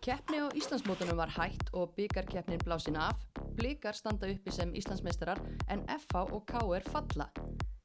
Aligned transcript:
Keppni 0.00 0.38
á 0.40 0.48
Íslandsmótunum 0.56 1.18
var 1.20 1.28
hætt 1.28 1.74
og 1.76 1.90
byggarkeppnin 1.96 2.62
blásin 2.64 2.96
af. 2.96 3.20
Blikar 3.56 3.92
standa 3.92 4.30
uppi 4.32 4.50
sem 4.50 4.72
Íslandsmeistarar 4.72 5.40
en 5.68 5.82
FH 5.88 6.22
og 6.32 6.46
KR 6.48 6.86
falla. 6.88 7.26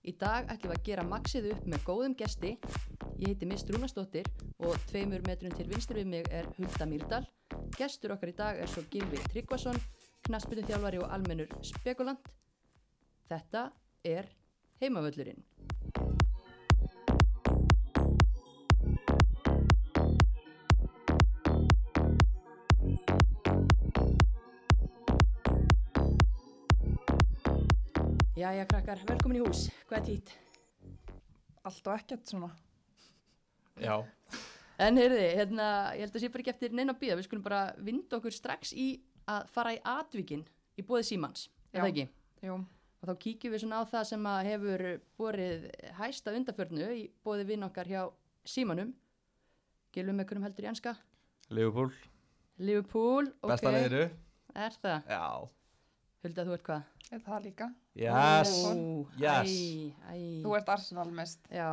Í 0.05 0.13
dag 0.15 0.47
ætlum 0.53 0.71
við 0.71 0.77
að 0.77 0.85
gera 0.87 1.03
maxið 1.03 1.49
upp 1.51 1.65
með 1.73 1.83
góðum 1.89 2.15
gesti. 2.15 2.53
Ég 3.19 3.33
heiti 3.33 3.49
Mist 3.49 3.67
Rúnastóttir 3.67 4.29
og 4.63 4.77
tveimur 4.87 5.25
metrum 5.27 5.51
til 5.57 5.67
vinstur 5.67 5.99
við 5.99 6.07
mig 6.13 6.31
er 6.31 6.47
Hulda 6.55 6.87
Mýrdal. 6.87 7.27
Gestur 7.75 8.15
okkar 8.15 8.31
í 8.31 8.37
dag 8.37 8.61
er 8.63 8.71
svo 8.71 8.85
Gilvi 8.93 9.19
Tryggvason, 9.33 9.81
knaspinu 10.29 10.63
þjálfari 10.63 11.03
og 11.03 11.11
almennur 11.11 11.51
spekulant. 11.67 12.31
Þetta 13.27 13.67
er 14.07 14.31
heimavöllurinn. 14.79 15.43
Jæja 28.35 28.65
krakkar, 28.67 28.99
velkomin 29.07 29.39
í 29.39 29.43
hús. 29.45 29.65
Hvað 29.87 29.97
er 30.01 30.05
tít? 30.09 30.31
Allt 31.65 31.85
og 31.87 31.93
ekkert 31.95 32.27
svona. 32.29 32.49
Já, 33.79 33.95
En 34.75 34.97
heyrði, 34.99 35.27
hérna, 35.37 35.65
ég 35.95 36.03
held 36.03 36.17
að 36.17 36.23
sé 36.25 36.29
bara 36.33 36.43
ekki 36.43 36.51
eftir 36.51 36.73
neina 36.75 36.91
bíða. 36.99 37.15
Við 37.15 37.27
skulum 37.29 37.43
bara 37.45 37.59
vinda 37.79 38.17
okkur 38.17 38.33
strax 38.35 38.73
í 38.75 38.87
að 39.31 39.45
fara 39.55 39.71
í 39.71 39.79
atvikin 39.87 40.41
í 40.75 40.83
bóði 40.83 41.05
símans. 41.07 41.45
Er 41.71 41.85
það 41.85 41.91
ekki? 41.93 42.05
Jú, 42.43 42.57
Og 42.99 43.07
þá 43.07 43.13
kíkjum 43.23 43.53
við 43.53 43.61
svona 43.63 43.79
á 43.79 43.83
það 43.87 44.03
sem 44.09 44.27
að 44.27 44.47
hefur 44.49 44.83
borið 45.19 45.65
hæsta 45.99 46.33
undarförnu 46.35 46.89
í 46.91 47.03
bóði 47.23 47.47
vinn 47.47 47.63
okkar 47.69 47.87
hjá 47.87 48.01
símanum. 48.43 48.91
Með 49.95 50.25
hvernig 50.27 50.43
heldur 50.49 50.65
í 50.65 50.71
enska? 50.73 50.95
Liverpool, 51.55 51.93
Liverpool, 52.59 53.29
ok. 53.39 53.47
besta 53.53 53.71
liðinu 53.71 54.09
Er 54.55 54.75
það? 54.83 55.07
Já, 55.07 55.23
Hulda, 56.25 56.43
þú 56.49 56.55
ert 56.57 56.65
hvað? 56.67 56.94
Er 57.11 57.21
það 57.25 57.43
líka. 57.45 57.67
yes, 57.95 58.53
Ó, 58.65 58.71
yes. 59.19 59.51
Æ, 59.51 60.15
æ. 60.15 60.17
Þú 60.43 60.55
ert 60.57 60.69
Arsenal 60.69 61.11
mest. 61.11 61.39
Já, 61.51 61.69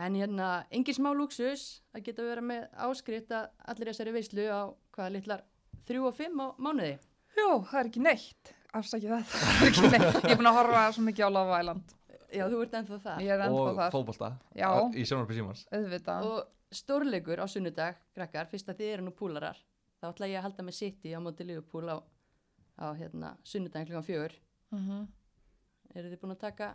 en 0.00 0.14
hérna, 0.18 0.50
engin 0.74 0.94
smá 0.96 1.12
luxus 1.14 1.80
að 1.94 2.02
geta 2.08 2.22
vera 2.26 2.42
með 2.44 2.68
áskrift 2.88 3.30
að 3.32 3.48
allir 3.70 3.90
þessari 3.92 4.14
veislu 4.16 4.46
á 4.50 4.60
hvaða 4.96 5.12
litlar 5.16 5.44
þrjú 5.88 6.06
og 6.10 6.16
fimm 6.18 6.40
á 6.42 6.46
mánuði. 6.58 6.96
Jú, 7.38 7.48
það 7.70 7.80
er 7.80 7.90
ekki 7.90 8.02
neitt. 8.04 8.54
Afsakið 8.74 9.12
þetta. 9.14 9.38
Það 9.44 9.60
er 9.62 9.68
ekki 9.70 9.90
neitt. 9.92 10.16
Ég 10.24 10.32
er 10.34 10.38
búin 10.40 10.48
að 10.50 10.56
horfa 10.58 10.80
svo 10.96 11.02
mikið 11.06 11.26
á 11.26 11.30
Love 11.30 11.58
Island. 11.60 11.92
Já, 12.34 12.42
þú 12.50 12.62
ert 12.64 12.72
ennþá 12.74 12.96
það. 13.04 13.20
Ég 13.22 13.30
er 13.36 13.42
ennþá 13.44 13.60
og 13.70 13.76
þar. 13.78 13.92
fótbolta 13.94 14.30
Já. 14.58 14.68
í 14.98 15.04
sjónarpi 15.06 15.36
símans 15.36 15.60
Auðvitað. 15.70 16.24
Og 16.26 16.74
stórleikur 16.74 17.38
á 17.38 17.46
sunnudag, 17.46 18.00
krakkar, 18.18 18.48
fyrst 18.50 18.72
að 18.72 18.80
þið 18.80 18.90
eru 18.96 19.04
nú 19.06 19.12
púlarar, 19.14 19.60
þá 20.02 20.08
ætla 20.10 20.26
ég 20.32 20.40
að 20.40 20.46
halda 20.48 20.64
með 20.66 20.74
City 20.80 21.12
á 21.14 21.22
móti 21.22 21.46
Liverpool 21.46 21.86
á, 21.86 21.96
á 22.80 22.86
hérna, 22.98 23.36
sunnudagin 23.44 23.86
klukkan 23.90 24.08
fjögur. 24.08 24.34
Mm 24.74 25.06
Eru 25.94 26.08
þið 26.10 26.18
búin 26.24 26.32
að 26.34 26.40
taka 26.40 26.68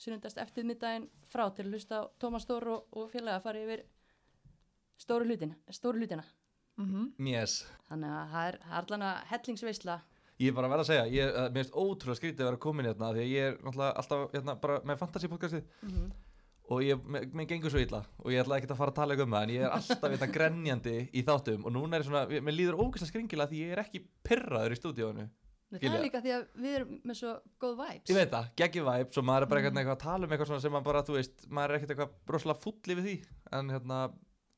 sunnudast 0.00 0.38
eftir 0.40 0.64
middaginn 0.64 1.08
frá 1.28 1.42
til 1.52 1.66
að 1.66 1.74
hlusta 1.74 1.98
á 2.00 2.02
Tómas 2.18 2.46
Stór 2.46 2.64
og, 2.72 2.86
og 2.96 3.10
félaga 3.12 3.36
að 3.36 3.42
fara 3.44 3.60
yfir 3.66 3.82
stóru 5.02 5.26
hlutina, 5.28 5.56
stóru 5.70 5.98
hlutina. 6.00 6.24
Yes. 7.20 7.58
Þannig 7.90 8.08
að 8.16 8.30
það 8.32 8.46
er, 8.48 8.56
er 8.64 8.78
allan 8.80 9.04
að 9.10 9.20
hellingsveisla. 9.32 9.96
Ég 10.40 10.48
er 10.48 10.56
bara 10.56 10.66
að 10.70 10.72
vera 10.72 10.82
að 10.86 10.88
segja, 10.88 11.04
ég, 11.12 11.28
eh, 11.36 11.50
mér 11.52 11.60
finnst 11.66 11.76
ótrúlega 11.76 12.18
skrítið 12.18 12.40
að 12.46 12.48
vera 12.48 12.60
komin 12.64 12.88
hérna 12.88 13.10
því 13.12 13.20
að 13.26 13.32
ég 13.34 13.48
er 13.50 13.58
náttúrulega 13.60 13.92
alltaf 14.00 14.22
hérna, 14.32 14.54
bara 14.62 14.78
með 14.88 14.98
fantasy 15.02 15.28
podcastið 15.28 15.68
og 16.72 16.80
ég, 16.86 17.04
mér, 17.04 17.26
mér 17.36 17.46
gengur 17.50 17.70
svo 17.74 17.82
illa 17.82 18.00
og 18.22 18.32
ég 18.32 18.40
ætla 18.40 18.56
ekki 18.56 18.70
að 18.72 18.78
fara 18.80 18.90
að 18.94 18.98
tala 19.02 19.18
um 19.20 19.34
það 19.36 19.42
en 19.44 19.52
ég 19.52 19.66
er 19.66 19.76
alltaf 19.76 20.08
hérna 20.14 20.30
grenjandi 20.32 20.96
í 21.12 21.22
þáttum. 21.28 21.66
Og 21.68 21.72
núna 21.76 21.98
er 22.00 22.02
svona, 22.08 22.24
ég- 22.32 22.42
mér 22.42 22.56
líður 22.56 22.80
ógæslega 22.80 23.10
skringilega 23.12 23.50
því 23.52 23.60
ég 23.66 23.72
er 23.76 23.82
ekki 23.84 24.02
pyrraður 24.24 24.72
í 24.72 24.80
stúdíónu 24.80 25.28
Nei, 25.72 25.80
Það 25.88 25.94
er 25.98 26.02
líka 26.06 26.20
því 26.24 26.32
að 26.36 26.42
við 26.64 26.74
erum 26.78 26.90
með 27.08 27.18
svo 27.22 27.30
góð 27.64 27.76
vibes. 27.82 28.10
Ég 28.12 28.18
veit 28.20 28.32
það, 28.34 28.50
geggjum 28.62 28.88
væp, 28.90 29.14
svo 29.16 29.22
maður 29.24 29.46
er 29.46 29.50
bara 29.52 29.60
eitthvað, 29.62 29.78
eitthvað 29.82 29.96
að 29.96 30.02
tala 30.04 30.26
um 30.28 30.34
eitthvað 30.36 30.50
svona 30.52 30.64
sem 30.66 30.74
maður 30.76 30.88
bara, 30.90 31.02
þú 31.08 31.16
veist, 31.16 31.46
maður 31.48 31.70
er 31.74 31.78
ekkert 31.80 31.94
eitthvað 31.96 32.12
broslega 32.28 32.62
fulli 32.66 32.98
við 32.98 33.06
því 33.08 33.14
en 33.58 33.72
hérna, 33.76 34.00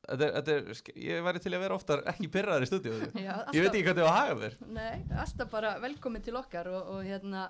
þetta 0.05 0.25
er, 0.27 0.33
þetta 0.39 0.55
er, 0.55 0.95
ég 1.07 1.23
væri 1.25 1.43
til 1.45 1.53
að 1.55 1.63
vera 1.65 1.77
oftar 1.79 2.03
ekki 2.13 2.31
pyrraður 2.35 2.65
í 2.65 2.71
stúdíónu 2.71 3.11
Já, 3.27 3.35
Ég 3.55 3.63
veit 3.65 3.71
ekki 3.71 3.85
hvað 3.87 3.99
þið 4.01 4.05
var 4.05 4.11
að 4.11 4.17
haga 4.19 4.35
þér 4.43 4.57
Nei, 4.75 4.97
alltaf 5.23 5.49
bara 5.55 5.71
velkomin 5.85 6.25
til 6.27 6.35
okkar 6.37 6.69
og, 6.75 6.91
og 6.97 6.99
hérna, 7.07 7.45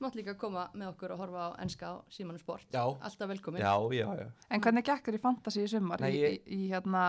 mátt 0.00 0.14
líka 0.20 0.36
koma 0.40 0.68
með 0.76 0.92
okkur 0.94 1.12
og 1.16 1.22
horfa 1.24 1.48
á 1.48 1.50
enska 1.64 1.90
á 1.92 1.94
Símanu 2.14 2.38
Sport. 2.40 2.68
Já. 2.72 2.84
Alltaf 2.88 3.28
velkomin. 3.28 3.60
Já, 3.60 3.74
já, 3.92 4.06
já 4.22 4.28
En 4.54 4.62
hvernig 4.64 4.86
gekkur 4.86 5.18
í 5.18 5.20
fantasy 5.20 5.64
í 5.66 5.68
sumar? 5.72 6.00
Nei, 6.00 6.12
í, 6.14 6.20
ég- 6.22 6.38
í, 6.46 6.60
í 6.68 6.70
hérna, 6.70 7.02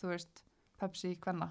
þú 0.00 0.12
veist, 0.14 0.44
Pepsi 0.80 1.12
hvenna? 1.24 1.50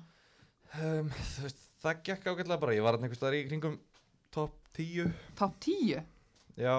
um, 0.80 1.12
þú 1.36 1.46
veist, 1.46 1.65
Það 1.84 2.00
gekk 2.08 2.28
ágætlega 2.32 2.60
bara, 2.62 2.76
ég 2.78 2.86
var 2.86 2.96
hann 2.98 3.04
einhvers 3.06 3.20
staðar 3.20 3.38
í 3.40 3.46
kringum 3.50 3.80
top 4.36 4.54
10 4.78 5.12
Top 5.40 5.58
10? 5.64 6.04
Já, 6.60 6.76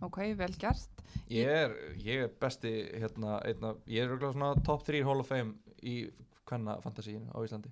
Ok, 0.00 0.16
vel 0.38 0.54
gert. 0.56 1.02
ég 1.28 1.46
er, 1.52 1.74
ég 2.00 2.22
er 2.24 2.30
besti 2.40 2.70
hérna, 2.96 3.38
einna, 3.44 3.74
ég 3.86 4.00
er 4.02 4.08
örugglega 4.08 4.32
svona 4.32 4.54
top 4.64 4.84
3 4.86 5.02
Hall 5.04 5.20
of 5.20 5.28
Fame 5.28 5.54
í 5.82 5.96
hvenna 6.48 6.78
fantasíinu 6.84 7.28
á 7.34 7.38
Íslandi 7.44 7.70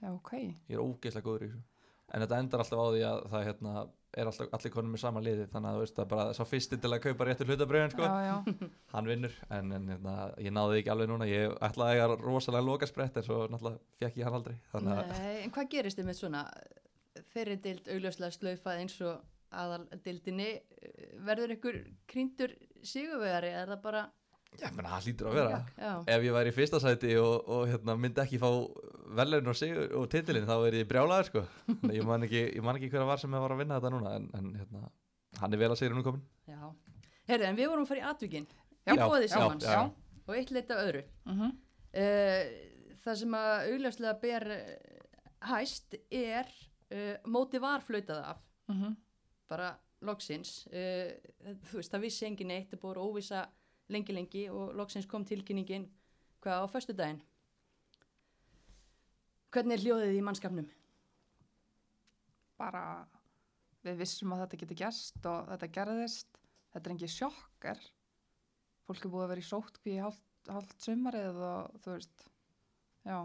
Já, 0.00 0.10
ok. 0.14 0.32
Ég 0.68 0.76
er 0.76 0.82
ógeðslega 0.84 1.24
góður 1.26 1.46
í 1.46 1.50
þessu 1.50 1.62
En 2.10 2.24
þetta 2.24 2.38
endar 2.42 2.62
alltaf 2.64 2.80
á 2.82 2.86
því 2.90 3.02
að 3.06 3.18
það 3.32 3.44
hérna, 3.48 3.74
er 4.16 4.26
alltaf 4.30 4.54
allir 4.56 4.72
konum 4.74 4.94
með 4.94 5.02
sama 5.04 5.22
liði 5.22 5.46
þannig 5.52 5.70
að 5.70 5.76
þú 5.76 5.82
veist 5.84 5.98
er 6.02 6.08
bara 6.10 6.34
sá 6.34 6.42
fyrsti 6.48 6.78
til 6.82 6.90
að 6.90 7.02
kaupa 7.04 7.26
réttur 7.28 7.50
hlutabröðin 7.50 7.92
sko. 7.94 8.06
Já, 8.08 8.26
já. 8.26 8.68
hann 8.94 9.10
vinnur 9.10 9.36
en, 9.48 9.72
en 9.76 9.88
hérna, 9.94 10.14
ég 10.42 10.54
náði 10.56 10.80
ekki 10.80 10.92
alveg 10.94 11.10
núna 11.12 11.28
ég 11.30 11.56
ætlaði 11.68 11.96
að 11.96 12.00
eiga 12.00 12.20
rosalega 12.24 12.66
loka 12.66 12.90
sprett 12.90 13.20
en 13.20 13.26
svo 13.26 13.42
náttúrulega 13.46 14.02
fekk 14.02 14.20
ég 14.20 14.28
hann 14.28 14.38
aldrei 14.40 14.56
að 14.74 14.88
Nei, 14.90 15.36
en 15.44 15.54
hvað 15.54 15.70
gerist 15.76 16.00
þið 16.00 16.10
með 16.10 16.20
svona 16.22 16.46
þeirri 17.34 17.58
dild 17.66 17.92
augljóslega 17.94 18.36
slaufað 18.38 18.82
eins 18.82 18.96
og 19.06 19.20
aðal 19.60 19.84
dildinni 20.04 20.50
verður 21.26 21.56
ykkur 21.56 21.78
krýndur 22.10 22.54
sigurvegari 22.86 23.52
er 23.54 23.70
það 23.74 23.84
bara 23.86 24.08
Já, 24.58 24.66
menn 24.74 24.86
það 24.90 25.04
hlýtur 25.06 25.28
að 25.30 25.36
vera 25.38 25.58
Já. 25.78 25.90
Ef 26.10 26.24
ég 26.26 26.34
væri 26.34 26.50
í 26.50 26.54
fyrsta 26.56 26.80
sæti 26.82 27.12
og, 27.22 27.34
og 27.46 27.68
hérna, 27.70 27.94
myndi 27.98 28.22
ekki 28.22 28.40
fá 28.42 28.48
velun 29.16 29.50
og, 29.50 29.62
og 29.98 30.06
titilin 30.12 30.46
þá 30.48 30.54
er 30.68 30.76
ég 30.80 30.88
brjálaður 30.90 31.28
sko. 31.30 31.42
Ég, 31.96 32.04
man 32.06 32.26
ekki, 32.26 32.42
ég 32.56 32.64
man 32.64 32.78
ekki 32.78 32.90
hver 32.92 33.04
að 33.04 33.10
var 33.10 33.22
sem 33.22 33.34
var 33.34 33.54
að 33.54 33.62
vinna 33.62 33.80
þetta 33.80 33.92
núna 33.94 34.14
en, 34.18 34.28
en 34.38 34.52
hérna, 34.58 34.90
hann 35.40 35.56
er 35.56 35.62
vel 35.62 35.70
að 35.72 35.80
segja 35.80 35.96
nú 35.96 36.04
komin 36.06 36.22
Já. 36.50 36.70
Herðu, 37.30 37.48
en 37.48 37.58
við 37.58 37.70
vorum 37.70 37.86
að 37.86 37.92
fara 37.92 38.02
í 38.02 38.06
atvikin 38.10 38.48
Já, 38.50 38.94
í 38.94 38.98
bóði 39.02 39.28
já. 39.30 39.80
og 40.26 40.32
eitt 40.36 40.54
leitt 40.54 40.72
af 40.74 40.82
öðru. 40.86 41.04
Mm 41.28 41.36
uh, 42.00 42.56
það 43.00 43.20
sem 43.22 43.36
að 43.38 43.52
augljóslega 43.72 44.16
ber 44.20 44.44
eh, 44.52 44.98
hæst 45.48 45.94
er 46.12 46.50
uh, 46.92 47.14
móti 47.24 47.60
var 47.62 47.80
flautað 47.80 48.24
af. 48.34 48.42
-hmm. 48.68 48.96
bara 49.48 49.70
loksins. 50.00 50.66
Uh, 50.66 51.16
þú 51.70 51.80
veist, 51.80 51.92
það 51.92 52.04
vissi 52.04 52.26
engin 52.26 52.50
eitt 52.50 52.70
það 52.70 52.82
búið 52.82 53.00
óvisa 53.00 53.46
lengi 53.88 54.12
lengi 54.14 54.44
og 54.50 54.74
loksins 54.78 55.06
kom 55.06 55.24
tilkynningin 55.24 55.88
hvað 56.40 56.64
á 56.64 56.66
föstudaginn 56.70 57.20
hvernig 59.54 59.76
er 59.76 59.84
hljóðið 59.84 60.18
í 60.18 60.24
mannskapnum? 60.24 60.68
Bara, 62.60 62.82
við 63.86 64.02
vissum 64.02 64.34
að 64.34 64.44
þetta 64.44 64.60
geti 64.62 64.78
gerst 64.82 65.28
og 65.30 65.50
þetta 65.52 65.70
gerðist. 65.76 66.40
Þetta 66.70 66.86
er 66.86 66.94
engin 66.94 67.12
sjokkar. 67.12 67.84
Fólk 68.86 69.06
er 69.06 69.12
búið 69.12 69.24
að 69.26 69.32
vera 69.34 69.44
í 69.44 69.48
sótkví 69.48 69.94
í 69.96 70.02
hálft, 70.02 70.26
hálft 70.50 70.84
sumarið 70.84 71.40
og 71.46 71.78
þú 71.84 71.94
veist, 71.94 72.26
já. 73.06 73.18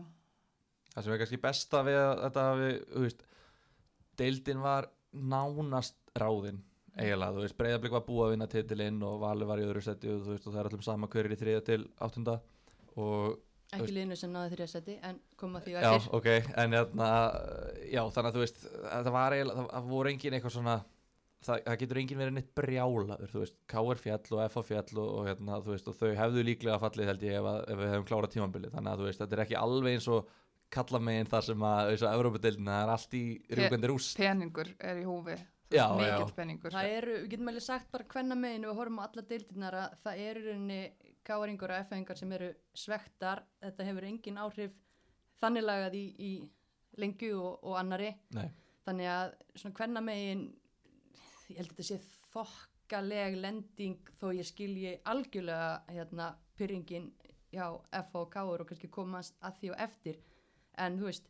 Það 0.94 1.06
sem 1.06 1.16
er 1.16 1.22
kannski 1.22 1.42
besta 1.44 1.82
við 1.86 2.00
að 2.00 2.14
þetta 2.24 2.46
hafi, 2.50 2.70
þú 2.94 3.04
veist, 3.06 3.26
deildin 4.22 4.64
var 4.64 4.90
nánast 5.16 6.00
ráðin 6.16 6.64
eiginlega, 6.96 7.36
þú 7.36 7.44
veist, 7.44 7.58
breyðablík 7.60 7.96
var 7.96 8.06
búið 8.08 8.26
að 8.26 8.34
vinna 8.34 8.48
titilinn 8.52 9.02
og 9.04 9.18
Valur 9.24 9.50
var 9.50 9.62
í 9.62 9.66
öðru 9.68 9.84
seti 9.84 10.12
og 10.12 10.22
þú 10.24 10.34
veist, 10.34 10.46
og 10.48 10.54
það 10.54 10.62
er 10.62 10.70
allum 10.70 10.86
sama 10.86 11.10
hverjir 11.12 11.36
í 11.36 11.40
þriða 11.42 11.64
til 11.68 11.82
áttunda 12.06 12.36
og 12.96 13.42
ekki 13.74 13.92
liðinu 13.96 14.16
sem 14.20 14.32
náði 14.34 14.56
þrjasetti 14.56 14.98
en 15.10 15.20
koma 15.42 15.60
því 15.66 15.74
á 15.76 15.80
Já, 15.82 15.94
eftir 15.96 16.14
ok, 16.20 16.28
en 16.64 16.76
hérna, 16.78 17.08
já, 17.92 18.02
þannig 18.14 18.30
að 18.30 18.36
þú 18.38 18.44
veist, 18.46 18.60
það 18.86 19.10
var 19.16 19.36
eiginlega, 19.36 19.58
það- 19.64 19.72
það 19.76 19.90
voru 19.96 20.12
engin 20.14 20.38
eitthvað 20.38 20.56
svona, 20.56 20.76
það, 21.46 21.64
það 21.66 21.80
getur 21.84 22.00
engin 22.02 22.22
verið 22.22 22.34
neitt 22.38 22.54
brjálaður, 22.56 23.32
þú 23.34 23.42
veist, 23.44 23.58
KR 23.74 24.02
fjall 24.06 24.38
og 24.38 24.44
FH 24.50 24.64
fjall 24.70 25.02
og, 25.04 25.10
og 25.20 25.28
hérna, 25.30 25.60
þú 25.66 25.74
veist, 25.76 25.88
og 25.92 25.96
þau 26.00 26.14
hefðu 26.22 26.46
líklega 26.46 26.80
fallið 26.86 27.12
held 27.12 27.26
ég 27.28 27.40
ef, 27.42 27.50
að, 27.52 27.60
ef 27.74 27.82
við 27.84 27.92
hefum 27.96 28.08
klárað 28.12 28.34
tímabilið, 28.38 28.76
þannig 28.78 28.94
að 28.94 29.02
þú 29.04 29.10
veist, 29.10 29.20
þetta 29.26 29.36
er 29.40 29.44
ekki 29.46 29.60
alveg 29.66 29.98
eins 30.00 30.08
og 30.16 30.30
kalla 30.76 31.00
megin 31.00 31.28
þar 31.30 31.44
sem 31.46 31.66
að, 31.70 31.92
Evrópadeildina, 32.16 32.72
það 32.72 32.86
er 32.88 32.94
allt 32.96 33.14
í 33.14 33.26
rúgandi 33.60 33.90
rúst. 33.92 34.16
Peningur 34.18 34.72
er 34.80 34.98
í 34.98 35.04
húfi. 35.06 35.36
Já, 35.74 35.86
Mikill 35.98 36.30
já. 36.30 36.34
peningur. 36.38 36.72
það 36.72 36.92
eru, 36.94 37.14
við 37.24 37.30
getum 37.32 37.48
meðlega 37.50 37.66
sagt 37.66 37.88
bara 37.92 38.06
hvenna 38.14 38.36
meginu 38.38 38.70
við 38.70 38.78
horfum 38.80 39.00
á 39.02 39.06
alla 39.10 39.24
deildirnar 39.26 39.78
að 39.82 39.96
það 40.06 40.20
eru 40.30 40.54
káaringur 41.26 41.74
og 41.74 41.88
f-engar 41.88 42.20
sem 42.20 42.32
eru 42.38 42.52
svektar, 42.78 43.44
þetta 43.64 43.88
hefur 43.90 44.08
engin 44.10 44.42
áhrif 44.42 44.76
þannig 45.42 45.66
lagað 45.66 45.98
í, 46.00 46.06
í 46.20 46.32
lengju 47.02 47.34
og, 47.40 47.58
og 47.66 47.80
annari 47.80 48.14
Nei, 48.36 48.48
þannig 48.88 49.12
að 49.12 49.36
svona 49.56 49.80
hvenna 49.80 50.06
megin 50.06 50.46
ég 51.50 51.60
held 51.60 51.70
að 51.70 51.76
þetta 51.76 51.88
sé 51.90 52.00
þokkaleg 52.34 53.38
lending 53.42 54.16
þó 54.20 54.30
ég 54.36 54.48
skilji 54.48 54.98
algjörlega 55.12 55.70
hérna 55.92 56.32
pyrringin 56.58 57.12
hjá 57.56 57.68
F 58.02 58.18
og 58.20 58.30
K 58.34 58.44
og 58.44 58.66
kannski 58.68 58.92
komast 58.92 59.38
að 59.46 59.62
því 59.62 59.72
og 59.72 59.82
eftir. 59.88 60.20
En 60.82 61.00
þú 61.00 61.10
veist 61.10 61.30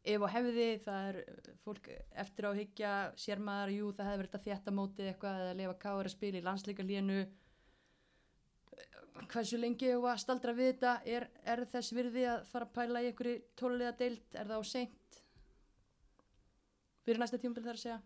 ef 0.00 0.24
og 0.24 0.32
hefði 0.32 0.66
það 0.84 1.08
er 1.10 1.18
fólk 1.64 1.90
eftir 2.22 2.48
á 2.48 2.50
að 2.50 2.60
hyggja 2.62 2.92
sér 3.20 3.42
maður, 3.44 3.74
jú 3.76 3.92
það 3.92 4.08
hefði 4.08 4.22
verið 4.22 4.32
þetta 4.34 4.46
þétta 4.48 4.76
mótið 4.76 5.10
eitthvað 5.10 5.42
eða 5.44 5.56
lefa 5.60 5.76
káður 5.84 6.08
að 6.08 6.14
spila 6.16 6.40
í 6.40 6.46
landsleika 6.46 6.86
línu 6.86 7.18
hversu 9.30 9.58
lengi 9.60 9.90
hefur 9.90 10.12
að 10.12 10.22
staldra 10.22 10.54
við 10.56 10.72
þetta? 10.72 10.94
Er, 11.04 11.26
er 11.44 11.64
þess 11.72 11.94
virði 11.96 12.24
að 12.30 12.46
fara 12.52 12.68
að 12.68 12.72
pæla 12.78 13.02
í 13.02 13.10
einhverju 13.10 13.42
tólulega 13.58 13.92
deild, 13.98 14.24
er 14.34 14.48
það 14.48 14.62
á 14.62 14.64
seint? 14.70 15.20
Fyrir 17.04 17.22
næsta 17.22 17.40
tímabil 17.42 17.66
þar 17.66 17.78
að 17.78 17.84
segja. 17.84 18.00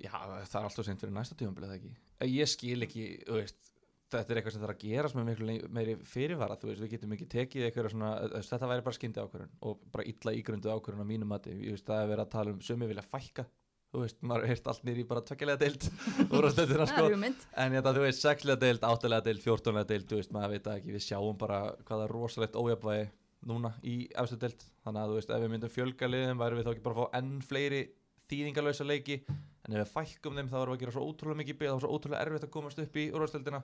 Já, 0.00 0.14
það 0.14 0.60
er 0.60 0.70
alltaf 0.70 0.86
seint 0.86 1.02
fyrir 1.02 1.16
næsta 1.16 1.36
tímabilið 1.38 1.76
ekki? 1.76 1.92
Ég 2.30 2.50
skil 2.50 2.86
ekki, 2.86 3.04
veist 3.28 3.70
þetta 4.10 4.32
er 4.32 4.40
eitthvað 4.40 4.54
sem 4.54 4.62
þarf 4.64 4.74
að 4.74 4.82
gerast 4.82 5.16
með 5.16 5.28
miklu 5.28 5.56
meiri 5.76 5.94
fyrirvara, 6.08 6.56
þú 6.58 6.70
veist, 6.70 6.82
við 6.82 6.92
getum 6.94 7.14
ekki 7.14 7.28
tekið 7.30 7.66
eitthvað 7.66 7.90
svona, 7.92 8.10
þú 8.24 8.36
veist, 8.36 8.52
þetta 8.54 8.70
væri 8.72 8.84
bara 8.86 8.98
skyndi 8.98 9.22
ákvörðun 9.22 9.52
og 9.70 9.84
bara 9.94 10.06
illa 10.10 10.34
ígrundu 10.34 10.72
ákvörðun 10.72 11.06
á 11.06 11.12
mínum 11.12 11.30
mati. 11.30 11.54
Ég 11.54 11.76
veist, 11.76 11.86
það 11.86 12.02
er 12.02 12.10
verið 12.10 12.24
að 12.24 12.32
tala 12.34 12.54
um 12.54 12.62
sumi 12.66 12.88
vilja 12.90 13.06
fækka 13.06 13.46
þú 13.90 14.02
veist, 14.04 14.18
maður 14.22 14.46
heyrt 14.50 14.68
allt 14.70 14.84
nýri 14.86 15.04
bara 15.08 15.22
tvekkilega 15.26 15.60
deild. 15.60 15.86
Úr 16.30 16.46
á 16.46 16.50
stöndina 16.54 16.86
það 16.86 16.92
sko. 16.92 17.30
en 17.64 17.76
þetta, 17.76 17.94
þú 17.96 18.04
veist, 18.04 18.24
sexlega 18.24 18.62
deild, 18.64 18.86
áttalega 18.86 19.26
deild, 19.26 19.42
fjórtónlega 19.44 19.90
deild, 19.90 20.06
þú 20.10 20.20
veist, 20.20 20.34
maður 20.36 20.54
veit 20.54 20.70
ekki. 20.74 20.94
Við 20.96 21.06
sjáum 21.08 21.40
bara 21.40 21.60
hvaða 21.88 22.08
rosalegt 22.12 22.58
ójafvægi 22.60 23.10
núna 23.50 23.72
í 23.82 23.96
efstu 24.22 24.38
deild. 24.40 24.66
Þannig 24.84 25.02
að 25.02 25.12
þú 25.12 25.20
veist, 25.20 25.34
ef 25.34 25.44
við 25.44 25.54
myndum 25.54 25.74
fjölga 25.74 26.10
liðum 26.10 26.42
værum 26.42 26.60
við 26.60 26.68
þá 26.68 26.72
ekki 26.74 26.86
bara 26.86 26.96
að 26.96 27.00
fá 27.02 27.20
enn 27.20 27.36
fleiri 27.50 27.84
þýðingalösa 28.30 28.86
leiki? 28.86 29.20
En 29.66 29.74
ef 29.74 29.82
við 29.82 29.94
fækkum 29.94 30.38
þeim 30.38 30.50
þá 30.52 30.58
erum 30.60 30.74
við 30.74 30.78
að 30.78 30.82
gera 30.84 30.94
svo 30.96 31.06
ótrúlega 31.08 31.40
mikið 31.40 31.60
byggð 31.60 31.72
þá 31.72 31.78
er 31.78 31.84
svo 31.84 31.94
ótrúlega 31.96 32.26
erfitt 32.26 32.46
að 32.46 32.52
komast 32.54 32.82
upp 32.84 32.98
í 33.00 33.06
úrvarsdeildina 33.10 33.62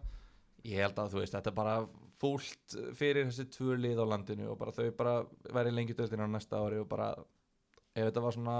ég 0.66 0.82
held 0.82 0.98
að 1.00 1.14
þú 1.14 1.22
veist, 1.22 1.34
þetta 1.36 1.52
er 1.52 1.56
bara 1.56 1.76
fúlt 2.20 2.76
fyrir 2.96 3.28
þessi 3.28 3.46
tvö 3.54 3.76
lið 3.78 4.02
á 4.02 4.06
landinu 4.08 4.50
og 4.52 4.58
bara 4.60 4.74
þau 4.74 4.86
bara 4.98 5.14
væri 5.54 5.74
lengi 5.74 5.96
deildina 5.96 6.26
á 6.26 6.30
næsta 6.32 6.60
ári 6.62 6.80
og 6.80 6.88
bara 6.90 7.10
ef 7.94 8.08
þetta 8.08 8.24
var 8.24 8.36
svona 8.36 8.56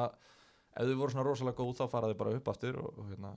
ef 0.77 0.89
þau 0.89 0.97
voru 1.01 1.15
svona 1.15 1.27
rosalega 1.27 1.59
góð 1.61 1.77
þá 1.81 1.85
fara 1.93 2.11
þau 2.13 2.19
bara 2.23 2.39
upp 2.39 2.51
aftur 2.53 2.81
og, 2.83 2.99
og 3.01 3.11
hérna, 3.11 3.35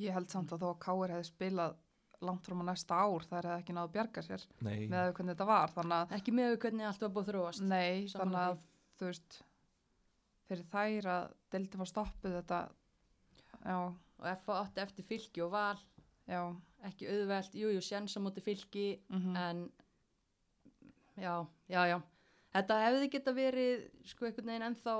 Ég 0.00 0.16
held 0.16 0.32
samt 0.32 0.52
að 0.54 0.62
þó 0.64 0.68
að 0.70 0.80
Káir 0.80 1.12
hefði 1.12 1.28
spilað 1.28 1.78
langt 2.24 2.46
fram 2.46 2.62
á 2.64 2.70
næsta 2.70 2.96
ár 3.00 3.24
það 3.24 3.38
hefði 3.38 3.62
ekki 3.62 3.74
náðu 3.76 3.88
að 3.88 3.94
bjarga 3.96 4.22
sér 4.24 4.42
nei. 4.60 4.88
með 4.88 5.00
að 5.00 5.12
hvernig 5.16 5.34
þetta 5.34 5.48
var. 5.50 5.72
Þannig 5.76 5.96
að 5.96 6.14
ekki 6.16 6.34
með 6.36 6.56
hvernig 6.64 6.88
allt 6.88 7.04
var 7.04 7.12
búið 7.14 7.22
að 7.22 7.30
þróast. 7.30 7.64
Nei, 7.64 8.08
Sammála 8.12 8.20
þannig 8.20 8.40
að 8.42 8.60
þú 9.00 9.08
veist 9.08 9.38
fyrir 10.50 10.68
þær 10.72 11.08
að 11.14 11.26
deildin 11.54 11.82
var 11.82 11.90
stoppuð 11.90 12.36
þetta 12.38 12.60
já, 13.60 13.76
og 13.80 14.28
F 14.34 14.50
átti 14.56 14.84
eftir 14.84 15.08
fylki 15.08 15.44
og 15.44 15.52
val. 15.54 15.78
Já. 16.30 16.42
Ekki 16.88 17.08
auðvelt, 17.12 17.56
jú, 17.60 17.72
jú, 17.74 17.84
sjens 17.84 18.16
á 18.16 18.20
móti 18.24 18.40
fylki 18.44 18.86
mm 19.12 19.36
en 19.36 19.64
já, 21.20 21.34
já, 21.68 21.80
já. 21.92 21.98
Þetta 22.50 22.78
hefði 22.84 23.08
geta 23.12 23.34
verið 23.36 23.82
sko 24.08 24.26
einhvern 24.26 24.48
veginn 24.48 24.68
ennþá 24.70 24.94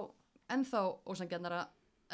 ennþá 0.50 0.80
ósangjarnara 1.06 1.60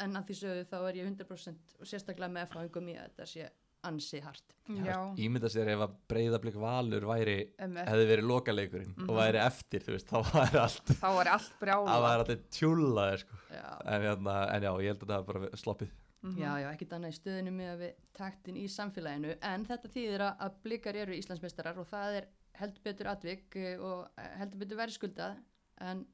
en 0.03 0.13
að 0.19 0.27
því 0.29 0.35
sögðu 0.41 0.65
þá 0.69 0.75
er 0.91 0.99
ég 1.01 1.07
100% 1.09 1.77
og 1.81 1.87
sérstaklega 1.89 2.29
með 2.33 2.45
F-áingum 2.51 2.89
í 2.91 2.97
að 2.97 3.07
þetta 3.09 3.25
sé 3.31 3.47
ansi 3.87 4.19
hart 4.25 4.55
já, 4.67 4.97
ímynda 5.21 5.49
sér 5.53 5.69
ef 5.73 5.83
að 5.85 5.91
breyðablík 6.09 6.55
valur 6.59 7.05
væri 7.07 7.35
einmitt. 7.61 7.87
hefði 7.87 8.07
verið 8.09 8.25
lokaleikurinn 8.31 8.93
Mhm. 8.97 9.09
og 9.09 9.15
væri 9.19 9.39
eftir 9.45 9.79
þú 9.85 9.93
veist, 9.95 10.09
þá 10.09 10.17
væri 10.33 10.59
allt 10.59 10.91
þá 10.97 11.07
var 11.15 11.27
allt 11.35 11.53
brjála 11.61 11.93
það 11.93 12.05
væri 12.07 12.23
allir 12.25 12.41
tjúlaði 12.57 13.19
sko. 13.21 13.37
já, 13.53 13.67
en, 13.85 14.01
hérna, 14.01 14.35
en 14.55 14.61
já, 14.67 14.71
ég 14.81 14.87
held 14.91 15.03
að 15.05 15.07
það 15.13 15.19
er 15.19 15.27
bara 15.31 15.49
sloppið 15.63 15.91
Mhm. 16.23 16.37
já, 16.41 16.51
já, 16.59 16.67
ekkert 16.73 16.93
annað 16.97 17.13
í 17.13 17.19
stöðinu 17.19 17.51
með 17.53 17.69
að 17.75 17.79
við 17.85 17.93
taktin 18.17 18.57
í 18.57 18.65
samfélaginu 18.67 19.37
en 19.41 19.65
þetta 19.65 19.87
þýðir 19.93 20.19
að- 20.25 20.37
að 20.41 20.51
blikar 20.63 20.95
eru 20.95 21.13
Íslandsmeistarar 21.13 21.77
og 21.77 21.87
það 21.87 22.17
er 22.17 22.27
heldur 22.57 22.81
betur 22.83 23.07
atvik 23.13 23.55
eh, 23.55 23.77
og 23.77 24.09
heldur 24.17 24.57
betur 24.65 24.77
verðskuldað 24.81 25.37
en 25.79 26.05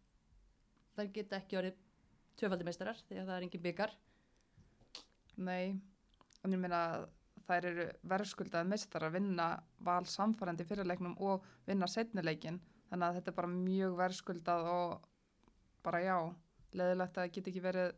það 0.98 1.14
geta 1.16 1.40
ekki 1.40 1.58
orðið 1.58 1.80
tvöfaldimeistarar 2.44 3.02
því 3.08 3.20
að 3.22 3.30
það 3.32 3.36
er 3.38 3.48
engin 3.48 3.64
byggar 3.64 3.96
Nei, 5.44 5.74
en 6.46 6.54
ég 6.54 6.62
meina 6.62 6.84
þær 7.48 7.68
eru 7.72 7.88
verðskuldað 8.08 8.70
mistar 8.70 9.08
að 9.08 9.18
vinna 9.18 9.48
val 9.84 10.04
samfærandi 10.08 10.68
fyrirleiknum 10.68 11.16
og 11.26 11.48
vinna 11.68 11.90
setnileikin 11.90 12.60
þannig 12.92 13.08
að 13.08 13.18
þetta 13.18 13.32
er 13.32 13.38
bara 13.40 13.54
mjög 13.56 13.98
verðskuldað 14.00 14.70
og 14.70 15.08
bara 15.84 16.04
já, 16.04 16.18
leðilegt 16.78 17.18
að 17.18 17.26
það 17.26 17.34
geti 17.36 17.52
ekki 17.52 17.64
verið 17.64 17.96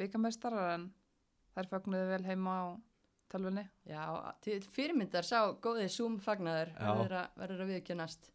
byggameistarar 0.00 0.72
en 0.72 0.88
þær 1.52 1.68
fögnuðu 1.74 2.08
vel 2.08 2.24
heima 2.26 2.56
á 2.56 2.64
tölvunni. 3.32 3.64
Já, 3.88 4.02
til 4.44 4.58
fyrirmyndar 4.74 5.26
sá 5.26 5.52
góðið 5.62 5.92
Zoom 5.94 6.18
fagnaður 6.20 6.72
Já. 6.72 6.86
verður 6.88 7.16
að, 7.20 7.36
verður 7.42 7.64
að 7.64 7.72
viðkjönast. 7.74 8.30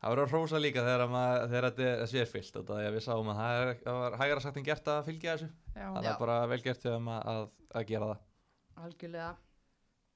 Það 0.00 0.10
verður 0.14 0.24
að 0.26 0.32
hrósa 0.34 0.60
líka 0.62 0.84
þegar, 0.86 1.02
að 1.04 1.12
maður, 1.14 1.46
þegar 1.52 1.66
þetta 1.68 1.88
er 1.90 2.10
sérfyllt 2.14 2.56
og 2.60 2.66
það 2.70 2.80
er 2.82 2.88
að 2.90 2.96
við 2.98 3.04
sáum 3.06 3.30
að 3.32 3.40
það, 3.40 3.72
var 4.00 4.16
hægara 4.22 4.44
sagt 4.46 4.60
en 4.60 4.66
gert 4.70 4.90
að 4.94 5.00
fylgja 5.10 5.34
þessu 5.36 5.48
Já, 5.74 5.86
það 5.94 6.04
Já. 6.06 6.10
er 6.14 6.18
bara 6.24 6.36
vel 6.50 6.60
gert 6.64 6.84
hjá 6.86 6.92
þeim 6.94 7.10
að, 7.14 7.26
að, 7.34 7.42
að 7.80 7.88
gera 7.90 8.08
það 8.12 8.84
Algjörlega. 8.84 9.30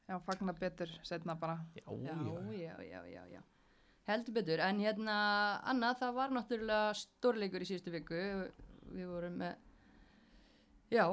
já 0.08 0.16
fagna 0.24 0.52
betur 0.56 0.94
setna 1.04 1.34
bara. 1.36 1.58
já, 1.76 1.82
Já, 1.84 2.14
já, 2.54 2.74
já, 2.88 3.00
já, 3.12 3.22
já. 3.34 3.42
Heldur 4.08 4.34
betur, 4.36 4.60
en 4.60 4.80
hérna 4.84 5.14
annað, 5.64 5.98
það 6.00 6.14
var 6.18 6.32
náttúrulega 6.36 6.94
stórleikur 6.96 7.62
í 7.64 7.68
síðustu 7.68 7.92
viku. 7.94 8.18
Við 8.92 9.06
vorum 9.08 9.38
með, 9.40 9.54
já, 10.92 11.06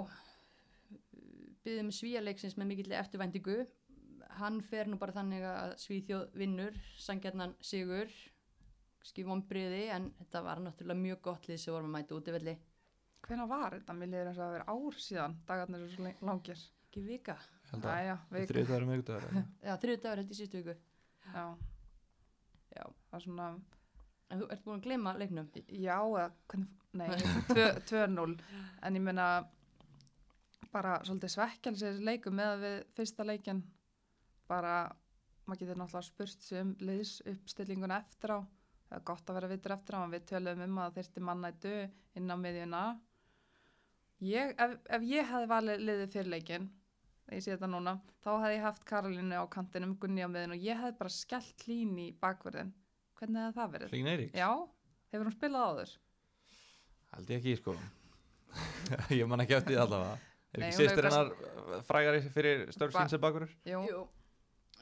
byggðum 1.64 1.92
svíjarleiksins 1.96 2.58
með 2.60 2.72
mikilli 2.74 2.98
eftirvæntingu. 3.00 3.58
Hann 4.42 4.60
fer 4.64 4.88
nú 4.92 5.00
bara 5.00 5.16
þannig 5.16 5.44
að 5.48 5.74
Svíþjóð 5.84 6.36
vinnur, 6.40 6.76
sangjarnan 7.00 7.56
sigur, 7.64 8.12
skif 9.04 9.28
ombriði, 9.34 9.86
en 9.96 10.10
þetta 10.20 10.42
var 10.46 10.60
náttúrulega 10.62 11.02
mjög 11.02 11.22
gott 11.26 11.48
lið 11.50 11.58
sem 11.64 11.74
vorum 11.74 11.90
að 11.92 11.98
mæta 12.00 12.16
út 12.20 12.28
í 12.30 12.36
velli. 12.36 12.54
Hvenær 13.28 13.48
var 13.50 13.76
þetta? 13.78 13.94
Mér 13.98 14.10
liður 14.12 14.30
eins 14.32 14.40
og 14.42 14.46
að 14.48 14.54
vera 14.58 14.76
ár 14.76 15.00
síðan, 15.06 15.36
dagarnir 15.50 15.84
eru 15.86 15.92
svo 15.96 16.14
langir. 16.30 16.64
Ekki 16.92 17.04
vika. 17.06 17.36
Æja, 17.72 18.18
við, 18.34 18.48
þriðdagur 18.52 18.84
og 18.84 18.90
miðgudagur 18.92 19.36
Já, 19.68 19.76
þriðu 19.80 20.02
dagur 20.04 20.20
held 20.22 20.32
í 20.34 20.38
síðustu 20.42 20.60
viku. 20.62 20.74
já, 21.32 21.44
Já. 22.76 22.84
það 23.10 23.18
er 23.20 23.26
svona, 23.28 23.50
En 24.32 24.40
þú 24.42 24.46
ert 24.56 24.62
búin 24.64 24.78
að 24.80 24.86
gleyma 24.86 25.12
leiknum. 25.20 25.48
Já, 25.68 25.96
eða, 26.00 26.26
hvernig, 26.52 26.68
nei, 26.96 27.08
tvö- 27.52 27.82
2-0 27.92 28.36
en 28.88 28.96
ég 29.00 29.04
meina 29.04 29.26
bara 30.72 30.94
svolítið 31.04 31.34
svekkjans 31.34 31.82
þessi 31.84 32.06
leiku 32.08 32.32
með 32.32 32.52
að 32.54 32.62
við 32.66 32.76
fyrsta 32.96 33.26
leikin 33.28 33.60
bara, 34.48 34.76
maður 35.48 35.60
getur 35.66 35.80
náttúrulega 35.82 36.08
spurt 36.08 36.46
sig 36.48 36.62
um 36.64 36.72
liðs 36.80 37.18
uppstillinguna 37.28 37.98
eftir 38.06 38.36
á 38.36 38.40
það 38.92 38.98
er 39.00 39.06
gott 39.08 39.32
að 39.32 39.38
vera 39.40 39.50
vitur 39.52 39.74
eftir 39.78 39.96
á 39.96 40.02
við 40.12 40.26
töluðum 40.30 40.68
um 40.68 40.82
að 40.84 41.00
í 41.00 41.56
dög 41.64 42.20
inn 42.20 42.28
á 42.28 42.36
miðjuna. 42.44 42.84
Ég, 44.22 44.52
ef, 44.62 44.76
ef 44.86 45.06
ég 45.10 45.32
hefði 45.32 45.50
valið 45.50 45.84
liðið 45.88 46.12
fyrir 46.14 46.32
leikin 46.36 46.70
ég 47.32 47.44
sé 47.46 47.54
þetta 47.56 47.70
núna, 47.72 47.94
þá 48.22 48.30
hefði 48.42 48.56
ég 48.58 48.66
haft 48.66 48.84
Karolínu 48.90 49.38
á 49.40 49.46
kantinum, 49.52 49.96
Gunni 50.02 50.26
á 50.26 50.30
miðjun 50.30 50.56
og 50.58 50.66
ég 50.66 50.80
hefði 50.82 50.98
bara 51.00 51.14
skellt 51.16 51.64
hlín 51.66 51.94
í 52.04 52.10
bakverðin 52.22 52.74
hvernig 53.18 53.46
hefði 53.46 53.58
það 53.58 53.72
verið? 53.76 53.94
Hlín 53.96 54.10
Eiríks, 54.12 54.36
Já, 54.36 54.50
hefur 55.14 55.30
hún 55.30 55.36
spilað 55.38 55.68
áður? 55.72 55.94
held 57.16 57.32
ég 57.32 57.42
ekki 57.42 57.56
sko. 57.60 57.76
Ég 59.22 59.28
man 59.32 59.44
ekki 59.44 59.56
eftir 59.58 59.80
allavega. 59.80 60.18
Er 60.52 60.66
ekki 60.68 60.78
sýstir 60.82 61.08
hennar 61.08 61.30
frægari 61.88 62.22
fyrir 62.34 62.66
störf 62.76 62.96
Ba- 62.96 63.04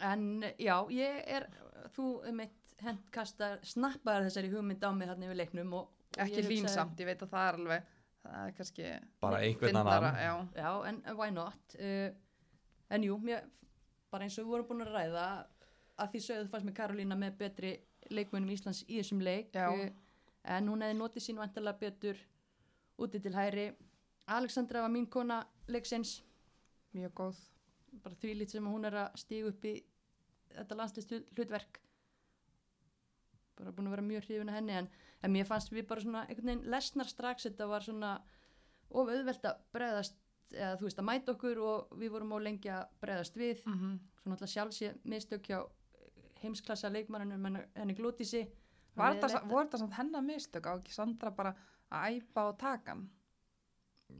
En 0.10 0.24
já, 0.58 0.75
ég 0.96 1.18
er, 1.28 1.46
þú 1.94 2.06
um 2.30 2.39
eitt 2.39 2.59
hendkastar, 2.84 3.60
snappaðar 3.66 4.28
þessari 4.28 4.52
hugmynd 4.54 4.84
á 4.84 4.90
mig 4.96 5.10
þarna 5.10 5.30
yfir 5.30 5.40
leiknum 5.40 5.74
og, 5.80 5.90
og 6.16 6.22
ekki 6.26 6.44
línsamt, 6.48 7.00
ég 7.00 7.10
veit 7.10 7.24
að 7.26 7.34
það 7.34 7.48
er 7.48 7.60
alveg 7.60 7.88
það 8.24 8.40
er 8.46 8.56
kannski 8.58 8.90
bara 9.24 9.42
einhvern 9.46 9.80
annan. 9.82 10.20
já, 10.20 10.34
Já, 10.56 10.72
en 10.90 11.02
why 11.18 11.30
not? 11.32 11.76
Uh, 11.80 12.10
en 12.90 13.06
jú, 13.08 13.18
mér, 13.24 13.46
bara 14.12 14.26
eins 14.26 14.38
og 14.40 14.46
við 14.48 14.56
vorum 14.56 14.70
búin 14.72 14.88
að 14.88 14.96
ræða 14.98 15.28
að 16.00 16.14
því 16.14 16.24
sögðu 16.26 16.50
fannst 16.52 16.70
með 16.70 16.78
Karolína 16.80 17.20
með 17.20 17.38
betri 17.40 17.76
leikmönnum 18.10 18.56
Íslands 18.56 18.84
í 18.88 19.00
þessum 19.00 19.22
leik. 19.24 19.54
Uh, 19.56 19.90
en 20.50 20.72
hún 20.72 20.82
hefði 20.84 20.98
notið 20.98 21.26
sín 21.26 21.40
vantarlega 21.40 21.82
betur 21.84 22.20
úti 23.00 23.22
til 23.24 23.36
hæri 23.36 23.70
Alexandra 24.30 24.82
var 24.82 24.92
mín 24.94 25.08
kona 25.10 25.42
leiksins. 25.68 26.20
Mjög 26.94 27.14
góð. 27.18 27.38
Bara 28.04 28.16
því 28.22 28.34
lít 28.38 28.52
sem 28.54 28.66
hún 28.70 28.86
er 28.86 28.98
að 29.06 29.16
stíga 29.18 29.50
upp 29.50 29.64
í 29.66 29.72
þetta 30.54 30.78
landslist 30.78 31.14
hlutverk 31.38 31.80
bara 33.60 33.75
búin 33.75 33.89
að 33.89 33.96
vera 33.96 34.08
mjög 34.10 34.28
hrifin 34.28 34.51
að 34.51 34.60
henni 34.60 34.78
en, 34.80 34.89
en 35.24 35.34
mér 35.36 35.48
fannst 35.50 35.74
við 35.74 35.88
bara 35.89 36.04
svona 36.06 36.25
einhvern 36.28 36.51
veginn 36.51 36.72
lesnar 36.74 37.10
strax 37.12 37.48
þetta 37.48 37.68
var 37.70 37.86
svona 37.86 38.13
of 38.89 39.12
auðvelt 39.12 39.46
að 39.46 39.60
bregðast 39.75 40.16
eða 40.50 40.78
þú 40.80 40.88
veist 40.88 41.01
að 41.01 41.10
mæta 41.10 41.36
okkur 41.36 41.60
og 41.62 42.00
við 42.01 42.13
vorum 42.16 42.34
á 42.34 42.38
lengi 42.42 42.72
að 42.74 42.88
bregðast 43.04 43.36
við. 43.38 43.62
Mm 43.66 43.75
-hmm. 43.80 44.00
svona 44.22 44.36
alltaf 44.36 44.50
sjálfsé 44.50 44.94
mistök 45.04 45.51
hjá 45.51 45.60
heimsklassa 46.42 46.89
leikmannunum 46.89 47.46
henni, 47.46 47.63
henni 47.75 47.94
glútisi 47.94 48.48
Var 49.00 49.20
voru 49.48 49.66
þetta 49.66 49.78
samt 49.78 49.94
hennar 49.94 50.22
mistök 50.25 50.68
á 50.68 50.74
ekki 50.75 50.92
Sandra 50.92 51.32
bara 51.32 51.54
að 51.89 52.20
æpa 52.20 52.50
á 52.50 52.50
takan 52.60 53.10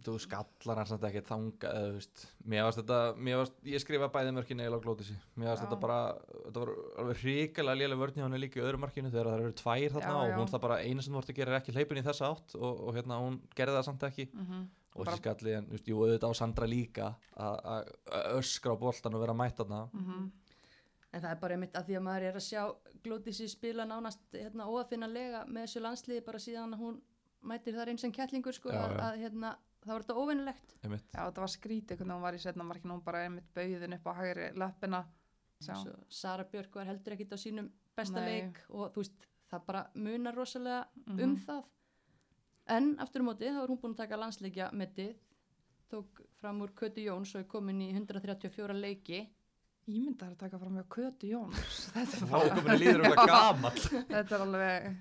þú 0.06 0.14
skallar 0.22 0.80
hann 0.80 0.88
samt 0.88 1.04
ekki 1.10 1.22
þanga 1.28 1.70
eða, 1.74 1.88
þú 1.90 1.96
veist, 1.98 2.22
mér 2.52 2.64
varst 2.68 2.80
þetta 2.80 2.98
mér 3.28 3.40
varst, 3.42 3.56
ég 3.68 3.82
skrifa 3.84 4.08
bæði 4.14 4.34
mörkin 4.38 4.62
eiginlega 4.62 4.80
á 4.80 4.86
glótisi 4.86 5.16
mér 5.36 5.50
varst 5.52 5.64
Já. 5.64 5.66
þetta 5.66 5.80
bara, 5.82 5.98
þetta 6.46 6.64
var 6.64 6.72
alveg 7.04 7.22
hrikalega 7.24 7.80
lélega 7.82 8.10
hjá 8.16 8.24
hann 8.28 8.38
líka 8.40 8.60
í 8.62 8.64
öðru 8.64 8.80
markinu 8.86 9.12
þegar 9.12 9.30
það 9.32 9.44
eru 9.44 9.56
tvær 9.64 9.96
þarna 9.98 10.14
Já, 10.14 10.20
og 10.22 10.30
já. 10.30 10.38
hún 10.40 10.52
það 10.54 10.64
bara 10.68 10.78
einu 10.86 11.02
sem 11.06 11.14
þú 11.14 11.20
vart 11.20 11.32
að 11.34 11.40
gera 11.42 11.52
er 11.56 11.60
ekki 11.60 11.76
hleypun 11.76 12.00
í 12.02 12.06
þessa 12.06 12.30
átt 12.32 12.56
og, 12.60 12.84
og 12.88 12.96
hérna 13.00 13.20
hún 13.24 13.40
gerði 13.58 13.78
það 13.80 13.88
samt 13.90 14.06
ekki 14.12 14.28
mm 14.34 14.68
og 14.90 15.06
Bara- 15.06 15.14
þessi 15.14 15.22
skalli, 15.22 15.52
en 15.54 15.66
þú 15.70 15.76
veist, 15.76 15.88
jú, 15.92 15.98
auðvitað 16.02 16.32
á 16.34 16.40
Sandra 16.40 16.66
líka 16.68 17.06
að- 17.38 17.60
að 17.72 17.90
að 18.18 18.24
öskra 18.40 18.74
á 18.74 18.82
boltan 18.82 19.14
og 19.14 19.22
vera 19.22 19.36
mætt 19.38 19.58
þarna 19.62 19.82
Mhm. 19.94 20.32
En 21.14 21.22
það 21.22 21.32
er 21.32 21.40
bara 21.42 21.54
einmitt 21.56 21.74
að 21.78 21.86
því 21.88 21.96
að 21.98 22.04
maður 22.06 22.26
er 22.30 22.36
að 22.38 22.46
sjá 22.46 22.64
Glódísi 23.04 23.48
spila 23.50 23.86
nánast 23.86 24.20
hérna, 24.34 24.66
óafinnalega 24.66 25.46
með 25.48 25.64
þessu 25.68 25.82
landsliði 25.82 26.26
bara 26.26 26.38
síðan 26.42 26.74
að 26.74 26.80
hún 26.84 26.98
mætir 27.44 27.74
þar 27.78 27.88
eins 27.94 28.04
en 28.04 28.12
kettlingur 28.12 28.54
sko, 28.54 28.70
Já, 28.74 28.82
að, 28.82 28.98
já. 28.98 29.00
að 29.08 29.18
hérna, 29.24 29.56
það 29.86 29.94
var 29.94 30.04
þetta 30.04 30.18
óvinnilegt. 30.24 30.76
Já, 30.84 31.22
þetta 31.26 31.42
var 31.44 31.52
skrítið 31.54 31.98
hvernig 32.02 32.16
hún 32.18 32.22
var 32.26 32.34
í 32.38 32.42
setna 32.44 32.64
markinu, 32.68 32.94
hún 32.98 33.04
bara 33.06 33.24
einmitt 33.26 33.50
bauðin 33.56 33.96
upp 33.98 34.08
á 34.08 34.14
hægri. 34.20 34.52
Svo 35.60 35.96
Sara 36.08 36.44
Björk 36.48 36.76
var 36.80 36.86
heldur 36.88 37.14
ekkit 37.18 37.34
á 37.36 37.38
sínum 37.38 37.66
besta 37.98 38.22
Nei. 38.24 38.30
leik 38.42 38.60
og 38.70 38.94
þú 38.94 39.02
veist, 39.04 39.26
það 39.52 39.66
bara 39.66 39.82
munar 39.96 40.36
rosalega 40.36 40.86
Mhm. 41.08 41.24
um 41.24 41.36
það. 41.38 41.64
En 42.68 42.96
aftur 43.00 43.22
á 43.22 43.26
móti, 43.26 43.50
þá 43.50 43.64
er 43.64 43.68
hún 43.68 43.80
búin 43.82 43.94
að 43.94 43.98
taka 43.98 44.16
landsleikja 44.18 44.72
metið, 44.72 45.16
tók 45.92 46.22
fram 46.40 46.62
úr 46.62 46.70
Kötu 46.72 47.02
Jóns 47.04 47.34
og 47.36 47.42
er 47.42 47.48
komin 47.50 47.82
í 47.82 47.92
134 47.94 48.74
leiki. 48.74 49.28
Ímyndar 49.90 50.32
að 50.36 50.38
taka 50.38 50.60
fram 50.60 50.76
hjá 50.78 50.84
Kötu 50.88 51.28
Jóns. 51.32 51.90
Þetta 51.94 52.16
er, 52.16 52.30
komin 52.30 52.70
að 52.72 52.80
líður 52.80 53.06
um 53.06 53.16
það 53.18 53.28
gamall 53.28 53.80
þetta 54.14 54.36
er 54.36 54.42
alveg 54.46 54.98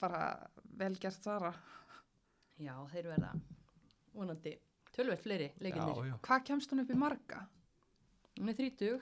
bara 0.00 0.48
vel 0.78 0.94
gert 1.00 1.22
Sara. 1.22 1.52
Já, 2.62 2.74
þeir 2.92 3.08
verða 3.12 3.32
vonandi 4.14 4.52
tölvert 4.92 5.22
fleiri 5.24 5.48
leikindir. 5.64 5.96
já, 5.96 6.10
já. 6.12 6.16
Hvað 6.26 6.44
kemst 6.50 6.72
hún 6.74 6.82
upp 6.84 6.90
í 6.92 6.98
marga? 7.00 7.40
Hún 8.38 8.48
er 8.52 8.56
30. 8.58 9.00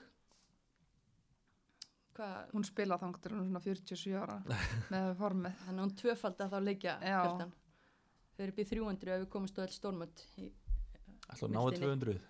Hvað, 2.15 2.49
Hún 2.51 2.65
spila 2.67 2.97
þangtur 2.99 3.33
hún 3.37 3.43
er 3.45 3.47
svona 3.47 3.61
47 3.63 4.15
ára 4.19 4.37
með 4.93 5.11
formið. 5.19 5.53
þannig 5.65 5.79
að 5.79 5.85
hún 5.85 5.93
tvöfald 6.01 6.41
að 6.43 6.51
þá 6.55 6.59
leikja 6.65 6.95
fjöldan. 7.03 7.53
Þau 8.35 8.43
eru 8.45 8.53
upp 8.55 8.59
í 8.63 8.65
300 8.71 9.13
ef 9.15 9.21
við 9.23 9.29
komumst 9.35 9.59
á 9.59 9.61
all 9.63 9.75
stórmönd. 9.75 10.23
í- 10.41 10.51
Ætla 11.31 11.47
að 11.47 11.55
náðu 11.55 11.71
Listinni. 11.71 11.87
200 11.87 12.27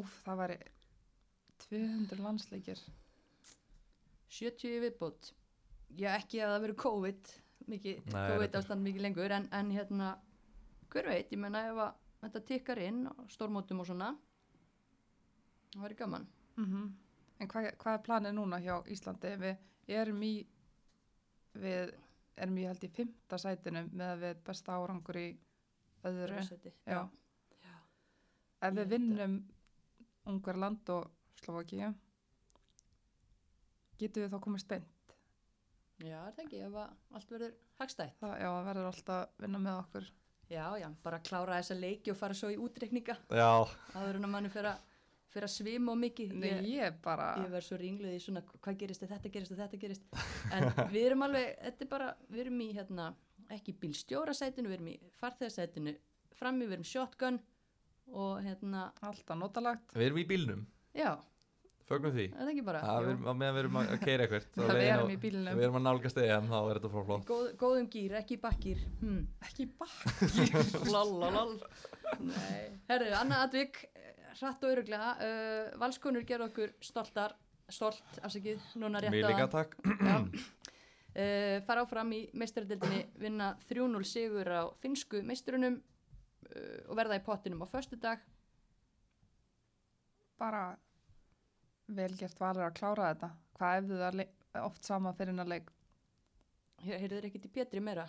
Úf, 0.00 0.12
það 0.24 0.38
væri 0.40 0.56
200 1.66 2.22
landsleikir. 2.24 2.80
70 4.32 4.70
í 4.72 4.80
viðbót. 4.86 5.32
Já, 6.00 6.14
ekki 6.16 6.40
að 6.40 6.54
það 6.54 6.62
verið 6.64 6.78
COVID, 6.80 7.32
mikið, 7.68 7.98
COVID 8.14 8.54
ástand 8.62 8.86
mikið 8.86 9.04
lengur, 9.04 9.34
en, 9.36 9.48
en 9.52 9.72
hérna, 9.76 10.06
hver 10.92 11.08
veit, 11.08 11.32
ég 11.32 11.40
menna 11.40 11.64
ef 11.70 11.80
að 11.86 11.92
þetta 12.22 12.44
tikkar 12.50 12.80
inn 12.82 13.06
á 13.08 13.14
stórmótum 13.32 13.80
og 13.82 13.88
svona, 13.88 14.12
það 15.72 15.86
væri 15.86 16.02
gaman. 16.02 16.28
Mm 16.56 16.92
En 17.42 17.48
hvað, 17.50 17.72
hvað 17.80 17.96
er 17.96 18.02
planið 18.06 18.34
núna 18.36 18.58
hjá 18.62 18.74
Íslandi? 18.86 19.30
Við 19.40 19.56
erum 19.88 20.20
í, 20.22 20.46
við 21.58 21.90
erum 22.36 22.58
í 22.60 22.66
held 22.68 22.84
í 22.86 22.90
fymta 22.92 23.38
sætinu 23.40 23.82
með 23.90 24.12
að 24.12 24.22
við 24.22 24.44
besta 24.46 24.76
árangur 24.78 25.18
í 25.18 25.26
öðru. 26.06 26.44
Já. 26.86 27.00
Já. 27.64 27.74
Ef 28.62 28.76
við 28.78 28.94
vinnum 28.94 29.36
Ungarland 30.30 30.94
og 30.94 31.10
Slovakíu, 31.42 31.90
getum 33.98 34.22
við 34.22 34.30
þá 34.30 34.40
komið 34.46 34.62
spennt. 34.62 35.16
Já, 36.02 36.18
er 36.22 36.34
það 36.36 36.44
ekki, 36.44 36.62
ef 36.66 36.78
allt 36.78 37.34
verður 37.34 37.56
hagstætt. 37.80 38.22
Já, 38.22 38.48
það 38.50 38.66
verður 38.70 38.90
alltaf 38.92 39.18
að 39.18 39.44
vinna 39.44 39.62
með 39.66 39.80
okkur. 39.82 40.10
Já, 40.52 40.66
já, 40.76 40.88
bara 41.04 41.20
klára 41.24 41.58
þessa 41.60 41.76
leiki 41.78 42.12
og 42.12 42.18
fara 42.18 42.36
svo 42.36 42.50
í 42.52 42.58
útreikninga. 42.60 43.16
Já, 43.32 43.52
áður 43.96 44.18
en 44.18 44.26
að 44.28 44.32
manni 44.34 44.50
fyrir 44.52 44.68
að, 44.74 44.82
fyrir 45.32 45.46
að 45.48 45.54
svima 45.54 45.94
og 45.94 46.00
mikið. 46.02 46.34
Nei, 46.36 46.48
ég, 46.50 46.66
ég 46.74 46.98
bara, 47.04 47.30
ég 47.40 47.52
verð 47.54 47.68
svo 47.70 47.78
ringluð 47.80 48.16
í 48.18 48.20
svona 48.20 48.42
hvað 48.52 48.78
gerist 48.82 49.06
þetta 49.06 49.32
gerist 49.32 49.54
og 49.54 49.62
þetta 49.62 49.80
gerist 49.86 50.18
en 50.52 50.68
við 50.92 51.06
erum 51.06 51.24
alveg, 51.28 51.54
þetta 51.64 51.86
er 51.86 51.92
bara 51.94 52.10
við 52.28 52.44
erum 52.44 52.60
í 52.60 52.68
hérna, 52.76 53.08
ekki 53.56 53.76
bílstjórasætinu 53.80 54.68
við 54.68 54.78
erum 54.78 54.92
í 54.92 54.98
farþegarsætinu 55.22 55.96
frammi, 56.36 56.68
við 56.68 56.78
erum 56.78 56.88
shotgun 56.92 57.40
og 58.12 58.44
hérna, 58.44 58.90
alltaf 59.08 59.38
notalagt. 59.38 59.96
við 59.96 60.10
erum 60.10 60.20
í 60.20 60.28
bílnum. 60.28 60.66
Já, 60.92 61.14
Fögnum 61.88 62.14
því 62.14 62.24
er 62.28 62.38
það 62.38 62.50
ekki 62.52 62.64
bara 62.66 62.80
Það 62.84 63.08
á 63.26 63.32
meðan 63.32 63.54
við 63.56 63.60
erum 63.62 63.78
að 63.80 63.92
keira 64.02 64.26
eitthvað 64.26 64.48
Það 64.54 64.78
við 64.78 64.88
erum 64.88 65.12
í 65.12 65.18
bílnum. 65.22 65.58
Við 65.58 65.66
erum 65.66 65.78
að 65.78 65.84
nálgast 65.86 66.20
EM, 66.22 66.48
þá 66.50 66.58
er 66.60 66.78
þetta 66.78 66.90
frá 66.92 67.04
flott 67.08 67.26
Góð, 67.28 67.46
góðum 67.60 67.88
gýr, 67.92 68.16
ekki 68.20 68.38
bakkýr 68.42 68.82
hmm. 69.00 69.22
Ekki 69.48 69.68
bara. 69.80 70.12
Lalalal 70.94 71.54
Nei, 72.22 72.66
herru, 72.90 73.12
annað 73.18 73.46
atvik 73.48 73.80
eh, 73.88 74.10
hratt 74.38 74.66
og 74.66 74.74
öruglega 74.76 75.14
uh, 75.16 75.72
valskonur 75.82 76.26
gerðu 76.28 76.50
okkur 76.50 76.74
stoltar 76.84 77.36
stolt, 77.72 78.02
afsakið, 78.20 78.60
núna 78.80 79.00
rétt 79.00 79.14
Mér 79.14 79.30
líka 79.30 79.46
áðan. 79.46 79.54
takk 79.54 79.78
Já. 80.02 80.18
Uh, 81.12 81.58
fara 81.66 81.82
áfram 81.84 82.12
í 82.16 82.22
meistaradildinni 82.40 83.02
vinna 83.20 83.50
3-0 83.68 84.06
sigur 84.08 84.48
á 84.48 84.62
finsku 84.80 85.20
meisturunum 85.26 85.76
uh, 85.76 86.78
og 86.88 86.96
verða 86.96 87.18
í 87.20 87.24
pottinum 87.26 87.64
á 87.64 87.68
föstudag 87.68 88.22
bara 90.40 90.62
vel 91.96 92.12
gert 92.20 92.40
valur 92.40 92.66
að 92.66 92.74
klára 92.80 93.12
þetta. 93.12 93.30
Hvað 93.58 93.78
ef 93.78 93.92
það 94.02 94.18
le- 94.20 94.62
oft 94.66 94.84
sama 94.84 95.12
fyrir 95.16 95.32
hennar 95.32 95.48
leik? 95.48 95.70
heyrðu 96.82 97.18
þeir 97.18 97.26
ekkert 97.28 97.46
í 97.46 97.52
Pétri 97.54 97.82
meira 97.84 98.08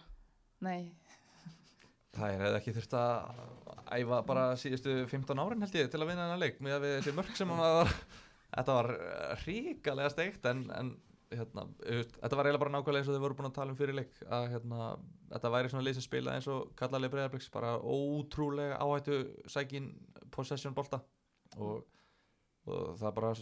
Nei, 0.63 0.91
Það 2.13 2.29
er 2.35 2.43
hefði 2.43 2.57
ekki 2.59 2.73
þurft 2.77 2.93
að 2.97 3.39
æfa 3.97 4.19
bara 4.27 4.43
síðustu 4.61 4.93
15 5.11 5.41
árin 5.43 5.65
held 5.65 5.77
ég 5.77 5.89
til 5.91 6.01
að 6.01 6.11
vinna 6.11 6.27
þennan 6.27 6.41
leik 6.43 6.59
með 6.63 6.75
að 6.77 6.85
við 6.85 6.93
þessi 6.99 7.13
mörg 7.17 7.33
sem 7.39 7.53
var 7.63 7.89
þetta 8.53 8.75
var 8.77 8.89
ríkalega 9.43 10.11
steikt 10.13 10.45
en, 10.49 10.61
en 10.77 10.91
hérna, 11.33 11.65
þetta 11.81 12.37
var 12.37 12.45
eiginlega 12.49 12.61
bara 12.63 12.73
nákvæmlega 12.75 13.01
eins 13.01 13.09
og 13.09 13.17
þau 13.17 13.23
voru 13.25 13.37
búin 13.39 13.49
að 13.49 13.55
tala 13.57 13.73
um 13.73 13.79
fyrir 13.79 13.97
leik 13.97 14.13
að 14.29 14.45
hérna, 14.53 14.89
þetta 15.33 15.53
væri 15.57 15.73
svona 15.73 15.85
lið 15.87 15.97
sem 15.97 16.05
spila 16.05 16.35
eins 16.37 16.49
og 16.53 16.69
kallarlega 16.79 17.15
breyðarblíks 17.15 17.49
bara 17.53 17.73
ótrúlega 17.81 18.77
áhættu 18.77 19.19
sækin 19.49 19.89
possession 20.33 20.77
bolta 20.77 21.01
og, 21.57 21.81
og 22.69 22.93
það 23.01 23.17
bara 23.17 23.33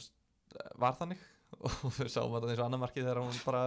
var 0.81 0.96
þannig 1.00 1.25
og 1.65 1.89
við 1.98 2.13
sáum 2.13 2.31
þetta 2.36 2.53
eins 2.53 2.62
og 2.62 2.67
annar 2.67 2.84
markið 2.86 3.08
þegar 3.08 3.24
hún 3.25 3.43
bara 3.46 3.65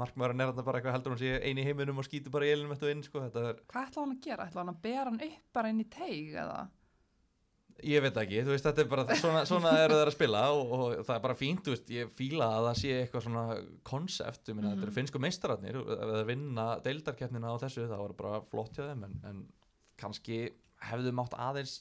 markmaður 0.00 0.34
er 0.34 0.38
nefnda 0.40 0.64
bara 0.66 0.80
eitthvað 0.80 0.96
heldur 0.96 1.14
hún 1.14 1.20
sé 1.20 1.38
eini 1.44 1.62
í 1.62 1.68
heiminum 1.68 2.00
og 2.00 2.06
skýtur 2.06 2.34
bara 2.34 2.48
í 2.48 2.52
elinum 2.54 2.74
eftir 2.74 2.92
inn 2.94 3.02
sko. 3.04 3.22
þetta 3.26 3.46
er 3.50 3.64
hvað 3.70 3.88
ætla 3.88 4.04
hann 4.04 4.14
að 4.14 4.26
gera? 4.26 4.46
Ætla 4.46 4.62
hann 4.62 4.74
að 4.74 4.84
bera 4.84 5.08
hann 5.08 5.24
upp 5.26 5.56
bara 5.56 5.72
inn 5.72 5.82
í 5.82 5.88
teig 5.90 6.36
eða? 6.44 6.60
Ég 7.86 8.02
veit 8.04 8.18
ekki, 8.20 8.42
þú 8.44 8.52
veist, 8.52 8.66
þetta 8.66 8.82
er 8.82 8.88
bara, 8.90 9.04
svona, 9.22 9.42
svona 9.48 9.70
eru 9.80 9.96
þeir 9.96 10.10
að 10.10 10.16
spila 10.16 10.42
og, 10.52 10.72
og 10.76 11.04
það 11.06 11.14
er 11.14 11.22
bara 11.24 11.36
fínt, 11.38 11.70
veist, 11.72 11.92
ég 11.94 12.10
fíla 12.12 12.48
að 12.58 12.66
það 12.68 12.80
sé 12.82 12.96
eitthvað 12.98 13.24
svona 13.26 13.44
konsept, 13.88 14.42
ég 14.50 14.58
minna, 14.58 14.74
þetta 14.74 14.86
eru 14.86 14.96
finsku 14.98 15.22
meistararnir, 15.24 15.78
ef 15.80 16.12
þeir 16.12 16.28
vinna 16.28 16.66
deildarkeppnina 16.84 17.54
á 17.56 17.62
þessu, 17.62 17.86
það 17.88 18.02
var 18.04 18.16
bara 18.18 18.42
flott 18.52 18.76
hjá 18.76 18.84
þeim, 18.84 19.06
en, 19.08 19.16
en 19.30 19.40
kannski 20.00 20.42
hefðu 20.90 21.14
mátt 21.16 21.36
aðeins 21.40 21.78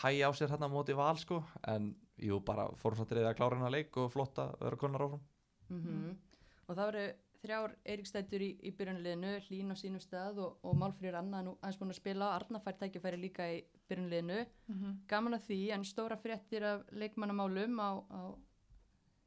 hægja 0.00 0.28
á 0.28 0.32
sér 0.36 0.54
hérna 0.54 0.72
móti 0.72 0.96
val, 0.96 1.16
sko, 1.20 1.42
en 1.68 1.92
jú, 2.18 2.40
bara 2.44 2.68
fórum 2.76 2.96
satt 2.98 3.12
reyða 3.12 3.30
að 3.32 3.36
klára 3.40 3.56
hennar 3.56 3.70
leik 3.74 3.96
og 3.96 4.10
flott 4.12 4.38
að 4.38 4.54
vera 4.60 4.76
konar 4.76 5.00
áfram. 5.06 5.20
mm 5.68 6.16
og 6.68 6.76
það 6.76 6.84
voru 6.90 7.02
þrjár 7.42 7.74
Eiríkstættur 7.86 8.42
í, 8.44 8.48
í 8.66 8.70
byrjunliðinu 8.76 9.30
Hlín 9.46 9.70
á 9.72 9.76
sínum 9.78 10.00
stað 10.02 10.38
og, 10.42 10.58
og 10.62 10.74
Málfrýr 10.76 11.14
Anna 11.16 11.40
nú 11.42 11.54
aðeins 11.62 11.78
búin 11.80 11.90
að 11.94 11.96
spila 12.00 12.32
Arna 12.34 12.58
fær 12.60 12.76
tækifæri 12.80 13.16
líka 13.22 13.46
í 13.54 13.62
byrjunliðinu 13.88 14.46
Mm 14.68 14.74
-hmm. 14.82 14.96
gaman 15.08 15.34
að 15.34 15.46
því 15.48 15.72
en 15.74 15.84
stóra 15.84 16.16
fréttir 16.16 16.62
af 16.62 16.82
leikmannamálum 16.92 17.78
á, 17.80 17.90
á 18.10 18.20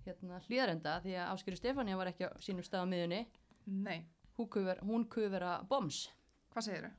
hérna, 0.05 0.39
hlýðarenda 0.47 1.01
því 1.01 1.13
að 1.17 1.29
Áskjöru 1.33 1.55
Stefania 1.57 1.97
var 1.97 2.07
ekki 2.07 2.25
á 2.29 2.31
sínum 2.37 2.63
stað 2.63 2.83
á 2.85 2.91
miðunni 2.91 3.27
Nei, 3.65 4.05
hún 4.37 4.49
kuð 4.49 4.65
vera, 4.65 4.81
hún 4.81 5.05
kuð 5.09 5.29
vera 5.31 5.63
boms 5.69 6.09
hvað 6.53 6.63
segir 6.63 6.81
þau? 6.83 6.91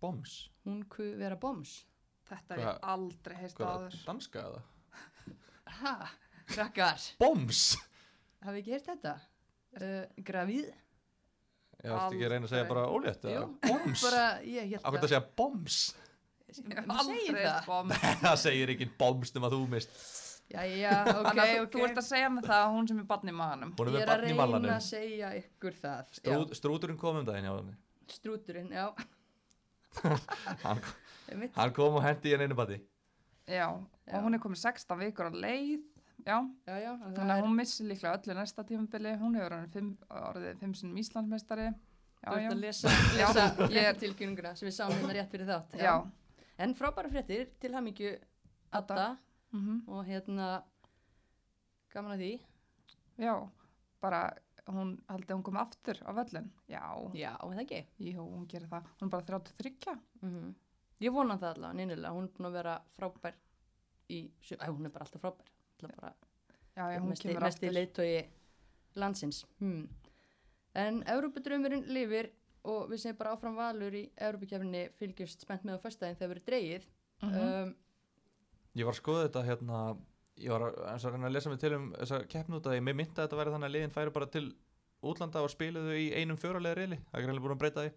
Boms, 0.00 0.50
hún 0.66 0.84
kuð 0.88 1.16
vera 1.16 1.36
boms 1.36 1.86
Þetta 2.24 2.56
ég 2.56 2.78
aldrei 2.82 3.36
heist 3.36 3.56
hvað 3.56 3.66
er 3.68 3.80
áður. 3.80 3.90
það, 3.92 4.06
danska 4.06 4.38
eða? 4.40 4.62
Ha, 5.80 5.94
krakkar 6.50 7.00
Boms! 7.20 7.64
hafi 8.44 8.62
ekki 8.62 8.74
heyrt 8.76 8.88
þetta 8.92 9.16
uh, 9.16 10.04
gravíð 10.30 10.70
Ég 11.80 11.88
veist 11.88 12.12
ekki 12.12 12.24
að 12.26 12.32
reyna 12.34 12.44
að 12.44 12.52
segja 12.52 12.68
bara 12.68 12.82
ólétt? 12.92 13.22
Boms? 13.64 14.02
bara, 14.04 14.24
ég 14.44 14.66
held 14.74 14.82
Akkur 14.84 14.98
þetta 14.98 15.06
að 15.06 15.12
segja 15.14 15.22
boms? 15.40 15.76
Ég 16.50 16.56
það. 18.24 18.34
segir 18.42 18.72
ekki 18.74 18.88
boms 19.00 19.32
nema 19.36 19.48
þú 19.52 19.60
mist 19.70 19.94
já, 20.50 20.64
já, 20.66 20.92
ok, 21.06 21.28
Þannig 21.30 21.60
ok 21.62 21.70
þú 21.76 21.84
ert 21.86 22.00
að 22.02 22.06
segja 22.08 22.30
með 22.34 22.48
það 22.50 22.64
að 22.64 22.72
hún 22.74 22.88
sem 22.90 22.98
er 23.00 23.06
barn 23.12 23.30
í 23.30 23.34
maðanum. 23.38 23.72
hún 23.78 23.90
er 23.92 23.94
ég 23.94 24.02
er 24.02 24.12
að 24.12 24.24
reyna 24.24 24.38
mallanum 24.40 24.74
að 24.74 24.82
segja 24.88 25.30
ykkur 25.38 25.76
það 25.78 26.12
Strút, 26.18 26.54
strúturinn 26.58 26.98
kom 27.00 27.20
um 27.20 27.28
daginn 27.28 27.46
hjá 27.46 27.54
henni 27.54 27.76
strúturinn, 28.10 28.72
já 28.74 28.86
hann, 30.66 30.82
hann 31.54 31.72
kom 31.76 31.96
og 32.00 32.04
hendi 32.04 32.30
í 32.30 32.34
henni 32.34 32.48
einu 32.50 32.58
bati 32.58 32.80
Já, 33.46 33.68
Já. 34.06 34.16
og 34.16 34.24
hún 34.24 34.34
er 34.34 34.42
komið 34.42 34.60
16 34.64 34.98
vikur 34.98 35.30
á 35.30 35.32
leið. 35.34 35.86
Já, 36.26 36.36
já, 36.68 36.74
já, 36.84 36.90
þannig 37.16 37.32
að 37.32 37.44
hún 37.46 37.54
missir 37.56 37.86
líklega 37.88 38.18
öllu 38.18 38.34
næsta 38.36 38.64
tímabili. 38.68 39.14
Hún 39.20 39.38
hefur 39.38 39.54
orðið 39.56 39.70
fimm, 39.72 39.94
orðið 40.10 40.58
fimm 40.60 40.74
sinnum 40.76 40.98
Íslandsmeistari. 41.00 41.70
Já, 42.20 42.28
þú 42.28 42.36
ert 42.36 42.52
að 42.52 42.60
lesa, 42.60 42.90
lesa 43.16 43.44
ég 43.72 44.00
tilkynninguna 44.02 44.52
sem 44.58 44.68
við 44.68 44.74
sáum 44.76 44.92
hérna 44.92 45.14
rétt 45.16 45.30
fyrir 45.32 45.48
þátt 45.48 45.76
Já. 45.80 45.94
en 46.60 46.74
frábæra 46.76 47.08
fréttir 47.08 47.46
til 47.62 47.72
hamingju 47.72 48.10
Adda 48.76 48.94
Adda. 48.94 49.06
Mhm. 49.56 49.78
og 49.88 50.04
hérna 50.04 50.48
gaman 51.94 52.12
að 52.18 52.20
því 52.20 52.32
Já, 53.24 53.34
bara 54.00 54.20
hún 54.68 54.98
haldið 55.08 55.34
hún 55.34 55.42
komið 55.48 55.60
aftur 55.64 55.98
á 56.04 56.10
völlin. 56.12 56.50
Já, 56.68 56.84
já, 57.16 57.32
það 57.40 57.62
ekki 57.64 57.80
jú, 57.98 58.20
hún 58.20 58.46
gerir 58.48 58.68
það. 58.68 58.84
Hún 59.00 59.08
er 59.08 59.14
bara 59.16 59.24
33. 59.24 59.96
mm 60.20 60.54
ég 61.00 61.12
vona 61.14 61.36
það 61.40 61.54
allavega, 61.54 61.76
neinilega 61.80 62.12
hún 62.16 62.26
er 62.28 62.34
búin 62.36 62.48
að 62.50 62.56
vera 62.58 62.74
frábær 62.96 63.38
í, 64.10 64.18
æ, 64.56 64.66
hún 64.68 64.86
er 64.86 64.92
bara 64.94 65.06
alltaf 65.06 65.22
frábær 65.24 65.48
alltaf 65.80 65.96
bara 66.00 66.14
Já, 66.76 66.84
já, 66.94 67.00
hún 67.02 67.08
mesti, 67.10 67.28
kemur 67.28 67.42
mesti 67.42 67.66
aftur. 67.66 67.74
leiðtogi 67.76 68.20
landsins 69.00 69.40
hmm. 69.58 69.88
en 70.80 71.02
Európa-drömmurinn 71.10 71.88
lifir 71.92 72.30
og 72.68 72.90
við 72.92 73.00
segjum 73.02 73.18
bara 73.18 73.32
áfram 73.34 73.56
valur 73.58 73.94
í 73.96 74.04
Európa-kefninni 74.16 74.84
fylgjast 74.98 75.42
spennt 75.46 75.64
með 75.66 75.80
á 75.80 75.84
föstudaginn 75.86 76.18
þegar 76.20 76.34
verið 76.36 76.48
dreigið 76.50 76.88
Mhm. 77.20 77.36
um, 77.36 77.74
Ég 78.78 78.86
var 78.86 78.94
að 78.94 79.00
skoða 79.02 79.24
þetta 79.26 79.40
hérna 79.44 79.78
Ég 80.40 80.48
var 80.54 80.62
að, 80.70 80.76
að 80.88 81.16
að 81.26 81.32
lesa 81.34 81.50
mig 81.52 81.58
til 81.60 81.72
um 81.76 81.90
þessa 81.98 82.20
keppn 82.32 82.54
út 82.56 82.68
að 82.70 82.76
ég 82.78 82.84
myndi 82.86 83.02
að 83.12 83.26
þetta 83.26 83.36
væri 83.36 83.50
þannig 83.52 83.68
að 83.68 83.74
liðin 83.74 83.92
færi 83.92 84.12
bara 84.14 84.28
til 84.32 84.44
útlanda 85.04 85.42
og 85.44 85.50
spiluðu 85.52 85.96
í 86.00 86.06
einum 86.16 86.38
fjóralega 86.40 86.78
reyli 86.78 86.96
það 86.96 87.18
er 87.18 87.24
greinlega 87.26 87.44
búin 87.44 87.52
að 87.56 87.60
breyta 87.60 87.84
því. 87.84 87.90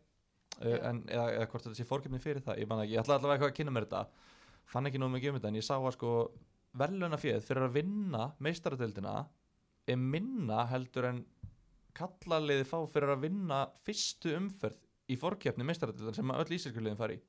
En, 0.62 1.04
eða, 1.10 1.28
eða 1.38 1.50
hvort 1.52 1.66
þetta 1.68 1.80
sé 1.80 1.88
fórkipni 1.88 2.22
fyrir 2.22 2.44
það 2.46 2.62
ég, 2.62 2.70
man 2.70 2.84
ekki, 2.84 2.96
ég 2.96 3.04
ætla 3.04 3.18
allavega 3.18 3.38
eitthvað 3.38 3.54
að 3.54 3.58
kynna 3.60 3.76
mér 3.76 3.88
þetta 3.88 4.04
fann 4.74 4.90
ekki 4.90 5.02
nóg 5.02 5.14
mikið 5.16 5.32
um 5.32 5.40
þetta 5.40 5.52
en 5.52 5.60
ég 5.60 5.66
sá 5.66 5.76
að 5.78 5.94
sko 5.98 6.12
verðluna 6.80 7.20
fjöð 7.22 7.48
fyrir 7.48 7.68
að 7.68 7.78
vinna 7.78 8.28
meistaradeildina 8.44 9.16
er 9.94 10.00
minna 10.00 10.64
heldur 10.72 11.10
en 11.10 11.24
kallaliði 11.98 12.66
fá 12.68 12.78
fyrir 12.90 13.14
að 13.14 13.26
vinna 13.28 13.60
fyrstu 13.86 14.34
umferð 14.38 14.80
í 15.12 15.18
fórkeppni 15.20 15.68
meistaradeildin 15.68 16.16
sem 16.18 16.34
öll 16.34 16.56
ísirkuliðin 16.58 17.00
fari. 17.00 17.20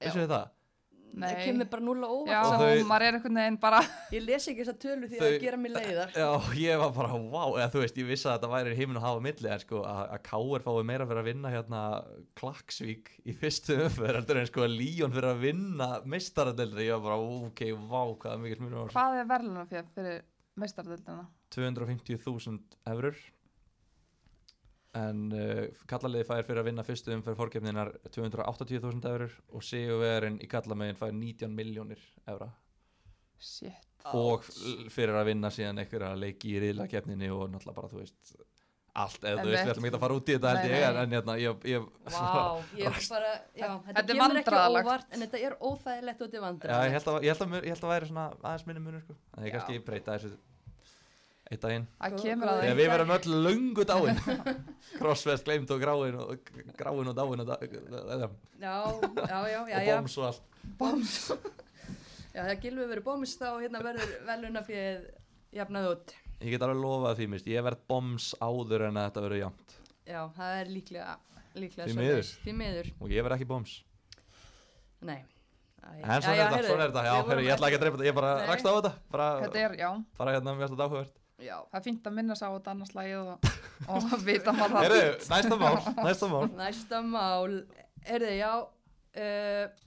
Vissu 0.00 0.22
þið 0.22 0.32
það? 0.32 0.55
Nei. 1.16 1.30
það 1.32 1.38
kemur 1.46 1.68
bara 1.72 1.82
núla 1.86 2.08
Já, 2.08 2.12
óvart. 2.12 2.46
Og 2.46 2.52
og 2.52 2.60
þau- 2.60 2.88
maður 2.90 3.04
er 3.06 3.16
einhvern 3.16 3.38
veginn 3.40 3.58
bara, 3.62 3.78
ég 4.16 4.24
les 4.26 4.48
ekki 4.52 4.64
þessa 4.66 4.74
tölu 4.82 5.06
því 5.08 5.16
að 5.16 5.22
Þau- 5.22 5.30
það 5.30 5.38
gera 5.46 5.60
mér 5.62 5.72
leiðar. 5.78 6.10
Já, 6.12 6.28
ég 6.60 6.82
var 6.82 6.90
bara, 6.98 7.20
wow, 7.36 7.54
eða 7.56 7.68
þú 7.72 7.82
veist, 7.84 8.00
ég 8.02 8.08
vissi 8.10 8.28
að 8.28 8.34
þetta 8.36 8.50
væri 8.52 8.74
heiminn 8.76 9.00
að 9.00 9.06
hafa 9.06 9.22
milli, 9.24 9.48
en 9.54 9.62
sko 9.64 9.80
að, 9.88 10.02
að 10.16 10.22
Káir 10.28 10.66
fái 10.66 10.82
meira 10.92 11.06
fyrir 11.08 11.22
að 11.22 11.28
vinna 11.30 11.52
hérna 11.56 11.80
Klaksvík 12.36 13.10
í 13.24 13.36
fyrstu 13.40 13.78
heldur 13.96 14.42
en 14.42 14.50
sko 14.50 14.66
að 14.66 14.76
Líón 14.76 15.14
fyrir 15.16 15.30
að 15.32 15.40
vinna 15.46 15.88
meistaradeldri, 16.04 16.86
ég 16.90 17.00
var 17.00 17.06
bara, 17.08 17.18
ok, 17.48 17.64
wow, 17.88 18.12
hvað 18.20 18.36
er 18.36 18.42
mikið 18.44 18.60
smunum 18.60 18.92
hvað 18.92 19.20
er 19.22 19.30
verðlunarfjöð 19.32 19.88
fyrir 19.96 20.20
meistardildina? 20.60 21.24
250.000 21.56 22.58
eurur, 22.92 23.16
en 24.96 25.24
uh, 25.34 25.64
kallaliði 25.90 26.26
fær 26.28 26.46
fyrir 26.46 26.62
að 26.62 26.68
vinna 26.70 26.84
fyrstu 26.86 27.14
umferð 27.16 27.40
fórkefninar 27.40 27.92
280.000 28.14 29.10
eurur 29.12 29.36
og 29.52 29.66
sigurverðin 29.66 30.40
í 30.42 30.48
kallamegin 30.50 30.98
fær 30.98 31.14
19 31.14 31.56
miljónir 31.56 32.02
eura 32.30 32.50
Shit. 33.36 33.86
og 34.16 34.46
fyrir 34.92 35.16
að 35.18 35.32
vinna 35.32 35.50
síðan 35.52 35.82
einhverja 35.82 36.14
leiki 36.18 36.54
í 36.54 36.60
riðlakefninni 36.62 37.28
og 37.34 37.50
náttúrulega 37.52 37.76
bara, 37.76 37.90
þú 37.92 38.00
veist, 38.00 38.36
allt, 38.96 39.20
eða 39.20 39.42
þú 39.42 39.50
veist, 39.50 39.60
við 39.66 39.72
ætlum 39.74 39.88
ekki 39.88 39.98
að 39.98 40.04
fara 40.06 40.16
út 40.16 40.30
í 40.30 40.36
þetta 40.36 40.52
held 40.54 40.70
ég, 40.70 40.84
en, 40.86 40.98
en 41.02 41.14
hérna, 41.18 41.36
ég, 41.42 41.68
ég, 41.68 41.88
Vá, 42.06 42.26
ég 42.80 43.00
bara, 43.12 43.32
já, 43.52 43.70
þetta, 43.90 44.16
er 44.16 44.58
óvart 44.80 45.12
en 45.12 45.26
þetta 45.26 45.42
er 45.42 45.56
óþægilegt 45.60 46.22
og 46.22 46.36
þetta 46.36 46.68
er 46.70 46.72
já, 46.72 46.78
ég 46.86 46.96
held 46.96 47.10
að, 47.12 47.18
ég 47.26 47.34
held 47.34 47.46
að, 47.46 47.56
ég 47.58 47.74
held 47.74 47.88
að 47.88 47.94
væri 47.94 48.12
svona 48.12 48.28
aðeins 48.40 48.68
minni 48.70 48.84
munur, 48.86 49.04
sko, 49.04 49.18
en 49.36 49.48
ég 49.48 49.52
Já. 49.52 49.58
kannski 49.58 49.84
breyta 49.90 50.16
þessu 50.16 50.36
eitt 51.46 51.62
daginn, 51.62 51.84
Það 52.00 52.16
þegar 52.24 52.78
við 52.80 52.88
verðum 52.90 53.12
öll 53.14 53.34
löngu 53.44 53.84
dáin, 53.90 54.18
crossfest 54.96 55.46
gleimt 55.46 55.70
og 55.70 55.82
gráin 55.82 56.16
og 56.18 56.48
gráin 56.78 57.10
og 57.12 57.14
dáin 57.14 57.42
og 57.42 57.50
dáin, 57.50 57.76
já, 58.58 58.66
já, 58.66 58.78
já, 59.30 59.38
já, 59.46 59.60
og 59.60 59.68
já, 59.70 59.82
bombs 59.92 60.16
og 60.18 60.26
allt, 60.26 60.56
bóms 60.80 61.12
já, 62.34 62.40
þegar 62.40 62.58
Gilvi 62.64 62.86
verið 62.90 63.06
bóms 63.06 63.36
þá 63.38 63.46
hérna 63.62 63.82
verður 63.84 64.16
veluna 64.26 64.62
fyrir 64.66 65.04
jafnað 65.54 65.90
út. 65.92 66.16
Ég 66.42 66.52
get 66.52 66.64
alveg 66.66 66.82
lofað 66.82 67.20
því, 67.20 67.28
mist, 67.36 67.46
ég 67.48 67.64
verð 67.64 67.84
bombs 67.88 68.26
áður 68.42 68.88
en 68.88 68.98
að 68.98 69.06
þetta 69.06 69.24
verður 69.26 69.42
jafnt, 69.44 69.76
já, 70.02 70.18
það 70.36 70.56
er 70.58 70.72
líklega, 70.72 71.14
líklega 71.54 71.86
Því 71.86 71.96
miður. 72.00 72.32
því 72.42 72.56
miður, 72.58 72.90
og 72.98 73.14
ég 73.14 73.26
verð 73.28 73.38
ekki 73.38 73.48
bombs. 73.52 73.76
Nei. 75.06 75.20
En 75.86 76.18
svona 76.18 76.42
er 76.42 76.90
þetta, 76.90 77.04
er 77.30 77.40
ég 77.44 77.52
ætla 77.54 77.68
ekki 77.70 77.78
að 77.78 77.82
dreipa 77.84 78.00
þetta, 78.00 78.08
ég 78.08 78.16
bara 78.18 78.32
rakst 78.50 78.66
á 78.66 78.72
þetta, 78.74 78.92
bara, 79.14 79.26
Þetta 79.44 79.60
er, 79.62 79.76
já, 79.78 79.90
bara 80.18 80.34
hérna 80.34 80.56
mjög 80.58 80.72
alltaf 80.72 80.90
áhugavert 80.90 81.22
já, 81.42 81.56
það 81.70 81.78
er 81.78 81.84
fínt 81.84 82.08
að 82.08 82.16
minna 82.18 82.36
sá 82.38 82.46
þetta 82.46 82.72
annars 82.72 82.94
lagið 82.96 83.32
og, 83.32 83.50
og 83.96 84.14
vita 84.28 84.54
maður 84.56 84.76
það. 84.76 84.86
Heyrðu, 84.86 85.10
næsta 85.32 85.58
mál, 85.60 85.76
næsta 86.06 86.30
mál. 86.32 86.44
Næsta 86.56 87.02
mál. 87.04 87.58
Er 88.06 88.22
þið, 88.22 88.36
já 88.38 88.52
uh, 88.56 89.84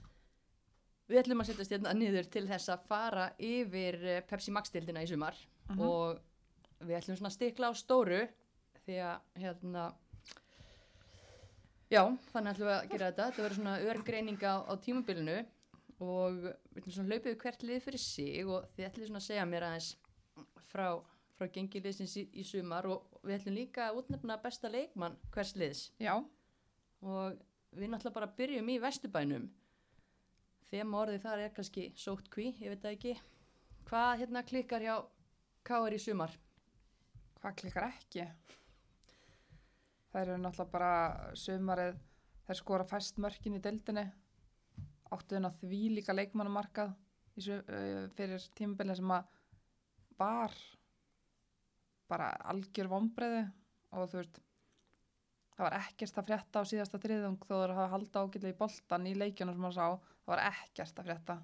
við 1.10 1.22
ætlum 1.22 1.42
að 1.42 1.50
setjast 1.50 1.74
hérna 1.74 1.94
niður 1.96 2.28
til 2.30 2.44
þess 2.48 2.70
að 2.70 2.84
fara 2.90 3.30
yfir 3.42 3.96
eh, 4.04 4.20
Pepsi 4.26 4.52
Max-dildina 4.54 5.02
í 5.02 5.08
sumar. 5.10 5.38
Mhm. 5.70 5.86
og 5.86 6.18
við 6.86 6.96
ætlum 6.96 7.18
svona 7.18 7.30
að 7.30 7.36
stikla 7.36 7.68
á 7.70 7.72
stóru 7.76 8.20
því 8.86 8.96
að 9.04 9.42
hérna 9.42 9.84
já, 11.90 12.02
þannig 12.32 12.52
ætlum 12.54 12.68
við 12.68 12.76
að 12.76 12.90
gera 12.92 13.08
þetta. 13.10 13.26
Þetta 13.30 13.44
verður 13.44 13.58
svona 13.58 13.78
örgreining 13.92 14.44
á, 14.46 14.54
á 14.64 14.74
tímabilinu. 14.82 15.38
Og 16.00 16.38
við 16.40 16.80
ætlum 16.80 16.94
svona 16.96 17.14
hlaupið 17.14 17.38
hvert 17.42 17.64
lið 17.68 17.82
fyrir 17.84 18.02
sig 18.02 18.48
og 18.48 18.68
þið 18.76 18.86
ætlum 18.88 19.10
svona 19.10 19.20
að 19.20 19.26
segja 19.26 19.48
mér 19.50 19.66
aðeins 19.68 19.90
frá, 20.70 20.86
frá 21.40 21.48
gengiliðsins 21.54 22.18
í, 22.20 22.26
í 22.36 22.44
sumar 22.46 22.88
og 22.90 23.22
við 23.24 23.38
ætlum 23.38 23.56
líka 23.56 23.88
að 23.88 24.02
útnefna 24.02 24.36
besta 24.44 24.70
leikmann 24.72 25.16
hvers 25.34 25.54
liðs 25.56 25.86
Já, 26.00 26.14
og 27.00 27.40
við 27.72 27.88
náttúrulega 27.88 28.18
bara 28.18 28.30
byrjum 28.36 28.70
í 28.70 28.76
vesturbænum 28.82 29.48
þeim 30.70 30.94
orðið 31.00 31.24
þar 31.24 31.46
er 31.46 31.56
kannski 31.56 31.88
sótt 31.98 32.30
kví, 32.30 32.52
ég 32.60 32.74
veit 32.74 32.84
það 32.84 32.94
ekki 32.98 33.16
hvað 33.88 34.12
hérna 34.22 34.44
klikkar 34.46 34.86
hjá 34.86 34.94
K.R. 35.66 35.96
í 35.96 36.02
sumar 36.02 36.36
hvað 37.40 37.56
klikkar 37.62 37.88
ekki? 37.88 38.24
Það 40.10 40.22
eru 40.22 40.38
náttúrulega 40.42 40.72
bara 40.74 40.94
sömarið, 41.38 42.00
þær 42.46 42.58
skora 42.58 42.86
fæst 42.88 43.20
mörkin 43.22 43.56
í 43.56 43.62
deildinni. 43.62 44.04
Áttu 45.10 45.36
þennan 45.36 45.56
því 45.60 45.80
líka 45.96 46.14
leikmannumarkað 46.14 46.92
uh, 46.92 48.04
fyrir 48.16 48.46
tímabilið 48.58 49.00
sem 49.00 49.14
að 49.14 49.38
var 50.20 50.54
bara 52.10 52.30
algjör 52.52 52.90
vombriði 52.90 53.42
og 53.96 54.10
þú 54.10 54.20
veist, 54.20 54.40
það 55.56 55.66
var 55.66 55.76
ekkert 55.80 56.20
að 56.20 56.28
frétta 56.30 56.62
á 56.62 56.70
síðasta 56.70 57.00
þriðung 57.02 57.40
þó 57.46 57.54
þú 57.54 57.60
hafa 57.74 57.88
halda 57.94 58.22
ágætlega 58.24 58.54
í 58.54 58.58
boltan 58.60 59.08
í 59.10 59.14
leikjunum 59.18 59.56
sem 59.56 59.64
maður 59.66 59.78
sá, 59.78 60.14
það 60.24 60.32
var 60.34 60.44
ekkert 60.50 61.02
að 61.02 61.10
frétta. 61.10 61.36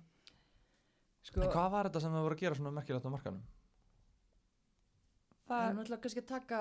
sko, 1.26 1.42
En 1.42 1.52
hvað 1.52 1.70
var 1.74 1.88
þetta 1.90 2.02
sem 2.05 2.16
það 2.16 2.26
voru 2.29 2.38
að 2.38 2.44
gera 2.44 2.59
svona 2.61 2.74
merkilegt 2.79 3.07
á 3.07 3.14
markanum? 3.16 3.44
það 5.46 5.52
Það 5.57 5.64
er 5.64 5.70
er 5.70 5.76
náttúrulega 5.79 6.02
kannski 6.07 6.22
að 6.24 6.31
taka 6.33 6.61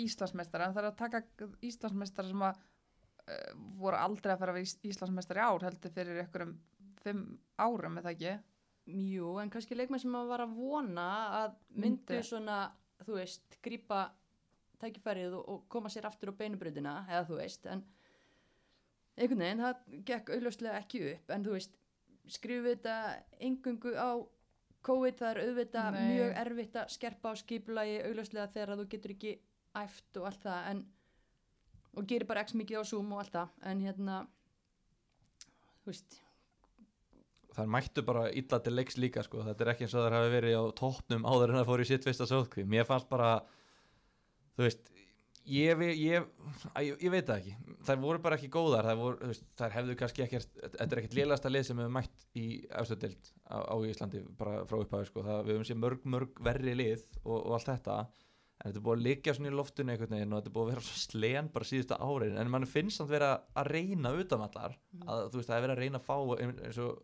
Íslandsmeistari, 0.00 0.64
en 0.66 0.74
það 0.76 0.84
er 0.84 0.90
að 0.90 0.98
taka 1.00 1.20
Íslandsmeistari 1.66 2.30
sem 2.30 2.42
að 2.46 2.60
uh, 2.60 3.54
voru 3.80 3.98
aldrei 3.98 4.32
að 4.34 4.42
fara 4.42 4.52
að 4.54 4.60
vera 4.60 4.90
Íslandsmeistari 4.92 5.40
í 5.42 5.46
ár 5.48 5.66
heldur 5.66 5.94
fyrir 5.96 6.20
einhverjum 6.22 6.52
fimm 7.00 7.24
árum, 7.58 7.98
eða 8.02 8.12
ekki? 8.14 8.36
mjú, 8.90 9.34
en 9.38 9.50
kannski 9.52 9.76
leikmenn 9.76 10.00
sem 10.02 10.10
maður 10.10 10.30
var 10.32 10.42
að 10.44 10.54
vona 10.56 11.06
að 11.44 11.52
myndu 11.78 12.16
Myndi. 12.16 12.22
svona, 12.26 12.56
þú 13.06 13.16
veist, 13.18 13.58
grípa 13.64 14.08
tækifærið 14.80 15.36
og, 15.38 15.48
og 15.52 15.64
koma 15.72 15.90
sér 15.92 16.08
aftur 16.08 16.32
á 16.32 16.38
beinubröðina, 16.40 16.94
eða 17.08 17.26
þú 17.28 17.40
veist 17.40 17.66
en 17.68 17.84
einhvern 19.20 19.44
veginn, 19.44 19.64
það 19.64 20.04
gekk 20.08 20.32
auðljóslega 20.34 20.80
ekki 20.80 21.02
upp, 21.12 21.32
en 21.34 21.44
þú 21.46 21.56
veist 21.56 21.76
skrifum 22.30 22.68
við 22.68 22.78
þetta 22.78 22.96
engungu 23.48 23.92
á 23.96 24.10
COVID, 24.86 25.18
það 25.18 25.30
er 25.30 25.42
auðvitað 25.44 25.90
Nei. 25.96 26.00
mjög 26.14 26.30
erfitt 26.40 26.78
að 26.80 26.92
skerpa 26.94 27.34
á 27.36 27.40
skipulagi 27.40 27.98
auðljóslega 28.06 28.52
þegar 28.54 28.80
þú 28.80 28.86
getur 28.94 29.14
ekki 29.16 29.34
æft 29.80 30.20
og 30.20 30.28
allt 30.30 30.46
það, 30.46 30.70
en 30.70 30.82
og 31.90 32.06
gerir 32.08 32.28
bara 32.28 32.44
x 32.46 32.54
mikið 32.56 32.80
á 32.80 32.84
Zoom 32.86 33.12
og 33.12 33.24
allt 33.24 33.34
það, 33.34 33.54
en 33.68 33.84
hérna 33.84 34.16
þú 35.82 35.92
veist, 35.92 36.20
Það 37.56 37.72
mættu 37.74 38.04
bara 38.06 38.28
illa 38.30 38.60
til 38.62 38.76
leiks 38.76 38.98
líka 39.00 39.24
sko. 39.26 39.42
Þetta 39.46 39.64
er 39.64 39.72
ekki 39.72 39.86
eins 39.86 39.96
og 39.96 40.04
það 40.04 40.16
hafi 40.18 40.34
verið 40.36 40.58
á 40.60 40.64
toppnum 40.78 41.26
áður 41.26 41.52
en 41.52 41.60
það 41.60 41.70
fór 41.72 41.82
í 41.82 41.88
sitt 41.88 42.06
fyrsta 42.06 42.28
sótkví 42.30 42.66
Mér 42.70 42.86
fannst 42.88 43.10
bara 43.10 43.32
Þú 44.54 44.66
veist 44.68 44.90
Ég, 45.50 45.80
ég, 45.96 46.26
að, 46.74 46.84
ég, 46.84 46.96
ég 47.00 47.10
veit 47.10 47.26
það 47.26 47.38
ekki. 47.40 47.76
Þær 47.88 48.00
voru 48.02 48.20
bara 48.22 48.36
ekki 48.36 48.50
góðar. 48.52 48.86
Þær, 48.86 48.98
voru, 49.00 49.28
veist, 49.30 49.44
þær 49.58 49.76
hefðu 49.78 49.94
kannski 49.98 50.24
ekkert 50.26 50.58
þetta 50.60 50.86
er 50.86 51.00
ekkert 51.00 51.16
lélasta 51.16 51.50
lið 51.50 51.64
sem 51.66 51.80
hefur 51.80 51.94
mætt 51.96 52.26
í 52.38 52.44
efstöðdild 52.68 53.30
á, 53.48 53.58
á 53.64 53.74
Íslandi 53.88 54.20
bara 54.38 54.60
frá 54.68 54.76
upphæðu 54.78 55.08
sko. 55.08 55.24
við 55.24 55.54
höfum 55.54 55.66
séð 55.66 55.80
mörg 55.80 56.04
mörg 56.14 56.42
verri 56.44 56.76
lið 56.76 57.06
og, 57.24 57.38
og 57.38 57.54
allt 57.56 57.70
þetta. 57.72 57.96
En 58.60 58.68
þetta 58.68 58.80
er 58.82 58.84
búið 58.84 58.98
að 58.98 59.06
liggja 59.08 59.34
svona 59.38 59.50
í 59.50 59.56
loftinu 59.56 59.94
einhvern 59.94 60.14
veginn 60.14 60.34
og 60.34 60.42
þetta 60.42 60.52
er 60.52 60.56
búið 60.58 60.66
að 60.66 60.72
vera 60.74 60.86
svo 60.86 61.00
slen 61.00 61.50
bara 61.54 61.70
síðustu 61.70 61.98
árin. 62.04 62.36
En 62.36 62.52
mann 62.52 62.68
finnst 62.68 63.00
samt 63.00 63.10
vera 63.10 63.30
að 63.56 63.72
reyna 63.72 64.12
utanvallar 64.20 64.76
að 65.06 65.24
þú 65.32 65.40
veist 65.40 65.50
það 65.50 65.56
er 65.56 65.64
verið 65.64 65.76
að 65.78 65.82
reyna 65.86 66.02
að 66.02 66.10
fá 66.10 66.44
eins 66.44 66.82
og, 66.84 67.00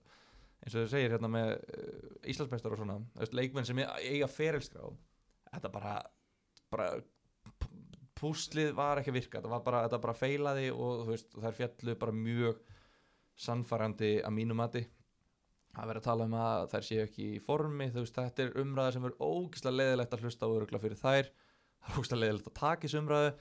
eins 0.65 0.75
og 0.75 0.87
þú 0.87 0.87
segir 0.93 1.13
hérna 1.15 1.31
með 1.31 1.53
uh, 1.57 2.31
Íslandsmeistar 2.33 2.75
og 2.75 2.81
svona 2.81 3.01
leikmenn 3.37 3.69
sem 3.69 3.83
eiga 3.83 4.31
ferilskrá 4.31 4.89
þetta 5.53 5.71
bara, 5.73 5.95
bara 6.73 6.89
púslið 8.17 8.73
var 8.77 9.01
ekki 9.01 9.13
að 9.13 9.19
virka 9.21 9.41
þetta 9.41 9.63
bara, 9.65 9.85
þetta 9.87 10.03
bara 10.05 10.17
feilaði 10.17 10.69
og 10.73 11.07
veist, 11.11 11.33
þær 11.37 11.57
fjallu 11.61 11.97
bara 12.01 12.17
mjög 12.17 12.61
sannfærandi 13.47 14.13
að 14.25 14.37
mínu 14.39 14.57
mati. 14.57 14.83
Að 15.77 15.91
vera 15.91 16.01
að 16.01 16.07
tala 16.07 16.27
um 16.27 16.37
að 16.41 16.69
þær 16.73 16.87
séu 16.89 17.03
ekki 17.05 17.27
í 17.35 17.41
formi 17.45 17.91
þú 17.93 18.05
veist, 18.05 18.17
þetta 18.17 18.47
er 18.47 18.55
umræða 18.63 18.95
sem 18.95 19.09
er 19.09 19.17
ógislega 19.21 19.77
leðilegt 19.77 20.17
að 20.17 20.25
hlusta 20.25 20.49
og 20.49 20.61
örugla 20.61 20.81
fyrir 20.81 21.01
þær. 21.01 21.29
Það 21.77 21.91
er 21.91 21.99
ógislega 22.01 22.23
leðilegt 22.23 22.49
að 22.49 22.57
taka 22.63 22.87
þessu 22.87 23.03
umræðu 23.03 23.35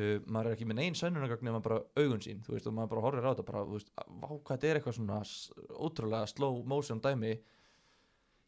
uh, 0.00 0.16
maður 0.26 0.50
er 0.50 0.56
ekki 0.56 0.68
með 0.70 0.78
neinn 0.80 0.96
sönnunagagn 0.98 1.46
nema 1.48 1.60
bara 1.64 1.80
augun 1.98 2.22
sín, 2.24 2.42
veist, 2.48 2.66
og 2.68 2.74
maður 2.76 2.92
bara 2.94 3.04
horfir 3.06 3.28
á 3.28 3.30
þetta 3.32 3.46
bara, 3.50 3.64
veist, 3.70 3.92
vá, 3.96 4.28
hvað 4.30 4.52
þetta 4.54 4.70
er 4.70 4.80
eitthvað 4.80 4.98
svona 4.98 5.20
ótrúlega 5.86 6.30
slow 6.32 6.60
motion 6.68 7.02
dæmi 7.04 7.32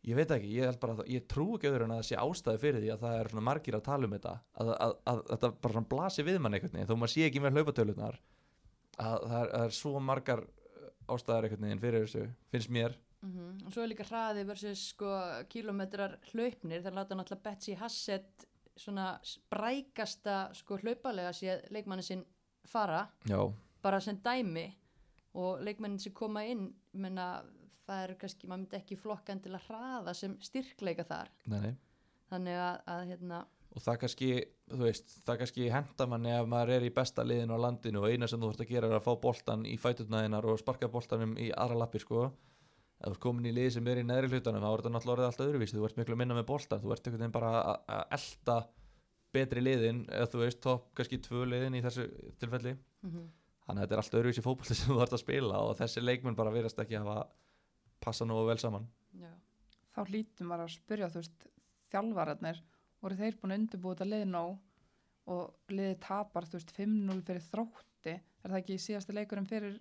ég 0.09 0.15
veit 0.17 0.31
ekki, 0.31 0.53
ég 0.55 0.79
bara 0.81 1.09
ég 1.11 1.27
trú 1.31 1.49
ekki 1.57 1.71
öðru 1.73 1.89
en 1.89 1.97
að 1.97 2.03
það 2.03 2.09
sé 2.11 2.21
ástæði 2.23 2.63
fyrir 2.63 2.85
því 2.85 2.93
að 2.95 3.03
það 3.07 3.19
er 3.23 3.33
svona 3.33 3.47
margir 3.49 3.79
að 3.79 3.87
tala 3.89 4.07
um 4.09 4.15
þetta 4.17 4.35
að, 4.37 4.69
að, 4.71 4.79
að, 4.79 4.95
að 5.09 5.25
þetta 5.33 5.51
bara 5.65 5.77
svona 5.77 5.93
blasi 5.95 6.27
við 6.29 6.39
mann 6.45 6.55
einhvern 6.59 6.77
veginn, 6.77 6.89
þó 6.93 6.97
maður 7.01 7.15
sé 7.17 7.27
ekki 7.27 7.43
með 7.45 7.59
hlaupatölunar 7.59 8.21
að 9.09 9.27
það 9.33 9.53
er, 9.63 9.75
svo 9.79 9.99
margar 10.03 10.45
ástæðar 11.09 11.49
einhvern 11.49 11.67
veginn 11.69 11.83
fyrir 11.83 12.07
þessu, 12.07 12.25
finnst 12.55 12.73
mér 12.79 12.97
Mhm. 13.19 13.67
og 13.67 13.73
svo 13.75 13.83
er 13.83 13.89
líka 13.91 14.05
hraði 14.07 14.45
versus 14.47 14.83
sko 14.93 15.09
kílómetrar 15.51 16.13
hlaupnir 16.31 16.85
þegar 16.85 16.95
láta 17.01 17.17
náttúrulega 17.19 17.43
Betsy 17.49 17.75
Hassett 17.75 18.45
svona 18.79 19.09
sprækasta 19.27 20.39
sko 20.57 20.79
hlaupalega 20.83 21.33
séð 21.37 21.67
leikmannin 21.75 22.07
sinn 22.07 22.25
fara. 22.69 23.07
Já, 23.29 23.41
bara 23.83 24.01
sem 24.01 24.19
dæmi 24.25 24.69
og 25.39 25.63
leikmennin 25.65 26.01
sem 26.03 26.15
koma 26.15 26.45
inn 26.49 26.69
menna 26.93 27.29
það 27.89 28.05
er 28.05 28.15
kannski, 28.21 28.49
maður 28.49 28.65
myndi 28.65 28.81
ekki 28.81 28.97
flokka 29.01 29.33
en 29.33 29.45
til 29.45 29.55
að 29.57 29.69
hraða 29.69 30.15
sem 30.17 30.35
styrkleika 30.45 31.07
þar. 31.09 31.31
Nei, 31.49 31.61
nei 31.67 31.77
þannig 32.29 32.59
að, 32.61 32.83
að 32.93 33.07
hérna 33.13 33.45
og 33.69 33.85
það 33.85 33.99
kannski, 34.03 34.29
þú 34.73 34.81
veist, 34.81 35.11
það 35.27 35.41
kannski 35.43 35.67
henda 35.73 36.07
manni 36.09 36.31
ef 36.33 36.47
maður 36.51 36.73
er 36.79 36.87
í 36.89 36.93
besta 36.95 37.25
liðinu 37.27 37.59
á 37.61 37.65
landinu 37.67 38.01
og 38.03 38.13
eina 38.13 38.29
sem 38.31 38.41
þú 38.41 38.49
þurft 38.51 38.63
að 38.65 38.71
gera 38.73 38.89
er 38.89 38.97
að 38.97 39.05
fá 39.05 39.13
boltan 39.23 39.67
í 39.69 39.75
fætutnaðinar 39.81 40.49
og 40.49 40.61
sparka 40.63 40.89
boltanum 40.93 41.35
í 41.39 41.51
aðra 41.53 41.83
lappir 41.83 42.03
sko 42.03 42.23
ef 42.99 43.07
þú 43.07 43.13
ert 43.15 43.21
komin 43.23 43.47
í 43.47 43.55
lið 43.55 43.71
sem 43.77 43.87
er 43.93 44.01
í 44.03 44.07
neðri 44.07 44.29
hlutanum 44.33 44.63
þá 44.65 44.69
er 44.73 44.81
þetta 44.83 44.93
náttúrulega 44.95 45.15
orðið 45.17 45.29
allt 45.31 45.43
öðruvísi, 45.47 45.77
þú 45.79 45.85
ert 45.89 45.99
miklu 46.01 46.17
minna 46.19 46.35
með 46.39 46.47
boltan 46.51 46.81
þú 46.83 46.93
ert 46.95 47.07
einhvern 47.07 47.23
veginn 47.25 47.37
bara 47.39 47.51
að- 47.63 47.83
að 47.99 48.17
elta 48.19 48.57
betri 49.33 49.61
liðin, 49.63 50.01
eða 50.09 50.31
þú 50.33 50.39
veist 50.43 50.61
topp 50.65 50.89
kannski 50.99 51.19
tvö 51.23 51.45
liðin 51.47 51.77
í 51.79 51.83
þessu 51.85 52.09
tilfelli. 52.41 52.77
Mm 53.03 53.29
þannig 53.69 53.83
að 53.83 53.85
þetta 53.85 53.95
er 53.95 54.01
allt 54.01 54.15
öðruvísi 54.17 54.43
fótbolti 54.43 54.75
sem 54.79 54.95
þú 54.95 55.03
ert 55.05 55.13
að 55.13 55.21
spila 55.21 55.59
og 55.61 55.75
þessi 55.77 56.01
leikmenn 56.01 56.37
bara 56.39 56.51
verðast 56.55 56.79
ekki 56.81 56.97
hafa 56.97 57.27
passa 58.01 58.25
nú 58.25 58.39
vel 58.49 58.57
saman. 58.59 58.87
Já, 59.21 59.29
þá 59.93 60.01
hlýtum 60.09 60.49
maður 60.49 60.65
að 60.65 60.73
spyrja 60.73 61.09
þú 61.13 61.21
veist, 61.21 61.45
þjálfararnir 61.93 62.63
voru 63.05 63.19
þeir 63.19 63.37
búin 63.43 63.53
að 63.53 63.59
undirbúið 63.61 63.99
þetta 63.99 64.09
lið 64.09 64.25
nóg 64.33 64.55
og 65.29 65.75
liðið 65.77 65.99
tapar 66.07 66.49
þú 66.49 66.57
veist 66.57 66.73
5-0 66.79 67.21
fyrir 67.29 67.45
þrótti? 67.51 68.15
Er 68.17 68.49
það 68.55 68.59
ekki 68.63 68.79
síðasti 68.87 69.17
leikurinn 69.19 69.51
fyrir 69.51 69.77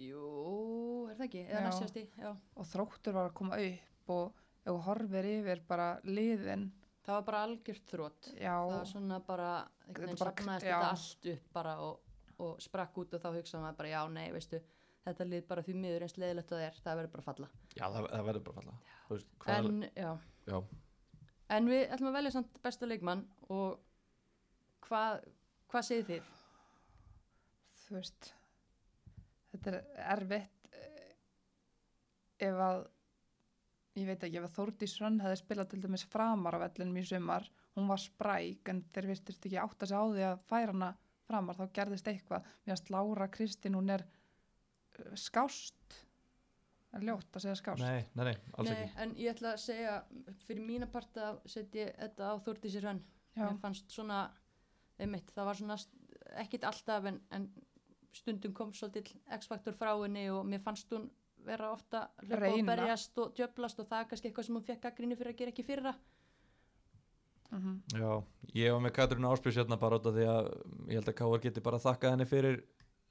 jú, 0.00 0.26
er 1.10 1.18
það 1.18 1.26
ekki 1.26 1.42
eða 1.46 1.60
Já. 1.60 1.64
næst 1.66 1.82
síðasti, 1.82 2.04
já 2.20 2.30
og 2.30 2.68
þróttur 2.70 3.16
var 3.16 3.30
að 3.30 3.38
koma 3.40 3.58
upp 3.64 4.14
og 4.16 4.42
ef 4.60 4.70
þú 4.70 4.76
horfir 4.86 5.28
yfir 5.30 5.62
bara 5.68 5.88
liðin 6.06 6.68
það 7.06 7.14
var 7.16 7.26
bara 7.30 7.42
algjört 7.46 7.94
þrótt 7.94 8.30
já, 8.34 8.52
það 8.52 8.74
var 8.76 8.90
svona 8.90 9.20
bara 9.26 9.50
einhvern 9.88 10.20
Þetta 10.60 10.82
allt 10.90 11.30
upp 11.34 11.48
bara 11.56 11.76
og, 11.84 12.12
og 12.44 12.60
sprakk 12.62 13.00
út 13.02 13.16
og 13.16 13.22
þá 13.24 13.30
hugsaðum 13.38 13.66
maður 13.66 13.80
bara 13.80 13.92
já, 13.94 14.00
nei, 14.14 14.26
veistu 14.34 14.60
þetta 15.04 15.26
lið 15.26 15.46
bara 15.48 15.64
því 15.64 15.76
miður 15.80 16.06
eins 16.06 16.16
leðilegt 16.20 16.52
að 16.52 16.60
það 16.60 16.66
er 16.66 16.80
það 16.84 16.98
verður 17.00 17.12
bara 17.14 17.26
falla 17.28 17.48
Já, 17.74 17.84
það, 17.86 18.08
það 18.10 18.26
verður 18.28 18.44
bara 18.48 18.58
falla 18.60 18.76
veist, 19.10 19.30
hvað 19.44 19.70
en, 19.70 19.86
já. 19.96 20.10
Já. 20.50 20.58
en 21.56 21.70
við 21.72 21.86
ætlum 21.96 22.10
að 22.10 22.18
velja 22.20 22.34
samt 22.36 22.60
besta 22.66 22.90
leikmann 22.90 23.24
og 23.48 23.80
hvað 24.86 25.24
hvað 25.70 25.88
segir 25.88 26.06
þið? 26.10 26.36
þú 27.86 27.96
veist 27.98 28.30
þetta 29.52 29.76
er 29.76 29.82
erfitt 30.16 30.72
eh, 30.72 31.12
ef 32.48 32.64
að 32.66 32.82
ég 33.98 34.06
veit 34.06 34.22
ekki, 34.22 34.38
ef 34.38 34.48
að 34.48 34.56
Þórdís 34.56 34.96
Hrönn 34.98 35.22
hefði 35.24 35.40
spilað 35.40 35.70
til 35.72 35.82
dæmis 35.84 36.06
framar 36.08 36.56
á 36.56 36.62
vellinum 36.62 37.00
í 37.00 37.06
sumar 37.06 37.48
hún 37.76 37.90
var 37.90 38.02
spræk 38.02 38.70
en 38.72 38.82
þeir 38.94 39.10
vistist 39.10 39.46
ekki 39.46 39.60
átt 39.60 39.84
að 39.84 39.92
segja 39.92 40.02
á 40.02 40.06
því 40.10 40.26
að 40.28 40.44
færa 40.50 40.74
hana 40.74 40.90
framar 41.30 41.58
þá 41.58 41.66
gerðist 41.78 42.10
eitthvað, 42.10 42.46
mér 42.66 42.76
að 42.76 42.92
Lára 42.94 43.28
Kristín 43.30 43.78
hún 43.78 43.92
er 43.94 44.04
uh, 44.06 45.12
skást. 45.18 45.98
Er 46.90 47.04
ljótt 47.06 47.36
að 47.38 47.44
segja 47.44 47.58
skást? 47.60 47.84
Nei, 47.84 48.02
nei, 48.18 48.24
nei, 48.32 48.36
alls 48.58 48.72
Nei, 48.72 48.86
en 49.04 49.14
ég 49.20 49.30
ætla 49.36 49.54
að 49.54 49.62
segja 49.62 49.96
fyrir 50.48 50.66
mína 50.66 50.90
part 50.90 51.20
að 51.22 51.38
setja 51.52 51.90
þetta 52.00 52.32
á 52.34 52.42
Þórdísi 52.46 52.82
Hrönn. 52.82 53.02
Já, 53.36 53.44
mér 53.44 53.60
fannst 53.62 53.94
svona 53.94 54.24
einmitt, 55.00 55.30
það 55.36 55.46
var 55.46 55.60
svona 55.60 55.76
ekkit 56.42 56.66
alltaf 56.66 57.06
en, 57.08 57.20
en 57.36 57.46
stundum 58.12 58.52
kom 58.54 58.72
svolítill 58.72 59.12
X-faktor 59.38 59.72
frá 59.78 59.92
henni 60.02 60.28
og 60.30 60.44
mér 60.46 60.60
fannst 60.64 60.90
hún 60.92 61.08
vera 61.44 61.70
ofta 61.72 62.08
að 62.20 62.32
hlaupa 62.34 62.52
og 62.52 62.66
berjast 62.66 63.18
og 63.18 63.34
djöblast 63.38 63.78
og 63.80 63.86
það 63.88 64.00
er 64.02 64.08
kannski 64.10 64.28
eitthvað 64.28 64.46
sem 64.48 64.56
hún 64.58 64.66
fekk 64.66 64.82
gaggrinni 64.82 65.16
fyrir 65.16 65.32
að 65.32 65.38
gera 65.38 65.50
ekki 65.54 65.64
fyrra. 65.64 65.94
Mm 67.50 67.80
Já, 67.98 68.10
ég 68.54 68.72
var 68.74 68.82
með 68.84 68.92
Katrín 68.94 69.26
Áspjós 69.26 69.56
hérna 69.58 69.78
bara 69.80 69.98
út 69.98 70.06
af 70.06 70.14
því 70.14 70.26
að 70.30 70.50
ég 70.92 70.98
held 71.00 71.08
að 71.10 71.16
Káar 71.18 71.40
geti 71.42 71.62
bara 71.66 71.80
þakkað 71.82 72.12
henni 72.14 72.26
fyrir 72.30 72.60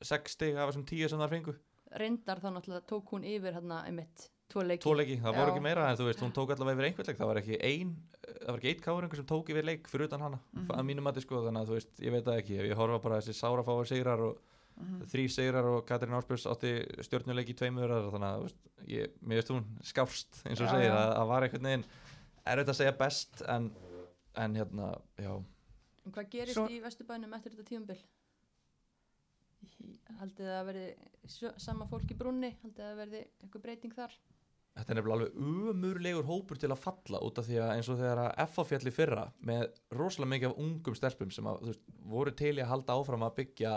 6 0.08 0.36
stig 0.38 0.56
af 0.56 0.70
þessum 0.72 0.86
10 0.88 1.10
sem 1.12 1.20
þar 1.20 1.34
fengu. 1.34 1.56
Reyndar 2.00 2.40
þá 2.40 2.48
náttúrulega 2.56 2.86
tók 2.88 3.12
hún 3.12 3.26
yfir 3.28 3.58
hérna 3.58 3.82
einmitt 3.90 4.30
tvo 4.50 4.64
leiki. 4.64 4.82
Tvo 4.86 4.94
leiki, 4.96 5.18
það 5.22 5.36
voru 5.42 5.52
ekki 5.52 5.64
meira 5.66 5.90
en 5.92 5.98
þú 6.00 6.06
veist, 6.08 6.22
hún 6.24 6.32
tók 6.34 6.54
allavega 6.56 6.78
yfir 6.78 6.88
einhvern 6.88 7.10
leik 7.12 7.20
það 7.20 7.30
var 7.32 7.40
ekki 7.42 7.58
ein, 7.68 7.92
það 8.30 8.48
var 8.54 8.62
ekki 8.62 8.70
eitt 8.72 8.84
Káaringur 8.86 9.20
sem 9.20 9.28
tók 9.30 9.50
yfir 9.52 9.68
leik 9.68 9.90
fyrir 9.92 10.08
utan 10.08 10.22
hana, 10.24 10.40
Mhm. 10.54 10.70
að 10.72 10.86
mínum 10.88 11.04
mati 11.10 11.22
sko 11.22 11.42
þannig 11.44 11.62
að 11.66 11.68
þú 11.70 11.76
veist, 11.80 12.00
ég 12.00 12.12
veit 12.16 12.26
það 12.26 12.40
ekki, 12.40 12.58
ef 12.60 12.66
ég 12.70 12.78
horfa 12.80 13.02
bara 13.04 13.20
þessi 13.20 13.36
sárafáar 13.42 13.88
sigrar 13.92 14.20
og 14.22 14.38
-hmm. 14.80 15.06
þrý 15.12 15.26
sigrar 15.32 15.66
og 15.70 15.86
Katrín 15.88 16.16
Áspjós 16.18 16.46
átti 16.52 16.74
stjórnuleik 17.06 17.50
í 17.52 17.56
tveimur 17.60 17.92
þannig 18.12 18.30
að 18.30 18.54
ég, 18.88 19.14
mér 19.22 19.42
veist 19.42 19.52
hún 19.54 19.66
skást 19.84 20.42
eins 20.46 20.62
og 20.62 20.68
Já, 20.68 20.72
segir, 20.76 20.90
já. 20.90 20.96
að, 20.98 21.12
að 21.22 21.28
var 21.34 21.44
einhvern 21.48 21.68
veginn 21.70 21.86
erfitt 22.46 22.70
að 22.74 22.80
segja 22.80 22.96
best 23.00 23.42
en, 23.48 23.72
en 24.36 24.56
hérna, 24.56 24.94
já 25.20 25.34
en 26.06 26.12
hvað 26.16 26.30
gerist 26.32 26.56
Svo- 26.58 26.70
í 26.72 26.80
Vesturbænum 26.82 27.34
eftir 27.38 27.52
þetta 27.54 27.68
tíumbil? 27.70 28.00
haldið 30.20 30.48
það 30.50 30.58
að 30.60 30.68
verði 30.70 30.88
sama 31.62 31.86
fólk 31.90 32.12
í 32.12 32.18
brúnni 32.20 32.50
haldið 32.64 32.82
það 32.84 32.92
að 32.94 33.00
verði 33.04 33.22
eitthvað 33.44 33.64
breyting 33.68 33.96
þar 33.96 34.18
Þetta 34.80 34.94
er 34.94 34.98
nefnilega 35.00 35.16
alveg 35.18 35.72
umurlegur 35.74 36.28
hópur 36.30 36.60
til 36.62 36.70
að 36.72 36.80
falla 36.80 37.20
út 37.26 37.40
af 37.42 37.48
því 37.50 37.58
að 37.60 37.72
eins 37.74 37.88
og 37.92 37.98
þegar 38.00 38.20
að 38.22 38.52
FA 38.54 38.64
fjalli 38.70 38.92
fyrra 38.96 39.24
með 39.50 39.66
rosalega 39.98 40.32
mikið 40.36 40.52
af 40.54 40.60
ungum 40.64 40.96
stelpum 40.96 41.32
sem 41.36 41.50
að, 41.52 41.58
veist, 41.68 41.82
voru 42.14 42.32
til 42.40 42.54
í 42.54 42.62
að 42.64 42.70
halda 42.70 42.96
áfram 42.96 43.26
að 43.28 43.34
byggja 43.42 43.74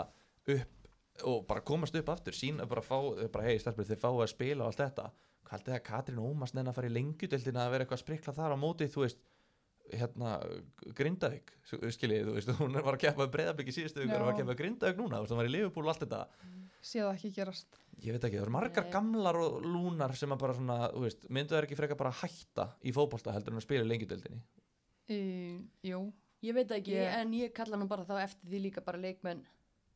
upp 0.53 0.82
og 1.27 1.43
bara 1.47 1.61
komast 1.61 1.95
upp 1.95 2.09
aftur, 2.09 2.33
sína 2.33 2.65
bara 2.69 2.81
fá, 2.81 2.97
bara 3.31 3.45
hei 3.45 3.59
stelpur 3.61 3.85
þið 3.85 4.01
fáið 4.01 4.23
að 4.25 4.31
spila 4.33 4.63
og 4.65 4.71
allt 4.71 4.81
þetta. 4.81 5.05
Hvað 5.43 5.53
haldið 5.59 5.75
að 5.77 5.83
Katrín 5.89 6.19
Ómas 6.23 6.53
nenni 6.55 6.71
að 6.71 6.75
fara 6.79 6.89
í 6.89 6.93
lengjudeldina 6.95 7.65
að 7.67 7.71
vera 7.75 7.85
eitthvað 7.85 7.99
að 7.99 8.03
sprikla 8.05 8.33
þar 8.33 8.55
á 8.55 8.57
móti 8.57 8.87
þú 8.89 9.03
veist, 9.03 9.19
hérna 9.93 10.31
Grindavík, 10.97 11.51
skiljið, 11.93 12.25
þú 12.29 12.33
veist 12.37 12.51
hún 12.57 12.77
var 12.79 12.95
að 12.95 13.01
keppa 13.03 13.27
breyðablikki 13.29 13.75
síðustu 13.75 14.01
og 14.05 14.13
var 14.13 14.29
að 14.31 14.39
keppa 14.41 14.55
Grindavík 14.63 14.97
núna, 15.01 15.19
þú 15.19 15.25
veist, 15.27 15.33
hún 15.35 15.41
var 15.43 15.49
í 15.49 15.53
Liverpool 15.53 15.85
og 15.85 15.93
allt 15.93 16.05
þetta. 16.05 16.21
Sé 16.83 16.99
það 17.03 17.13
ekki 17.15 17.29
gerast. 17.37 17.77
Ég 18.03 18.15
veit 18.15 18.25
ekki, 18.27 18.39
það 18.39 18.45
eru 18.47 18.53
margar 18.55 18.83
Nei. 18.87 18.91
gamlar 18.95 19.37
og 19.39 19.61
lúnar 19.63 20.15
sem 20.19 20.33
að 20.33 20.41
bara 20.41 20.55
svona, 20.57 20.77
þú 20.95 21.03
veist, 21.05 21.27
myndu 21.29 21.53
það 21.55 21.67
ekki 21.67 21.77
freka 21.79 21.95
bara 21.99 22.11
að 22.15 22.23
hætta 22.23 22.65
í 22.83 22.91
fótbolta 22.95 23.35
heldur 23.35 23.53
en 23.53 23.61
að 23.61 23.67
spila 23.67 23.85
í 23.85 23.91
lengjudeldinni 23.91 24.41
í, 25.13 25.19
Jú, 25.91 26.01
Ég 26.43 26.55
veit 26.57 26.67
það 26.67 26.79
ekki, 26.81 26.95
Ég- 26.97 27.13
en 27.21 27.31
ég 27.37 27.53
kalla 27.55 27.77
nú 27.79 27.87
bara 27.87 28.03
þá 28.03 28.17
eftir 28.25 28.49
því 28.51 28.59
líka 28.65 28.81
bara 28.83 28.99
leikmenn 28.99 29.45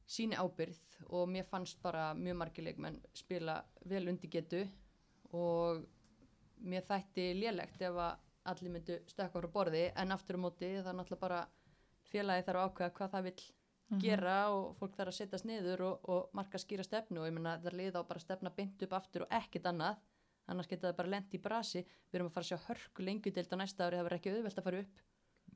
síni 0.08 0.38
ábyrð 0.40 0.78
og 1.10 1.28
mér 1.30 1.46
fannst 1.50 1.82
bara 1.84 2.14
mjög 2.16 2.38
margir 2.40 2.64
leikmenn 2.64 3.02
spila 3.14 3.58
vel 3.86 4.08
undir 4.08 4.30
getu 4.32 4.62
og 5.36 5.84
mér 6.64 6.86
þætti 6.88 7.28
lélegt 7.42 7.82
ef 7.84 8.00
að 8.00 8.18
allir 8.48 8.72
myndu 8.72 8.96
stökka 9.12 9.42
frá 9.42 9.52
borði. 9.52 9.92
En 10.00 10.12
aftur 10.16 10.40
á 10.40 10.44
móti 10.46 10.70
það 10.80 10.88
er 10.94 10.98
náttúrulega 11.02 11.20
bara 11.26 11.42
félagi 12.08 12.46
þarf 12.48 12.62
að 12.62 12.70
ákveða 12.72 12.94
hvað 13.00 13.12
það 13.18 13.24
vill 13.30 13.44
Mhm. 13.90 14.00
gera 14.04 14.50
og 14.52 14.76
fólk 14.76 14.96
þarf 14.98 15.08
að 15.14 15.16
setjast 15.16 15.46
niður 15.48 15.82
og, 15.82 16.10
og 16.10 16.30
marka 16.36 16.58
skýra 16.60 16.84
stefnu. 16.84 17.22
Og 17.22 17.28
ég 17.30 17.34
meina 17.34 17.54
það 17.64 17.74
liða 17.80 18.02
á 18.04 18.08
bara 18.10 18.20
stefna 18.20 18.50
beint 18.52 18.82
upp 18.84 18.94
aftur 18.94 19.22
og 19.24 19.30
ekkit 19.32 19.64
annað. 19.64 19.96
Annars 20.48 20.68
geta 20.68 20.90
það 20.90 20.98
bara 20.98 21.08
lent 21.14 21.32
í 21.34 21.40
brasi. 21.40 21.86
Við 22.12 22.16
erum 22.20 22.28
að 22.28 22.34
fara 22.34 22.44
að 22.44 22.50
sjá 22.52 22.58
hörku 22.68 23.04
lengjudeld 23.08 23.48
á 23.48 23.56
næsta 23.56 23.88
ári. 23.88 23.96
Það 23.96 24.04
verður 24.08 24.18
ekki 24.20 24.34
auðvelt 24.34 24.60
að 24.60 24.64
fara 24.68 24.80
upp 24.84 25.00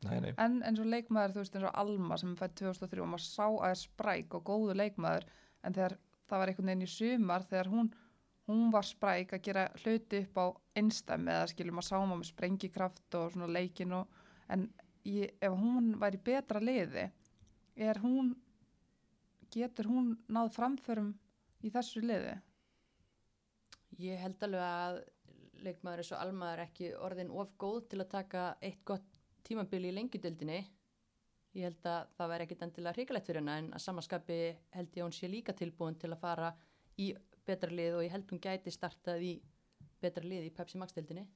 nei, 0.07 0.17
nei, 0.23 0.31
En 0.41 0.59
eins 0.67 0.81
og 0.81 0.89
leikmaður, 0.89 1.35
þú 1.35 1.43
veist, 1.43 1.57
eins 1.57 1.67
og 1.69 1.79
Alma 1.83 2.17
sem 2.19 2.35
fætt 2.39 2.55
2003 2.61 3.03
og 3.03 3.11
maður 3.11 3.25
sá 3.27 3.47
að 3.47 3.67
er 3.69 3.81
spræk 3.81 4.37
og 4.37 4.45
góðu 4.49 4.77
leikmaður 4.77 5.27
en 5.61 5.77
þegar 5.77 5.97
það 6.29 6.41
var 6.41 6.51
einhvern 6.51 6.71
veginn 6.71 6.85
í 6.87 6.91
sumar 6.91 7.47
þegar 7.49 7.71
hún, 7.71 7.89
hún 8.49 8.69
var 8.73 8.87
spræk 8.87 9.35
að 9.35 9.43
gera 9.47 9.65
hluti 9.83 10.21
upp 10.25 10.39
á 10.41 10.45
einstæmi 10.81 11.33
eða 11.35 11.49
skilur 11.51 11.77
maður 11.77 11.89
sá 11.89 11.97
maður 11.99 12.21
með 12.21 12.31
sprengikraft 12.31 13.19
og 13.19 13.33
svona 13.33 13.51
leikin 13.51 13.97
og 13.99 14.21
en 14.51 14.69
ég, 15.07 15.35
ef 15.41 15.57
hún 15.57 15.95
væri 16.01 16.19
í 16.19 16.25
betra 16.31 16.61
liði 16.63 17.09
er 17.75 17.99
hún 18.03 18.33
getur 19.51 19.89
hún 19.91 20.13
náð 20.31 20.53
framförum 20.55 21.11
í 21.65 21.71
þessu 21.73 22.03
liði? 22.05 22.37
Ég 24.01 24.21
held 24.23 24.43
alveg 24.47 24.65
að 24.65 25.01
leikmaður 25.61 26.01
eins 26.01 26.11
og 26.15 26.21
Alma 26.23 26.51
er 26.55 26.63
ekki 26.65 26.93
orðin 26.97 27.33
of 27.37 27.51
góð 27.61 27.83
til 27.91 27.99
að 28.01 28.13
taka 28.15 28.45
eitt 28.63 28.81
gott 28.87 29.10
tímabili 29.47 29.89
í 29.91 29.95
lengjudildinni 29.97 30.59
ég 31.57 31.65
held 31.67 31.85
að 31.91 32.07
það 32.17 32.29
væri 32.31 32.45
ekkit 32.47 32.61
endilega 32.67 32.95
hrikalegt 32.95 33.27
fyrir 33.27 33.41
hennar 33.41 33.57
en 33.63 33.71
að 33.75 33.83
samaskapi 33.85 34.37
held 34.77 34.91
ég 34.95 35.01
að 35.01 35.07
hún 35.09 35.15
sé 35.17 35.27
líka 35.31 35.53
tilbúin 35.57 35.97
til 35.99 36.11
að 36.13 36.21
fara 36.21 36.53
í 36.97 37.11
betra 37.47 37.71
lið 37.71 37.97
og 37.99 38.03
ég 38.05 38.11
held 38.15 38.29
hún 38.31 38.39
gæti 38.43 38.71
startað 38.71 39.23
í 39.27 39.33
betra 40.01 40.23
lið 40.23 40.47
í 40.49 40.53
Pepsi 40.55 40.77
Max-dildinni 40.81 41.27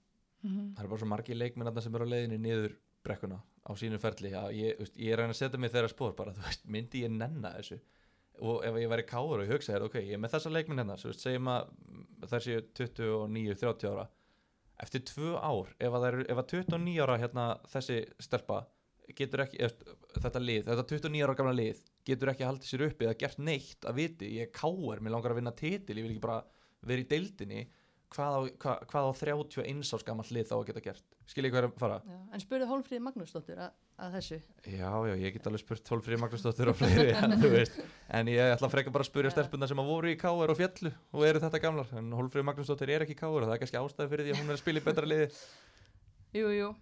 Mhm. 0.45 0.75
það 0.75 0.83
er 0.83 0.87
bara 0.91 0.99
svo 0.99 1.07
margi 1.09 1.33
leikmennarna 1.33 1.81
sem 1.81 1.95
eru 1.95 2.05
á 2.05 2.11
leiðinni 2.11 2.37
niður 2.37 2.73
brekkuna 3.03 3.39
á 3.65 3.71
sínu 3.73 3.97
ferli. 3.97 4.29
Ég, 4.53 4.77
veist, 4.77 4.95
ég 4.97 5.13
er 5.13 5.19
að 5.23 5.33
setja 5.33 5.57
mig 5.57 5.71
þeirra 5.71 5.89
spór 5.89 6.13
bara, 6.15 6.33
veist, 6.37 6.65
myndi 6.67 7.01
ég 7.01 7.09
nenna 7.09 7.49
þessu? 7.55 7.79
Og 8.41 8.63
ef 8.67 8.75
ég 8.75 8.89
væri 8.91 9.05
káur 9.09 9.39
og 9.39 9.45
ég 9.47 9.53
hugsa 9.55 9.73
þér 9.73 9.85
ok, 9.87 9.95
ég 10.03 10.13
er 10.13 10.21
með 10.21 10.35
þessa 10.35 10.51
leikmenn 10.51 10.77
hennar, 10.83 10.97
segjum 10.99 11.47
að 11.49 11.71
þær 12.29 12.45
séu 12.45 12.61
29-30 12.77 13.89
ára 13.89 14.05
eftir 14.83 15.03
tvö 15.07 15.35
ár 15.39 15.71
ef 15.79 15.97
að, 15.97 16.07
er, 16.09 16.17
ef 16.31 16.41
að 16.41 16.49
29 16.57 17.03
ára 17.05 17.19
hérna 17.21 17.45
þessi 17.71 18.01
stelpa 18.23 18.63
getur 19.15 19.45
ekki, 19.45 19.59
ef, 19.63 19.75
þetta 20.17 20.41
lið, 20.41 20.63
þetta 20.67 20.85
29 20.89 21.25
ára 21.25 21.37
gamla 21.37 21.55
lið 21.55 21.81
getur 22.07 22.31
ekki 22.31 22.47
haldið 22.47 22.69
sér 22.71 22.85
uppi 22.87 23.07
eða 23.07 23.19
gert 23.21 23.41
neitt 23.41 23.87
að 23.87 23.99
viti, 24.01 24.31
ég 24.39 24.47
er 24.47 24.53
káur, 24.55 25.01
mér 25.01 25.15
langar 25.15 25.35
að 25.35 25.41
vinna 25.41 25.55
titil, 25.55 25.97
ég 25.99 26.07
vil 26.07 26.13
ekki 26.15 26.25
bara 26.25 26.41
vera 26.85 27.03
í 27.03 27.09
deildinni 27.09 27.65
hvað 28.15 28.35
á, 28.35 28.39
hvað, 28.63 28.83
hvað 28.91 29.09
á 29.09 29.11
31 29.19 29.83
árs 29.95 30.05
gammal 30.07 30.25
lið 30.31 30.47
þá 30.49 30.55
að 30.55 30.63
geta 30.69 30.83
gert 30.85 31.17
skiljið 31.29 31.53
hvað 31.53 31.61
er 31.61 31.67
að 31.67 31.75
fara? 31.81 31.97
Já. 32.05 32.17
en 32.35 32.43
spurði 32.43 32.69
Hólfríði 32.69 33.03
Magnúsdóttur 33.05 33.61
að, 33.65 33.75
að 34.05 34.17
þessu 34.17 34.39
Já, 34.71 34.89
já, 35.09 35.13
ég 35.21 35.35
get 35.35 35.49
alveg 35.49 35.63
spurt 35.63 35.85
Tólfríði 35.89 36.21
Magnúsdóttur 36.23 36.71
og 36.71 36.79
fleiri 36.79 37.13
en, 37.19 37.37
þú 37.41 37.51
veist, 37.53 37.77
en 38.19 38.31
ég 38.31 38.55
ætla 38.55 38.71
frekar 38.71 38.95
bara 38.95 39.05
að 39.05 39.11
spurja 39.11 39.35
stelpuna 39.35 39.69
sem 39.71 39.83
að 39.83 39.91
voru 39.91 40.11
í 40.13 40.17
K.R. 40.21 40.53
og 40.53 40.59
fjallu 40.59 40.91
og 41.11 41.27
eru 41.27 41.43
þetta 41.43 41.63
gamlar, 41.67 41.93
en 41.99 42.11
Hólfríði 42.15 42.49
Magnúsdóttir 42.51 42.95
er 42.95 43.05
ekki 43.05 43.17
í 43.17 43.21
K.R. 43.21 43.39
og 43.43 43.47
það 43.47 43.55
er 43.57 43.63
kannski 43.63 43.81
ástæði 43.81 44.13
fyrir 44.13 44.27
því 44.29 44.35
að 44.35 44.43
hún 44.43 44.51
er 44.51 44.57
að 44.59 44.63
spila 44.63 44.83
í 44.83 44.85
betra 44.89 45.11
liði 45.11 45.31
Jú, 46.39 46.51
jú 46.51 46.75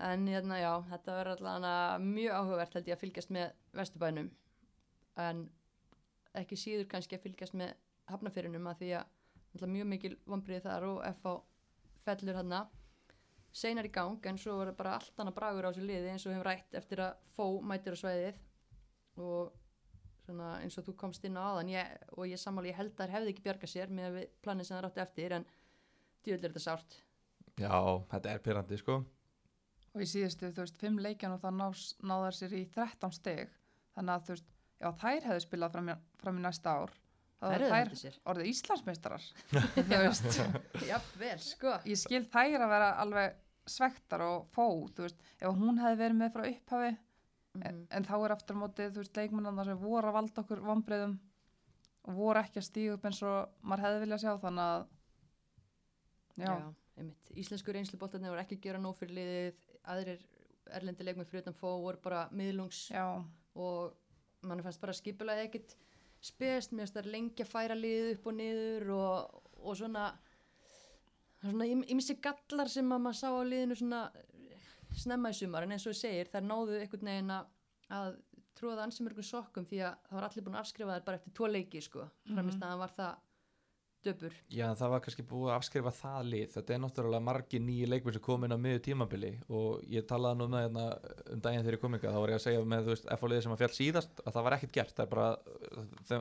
en 0.00 0.26
hérna 0.30 0.58
já, 0.60 0.72
þetta 0.88 1.16
verður 1.18 1.36
allavega 1.36 2.02
mjög 2.04 2.36
áhugavert 2.38 2.76
held 2.76 2.88
ég 2.88 2.96
að 2.96 3.02
fylgjast 3.04 3.32
með 3.34 3.50
Vesturbænum 3.76 4.30
en 5.20 5.42
ekki 6.40 6.58
síður 6.58 6.88
kannski 6.90 7.18
að 7.18 7.26
fylgjast 7.26 7.56
með 7.58 7.74
hafnafyrinum 8.10 8.68
að 8.70 8.80
því 8.80 8.92
að 9.00 9.16
mjög 9.58 9.88
mikil 9.90 10.12
vonbriði 10.26 10.62
þar 10.66 10.86
og 10.88 11.00
FH 11.10 11.34
fellur 12.04 12.38
hérna 12.38 12.60
seinar 13.52 13.88
í 13.88 13.92
gang 13.92 14.26
en 14.30 14.38
svo 14.38 14.56
verður 14.60 14.76
bara 14.78 14.96
allt 14.98 15.18
annað 15.18 15.36
bragur 15.38 15.66
á 15.66 15.70
þessu 15.70 15.86
liði 15.86 16.12
eins 16.12 16.26
og 16.26 16.34
hefur 16.34 16.46
rætt 16.46 16.76
eftir 16.78 17.02
að 17.02 17.24
fó 17.34 17.44
mætir 17.66 17.96
á 17.98 18.02
svæðið. 18.02 18.40
Og 19.20 19.50
svona 20.24 20.50
eins 20.62 20.78
og 20.78 20.86
þú 20.86 20.94
komst 21.00 21.24
inn 21.26 21.38
á 21.38 21.42
áðan 21.42 21.72
ég, 21.72 21.94
og 22.14 22.28
ég 22.30 22.40
sammáli, 22.40 22.70
ég 22.70 22.78
held 22.78 22.92
að 22.94 23.00
þær 23.02 23.14
hefði 23.16 23.32
ekki 23.34 23.46
bjarga 23.46 23.70
sér 23.70 23.94
með 23.94 24.18
við 24.18 24.34
planið 24.44 24.68
sem 24.68 24.76
það 24.76 24.84
rátti 24.86 25.02
eftir 25.04 25.34
en 25.36 25.46
djúvel 26.22 26.38
er 26.38 26.44
þetta 26.46 26.62
sárt. 26.66 27.00
Já, 27.58 27.74
þetta 28.12 28.30
er 28.30 28.44
pyrrandi, 28.44 28.78
sko. 28.80 29.00
Og 29.90 30.04
í 30.04 30.06
síðustu, 30.06 30.52
þú 30.54 30.62
veist, 30.62 30.78
fimm 30.78 31.00
leikjan 31.02 31.34
og 31.34 31.42
það 31.42 31.56
náðs, 31.58 31.84
náðar 32.06 32.36
sér 32.38 32.54
í 32.54 32.62
13 32.70 33.16
steg 33.16 33.54
þannig 33.96 34.14
að 34.14 34.26
þú 34.26 34.36
veist, 34.36 34.52
já 34.80 34.88
þær 35.02 35.26
hefðu 35.26 35.44
spilað 35.44 35.74
fram 35.74 35.90
í, 35.90 35.96
fram 36.22 36.38
í 36.38 36.44
næsta 36.44 36.76
ár 36.78 36.94
þetta 37.40 37.96
sér. 37.96 38.16
Orðið 38.28 38.50
Íslandsmeistarar. 38.52 39.28
Jafnvel, 40.90 41.38
sko. 41.44 41.76
Ég 41.88 42.00
skil 42.00 42.24
þær 42.28 42.64
að 42.66 42.72
vera 42.74 42.90
alveg 43.02 43.38
svektar 43.70 44.24
og 44.26 44.48
fó, 44.54 44.66
þú 44.96 45.06
veist, 45.06 45.20
ef 45.40 45.54
hún 45.56 45.78
hefði 45.80 46.00
verið 46.02 46.18
með 46.20 46.32
frá 46.36 46.44
upphafi 46.50 46.90
en, 46.90 47.00
Mhm. 47.60 47.86
en 47.90 48.04
þá 48.06 48.12
er 48.24 48.32
aftur 48.36 48.54
á 48.56 48.60
móti, 48.62 48.84
þú 48.94 49.00
veist, 49.02 49.16
leikmennarna 49.18 49.64
sem 49.66 49.78
voru 49.80 50.06
að 50.10 50.16
valda 50.16 50.42
okkur 50.44 50.60
vonbreiðum 50.62 51.16
og 52.08 52.14
voru 52.14 52.40
ekki 52.44 52.60
að 52.60 52.66
stíga 52.68 52.92
upp 52.94 53.04
eins 53.08 53.22
og 53.26 53.48
maður 53.66 53.82
hefði 53.86 54.02
viljað 54.04 54.22
sjá 54.22 54.32
þannig 54.44 54.66
að 54.70 54.84
já, 56.40 56.46
Já, 56.46 56.72
einmitt. 57.00 57.32
Íslensku 57.42 57.74
reynsluboltarnir 57.74 58.30
voru 58.32 58.42
ekki 58.44 58.56
að 58.58 58.62
gera 58.68 58.78
nóg 58.84 58.96
fyrir 59.00 59.16
liðið, 59.18 59.64
aðrir 59.94 60.22
erlendi 60.78 61.04
leikmenn 61.08 61.26
fyrir 61.26 61.42
utan 61.44 61.58
fó 61.58 61.68
voru 61.82 62.00
bara 62.04 62.28
miðlungs 62.30 62.84
já, 62.94 63.04
og 63.54 63.96
mann 64.46 64.62
fannst 64.64 64.80
bara 64.80 64.94
skipulaði 64.96 65.48
ekkit 65.48 65.74
spest, 66.20 66.72
mér 66.72 66.84
finnst 66.84 66.98
það 66.98 67.12
lengi 67.14 67.44
að 67.44 67.52
færa 67.52 67.76
liðið 67.78 68.10
upp 68.14 68.26
og 68.28 68.36
niður 68.36 68.90
og, 68.96 69.38
og 69.60 69.78
svona 69.78 70.10
svona 71.40 71.68
ímissi 71.68 72.18
gallar 72.20 72.68
sem 72.68 72.90
að 72.92 73.04
maður 73.06 73.18
sá 73.20 73.28
á 73.32 73.42
liðinu 73.48 73.78
svona 73.78 74.00
snemma 75.00 75.30
í 75.32 75.38
sumar 75.38 75.64
en 75.64 75.72
eins 75.76 75.86
og 75.86 75.94
ég 75.94 76.00
segir, 76.00 76.30
þær 76.32 76.44
náðu 76.46 76.76
einhvern 76.80 77.10
veginn 77.10 77.32
að, 77.32 77.50
að 77.96 78.10
tróða 78.58 78.84
ansi 78.84 79.06
mörgum 79.06 79.24
sokkum 79.24 79.66
því 79.68 79.82
að 79.86 79.98
það 80.08 80.18
var 80.18 80.26
allir 80.28 80.46
búin 80.46 80.58
að 80.58 80.64
afskrifa 80.64 80.96
þær 80.96 81.06
bara 81.06 81.20
eftir 81.20 81.36
tvo 81.38 81.50
leiki 81.50 81.82
sko, 81.84 82.06
framist 82.28 82.64
að 82.66 82.82
var 82.82 82.94
það 82.98 83.29
döpur. 84.04 84.34
Já, 84.52 84.66
það 84.78 84.92
var 84.92 85.02
kannski 85.04 85.24
búið 85.28 85.50
að 85.50 85.56
afskrifa 85.58 85.92
það 85.94 86.28
lið. 86.32 86.46
Þetta 86.54 86.74
er 86.74 86.80
náttúrulega 86.82 87.24
margi 87.26 87.60
nýju 87.62 87.88
leikmenn 87.90 88.16
sem 88.16 88.24
kom 88.24 88.46
inn 88.46 88.54
á 88.54 88.58
miður 88.60 88.82
tímabili 88.86 89.30
og 89.48 89.82
ég 89.92 90.06
talaði 90.08 90.40
nú 90.40 90.48
með 90.52 90.64
hérna 90.66 90.84
um 91.34 91.42
daginn 91.44 91.64
þegar 91.64 91.76
ég 91.76 91.82
kom 91.82 91.96
yngar 91.98 92.14
þá 92.14 92.20
var 92.20 92.32
ég 92.32 92.40
að 92.40 92.44
segja 92.46 92.62
með, 92.72 92.86
þú 92.86 92.94
veist, 92.94 93.10
F-liðið 93.16 93.44
sem 93.46 93.54
að 93.56 93.62
fjall 93.62 93.76
síðast 93.76 94.22
að 94.24 94.36
það 94.36 94.46
var 94.46 94.56
ekkert 94.56 94.76
gert, 94.78 94.94
það 94.96 95.04
er 95.04 95.12
bara 95.14 95.28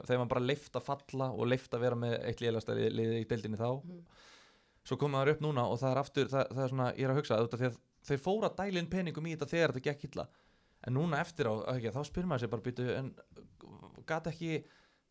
þeim 0.10 0.24
var 0.24 0.32
bara 0.34 0.46
leift 0.46 0.80
að 0.80 0.88
falla 0.89 1.30
og 1.32 1.52
leift 1.52 1.78
að 1.78 1.86
vera 1.86 2.00
með 2.00 2.18
eitt 2.20 2.44
liðlasta 2.44 2.76
lið 2.80 3.13
í 3.20 3.28
deildinni 3.30 3.62
þá. 3.62 3.70
Mhm. 3.80 4.04
svo 4.89 4.98
komum 4.98 5.20
það 5.20 5.34
upp 5.36 5.42
núna 5.44 5.63
og 5.70 5.78
það 5.78 5.92
er 5.92 6.00
aftur 6.02 6.30
það, 6.32 6.46
það 6.56 6.63
er 6.63 6.70
svona, 6.72 6.92
ég 6.98 7.06
er 7.06 7.12
að 7.13 7.18
hugsa 7.20 7.38
að 7.38 7.80
þeir 8.08 8.22
fóra 8.24 8.50
að 8.50 8.56
dæla 8.58 8.80
inn 8.80 8.89
peningum 8.89 9.28
í 9.28 9.36
þetta 9.36 9.50
þegar 9.52 9.74
þetta 9.76 9.88
gekk 9.89 10.06
illa. 10.08 10.26
En 10.88 10.96
núna 10.96 11.20
eftir 11.20 11.50
á, 11.52 11.54
ekki, 11.76 11.92
þá 11.92 12.02
spyr 12.08 12.26
maður 12.26 12.46
sér 12.46 12.52
bara 12.54 12.65
býtu, 12.65 12.86
en 12.96 13.12
gat 14.08 14.30
ekki 14.32 14.63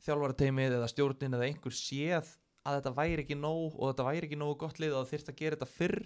þjálfarateimið 0.06 0.76
eða 0.78 0.90
stjórnin 0.90 1.36
eða 1.36 1.48
einhver 1.48 1.74
séð 1.76 2.32
að 2.68 2.78
þetta 2.78 2.94
væri 2.98 3.24
ekki 3.24 3.38
nóg 3.38 3.74
og 3.74 3.90
þetta 3.90 4.06
væri 4.08 4.28
ekki 4.28 4.38
nógu 4.40 4.56
gott 4.62 4.80
lið 4.82 4.94
og 4.94 5.02
það 5.02 5.12
þyrst 5.14 5.32
að 5.32 5.38
gera 5.42 5.58
þetta 5.58 5.70
fyrr. 5.74 5.98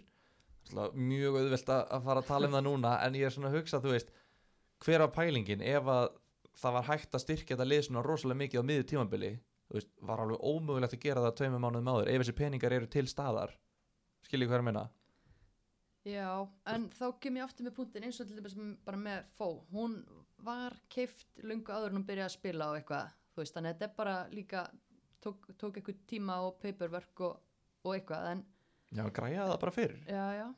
Mjög 0.94 1.38
auðvelt 1.40 1.70
að 1.74 1.80
að 1.96 2.04
fara 2.06 2.22
að 2.22 2.28
tala 2.30 2.48
um 2.48 2.56
það 2.56 2.66
núna 2.68 2.96
en 3.02 3.16
ég 3.18 3.26
er 3.26 3.34
svona 3.34 3.50
að 3.50 3.56
hugsa, 3.58 3.80
þú 3.82 3.94
veist 3.96 4.12
hver 4.82 5.02
var 5.02 5.14
pælingin? 5.14 5.62
Ef 5.62 5.90
að 5.90 6.08
það 6.62 6.76
var 6.76 6.88
hægt 6.90 7.16
að 7.16 7.24
styrkja 7.24 7.56
þetta 7.56 7.68
lið 7.68 7.84
svona 7.86 8.04
rosalega 8.06 8.42
mikið 8.42 8.62
á 8.62 8.68
miður 8.68 8.88
tímabili 8.92 9.32
þú 9.72 9.78
veist, 9.78 9.92
var 10.04 10.22
alveg 10.22 10.42
ómögulegt 10.44 10.96
að 10.96 11.04
gera 11.06 11.22
það 11.24 11.36
tveimur 11.40 11.62
mánuðum 11.64 11.92
áður 11.92 12.10
ef 12.12 12.22
þessi 12.22 12.36
peningar 12.38 12.76
eru 12.76 12.90
til 12.92 13.06
staðar. 13.08 13.54
Skiljið 14.26 14.50
hvað 14.50 14.58
er 14.58 14.62
að 14.62 14.68
meina? 14.68 14.84
Já, 16.02 16.28
en 16.66 16.88
þá 16.90 17.06
kem 17.22 17.38
ég 17.38 17.46
aftur 17.46 17.66
með 17.66 17.76
punktin 17.78 18.06
eins 18.06 18.18
og 18.20 18.28
til 18.28 18.38
dæmis 18.38 18.56
bara 18.84 18.98
með 18.98 19.26
Fó. 19.38 19.46
Hún 19.70 20.00
var 20.42 20.74
keift 20.92 21.28
lungu 21.46 21.72
áður 21.72 21.92
en 21.92 22.00
hún 22.00 22.06
byrjaði 22.08 22.28
að 22.28 22.36
spila 22.36 22.68
á 22.68 22.76
eitthvað 22.76 23.12
þú 23.32 23.42
veist, 23.42 23.54
þannig 23.56 23.70
að 23.70 23.76
þetta 23.76 23.88
er 23.88 23.94
bara 24.00 24.16
líka 24.32 24.64
tók, 25.22 25.46
tók 25.60 25.78
eitthvað 25.78 26.00
tíma 26.10 26.40
og 26.46 26.58
paperwork 26.62 27.22
og, 27.26 27.38
og 27.86 27.94
eitthvað, 27.96 28.26
en 28.32 28.42
já, 28.92 29.04
græja 29.14 29.46
það 29.50 29.60
bara 29.64 29.76
fyrr 29.76 29.96
já, 30.06 30.24
já. 30.40 30.48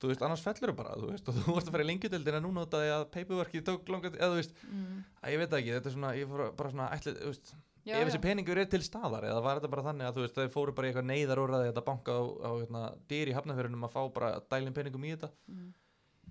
Þú 0.00 0.08
veist, 0.08 0.22
annars 0.24 0.42
fellur 0.44 0.70
bara, 0.76 0.94
þú 0.96 1.10
veist 1.10 1.26
og 1.28 1.36
þú 1.36 1.54
vorst 1.54 1.68
að 1.68 1.74
fara 1.74 1.84
í 1.84 1.88
lengjudeldina 1.90 2.38
núna 2.40 2.62
út 2.64 2.76
af 2.76 2.84
því 2.84 2.92
að 2.94 3.02
paperworkið 3.16 3.64
tók 3.66 3.90
langar, 3.92 4.14
eða 4.16 4.30
þú 4.30 4.38
veist, 4.38 4.62
mm. 4.64 5.02
að 5.20 5.34
ég 5.34 5.42
veit 5.42 5.50
það 5.50 5.58
ekki 5.58 5.74
þetta 5.74 5.90
er 5.90 5.94
svona, 5.96 6.12
ég 6.16 6.30
fór 6.30 6.44
bara 6.56 6.72
svona 6.72 6.86
ætli, 6.94 7.12
þú 7.18 7.32
veist, 7.34 7.52
já, 7.84 7.94
ef 7.98 8.08
þessi 8.08 8.22
peningur 8.24 8.60
er 8.62 8.70
til 8.72 8.80
staðar 8.86 9.26
eða 9.28 9.42
var 9.44 9.60
þetta 9.60 9.72
bara 9.74 9.84
þannig 9.90 10.08
að 10.08 10.16
þú 10.16 10.24
veist, 10.24 10.38
þau 10.38 10.54
fóru 10.54 10.74
bara 10.78 10.88
í 10.88 10.92
eitthvað 10.92 11.08
neyðarúrraði 11.10 11.68
þetta 11.68 11.84
banka 11.90 12.16
á, 12.16 12.22
á 12.24 12.50
hérna, 12.54 12.82
dyr 13.12 13.28
í 13.28 13.36
hafnafjörunum 13.36 13.86
að 13.90 13.94
fá 13.98 14.00
bara 14.16 14.32
dælin 14.54 14.78
peningum 14.78 15.04
í 15.04 15.12
þetta? 15.12 15.30
Mm. 15.52 15.68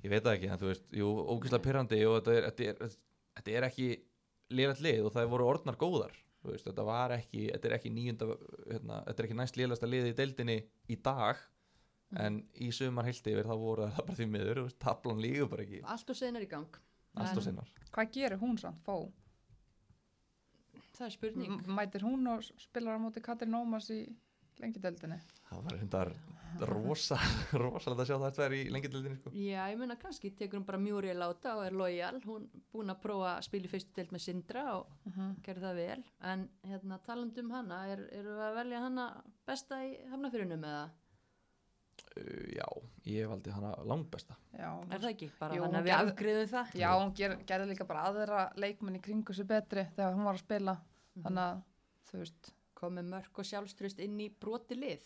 ég 0.02 0.16
veit 0.16 0.24
það 0.26 0.34
ekki, 0.34 0.50
en 0.50 0.64
þú 0.64 0.72
veist, 0.72 0.90
jú, 1.04 1.12
ógæslega 1.36 1.66
pyrrandi 1.68 2.02
og 2.10 2.18
þetta 2.18 2.40
er, 2.40 2.50
þetta 2.50 2.90
er, 2.90 2.98
þetta 3.38 3.56
er 3.60 3.70
ekki 3.70 3.90
liðrætt 4.50 4.84
lið 4.88 5.06
og 5.06 5.14
það 5.14 5.32
voru 5.36 5.50
orðnar 5.54 5.78
góðar 5.78 6.18
veist, 6.44 6.66
þetta 6.66 6.84
var 6.88 7.12
ekki, 7.18 7.50
þetta 7.52 7.68
er 7.68 7.74
ekki 7.78 7.90
nýjunda 7.92 8.26
hérna, 8.72 9.00
þetta 9.08 9.20
er 9.20 9.26
ekki 9.28 9.38
næst 9.42 9.58
liðlæsta 9.60 9.88
liði 9.90 10.14
í 10.14 10.18
deildinni 10.24 10.60
í 10.90 10.96
dag 11.04 11.38
Mm. 12.10 12.18
en 12.26 12.38
í 12.66 12.72
sumar 12.74 13.06
hildi 13.06 13.36
yfir 13.36 13.46
þá 13.46 13.54
voru 13.62 13.84
það 13.94 14.06
bara 14.08 14.16
því 14.18 14.26
miður 14.34 14.60
tablan 14.82 15.20
lígur 15.22 15.50
bara 15.52 15.62
ekki. 15.62 15.82
Allt 15.86 16.10
og 16.10 16.16
senar 16.18 16.42
í 16.42 16.48
gang. 16.50 16.66
Sinnar 17.38 17.68
hvað 17.94 18.10
gerir 18.16 18.40
hún 18.42 18.58
samt, 18.58 18.80
fó? 18.82 19.12
það 20.98 21.06
er 21.06 21.14
spurning. 21.14 21.52
M- 21.60 21.76
Mætir 21.78 22.02
hún 22.02 22.26
og 22.32 22.42
spilar 22.58 22.98
á 22.98 23.00
móti 23.04 23.22
Katrin 23.22 23.54
Ómas 23.54 23.92
í 23.94 24.00
lengjudeldinni? 24.60 25.18
það 25.50 25.64
var 25.66 25.78
hundar 25.80 26.12
rosa 26.70 27.18
rosalega 27.62 28.02
að 28.04 28.08
sjá 28.10 28.18
það 28.20 28.34
tvær 28.36 28.54
í 28.58 28.62
lengjadildinni 28.74 29.18
sko. 29.20 29.32
Já, 29.38 29.62
ég 29.72 29.78
meina 29.80 29.96
kannski 30.02 30.32
tekur 30.36 30.60
hún 30.60 30.66
bara 30.68 30.80
mjúri 30.82 31.14
láta 31.16 31.54
og 31.58 31.66
er 31.68 31.76
lojal, 31.78 32.20
hún 32.26 32.48
búin 32.74 32.90
að 32.92 33.02
prófa 33.04 33.36
að 33.38 33.44
spila 33.48 33.70
í 33.70 33.72
fyrstu 33.72 33.94
deild 34.00 34.12
með 34.16 34.24
Sindra 34.26 34.64
og 34.76 34.88
Uh 35.06 35.14
-huh. 35.18 35.36
gerði 35.46 35.62
það 35.68 35.76
vel, 35.76 36.04
en 36.32 36.50
hérna 36.64 36.98
talandi 37.06 37.42
um 37.42 37.52
hana, 37.52 37.78
er, 37.94 38.00
eru 38.12 38.30
við 38.36 38.42
að 38.50 38.56
velja 38.56 38.80
hana 38.88 39.06
besta 39.48 39.84
í 39.86 39.94
hafnafyrunum 40.12 40.64
eða 40.64 40.90
uh, 42.18 42.46
já, 42.56 42.68
ég 43.06 43.28
valdi 43.30 43.52
hana 43.54 43.72
langbesta 43.86 44.36
Já, 44.58 44.70
er 44.92 45.00
það 45.00 45.10
ekki? 45.14 45.32
Bara 45.40 45.56
Jú, 45.56 45.64
þannig 45.64 45.80
að 45.80 45.88
við 45.90 45.98
afgriðum 45.98 46.48
það 46.54 46.76
Já, 46.80 46.90
hún 47.00 47.14
ger, 47.16 47.36
gerði 47.48 47.70
líka 47.74 47.86
bara 47.90 48.04
aðra 48.10 48.46
leikmenn 48.56 48.96
í 49.00 49.02
kringu 49.02 49.34
sér 49.34 49.46
betri 49.50 49.86
þegar 49.96 50.14
hún 50.18 50.24
var 50.30 50.36
að 50.36 50.46
spila 50.46 50.78
Mhm. 51.16 51.24
þannig 51.26 51.44
að, 51.44 51.62
þú 52.12 52.18
veist 52.20 52.54
komið 52.80 53.10
mörg 53.14 53.42
og 53.42 53.48
sjálfströst 53.50 54.02
inn 54.04 54.20
í 54.24 54.30
broti 54.42 54.78
lið. 54.80 55.06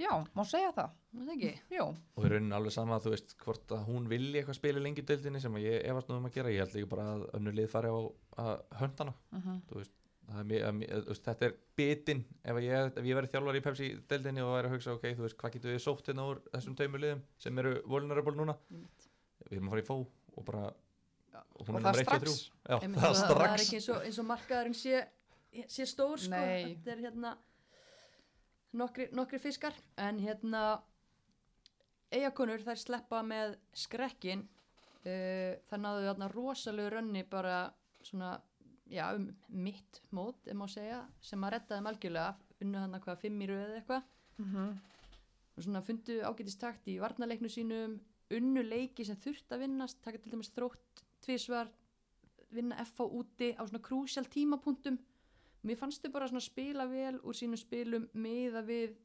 Já, 0.00 0.10
má 0.34 0.42
segja 0.42 0.72
það. 0.74 0.94
Er 1.14 1.26
það 1.26 1.34
ekki? 1.34 1.50
Jú, 1.76 1.84
og 2.18 2.24
í 2.26 2.30
rauninni 2.32 2.56
alveg 2.56 2.74
sama 2.74 2.96
þú 3.02 3.12
veist 3.12 3.36
hvort 3.44 3.74
að 3.76 3.84
hún 3.92 4.08
vilji 4.10 4.40
eitthvað 4.40 4.58
spila 4.58 4.80
í 4.80 4.86
lengjadildinni 4.88 5.42
sem 5.42 5.58
að 5.58 5.66
ég 5.68 5.84
efast 5.92 6.10
nú 6.10 6.16
um 6.18 6.26
að 6.26 6.38
gera. 6.38 6.54
Ég 6.54 6.64
held 6.64 6.74
líka 6.74 6.90
bara 6.96 7.04
að 7.12 7.28
önnur 7.38 7.54
lið 7.60 7.68
fari 7.70 7.92
á 7.94 7.98
að 8.42 8.56
hönda 8.80 9.06
hana. 9.06 9.14
Uh 9.38 9.84
það 10.24 10.52
er, 10.56 10.62
að 10.64 10.78
veist, 11.08 11.26
þetta 11.26 11.46
er 11.48 11.54
bitin 11.76 12.22
ef 12.48 12.60
ég, 12.64 12.86
ef 12.96 13.08
ég 13.08 13.18
verið 13.18 13.32
þjálfar 13.34 13.58
í 13.58 13.62
Pepsi 13.64 13.88
deildinni 14.08 14.44
og 14.44 14.54
væri 14.54 14.70
að 14.70 14.76
hugsa 14.76 14.94
ok, 14.96 15.04
þú 15.18 15.26
veist, 15.26 15.36
hvað 15.40 15.56
getur 15.56 15.74
við 15.74 15.82
sótt 15.84 16.08
hérna 16.08 16.28
úr 16.30 16.40
þessum 16.54 16.78
tveimur 16.78 17.02
liðum 17.02 17.20
sem 17.44 17.60
eru 17.60 17.74
vulnerable 17.92 18.36
núna? 18.38 18.54
Við 19.50 19.58
erum 19.58 19.68
að 19.68 19.74
fara 19.74 19.84
í 19.84 19.88
fó 19.90 19.96
og 20.00 20.46
bara 20.48 20.64
Og 21.54 21.66
það 21.66 21.76
nummer 21.76 21.98
1 21.98 22.08
og 22.08 22.24
3 22.24 22.30
strax. 22.30 22.40
Já, 22.64 22.76
Einmitt, 22.78 23.00
það 23.02 23.08
er 23.08 23.16
það, 23.16 23.28
það 23.28 23.34
er 23.34 23.44
strax. 23.44 23.64
ekki 23.64 23.78
eins 23.78 23.88
og, 23.90 23.98
eins 24.08 24.18
og 24.18 24.26
markaðurinn 24.28 24.76
sé, 24.78 25.00
sé 25.68 25.86
stór 25.86 26.18
sko. 26.18 26.30
Nei. 26.34 26.74
þetta 26.74 26.92
er 26.94 27.02
hérna 27.06 27.34
nokkri, 28.80 29.08
nokkri 29.14 29.38
fiskar 29.42 29.74
en 30.02 30.18
hérna 30.22 30.64
eigakonur 32.14 32.62
þær 32.64 32.80
sleppa 32.80 33.22
með 33.26 33.56
skrekkin 33.76 34.44
uh, 34.46 35.52
það 35.70 35.80
náðu 35.84 36.08
þarna 36.08 36.28
rosalegu 36.32 36.92
rönni 36.94 37.24
bara 37.30 37.58
svona 38.04 38.34
já, 38.90 39.06
um 39.16 39.30
mitt 39.48 40.02
mót, 40.12 40.44
má 40.54 40.66
segja 40.68 41.04
sem 41.24 41.44
að 41.46 41.56
redda 41.56 41.78
þeim 41.78 41.88
algjörlega 41.90 42.34
unnu 42.64 42.82
hann 42.82 43.00
hvað 43.00 43.22
fimm 43.24 43.40
í 43.44 43.48
röð 43.50 43.64
eða 43.68 43.78
eitthvað 43.82 44.10
Mhm. 44.34 44.70
og 45.54 45.62
svona 45.62 45.80
fundu 45.86 46.16
ágætist 46.26 46.58
takt 46.58 46.88
í 46.90 46.96
varnarleiknu 46.98 47.46
sínum 47.46 48.00
unnu 48.34 48.62
leiki 48.66 49.04
sem 49.06 49.14
þurft 49.14 49.52
að 49.54 49.60
vinnast 49.62 50.00
taka 50.02 50.18
til 50.18 50.32
dæmis 50.32 50.50
þrótt 50.50 51.04
tvísvar 51.22 51.68
vinna 52.50 52.74
FH 52.82 53.06
úti 53.14 53.52
á 53.54 53.62
svona 53.62 53.78
krúsjál 53.78 54.26
tímapunktum 54.26 54.98
mér 55.64 55.80
fannst 55.80 56.04
þau 56.04 56.12
bara 56.14 56.28
svona 56.30 56.44
spila 56.44 56.86
vel 56.90 57.18
úr 57.22 57.36
sínum 57.36 57.60
spilum 57.60 58.08
miða 58.14 58.62
við 58.66 58.96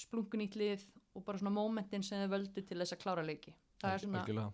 splunkunýtt 0.00 0.56
lið 0.60 0.84
og 1.16 1.24
bara 1.24 1.40
svona 1.40 1.54
momentin 1.54 2.04
sem 2.04 2.22
þau 2.24 2.34
völdu 2.36 2.64
til 2.64 2.78
þess 2.80 2.96
að 2.96 3.02
klára 3.02 3.24
leiki 3.24 3.54
það 3.80 3.92
er 3.92 4.02
svona, 4.04 4.22
Algjörlega. 4.22 4.52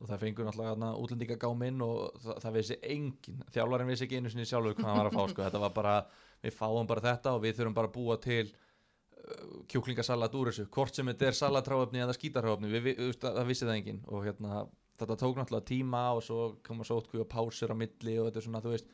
og 0.00 0.10
það 0.10 0.24
fengur 0.24 0.48
náttúrulega 0.48 0.90
útlendinga 1.04 1.38
gáminn 1.40 1.80
og 1.84 2.20
það, 2.24 2.42
það 2.44 2.58
vissi 2.58 2.78
engin 2.96 3.42
þjálfarinn 3.54 3.92
vissi 3.92 4.06
ekki 4.06 4.20
einu 4.20 4.32
sinni 4.32 4.48
sjálfur 4.48 4.76
hvað 4.78 4.90
hann 4.90 5.00
var 5.00 5.10
að 5.10 5.18
fá 5.18 5.24
sko. 5.32 5.46
þetta 5.46 5.64
var 5.64 5.74
bara, 5.78 5.96
við 6.44 6.56
fáum 6.58 6.90
bara 6.90 7.06
þetta 7.08 7.34
og 7.34 7.44
við 7.44 7.58
þurfum 7.58 7.78
bara 7.80 7.90
að 7.90 7.96
búa 7.98 8.18
til 8.24 8.44
uh, 8.50 9.58
kjúklingasalat 9.72 10.38
úr 10.40 10.52
þessu 10.52 10.68
hvort 10.76 10.96
sem 11.00 11.12
þetta 11.12 11.30
er 11.30 11.40
salatráöfni 11.40 12.04
eða 12.04 12.16
skítarháöfni 12.18 12.72
við, 12.72 12.90
við, 12.90 13.04
það 13.24 13.46
vissi 13.52 13.68
það 13.68 13.78
engin 13.78 14.02
og 14.08 14.28
hérna, 14.28 14.64
þetta 15.00 15.20
tók 15.20 15.40
náttúrulega 15.40 15.70
tíma 15.72 16.04
og 16.16 16.24
svo 16.26 16.42
koma 16.66 16.86
sótkví 16.88 17.24
og 17.24 17.30
pásur 17.32 17.72
á 17.72 17.76
milli 17.76 18.18
og 18.20 18.28
þetta 18.28 18.42
er 18.42 18.48
svona, 18.48 18.64
þú 18.64 18.76
veist 18.76 18.92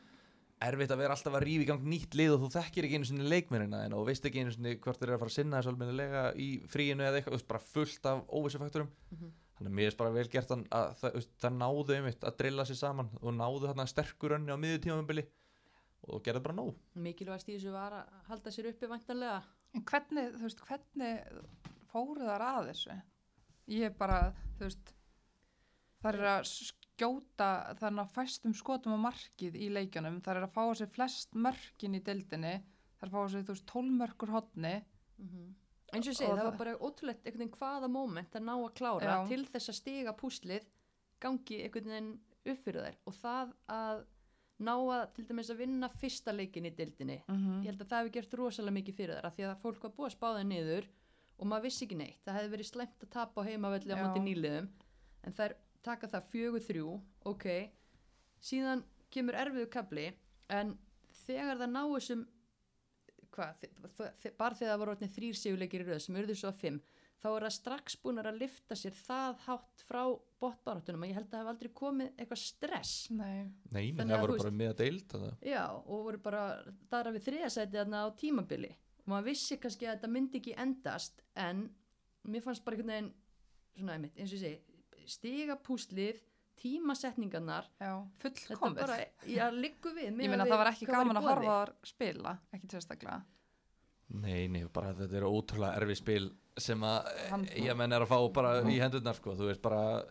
erfitt 0.61 0.91
að 0.93 0.99
vera 1.01 1.15
alltaf 1.15 1.35
að 1.37 1.43
rífa 1.47 1.63
í 1.63 1.67
gang 1.71 1.85
nýtt 1.89 2.15
lið 2.19 2.33
og 2.35 2.41
þú 2.43 2.49
þekkir 2.55 2.85
ekki 2.87 2.97
einu 2.99 3.07
sinni 3.09 3.27
leikmennina 3.31 3.79
og 3.97 4.05
veist 4.07 4.25
ekki 4.29 4.43
einu 4.43 4.51
sinni 4.55 4.75
hvort 4.77 4.99
þeir 5.01 5.09
eru 5.09 5.15
að 5.17 5.23
fara 5.23 5.31
að 5.33 5.37
sinna 5.37 5.57
þessu 5.61 5.71
almennilega 5.73 6.23
í 6.37 6.49
fríinu 6.69 7.05
eða 7.07 7.21
eitthvað, 7.21 7.45
bara 7.49 7.63
fullt 7.71 8.05
af 8.11 8.23
óvissufaktorum 8.29 8.89
Mhm. 9.11 9.31
þannig 9.57 9.71
að 9.71 9.77
mér 9.79 9.91
er 9.91 9.97
bara 9.97 10.11
vel 10.15 10.27
gert 10.33 10.51
að, 10.51 10.65
að 10.71 10.93
það, 11.01 11.17
það 11.41 11.57
náðu 11.61 11.95
einmitt 11.97 12.23
að 12.29 12.37
drilla 12.37 12.65
sér 12.69 12.79
saman 12.81 13.09
og 13.21 13.33
náðu 13.37 13.67
þarna 13.71 13.87
sterkur 13.89 14.35
önni 14.37 14.53
á 14.53 14.57
miður 14.61 14.83
tímabili 14.85 15.25
og 16.09 16.23
gerðu 16.25 16.43
bara 16.45 16.55
nóg 16.57 16.75
mikilvægast 16.95 17.49
í 17.49 17.57
þessu 17.57 17.71
var 17.75 17.93
að 17.93 18.15
halda 18.29 18.51
sér 18.51 18.69
uppi 18.71 18.87
væntanlega 18.89 19.41
En 19.73 19.85
hvernig, 19.87 20.33
þú 20.35 20.41
veist, 20.43 20.61
hvernig 20.67 21.21
fóru 21.93 22.25
þar 22.27 22.41
að 22.43 22.65
þessu? 22.73 22.95
Ég 23.71 23.85
er 23.87 23.93
bara, 23.95 24.33
þú 24.59 24.65
veist, 24.67 24.89
það 26.03 26.17
er 26.17 26.25
að 26.27 26.41
skjóta 26.95 27.47
þannig 27.79 28.03
að 28.05 28.13
fæstum 28.15 28.53
skotum 28.57 28.93
á 28.97 28.99
markið 29.07 29.55
í 29.57 29.69
leikjunum, 29.73 30.19
það 30.21 30.37
er 30.37 30.45
að 30.47 30.53
fá 30.55 30.63
sér 30.77 30.89
flest 30.93 31.33
mörkin 31.33 31.95
í 31.97 32.01
deildinni, 32.05 32.53
það 32.99 33.05
er 33.07 33.09
að 33.09 33.15
fá 33.15 33.21
sér, 33.33 33.45
þú 33.47 33.55
veist, 33.55 33.65
tólmörkur 33.71 34.33
hotni. 34.35 34.73
eins 35.91 36.07
og 36.07 36.13
ég 36.13 36.17
segi, 36.17 36.29
það 36.29 36.37
það- 36.37 36.49
var 36.49 36.57
bara 36.57 36.75
ótrúlegt 36.77 37.25
einhvern 37.25 37.41
veginn 37.43 37.57
hvaða 37.59 37.89
moment 37.91 38.31
að 38.37 38.43
ná 38.47 38.53
að 38.55 38.73
klára 38.79 39.11
Já. 39.11 39.27
til 39.27 39.45
þess 39.45 39.69
að 39.69 39.75
stiga 39.81 40.13
púslið 40.15 40.65
gangi 41.19 41.57
einhvern 41.65 41.89
veginn 41.91 42.19
upp 42.45 42.63
fyrir 42.65 42.81
þær. 42.85 42.95
Og 43.05 43.13
það 43.13 43.53
að 43.69 44.05
ná 44.61 44.71
að 44.77 45.13
til 45.15 45.25
dæmis 45.25 45.49
að 45.51 45.57
vinna 45.57 45.89
fyrsta 45.89 46.31
leikin 46.33 46.65
í 46.65 46.75
dildinni 46.75 47.23
Mm 47.27 47.61
ég 47.63 47.65
held 47.71 47.81
að 47.81 47.87
það 47.89 47.99
hefði 48.01 48.11
gert 48.13 48.33
rosalega 48.39 48.77
mikið 48.77 48.95
fyrir 48.95 49.15
þær 49.17 49.25
af 49.25 49.35
því 49.35 49.43
að 49.49 49.61
fólk 49.61 49.81
var 49.83 49.91
búið 49.91 50.05
að 50.09 50.15
spá 50.15 50.27
það 50.37 50.45
niður 50.47 50.85
og 51.41 51.47
maður 51.47 51.63
vissi 51.63 51.85
ekki 51.85 51.97
neitt, 51.97 52.21
það 52.25 52.35
hefði 52.37 52.51
verið 52.55 52.69
slæmt 52.71 53.03
að 53.03 53.09
tapa 53.09 53.41
á 53.41 53.47
heimavelli 53.49 53.91
á 53.93 53.97
móti 54.01 54.21
nýliðum 54.21 54.67
en 55.23 55.33
þær 55.33 55.53
taka 55.85 56.07
það 56.07 56.29
fjögur 56.33 56.65
þrjú 56.67 56.87
ok, 57.31 57.47
síðan 58.41 58.83
kemur 59.13 59.37
erfiðu 59.41 59.69
kabli 59.73 60.07
en 60.49 60.75
þegar 61.25 61.57
það 61.61 61.73
ná 61.75 61.81
þessum 61.95 62.25
hvað, 63.31 63.67
bara 64.37 64.55
þegar 64.57 64.71
það 64.73 64.81
voru 64.81 64.93
orðnir 64.95 65.13
þrýr 65.15 65.37
sigurleikir 65.39 65.83
í 65.85 65.87
röð 65.89 66.01
sem 66.05 66.17
urðu 66.19 66.35
svo 66.37 66.49
að 66.51 66.59
fimm 66.65 66.79
þá 67.21 67.27
er 67.37 67.45
það 67.45 67.53
strax 67.55 67.95
búin 68.01 68.17
að 68.21 68.39
lifta 68.41 68.75
sér 68.79 68.95
það 68.97 69.35
hátt 69.45 69.83
frá 69.85 70.01
botbaráttunum 70.41 71.03
og 71.05 71.11
ég 71.11 71.17
held 71.19 71.27
að 71.29 71.35
það 71.35 71.43
hef 71.43 71.49
aldrei 71.51 71.69
komið 71.77 72.07
eitthvað 72.17 72.39
stress. 72.41 72.93
Nei, 73.13 73.43
Nei, 73.69 73.91
menn 73.93 74.09
það 74.09 74.15
að 74.15 74.23
voru 74.25 74.37
bara 74.41 74.53
með 74.57 74.71
að 74.71 74.79
deild 74.79 75.03
þannig. 75.11 75.35
að- 75.35 75.51
Já, 75.51 75.61
og 75.69 75.99
voru 76.07 76.21
bara 76.25 76.41
þar 76.89 77.11
við 77.13 77.25
þriðasæti 77.27 77.77
þarna 77.77 77.99
á 78.01 78.07
tímabili. 78.17 78.71
Og 79.05 79.11
maður 79.13 79.27
vissi 79.29 79.57
kannski 79.61 79.85
að 79.85 79.93
þetta 79.99 80.09
myndi 80.15 80.41
ekki 80.41 80.55
endast 80.65 81.21
en 81.35 81.61
mér 82.25 82.41
fannst 82.41 82.65
bara 82.65 82.75
einhvern 82.79 82.89
veginn 82.95 83.13
svona 83.77 83.93
einmitt, 83.99 84.17
eins 84.17 84.33
og 84.33 84.39
ég 84.39 84.41
segi 84.41 84.70
stiga 85.07 85.55
púslið, 85.55 86.19
tímasetningarnar 86.61 87.65
fullkomið. 88.21 88.79
bara, 88.79 88.97
já, 89.25 89.49
við 89.51 90.05
Ég 90.05 90.15
meina 90.29 90.45
það 90.45 90.57
var 90.61 90.71
ekki 90.73 90.85
gaman 90.89 91.17
að 91.17 91.27
horfa 91.29 91.55
þar 91.65 91.73
spila, 91.83 92.37
ekki 92.53 92.67
sérstaklega. 92.75 93.21
Nei, 94.21 94.47
nei, 94.51 94.65
bara 94.73 94.93
þetta 94.93 95.17
er 95.21 95.23
ótrúlega 95.23 95.77
erfið 95.79 95.97
spil 96.01 96.31
sem 96.59 96.81
að 96.83 97.05
Hann- 97.29 97.45
ég 97.55 97.77
menn 97.79 97.93
er 97.93 98.01
að 98.01 98.07
fá 98.11 98.33
bara 98.33 98.61
í 98.63 98.77
hendurnar 98.79 99.15
sko, 99.15 99.31
þú 99.39 99.47
veist 99.47 99.61
bara 99.61 100.03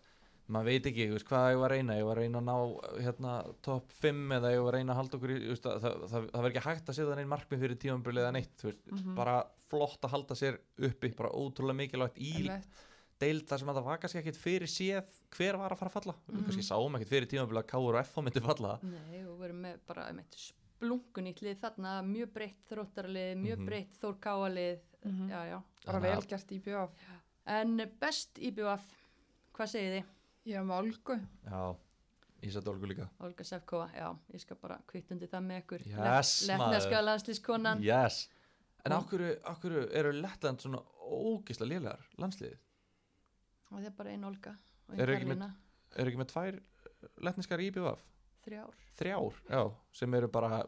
maður 0.50 0.64
veit 0.64 0.86
ekki, 0.90 1.04
þú 1.06 1.12
veist, 1.14 1.28
hvað 1.28 1.50
ég 1.52 1.58
var 1.60 1.70
að 1.70 1.76
reyna 1.76 1.94
ég 2.00 2.04
var 2.08 2.16
að 2.16 2.22
reyna 2.24 2.40
að 2.40 2.48
ná 2.48 3.02
hérna 3.04 3.34
topp 3.62 3.92
5 4.00 4.32
eða 4.38 4.50
ég 4.50 4.64
var 4.64 4.72
að 4.72 4.78
reyna 4.80 4.92
að 4.92 4.96
halda 4.96 5.16
okkur 5.20 5.30
í, 5.30 5.48
veist, 5.52 5.62
það, 5.62 5.80
það, 5.84 5.94
það, 6.10 6.30
það 6.32 6.42
var 6.42 6.50
ekki 6.50 6.64
hægt 6.64 6.88
að 6.90 6.96
setja 6.98 7.16
neinn 7.20 7.28
markmið 7.30 7.60
fyrir 7.60 7.78
tímambilið 7.84 8.24
eða 8.24 8.32
neitt, 8.32 8.56
þú 8.58 8.64
veist, 8.72 8.80
Mhm. 8.90 9.14
bara 9.14 9.36
flott 9.70 10.00
að 10.02 10.10
halda 10.10 10.34
sér 10.34 10.58
uppi, 10.80 11.14
bara 11.14 11.30
ótrúlega 11.30 11.78
mikilvægt 11.84 12.18
í 12.18 12.32
Einmitt. 12.48 12.66
Deild 13.20 13.44
þar 13.48 13.58
sem 13.62 13.68
að 13.68 13.76
það 13.80 13.84
var 13.90 13.98
kannski 14.02 14.18
ekkit 14.22 14.38
fyrir 14.40 14.70
séð 14.70 15.10
hver 15.36 15.58
var 15.60 15.74
að 15.74 15.78
fara 15.80 15.90
að 15.90 15.96
falla, 15.98 16.14
við 16.28 16.34
Mhm. 16.38 16.44
kannski 16.48 16.64
sáum 16.66 16.96
ekkit 16.96 17.08
fyrir 17.12 17.28
tímambilið 17.30 17.62
að 17.62 17.68
Káur 17.72 17.94
og 17.94 18.04
FH 18.06 18.22
myndi 18.24 18.40
falla 18.44 18.78
Nei, 18.82 19.24
og 19.26 19.38
vorum 19.38 19.60
með 19.66 19.78
bara 19.86 20.06
einmitt 20.08 20.36
splunkunýtt 20.36 21.42
lið 21.44 21.58
þarna, 21.60 22.00
mjög 22.04 22.32
breytt 22.32 22.62
þróttarlið, 22.70 23.34
mjög 23.36 23.58
Mhm. 23.58 23.66
breytt 23.66 23.98
þórkáalið 24.00 24.80
Mhm. 25.04 25.28
já, 25.30 25.40
já, 25.50 25.62
Bara 25.86 25.98
Þannig 25.98 26.02
vel 26.02 26.16
að- 26.20 26.28
gert 26.28 26.50
í 26.52 26.60
bjóf. 26.62 26.90
en 27.46 27.76
best 28.00 28.34
íbjöf 28.34 28.80
hvað 29.54 29.68
segið 29.74 29.92
þið? 29.96 30.04
Ég 30.46 30.54
hef 30.56 30.64
með 30.64 30.78
Olgu. 30.82 31.26
Já, 31.46 31.76
Ísadólgu 32.42 32.86
líka 32.88 33.08
Olga 33.20 33.44
Sefkova, 33.44 33.90
já, 33.94 34.16
ég 34.32 34.40
skal 34.40 34.56
bara 34.56 34.78
kvitt 34.88 35.10
undir 35.10 35.28
það 35.28 35.44
með 35.44 35.62
ykkur 35.62 35.86
Yes, 35.86 36.46
Lettneska 36.48 36.90
maður. 36.90 37.04
landslískonan 37.04 37.82
Yes 37.82 38.28
En 38.86 38.92
okkur, 38.92 39.36
okkur 39.44 39.90
eru 39.92 40.12
Lettland 40.12 40.58
svona 40.58 40.82
ógisla 41.04 41.66
lélegar 41.68 42.00
landsliðið? 42.18 42.56
Og 43.70 43.78
það 43.78 43.86
er 43.86 43.96
bara 43.96 44.10
ein 44.10 44.24
Olga 44.24 44.56
og 44.88 44.98
Eru 44.98 45.12
ein 45.12 45.18
ekki 45.20 45.30
með- 45.30 45.38
Karlína, 45.38 45.54
Eru 45.96 46.10
ekki 46.10 46.20
með 46.22 46.30
tvær 46.34 46.60
lettniskar 47.26 47.60
IBVF? 47.60 48.04
þrjár 48.46 48.74
Þrjár, 49.00 49.34
já, 49.50 49.62
sem 49.92 50.14
eru 50.14 50.28
bara 50.28 50.62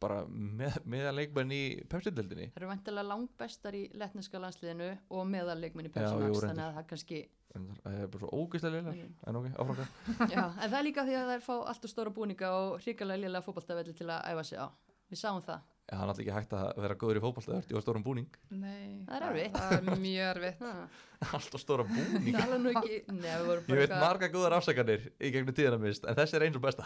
bara 0.00 0.20
með, 0.30 0.76
meðan 0.86 1.16
leikmenn 1.18 1.50
í 1.50 1.62
Pepsi-dildinni 1.90 2.52
það 2.52 2.60
eru 2.60 2.68
vantilega 2.70 3.08
langbestar 3.08 3.74
í 3.74 3.80
lettneska 3.98 4.38
landsliðinu 4.38 4.90
og 5.10 5.24
meðalleikminni 5.26 5.90
Já, 5.90 5.94
Pepsi 5.96 6.14
jú, 6.14 6.20
Max 6.20 6.28
reyndar. 6.38 6.48
þannig 6.52 6.66
að 6.68 6.76
það 6.76 6.86
kannski 6.92 7.18
en 7.56 7.64
það 7.82 7.96
er 8.02 8.06
bara 8.12 8.20
svo 8.22 8.30
ógisla 8.44 8.70
lélegar 8.70 8.94
Mm. 8.94 9.14
en 9.26 9.36
ok, 9.36 9.46
áfranga 9.58 9.88
já, 10.36 10.44
en 10.62 10.70
það 10.70 10.78
er 10.78 10.84
líka 10.86 11.02
því 11.08 11.16
að 11.18 11.26
það 11.26 11.34
er 11.34 11.44
fá 11.48 11.54
allt 11.72 11.84
og 11.84 11.90
stóra 11.90 12.12
búninga 12.14 12.50
og 12.60 12.78
hrikalega 12.84 13.22
lélega 13.24 13.42
fótballtafelli 13.48 13.96
til 13.98 14.06
að 14.06 14.28
æfa 14.30 14.44
sig 14.44 14.58
á 14.62 14.68
við 15.12 15.20
sáum 15.22 15.42
það 15.46 15.66
Já, 15.88 15.94
það 15.96 16.02
er 16.02 16.10
alltaf 16.10 16.18
ekki 16.20 16.32
hægt 16.36 16.50
að 16.52 16.80
vera 16.84 16.94
góður 17.00 17.18
í 17.18 17.20
fótbolta 17.24 17.58
Það 17.64 17.70
er 17.78 17.84
stórum 17.86 18.02
búning 18.04 18.34
Nei. 18.52 19.06
Það 19.08 19.14
er 19.16 19.22
erfitt. 19.28 19.54
Það 19.56 19.70
er 19.78 20.02
mjög 20.02 20.26
erfitt. 20.34 20.58
Alltaf 21.38 21.62
stóra 21.62 21.86
búning 21.88 22.36
það 22.36 22.52
er 22.52 22.60
nú 22.60 22.72
ekki 22.74 22.98
Nei, 23.08 23.30
við 23.30 23.46
vorum 23.48 23.70
Ég 23.72 23.80
veit 23.80 23.94
marga 23.96 24.28
góðar 24.34 24.58
afsakanir 24.58 25.06
í 25.16 25.30
gegnum 25.32 25.56
tíðina 25.56 25.80
mist 25.80 26.04
En 26.04 26.18
þessi 26.18 26.36
er 26.36 26.44
eins 26.44 26.60
og 26.60 26.66
besta 26.66 26.84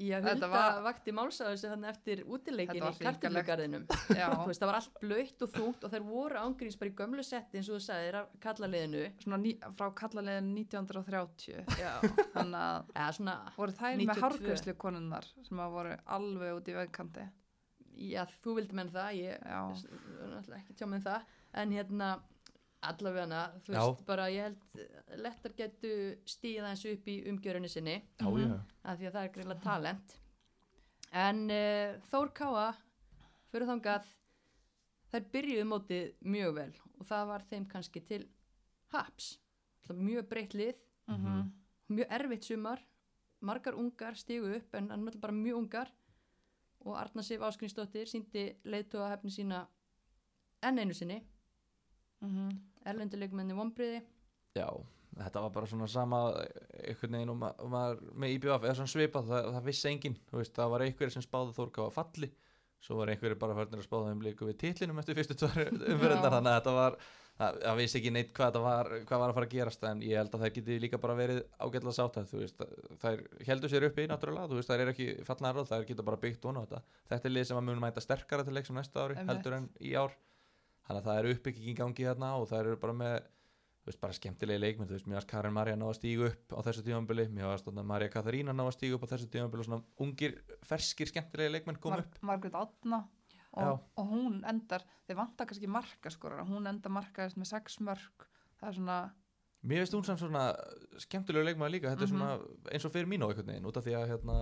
Já, 0.00 0.16
Hulda 0.24 0.48
var- 0.48 0.78
vakti 0.86 1.12
þannig 1.74 1.88
eftir 1.90 2.20
útileikin 2.24 2.78
í 2.78 2.80
veist, 4.48 4.60
það 4.62 4.70
var 4.70 4.78
allt 4.78 4.94
blöytt 5.02 5.42
og 5.44 5.50
þungt 5.56 5.84
og 5.84 5.92
þær 5.92 6.06
voru 6.08 6.38
ángríns 6.40 6.78
bara 6.80 6.90
í 6.90 6.94
gömlu 7.00 7.24
setti 7.26 7.60
eins 7.60 7.68
og 7.68 7.76
þú 7.76 7.82
sagðir 7.84 8.16
af 8.22 8.30
kallaliðinu 8.46 9.02
Svona 9.24 9.40
ný, 9.42 9.52
frá 9.76 9.90
kallalegin 10.00 10.48
1930. 10.56 11.60
Já, 11.82 11.92
Þannig 12.32 12.64
að 12.96 13.12
svona 13.18 13.36
voru 13.58 13.76
þær 13.76 14.00
92. 14.00 14.08
með 14.08 14.22
hárgræslu 14.24 14.76
konunnar 14.86 15.28
sem 15.48 15.62
voru 15.76 15.94
alveg 16.16 16.56
út 16.56 16.72
í 16.72 16.78
vegkanti. 16.80 17.28
Já, 18.00 18.24
þú 18.40 18.54
vildi 18.56 18.72
menn 18.80 18.88
það, 18.88 19.10
ég 19.20 19.36
er 19.44 20.54
ekki 20.56 20.78
tjá 20.80 20.86
með 20.88 21.02
það. 21.10 21.24
En 21.60 21.72
hérna, 21.76 22.14
allavega 22.82 23.20
hana 23.26 23.40
þú 23.66 23.74
Já. 23.74 23.80
veist, 23.80 24.06
bara 24.06 24.28
ég 24.32 24.42
held 24.42 25.20
lettar 25.20 25.52
getu 25.58 25.90
stíða 26.26 26.70
eins 26.70 26.84
upp 26.88 27.08
í 27.12 27.16
umgjörunni 27.28 27.68
sinni. 27.68 28.02
Já, 28.18 28.26
Mhm. 28.26 28.40
já 28.48 28.60
af 28.84 28.98
því 28.98 29.06
að 29.06 29.12
það 29.12 29.24
er 29.24 29.32
greiðlega 29.34 29.62
talent. 29.62 30.16
En 31.12 31.50
uh, 31.50 32.00
Þór 32.10 32.32
Káa 32.32 32.74
fyrir 33.50 33.66
þangað 33.66 34.04
þær 35.12 35.24
byrjuðu 35.32 35.64
mótið 35.66 36.12
mjög 36.22 36.54
vel 36.54 36.72
og 37.00 37.06
það 37.06 37.26
var 37.26 37.42
þeim 37.50 37.66
kannski 37.68 38.00
til 38.06 38.28
haps. 38.92 39.38
Mjög 39.90 40.28
breytt 40.28 40.54
lið. 40.54 40.74
Mhm. 41.08 41.50
mjög 41.90 42.06
erfitt 42.10 42.44
sumar. 42.44 42.80
Margar 43.42 43.74
ungar 43.74 44.12
stígu 44.14 44.54
upp 44.56 44.74
en 44.74 44.90
hann 44.90 45.10
bara 45.20 45.32
mjög 45.32 45.56
ungar. 45.58 45.88
Og 46.84 46.96
Arna 46.96 47.22
Sif 47.22 47.40
Áskrinsdóttir 47.40 48.06
síndi 48.06 48.54
leiðtóa 48.64 49.10
hefni 49.10 49.30
sína 49.30 49.66
enn 50.62 50.78
einu 50.78 50.94
sinni. 50.94 51.22
Mhm. 52.22 52.69
Erlenduleikmenni 52.88 53.56
vonbriði 53.56 54.00
Já, 54.58 54.66
þetta 55.20 55.44
var 55.44 55.54
bara 55.54 55.70
svona 55.70 55.88
sama 55.90 56.20
einhvern 56.80 57.16
veginn 57.18 57.32
og 57.34 57.40
ma 57.40 57.50
maður 57.70 58.04
með 58.18 58.36
IBF 58.36 58.66
eða 58.66 58.76
svona 58.80 58.94
svipað, 58.94 59.30
það, 59.30 59.50
það 59.56 59.66
vissi 59.70 59.90
enginn 59.92 60.20
veist, 60.32 60.54
það 60.56 60.72
var 60.74 60.86
einhverjir 60.86 61.16
sem 61.16 61.26
spáði 61.26 61.56
Þórká 61.58 61.86
að 61.86 61.96
falli 61.98 62.30
svo 62.80 62.96
var 62.96 63.12
einhverjir 63.12 63.40
bara 63.40 63.56
færnir 63.58 63.82
að 63.82 63.88
spáða 63.88 64.12
þeim 64.12 64.22
líku 64.24 64.46
við 64.48 64.60
titlinum 64.62 65.00
eftir 65.02 65.18
fyrstu 65.18 65.36
tvær 65.36 65.58
Já. 65.68 66.20
þannig 66.24 66.48
að 66.48 66.54
þetta 66.54 66.72
var, 66.78 66.96
það, 67.40 67.58
það 67.66 67.80
vissi 67.82 67.98
ekki 68.00 68.12
neitt 68.16 68.30
hvað 68.38 68.56
var, 68.64 68.90
hvað 69.10 69.22
var 69.22 69.32
að 69.32 69.36
fara 69.36 69.48
að 69.50 69.54
gerast 69.56 69.84
en 69.90 70.00
ég 70.06 70.16
held 70.16 70.32
að 70.38 70.44
það 70.46 70.54
geti 70.56 70.78
líka 70.86 71.00
bara 71.02 71.18
verið 71.18 71.42
ágætlega 71.60 71.96
sátt 71.98 72.16
að 72.22 72.32
þú 72.32 72.40
veist, 72.40 72.64
þær 73.04 73.22
heldur 73.50 73.74
sér 73.74 73.86
uppi 73.90 74.08
náttúrulega, 74.08 74.48
þú 74.48 74.60
veist, 74.62 74.72
þær 74.72 74.84
er 74.86 74.92
ekki 74.94 75.08
fallnar 75.28 75.60
og 75.60 75.68
þær 75.68 75.86
geta 75.90 76.06
bara 76.08 76.20
byggt 76.24 76.48
vonu 76.48 76.64
á 76.64 76.64
þetta, 76.64 76.82
þetta 77.12 77.28
er 77.28 77.36
lið 77.36 77.48
sem 77.50 77.60
að 77.60 77.68
mun 77.68 77.84
mæta 77.84 78.04
sterkara 78.06 78.48
til 78.48 78.56
leiksum 78.56 78.80
næsta 78.80 79.04
ári, 79.04 79.20
heldur 79.28 79.58
en 79.58 79.68
í 79.84 79.92
ár 80.00 80.16
þannig 80.90 81.00
að 81.00 81.10
það 81.10 81.20
er 81.20 81.28
uppbygging 81.34 81.70
í 81.70 81.76
gangi 81.78 82.08
þarna 82.08 82.32
og 82.40 82.48
það 82.50 82.64
eru 82.64 82.80
bara 82.82 82.96
með 83.00 83.14
veist, 83.86 84.00
bara 84.00 84.16
skemmtilegi 84.16 84.60
leikmynd, 84.60 84.90
þú 84.90 84.96
veist, 84.96 85.08
mér 85.08 85.18
varst 85.20 85.30
Karin 85.30 85.54
Marja 85.56 85.78
ná 85.78 85.86
að 85.88 85.96
stígu 85.98 86.26
upp 86.28 86.54
á 86.56 86.60
þessu 86.66 86.84
tímambili, 86.86 87.26
mér 87.32 87.48
varst 87.50 87.70
Marja 87.92 88.10
Katharína 88.12 88.54
ná 88.56 88.64
að 88.66 88.74
stígu 88.76 88.98
upp 88.98 89.06
á 89.08 89.12
þessu 89.14 89.30
tímambili 89.32 89.64
og 89.64 89.68
svona 89.68 90.04
ungir, 90.04 90.36
ferskir, 90.66 91.10
skemmtilegi 91.10 91.54
leikmenn 91.54 91.80
kom 91.80 91.94
Mar 91.94 92.04
upp. 92.04 92.18
Margrét 92.26 92.58
Átna 92.58 93.00
og, 93.50 93.80
og 93.98 94.10
hún 94.12 94.42
endar, 94.48 94.84
þeir 95.08 95.20
vantar 95.22 95.48
kannski 95.50 95.70
markaskorara, 95.70 96.44
hún 96.48 96.68
endar 96.70 96.92
markaðist 96.94 97.40
með 97.40 97.50
sex 97.54 97.80
mörg 97.82 98.28
það 98.60 98.68
er 98.68 98.78
svona, 98.80 98.98
Mér 99.60 99.82
veist 99.82 99.92
hún 99.92 100.04
sem 100.08 100.16
svona 100.16 100.44
skemmtilegu 101.02 101.44
leikmaður 101.44 101.74
líka, 101.74 101.90
þetta 101.92 102.06
er 102.06 102.12
svona 102.14 102.28
eins 102.72 102.86
og 102.88 102.92
fyrir 102.94 103.10
mín 103.10 103.20
á 103.20 103.28
einhvern 103.28 103.50
veginn, 103.50 103.66
út 103.68 103.76
af 103.76 103.84
því 103.84 103.96
að 103.98 104.06
hérna, 104.14 104.36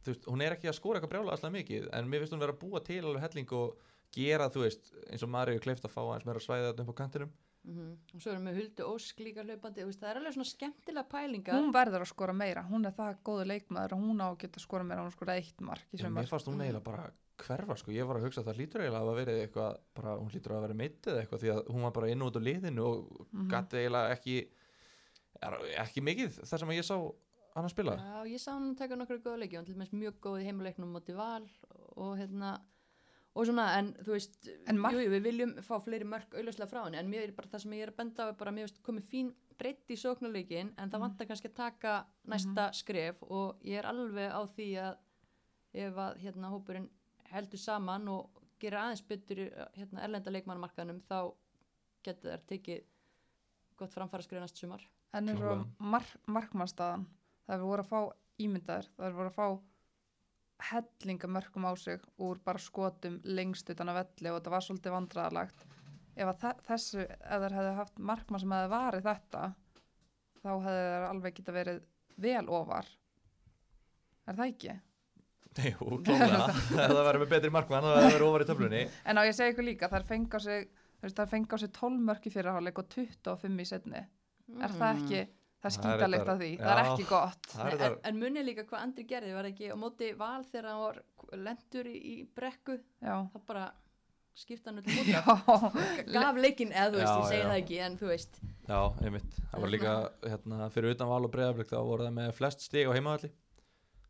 þú 0.00 0.14
veist, 0.14 0.28
hún 0.32 0.44
er 0.44 0.54
ekki 0.56 0.70
að 0.70 0.78
skora 0.78 1.00
eitthvað 1.00 1.12
brjála 1.12 1.34
alltaf 1.34 1.52
mikið, 1.52 1.88
en 1.92 2.08
mér 2.08 2.24
veist 2.24 2.32
hún 2.32 2.40
vera 2.40 2.54
að 2.54 2.62
búa 2.62 2.80
til 2.86 3.02
alveg 3.02 3.26
helling 3.26 3.52
og 3.58 3.82
gera, 4.12 4.48
þú 4.52 4.66
veist, 4.66 4.92
eins 5.10 5.22
og 5.24 5.30
Marju 5.32 5.60
kleift 5.64 5.84
að 5.88 5.94
fá 5.94 6.00
aðeins 6.04 6.26
meira 6.28 6.42
svæðið 6.44 6.68
þarna 6.72 6.84
upp 6.86 6.92
á 6.94 7.00
kantinum. 7.02 7.32
Mhm. 7.62 7.90
og 8.16 8.20
svo 8.20 8.30
erum 8.32 8.46
við 8.50 8.56
Huldu 8.58 8.84
Ósk 8.90 9.20
líka 9.22 9.42
hlaupandi 9.46 9.84
það 9.86 10.08
er 10.10 10.16
alveg 10.18 10.32
svona 10.34 10.48
skemmtilega 10.50 11.04
pælingar. 11.12 11.54
Hún 11.54 11.70
verður 11.72 12.02
að 12.02 12.08
skora 12.10 12.32
meira 12.34 12.64
hún 12.66 12.86
er 12.88 12.90
það 12.96 13.20
góðu 13.22 13.44
leikmaður 13.46 13.92
og 13.94 14.00
hún 14.02 14.18
á 14.18 14.26
að 14.32 14.38
geta 14.42 14.58
að 14.58 14.64
skora 14.64 14.82
meira 14.88 15.04
hún 15.04 15.12
skora 15.14 15.36
eitt 15.38 15.60
mark 15.62 15.84
mér 15.94 16.26
fannst 16.26 16.48
hún 16.50 16.58
eiginlega 16.58 16.82
bara 16.82 17.12
hverfa 17.38 17.76
sko, 17.78 17.92
ég 17.94 18.04
var 18.06 18.16
að 18.18 18.26
hugsa 18.26 18.42
að 18.42 18.48
það 18.50 18.58
hlýtur 18.58 18.82
eiginlega 18.82 18.98
að 18.98 19.06
hafa 19.06 19.14
verið 19.22 19.38
eitthvað, 19.46 19.78
bara 19.94 20.16
hún 20.18 20.30
hlýtur 20.34 20.52
að 20.56 20.64
vera 20.66 20.74
meittið 20.82 21.20
eitthvað 21.22 21.40
því 21.44 21.52
að 21.54 21.62
hún 21.70 21.82
var 21.86 21.92
bara 21.92 22.10
inn 22.10 22.22
út 22.26 22.34
á 22.36 22.40
liðinu 22.42 22.82
og 22.82 23.26
Mhm. 23.32 23.48
gæti 23.54 23.78
eiginlega 23.78 24.10
ekki 24.18 24.36
er, 25.42 25.54
ekki 25.86 26.02
mikið 26.02 26.40
þar 26.42 26.58
sem 26.58 26.68
að 26.68 26.78
ég 26.78 26.84
sá 26.90 26.96
hann 27.54 27.64
að 27.64 27.70
spila. 27.70 27.94
Já, 27.96 28.26
ég 28.26 28.40
sá 28.42 28.50
hann 28.58 28.74
taka 28.74 28.96
nokkru 28.96 29.20
góða 29.22 29.38
leiki, 29.38 29.54
hann 29.56 29.64
til 29.64 29.74
dæmis 29.74 29.92
mjög 29.94 30.18
góð 30.20 30.42
í 30.42 30.46
heimaleiknum 30.50 30.92
móti 30.92 31.14
val 31.14 31.46
og 31.96 32.16
hérna 32.18 32.58
og 33.34 33.46
svona, 33.48 33.66
en 33.78 33.92
þú 34.04 34.12
veist 34.12 34.48
jú, 34.48 34.74
jú, 34.92 35.10
við 35.14 35.22
viljum 35.24 35.54
fá 35.64 35.78
fleiri 35.80 36.04
mörg 36.04 36.34
auðvitað 36.36 36.68
frá 36.68 36.82
henni, 36.84 36.98
en 37.00 37.08
mér 37.10 37.22
er 37.28 37.32
bara 37.36 37.48
það 37.48 37.62
sem 37.64 37.72
ég 37.78 37.82
er 37.86 37.92
að 37.92 37.96
benda 38.02 38.26
á 38.26 38.28
er 38.28 38.36
bara, 38.36 38.52
mér 38.52 38.66
veist, 38.68 38.82
komið 38.84 39.06
fín 39.08 39.30
breytt 39.58 39.88
í 39.90 39.96
sóknuleikin, 39.96 40.72
en 40.76 40.90
það 40.90 40.98
Mhm. 40.98 41.06
vantar 41.06 41.26
kannski 41.30 41.48
að 41.48 41.54
taka 41.54 41.94
næsta 42.28 42.72
skref 42.74 43.22
og 43.22 43.60
ég 43.64 43.78
er 43.78 43.84
alveg 43.88 44.30
á 44.32 44.42
því 44.56 44.68
að 44.82 44.96
ef 45.74 45.94
að 45.96 46.18
hérna 46.20 46.50
hópurinn 46.52 46.88
heldur 47.32 47.58
saman 47.58 48.08
og 48.08 48.30
gerir 48.60 48.78
aðeins 48.78 49.02
betur 49.08 49.36
í 49.38 49.50
hérna, 49.78 50.02
erlenda 50.04 50.30
leikmannamarkaðnum 50.30 51.00
þá 51.08 51.32
getur 52.04 52.30
þær 52.36 52.42
tekið 52.46 52.82
gott 53.76 53.90
framfæra 53.94 54.22
skrifa 54.22 54.40
næst 54.44 54.58
sumar. 54.60 54.84
En 55.14 55.28
eins 55.28 55.40
og 55.40 55.66
markmannstaðan 56.28 57.06
það 57.46 57.54
er 57.56 57.64
voru 57.64 57.82
að 57.82 57.88
fá 57.88 58.12
ímyndaður 58.38 58.88
það 58.96 59.06
er 59.06 59.16
voru 59.16 59.30
að 59.32 59.34
fá 59.38 59.46
hellinga 60.70 61.28
mörgum 61.30 61.66
á 61.66 61.72
sig 61.78 61.98
úr 62.22 62.38
bara 62.44 62.58
skotum 62.62 63.20
lengst 63.24 63.70
utan 63.72 63.90
að 63.92 63.98
velli 64.02 64.30
og 64.32 64.38
þetta 64.40 64.52
var 64.54 64.64
svolítið 64.66 64.94
vandræðalagt 64.96 65.64
ef 66.12 66.28
að 66.28 66.38
þe- 66.44 66.62
þessu, 66.68 67.04
ef 67.08 67.42
þær 67.46 67.56
hefði 67.58 67.74
haft 67.80 67.98
markmann 68.12 68.42
sem 68.44 68.54
hefði 68.56 68.72
varið 68.74 69.06
þetta 69.08 69.42
þá 70.42 70.48
hefði 70.52 70.86
þær 70.92 71.06
alveg 71.08 71.36
geta 71.38 71.54
verið 71.56 71.82
vel 72.22 72.48
ofar. 72.52 72.88
Er 74.28 74.36
það 74.38 74.50
ekki? 74.52 74.74
Klálega, 76.06 76.44
ef 76.84 76.92
það 76.92 77.02
verður 77.06 77.20
með 77.24 77.32
betri 77.34 77.50
markmann 77.52 77.84
þá 77.84 77.92
verður 78.06 78.24
ofar 78.28 78.44
í 78.44 78.48
töflunni. 78.48 78.82
En 79.08 79.20
á 79.20 79.22
ég 79.28 79.34
segi 79.36 79.52
ykkur 79.54 79.66
líka, 79.66 79.88
þær 79.92 80.06
fengi 80.08 80.36
á 80.36 80.40
sig 80.40 80.68
þær 81.02 81.28
fengi 81.32 81.52
á 81.52 81.58
sig 81.60 81.72
12 81.76 82.04
mörk 82.08 82.28
í 82.28 82.32
fyrirháleik 82.32 82.78
og 82.80 82.88
25 82.94 83.60
í 83.64 83.66
setni 83.68 84.02
er 84.62 84.74
það 84.76 85.00
ekki, 85.02 85.20
það 85.62 85.92
er 85.92 86.02
þetta- 86.02 86.32
af 86.32 86.40
því 86.42 86.50
það 86.58 86.72
er 86.72 86.82
já. 86.82 86.92
ekki 86.92 87.06
gott. 87.08 87.46
er 87.54 87.60
en, 87.66 87.78
þetta, 87.78 88.00
en 88.10 88.18
munið 88.22 88.44
líka 88.48 88.64
hvað 88.70 88.82
Andri 88.86 89.04
gerði 89.12 89.34
var 89.36 89.48
ekki 89.52 89.70
á 89.70 89.76
móti 89.78 90.08
val 90.18 90.42
þegar 90.44 90.68
hann 90.72 90.80
var 90.82 91.02
lendur 91.46 91.86
í, 91.86 91.96
í 92.02 92.16
brekku? 92.34 92.78
Já, 93.02 93.16
það 93.34 93.44
bara 93.46 93.66
skipta 94.34 94.70
hann 94.72 94.80
móti 94.80 94.96
já, 95.12 95.22
gaf 96.16 96.40
leikinn 96.40 96.72
eða 96.72 96.90
þú 96.90 96.98
veist, 96.98 97.12
Já, 97.12 97.18
ég 97.20 97.28
segi 97.28 97.42
já. 97.42 97.48
það 97.52 97.60
ekki 97.62 97.78
en 97.86 97.98
þú 98.00 98.10
veist. 98.10 98.40
Já, 98.68 98.80
einmitt. 99.04 99.38
Það 99.52 99.60
var 99.66 99.72
líka, 99.74 99.92
hérna, 100.32 100.68
fyrir 100.72 100.94
utan 100.96 101.08
val 101.12 101.24
og 101.26 101.32
breyðablík 101.34 101.70
þá 101.72 101.78
voru 101.84 102.06
það 102.06 102.14
með 102.18 102.32
flest 102.38 102.60
stig 102.66 102.88
á 102.88 102.92
heimavalli 102.96 103.30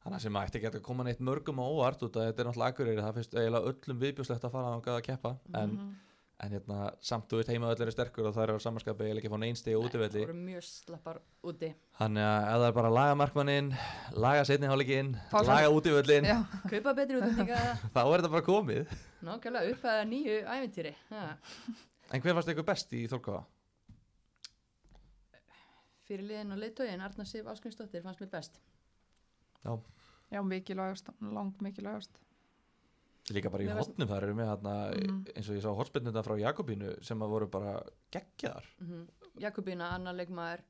þannig 0.03 0.21
sem 0.25 0.37
ætti 0.41 0.59
ekki 0.59 0.71
að 0.73 0.83
koma 0.83 1.05
neitt 1.07 1.21
mörgum 1.23 1.61
á 1.63 1.67
óvart 1.67 2.01
út 2.03 2.17
að 2.19 2.25
þetta 2.31 2.43
er 2.43 2.49
náttúrulega 2.49 2.73
akkurýri 2.75 3.03
það 3.05 3.19
finnst 3.19 3.37
eiginlega 3.39 3.69
öllum 3.71 4.01
viðbjóslegt 4.03 4.47
að 4.49 4.55
fara 4.57 4.73
að 4.81 5.03
keppa 5.07 5.31
en, 5.55 5.77
Mhm. 5.77 5.93
En 6.43 6.51
hérna, 6.57 6.79
samt 7.05 7.29
þú 7.31 7.39
veist 7.39 7.51
heimavallir 7.53 7.87
er 7.87 7.95
sterkur 7.95 8.27
og 8.27 8.35
það 8.35 8.45
er 8.49 8.53
á 8.59 8.65
samanskapi 8.65 9.05
eiginlega 9.07 9.23
ekki 9.23 9.31
að 9.31 9.35
fá 9.37 9.41
neinn 9.45 9.59
stig 9.61 9.77
á 9.77 9.79
það 9.79 9.87
útivelli 9.89 10.23
voru 10.25 10.37
mjög 10.41 10.65
slappar 10.67 11.21
úti 11.47 11.71
Þannig 12.01 12.27
að 12.27 12.49
ef 12.49 12.59
það 12.63 12.67
er 12.69 12.77
bara 12.79 12.91
að 12.91 12.97
laga 12.99 13.17
markmanninn, 13.21 13.71
laga 14.27 14.45
setni 14.49 14.71
hálfleikinn, 14.73 15.13
Fá 15.31 15.39
laga 15.47 15.71
útivöllin, 15.77 16.27
já, 16.33 16.37
kaupa 16.73 16.95
betri 16.99 17.21
útlendinga 17.21 17.61
þá 17.95 18.01
er 18.03 18.13
þetta 18.17 18.33
bara 18.35 18.47
komið. 18.49 18.95
nákvæmlega 19.23 19.75
upp 19.77 19.89
að 19.95 20.03
nýju 20.11 20.37
æventýri 20.57 20.95
ha. 21.13 21.25
En 22.13 22.21
hver 22.25 22.35
fannst 22.37 22.51
ykkur 22.53 22.67
best 22.73 22.93
í 22.99 23.07
Þórkáða? 23.13 23.45
fyrir 26.13 26.27
liðin 26.29 26.53
og 26.53 26.59
leiðtógin 26.61 27.01
Arna 27.07 27.25
Sif 27.25 27.47
Áskrinsdóttir 27.49 28.03
fannst 28.05 28.21
mér 28.21 28.29
best 28.35 28.59
já, 29.65 30.43
mikilvægast 30.43 31.09
langt 31.23 31.63
mikilvægast 31.65 32.19
Líka 33.31 33.51
bara 33.51 33.63
í 33.63 33.69
fannst- 33.69 33.93
hotnum 33.95 34.09
þar 34.09 34.23
eru 34.23 34.35
með 34.35 34.49
hérna, 34.51 34.75
Mhm. 34.97 35.25
eins 35.37 35.49
og 35.49 35.55
ég 35.57 35.63
sá 35.63 35.71
hotspinnunda 35.77 36.23
frá 36.25 36.37
Jakobínu 36.41 37.03
sem 37.05 37.19
að 37.19 37.29
voru 37.29 37.47
bara 37.51 37.83
geggjar. 38.11 38.63
mm 38.83 39.07
Jakobína, 39.41 39.93
annar 39.95 40.13
leikmaður 40.15 40.61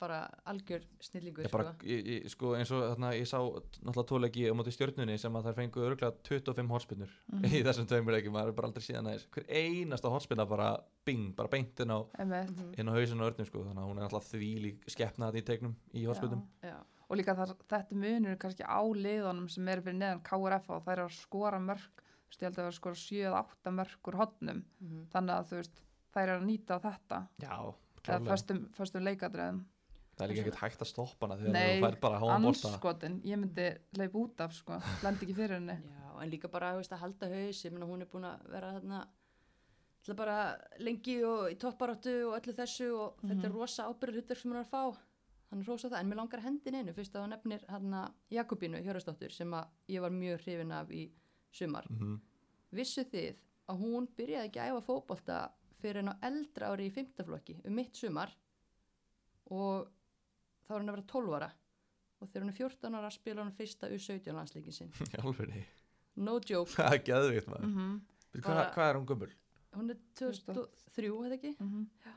bara 0.00 0.28
algjör 0.46 0.82
snillingur 1.00 1.44
ég, 1.84 2.28
sko, 2.28 2.54
eins 2.56 2.70
og 2.72 2.82
þarna, 2.96 3.12
ég 3.14 3.26
sá 3.28 3.38
náttúrulega 3.84 4.08
tóleiki 4.08 4.50
á 4.50 4.52
móti 4.52 4.72
stjörnunni 4.74 5.18
sem 5.18 5.32
að 5.32 5.44
þær 5.44 5.54
fengu 5.54 5.80
örgulega 5.84 6.12
25 6.24 6.68
hotspinnur 6.68 7.08
Mhm. 7.32 7.44
í 7.44 7.62
þessum 7.62 7.86
tveimur 7.86 8.12
leikjum, 8.12 8.32
maður 8.32 8.48
er 8.48 8.52
bara 8.52 8.68
aldrei 8.68 8.82
síðan 8.82 9.06
aðeins. 9.06 9.26
Hver 9.30 9.46
einasta 9.48 10.10
hotspinna 10.10 10.48
bara 10.48 10.82
bing, 11.04 11.34
bara 11.36 11.48
beint 11.48 11.78
inn 11.80 11.88
á. 11.90 12.06
Mhm. 12.18 12.78
inn 12.78 12.88
á 12.88 12.92
hausinu 12.92 13.20
og 13.22 13.32
örnum, 13.36 13.46
sko, 13.46 13.62
þannig 13.64 13.78
að 13.78 13.88
hún 13.92 13.98
er 13.98 14.08
alltaf 14.08 14.32
þvílík 14.32 14.84
skeppna 14.88 15.30
þetta 15.32 15.36
í 15.42 15.44
tegnum 15.44 15.76
í 15.94 16.04
hotspinnum. 16.04 16.42
Já. 16.62 16.76
Og 17.08 17.18
líka 17.18 17.34
þar, 17.36 17.54
þetta 17.68 17.94
er 17.94 18.00
munur 18.00 18.40
kannski 18.40 18.64
á 18.64 18.80
liðunum 18.80 19.48
sem 19.52 19.68
eru 19.68 19.84
fyrir 19.84 20.00
neðan 20.00 20.24
KRF 20.24 20.70
og 20.70 20.84
þær 20.86 20.96
eru 20.98 21.08
að 21.08 21.16
skora 21.18 21.60
mörg 21.62 22.04
ég 22.34 22.48
held 22.48 22.58
að 22.58 22.64
það 22.64 22.70
er 22.70 22.78
skora 22.78 23.00
7-8 23.00 23.72
mörg 23.74 24.08
úr 24.10 24.18
hotnum. 24.18 24.64
Mhm. 24.80 25.06
þannig 25.12 25.34
að 25.34 25.46
þú 25.50 25.60
veist, 25.60 25.80
þær 26.14 26.28
eru 26.28 26.40
að 26.40 26.48
nýta 26.48 26.74
á 26.74 26.78
þetta. 26.88 27.18
Já, 27.38 27.56
eða 28.04 28.36
föstum 28.74 29.02
leikadröðum. 29.08 29.64
Það 30.14 30.24
er 30.24 30.30
líka 30.30 30.42
ekkert 30.44 30.60
hægt 30.62 30.82
að 30.82 30.86
stoppa 30.86 31.26
hana 31.26 31.36
þegar 31.40 31.52
Nei, 31.52 31.80
þú 31.80 31.84
fær 31.84 32.00
bara 32.00 32.18
háan 32.22 32.42
bolta. 32.42 32.68
anskotin, 32.68 33.20
ég 33.24 33.38
myndi 33.38 33.78
leip 33.98 34.14
út 34.14 34.40
af 34.40 34.52
sko, 34.54 34.78
lendi 35.02 35.26
ekki 35.26 35.34
fyrir 35.34 35.56
henni. 35.58 35.74
Já, 35.90 36.22
en 36.22 36.30
líka 36.30 36.48
bara 36.48 36.76
veist, 36.76 36.92
að 36.92 37.02
halda 37.02 37.26
haus, 37.32 37.64
ég 37.64 37.72
meina 37.72 37.86
hún 37.86 38.02
er 38.02 38.06
búin 38.06 38.28
að 38.28 38.44
vera 38.48 38.72
þarna 38.78 39.06
bara 40.14 40.54
lengi 40.78 41.24
og 41.24 41.50
í 41.50 41.56
topparáttu 41.56 42.28
og 42.28 42.36
öllu 42.36 42.52
þessu 42.54 42.90
og 42.92 43.22
þetta 43.24 43.46
er 43.48 43.54
rosa 43.56 43.86
ábyrður 43.88 44.20
hutverk 44.20 44.38
sem 44.38 44.50
hún 44.52 44.58
er 44.60 44.66
að 44.66 44.70
fá 44.70 44.98
hann 45.54 45.64
rosa 45.66 45.88
það, 45.88 46.00
en 46.00 46.10
mér 46.10 46.20
langar 46.20 46.42
hendin 46.44 46.78
einu 46.80 46.94
fyrst 46.96 47.14
að 47.14 47.26
hún 47.26 47.34
nefnir 47.34 47.64
hann 47.70 47.96
Jakobínu 48.34 48.80
Hjörastóttur 48.82 49.34
sem 49.34 49.52
að 49.54 49.92
ég 49.94 50.04
var 50.04 50.14
mjög 50.14 50.40
hrifin 50.42 50.72
af 50.74 50.90
í 50.90 51.04
sumar. 51.54 51.86
Mhm. 51.90 52.16
Vissu 52.74 53.04
þið 53.06 53.36
að 53.70 53.84
hún 53.84 54.08
byrjaði 54.16 54.48
ekki 54.50 54.60
að 54.60 54.72
æfa 54.72 54.86
fótbolta 54.88 55.36
fyrir 55.80 56.02
en 56.02 56.10
á 56.10 56.14
eldra 56.26 56.72
ári 56.72 56.88
í 56.88 56.94
fymtaflokki 56.94 57.60
um 57.64 57.76
mitt 57.76 57.94
sumar 57.96 58.32
og 59.52 59.86
þá 60.66 60.74
er 60.74 60.80
hann 60.80 60.90
að 60.90 60.96
vera 60.96 61.06
12 61.12 61.36
ára 61.38 61.50
og 62.20 62.28
þegar 62.28 62.44
hún 62.44 62.52
er 62.52 62.58
14 62.58 62.98
ára 62.98 63.12
spila 63.12 63.44
hún 63.44 63.54
fyrsta 63.54 63.90
U17 63.92 64.32
landsleikin 64.34 64.72
sinn. 64.72 64.92
No 66.14 66.36
joke. 66.38 66.70
Það 66.70 66.92
er 66.94 67.00
geðvikt 67.08 67.48
maður 67.50 67.64
mm 67.66 67.74
-hmm. 67.74 67.94
Hvað, 68.34 68.60
hvað 68.74 68.88
er 68.88 68.96
hún 68.98 69.06
gummul? 69.06 69.30
Hún 69.74 69.90
er 69.90 69.96
2003, 70.14 71.08
hefði 71.10 71.34
ekki? 71.34 71.50
Já, 71.58 72.12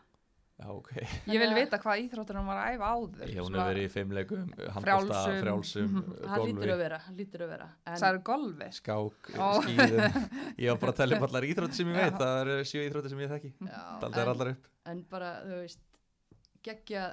ok 0.65 0.87
ég 1.29 1.37
vil 1.37 1.51
vita 1.53 1.77
hvað 1.77 1.99
íþróttur 2.07 2.37
hann 2.39 2.47
var 2.49 2.57
að 2.63 2.71
æfa 2.77 2.87
áður 2.95 3.27
Ég, 3.29 3.41
hún 3.45 3.53
hefur 3.57 3.67
verið 3.69 3.83
í 3.85 3.91
fimmleikum 3.93 4.47
Handbólta, 4.73 5.19
Frjálsum. 5.43 5.99
lítur 6.01 6.23
að 6.25 6.41
golfi, 6.41 6.77
vera, 6.81 6.97
hann 7.05 7.17
lítur 7.19 7.43
að 7.45 7.51
vera. 7.53 7.67
En, 7.85 7.97
það 8.01 8.09
eru 8.09 8.21
golfi 8.31 8.69
skák, 8.79 9.29
Ó. 9.37 9.49
skíðum 9.61 10.17
Ég 10.65 10.71
var 10.71 10.79
bara 10.81 10.93
að 10.95 10.97
tellja 11.03 11.19
upp 11.19 11.27
allar 11.29 11.47
íþróttir 11.51 11.77
sem 11.81 11.91
ég 11.93 11.99
veit 12.01 12.09
Já. 12.09 12.17
Það 12.23 12.41
eru 12.41 12.57
sjö 12.71 12.87
íþróttir 12.87 13.13
sem 13.13 13.21
ég 13.21 13.31
þekki 13.35 13.51
já, 13.69 13.83
Það 14.01 14.19
er 14.23 14.31
allar 14.33 14.51
upp 14.55 14.67
en 14.87 15.03
bara, 15.11 15.29
þú 15.45 15.61
veist, 15.61 15.81
geggja, 16.65 17.05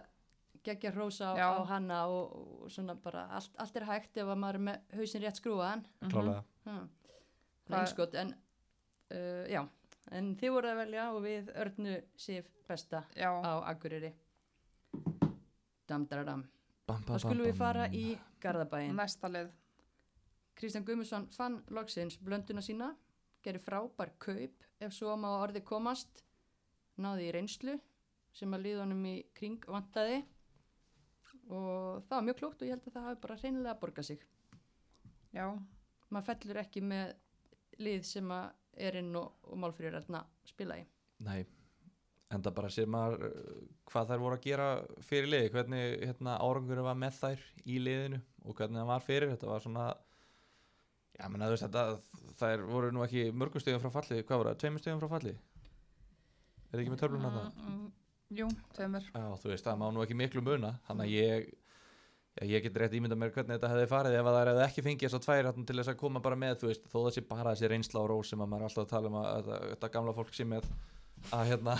geggja 0.64 0.94
hrósa 0.94 1.32
á, 1.32 1.34
Já. 1.36 1.46
á 1.52 1.60
hanna 1.74 2.00
og, 2.08 2.32
og 2.64 2.72
svona 2.72 2.94
bara, 2.96 3.26
allt, 3.36 3.50
allt 3.60 3.76
er 3.76 3.84
hægt 3.90 4.16
ef 4.22 4.30
að 4.32 4.40
maður 4.40 4.60
er 4.60 4.64
með 4.70 4.98
hausinn 5.02 5.24
rétt 5.26 5.40
skrúaðan. 5.42 5.84
Klálega 6.08 6.40
Hmm. 6.64 6.86
Hvað- 7.68 7.80
Einskot, 7.82 8.14
en, 8.16 8.30
uh, 9.12 9.44
já, 9.52 9.60
en 10.14 10.32
þið 10.38 10.54
voru 10.54 10.70
að 10.70 10.80
velja 10.82 11.06
og 11.12 11.22
við 11.24 11.50
örnu 11.64 11.94
Sif 12.20 12.48
besta 12.68 13.04
já, 13.18 13.28
á 13.28 13.52
Akureyri. 13.70 14.12
Damdaradam. 15.88 16.46
Bam, 16.88 17.02
Þá 17.04 17.14
skulum 17.24 17.48
við 17.48 17.58
fara 17.58 17.88
í 17.92 18.04
Garðabæin. 18.40 18.94
Næsta 18.96 19.30
lið. 19.32 19.50
Kristján 20.54 20.84
Gummarsson 20.86 21.26
fann 21.34 21.58
loksins 21.74 22.16
blönduna 22.22 22.62
sína, 22.62 22.92
gerir 23.44 23.60
frábær 23.60 24.14
kaup 24.22 24.64
ef 24.80 24.94
svo 24.94 25.16
má 25.18 25.32
að 25.32 25.42
orði 25.48 25.64
komast, 25.66 26.22
náði 27.00 27.28
í 27.28 27.32
reynslu 27.34 27.74
sem 28.34 28.54
að 28.54 28.68
liðunum 28.68 29.02
í 29.10 29.16
kring 29.34 29.64
vantaði 29.70 30.22
og 31.50 32.04
það 32.06 32.14
var 32.14 32.26
mjög 32.28 32.38
klókt 32.40 32.62
og 32.62 32.68
ég 32.68 32.76
held 32.76 32.86
að 32.88 32.94
það 32.96 33.08
hafi 33.08 33.22
bara 33.24 33.38
reynilega 33.42 33.80
borgað 33.82 34.08
sig. 34.12 34.22
Já, 35.34 35.46
Maður 36.14 36.26
fellur 36.28 36.60
ekki 36.60 36.82
með 36.84 37.14
lið 37.82 38.04
sem 38.06 38.28
að 38.30 38.52
er 38.76 38.98
inn 39.00 39.12
og, 39.18 39.34
og 39.50 39.60
málfrýður 39.60 40.00
að 40.00 40.24
spila 40.48 40.78
í. 40.80 40.86
Nei, 41.24 41.44
en 42.34 42.42
það 42.42 42.56
bara 42.56 42.72
sér 42.72 42.90
maður 42.90 43.28
uh, 43.28 43.60
hvað 43.90 44.10
þær 44.10 44.24
voru 44.24 44.38
að 44.38 44.46
gera 44.48 44.68
fyrir 45.04 45.30
liði, 45.30 45.52
hvernig 45.54 45.94
hérna, 46.02 46.38
árangur 46.42 46.82
var 46.86 46.98
með 46.98 47.20
þær 47.20 47.46
í 47.64 47.78
liðinu 47.82 48.20
og 48.44 48.58
hvernig 48.58 48.82
það 48.82 48.90
var 48.90 49.06
fyrir, 49.06 49.32
þetta 49.34 49.50
var 49.50 49.64
svona 49.64 49.88
já, 51.14 51.26
menna 51.28 51.48
þú 51.48 51.56
veist 51.56 51.66
þetta 51.68 52.32
þær 52.42 52.64
voru 52.68 52.92
nú 52.92 53.04
ekki 53.06 53.26
mörgum 53.32 53.62
stegum 53.62 53.82
frá 53.84 53.92
falli 53.94 54.22
hvað 54.22 54.40
voru 54.40 54.52
það, 54.52 54.62
tveimur 54.64 54.84
stegum 54.84 55.02
frá 55.04 55.12
falli 55.14 55.34
er 56.74 56.82
ekki 56.82 56.94
með 56.94 57.04
það? 57.06 57.44
Mm, 57.58 57.74
mm, 57.74 57.84
jú, 58.40 58.48
tveimur. 58.74 59.10
Já, 59.14 59.26
þú 59.42 59.52
veist, 59.52 59.66
það 59.66 59.80
má 59.80 59.86
nú 59.94 60.02
ekki 60.04 60.18
miklu 60.18 60.42
muna 60.44 60.74
þannig 60.88 61.06
að 61.06 61.14
ég 61.14 61.52
ég 62.42 62.64
get 62.64 62.76
rétt 62.82 62.94
ímynda 62.98 63.14
mér 63.18 63.30
hvernig 63.30 63.54
þetta 63.54 63.70
hefði 63.70 63.86
farið 63.92 64.16
ef 64.18 64.26
að 64.26 64.34
það 64.36 64.48
hefði 64.50 64.64
ekki 64.66 64.82
fengið 64.88 65.06
þess 65.06 65.18
að 65.20 65.24
tvær 65.28 65.46
þarna 65.48 65.66
til 65.68 65.76
þess 65.78 65.92
að 65.92 65.98
koma 66.00 66.22
bara 66.24 66.38
með, 66.40 66.56
þú 66.60 66.70
veist, 66.72 66.88
þó 66.90 66.98
sé 67.14 67.22
bara 67.28 67.52
þessi 67.54 67.70
reynsla 67.70 68.00
og 68.02 68.08
rós 68.10 68.32
sem 68.32 68.42
að 68.42 68.50
maður 68.50 68.64
er 68.64 68.68
alltaf 68.70 68.84
að 68.84 68.92
tala 68.94 69.10
um 69.12 69.18
að, 69.20 69.28
að, 69.34 69.50
að 69.54 69.66
þetta 69.74 69.90
gamla 69.94 70.14
fólk 70.18 70.34
sé 70.34 70.46
með 70.50 70.66
að 71.30 71.44
hérna 71.52 71.76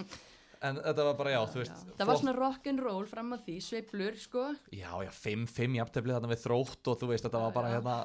en 0.70 0.80
þetta 0.80 1.06
var 1.10 1.18
bara, 1.20 1.34
já, 1.36 1.40
þú 1.52 1.62
veist 1.62 1.76
Já, 1.76 1.94
það 2.00 2.10
var 2.10 2.20
svona 2.22 2.36
rock'n'roll 2.38 3.06
fram 3.12 3.36
að 3.36 3.44
því, 3.48 3.56
sveiplur 3.68 4.18
sko, 4.24 4.46
Já, 4.72 4.90
já, 5.04 5.10
5-5 5.20 5.76
jafntefli 5.82 6.16
þarna 6.16 6.32
við 6.32 6.44
þrótt 6.46 6.92
og 6.94 7.00
þú 7.02 7.10
veist, 7.12 7.28
þetta 7.28 7.44
var 7.44 7.52
Já, 7.52 7.56
bara 7.60 7.70
já. 7.70 7.76
hérna 7.78 7.98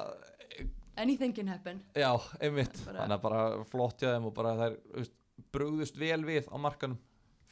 anything 0.96 1.34
can 1.36 1.48
happen. 1.48 1.80
Já, 1.92 2.12
einmitt, 2.40 2.78
Bara- 2.86 3.02
þannig 3.02 3.16
að 3.18 3.24
bara 3.26 3.40
flott 3.68 4.00
hjá 4.00 4.14
þeim 4.14 4.28
og 4.30 4.34
bara 4.36 4.54
þær 4.56 4.76
veist, 4.96 5.12
brugðust 5.52 5.98
vel 6.00 6.22
við 6.24 6.46
á 6.48 6.56
markanum. 6.56 6.96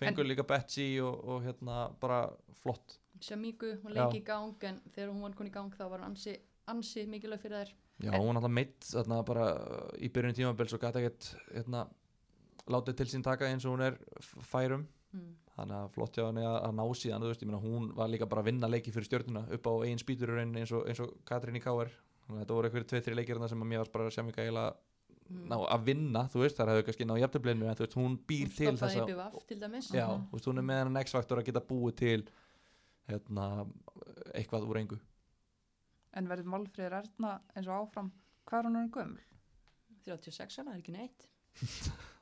Fengur 0.01 0.25
líka 0.27 0.47
Betsy 0.49 0.87
og, 1.05 1.19
og 1.29 1.45
hérna 1.45 1.83
bara 2.01 2.23
flott 2.63 2.97
Shamíku, 3.21 3.79
hún 3.83 3.95
lengi 3.95 4.21
í 4.21 4.25
gang 4.27 4.55
en 4.65 4.81
þegar 4.95 5.13
hún 5.13 5.21
var 5.23 5.33
koni 5.39 5.51
í 5.51 5.55
gang 5.55 5.71
þá 5.75 5.85
var 5.91 6.01
hann 6.01 6.11
ansi, 6.15 6.37
ansi 6.69 7.07
mikilvæg 7.07 7.41
fyrir 7.41 7.61
þær. 7.65 7.73
Já, 8.03 8.13
En- 8.15 8.21
hún 8.23 8.37
alltaf 8.37 8.51
meitt 8.51 8.81
þarna 8.81 9.25
bara 9.25 9.45
í 10.03 10.09
byrjun 10.11 10.35
tímabils 10.35 10.73
og 10.75 10.81
gæti 10.81 10.99
ekkert 11.05 11.29
hérna, 11.55 11.87
látið 12.67 12.97
til 12.97 13.07
sín 13.07 13.23
taka 13.23 13.45
eins 13.47 13.65
og 13.65 13.77
hún 13.77 13.83
er 13.87 13.99
færum 14.43 14.87
Mm. 15.15 15.37
þannig 15.57 15.77
að 15.79 15.91
flott 15.95 16.17
hjá 16.17 16.25
henni 16.27 16.43
að, 16.43 16.57
að 16.67 16.73
ná 16.75 16.85
síðan 16.99 17.23
veist, 17.23 17.43
meina 17.47 17.61
hún 17.63 17.95
var 17.95 18.09
líka 18.09 18.27
bara 18.29 18.43
að 18.43 18.47
vinna 18.51 18.67
leiki 18.67 18.91
fyrir 18.91 19.07
stjórnuna 19.07 19.45
upp 19.55 19.63
á 19.71 19.73
eigin 19.87 20.01
spýtur 20.03 20.27
í 20.33 20.35
rauninni 20.41 20.59
eins 20.65 20.73
og, 20.75 20.89
eins 20.89 20.99
og 20.99 21.13
Katrín 21.25 21.55
í 21.55 21.63
K.R. 21.63 21.87
að 22.27 22.41
þetta 22.41 22.49
voru 22.57 22.67
eitthvað 22.69 22.89
tveið, 22.91 23.05
þrjir 23.07 23.15
leikir 23.21 23.49
sem 23.49 23.63
að 23.63 23.69
mér 23.71 23.79
var 23.85 23.91
bara 23.93 24.11
sem 24.11 24.27
ekki 24.27 24.43
eiginlega 24.43 24.75
Mm. 25.31 25.47
ná 25.49 25.57
að 25.71 25.85
vinna, 25.87 26.29
þú 26.29 26.41
veist, 26.43 26.57
þar 26.59 26.69
hefur 26.69 26.83
kannski 26.85 27.07
ná 27.07 27.15
jafntöflinu 27.17 27.65
en 27.71 27.75
þú 27.79 27.85
veist, 27.87 27.95
hún 27.97 28.19
býr 28.29 28.49
Hún 28.49 28.57
til 28.57 28.67
þú 30.29 30.33
veist, 30.35 30.45
hún 30.51 30.59
er 30.59 30.63
með 30.67 30.79
hennan 30.85 31.01
X-faktor 31.05 31.39
að 31.39 31.45
geta 31.47 31.61
búið 31.65 31.95
til 31.97 32.25
hérna, 33.11 33.47
eitthvað 34.35 34.69
úr 34.71 34.81
engu 34.83 34.99
En 36.15 36.29
verður 36.31 36.47
Málfríður 36.53 36.95
Erna 37.01 37.31
eins 37.59 37.67
og 37.67 37.75
áfram. 37.89 38.13
Hvað 38.47 38.59
er 38.61 38.67
hún 38.69 38.77
orðin 38.79 38.93
gömul? 38.95 39.23
36 40.07 40.59
ára, 40.61 40.67
það 40.69 40.75
er 40.77 40.83
ekki 40.83 40.95
neitt. 40.95 41.25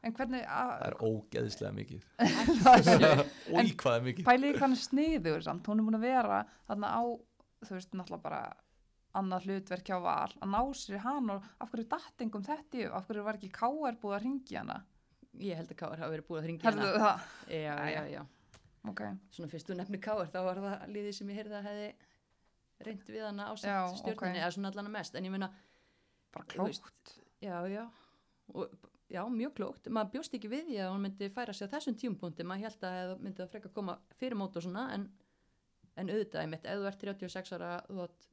En 0.02 0.14
hvernig, 0.16 0.42
það 0.44 0.70
að, 0.72 0.82
er 0.86 0.96
ógeðislega 1.08 1.72
mikið 1.76 2.06
En- 2.22 3.22
og 3.56 3.68
í 3.68 3.74
hvað 3.80 3.94
er 3.98 4.02
mikið 4.08 4.26
pæliði 4.28 4.64
er 4.66 4.74
sniður 4.80 5.44
samt. 5.46 5.68
Hún 5.68 5.80
er 5.82 5.86
búin 5.88 5.98
að 6.00 6.06
vera 6.08 6.40
þarna 6.68 6.90
á, 6.92 7.02
þú 7.68 7.76
veist, 7.76 7.92
náttúrulega 7.96 8.24
bara 8.26 8.40
annað 9.20 9.46
hlutverk 9.48 9.88
hjá 9.92 9.98
val. 10.04 10.32
Að 10.40 10.52
ná 10.56 10.60
sér 10.80 11.02
hann 11.04 11.30
og 11.36 11.48
af 11.60 11.72
hverju 11.72 11.88
dattingum 11.92 12.44
þetta 12.48 12.80
í, 12.80 12.86
af 12.88 13.08
hverju 13.08 13.24
var 13.28 13.38
ekki 13.40 13.52
K.R. 13.52 13.98
búið 14.02 14.16
að 14.18 14.24
ringi 14.26 14.56
hana? 14.56 14.78
Ég 15.40 15.56
held 15.60 15.72
að 15.72 15.78
Káar 15.80 16.00
hafa 16.00 16.12
verið 16.12 16.26
búið 16.28 16.40
að 16.40 16.46
hringja 16.48 16.66
Herðu 16.68 16.88
hana. 16.88 17.02
það? 17.04 17.28
Já, 17.48 17.60
já, 17.62 17.74
Jæja. 17.92 18.04
já. 18.12 18.22
Ok. 18.90 19.00
Svona 19.30 19.48
fyrst 19.52 19.68
þú 19.70 19.76
nefnir 19.78 20.00
Káar 20.02 20.30
þá 20.32 20.38
var 20.44 20.58
það 20.64 20.86
liðið 20.96 21.12
sem 21.18 21.28
ég 21.30 21.36
heyrði 21.38 21.58
að 21.60 21.66
hefði 21.68 21.90
reynd 22.82 23.10
við 23.14 23.22
hana 23.28 23.44
Já, 23.46 23.52
ásett 23.54 24.00
stjórninni, 24.00 24.38
ok. 24.38 24.40
eða 24.42 24.54
svona 24.56 24.70
allan 24.72 24.88
að 24.90 24.94
mest. 24.96 25.14
En 25.14 25.24
ég 25.28 25.30
meina, 25.30 25.48
Bara 26.34 26.64
veist, 26.64 26.82
klókt. 26.82 27.12
já, 27.44 27.56
já. 27.70 27.84
Og, 28.54 28.72
já, 29.12 29.22
mjög 29.30 29.52
klókt. 29.60 29.86
Maður 29.88 30.10
bjóst 30.16 30.34
ekki 30.34 30.50
við 30.50 30.64
því 30.72 30.80
að 30.82 30.90
hún 30.96 31.04
myndi 31.06 31.28
færa 31.30 31.54
sig 31.54 31.68
á 31.70 31.72
þessum 31.76 31.98
tímpunkti. 32.00 32.42
Maður 32.48 32.66
held 32.66 32.86
að 32.88 32.96
það 32.98 33.22
myndi 33.22 33.42
það 33.44 33.52
frekar 33.54 33.72
koma 33.76 33.98
fyrir 34.18 34.34
mót 34.40 34.56
og 34.58 34.66
svona, 34.66 34.88
en, 34.96 35.06
en 35.96 36.10
auðvitað, 36.10 36.42
einmitt, 36.42 36.66
ef 36.66 36.80
þú 36.82 36.90
ert 36.90 37.06
36 37.06 37.52
ára, 37.58 37.70
þú 37.86 38.02
átt 38.08 38.28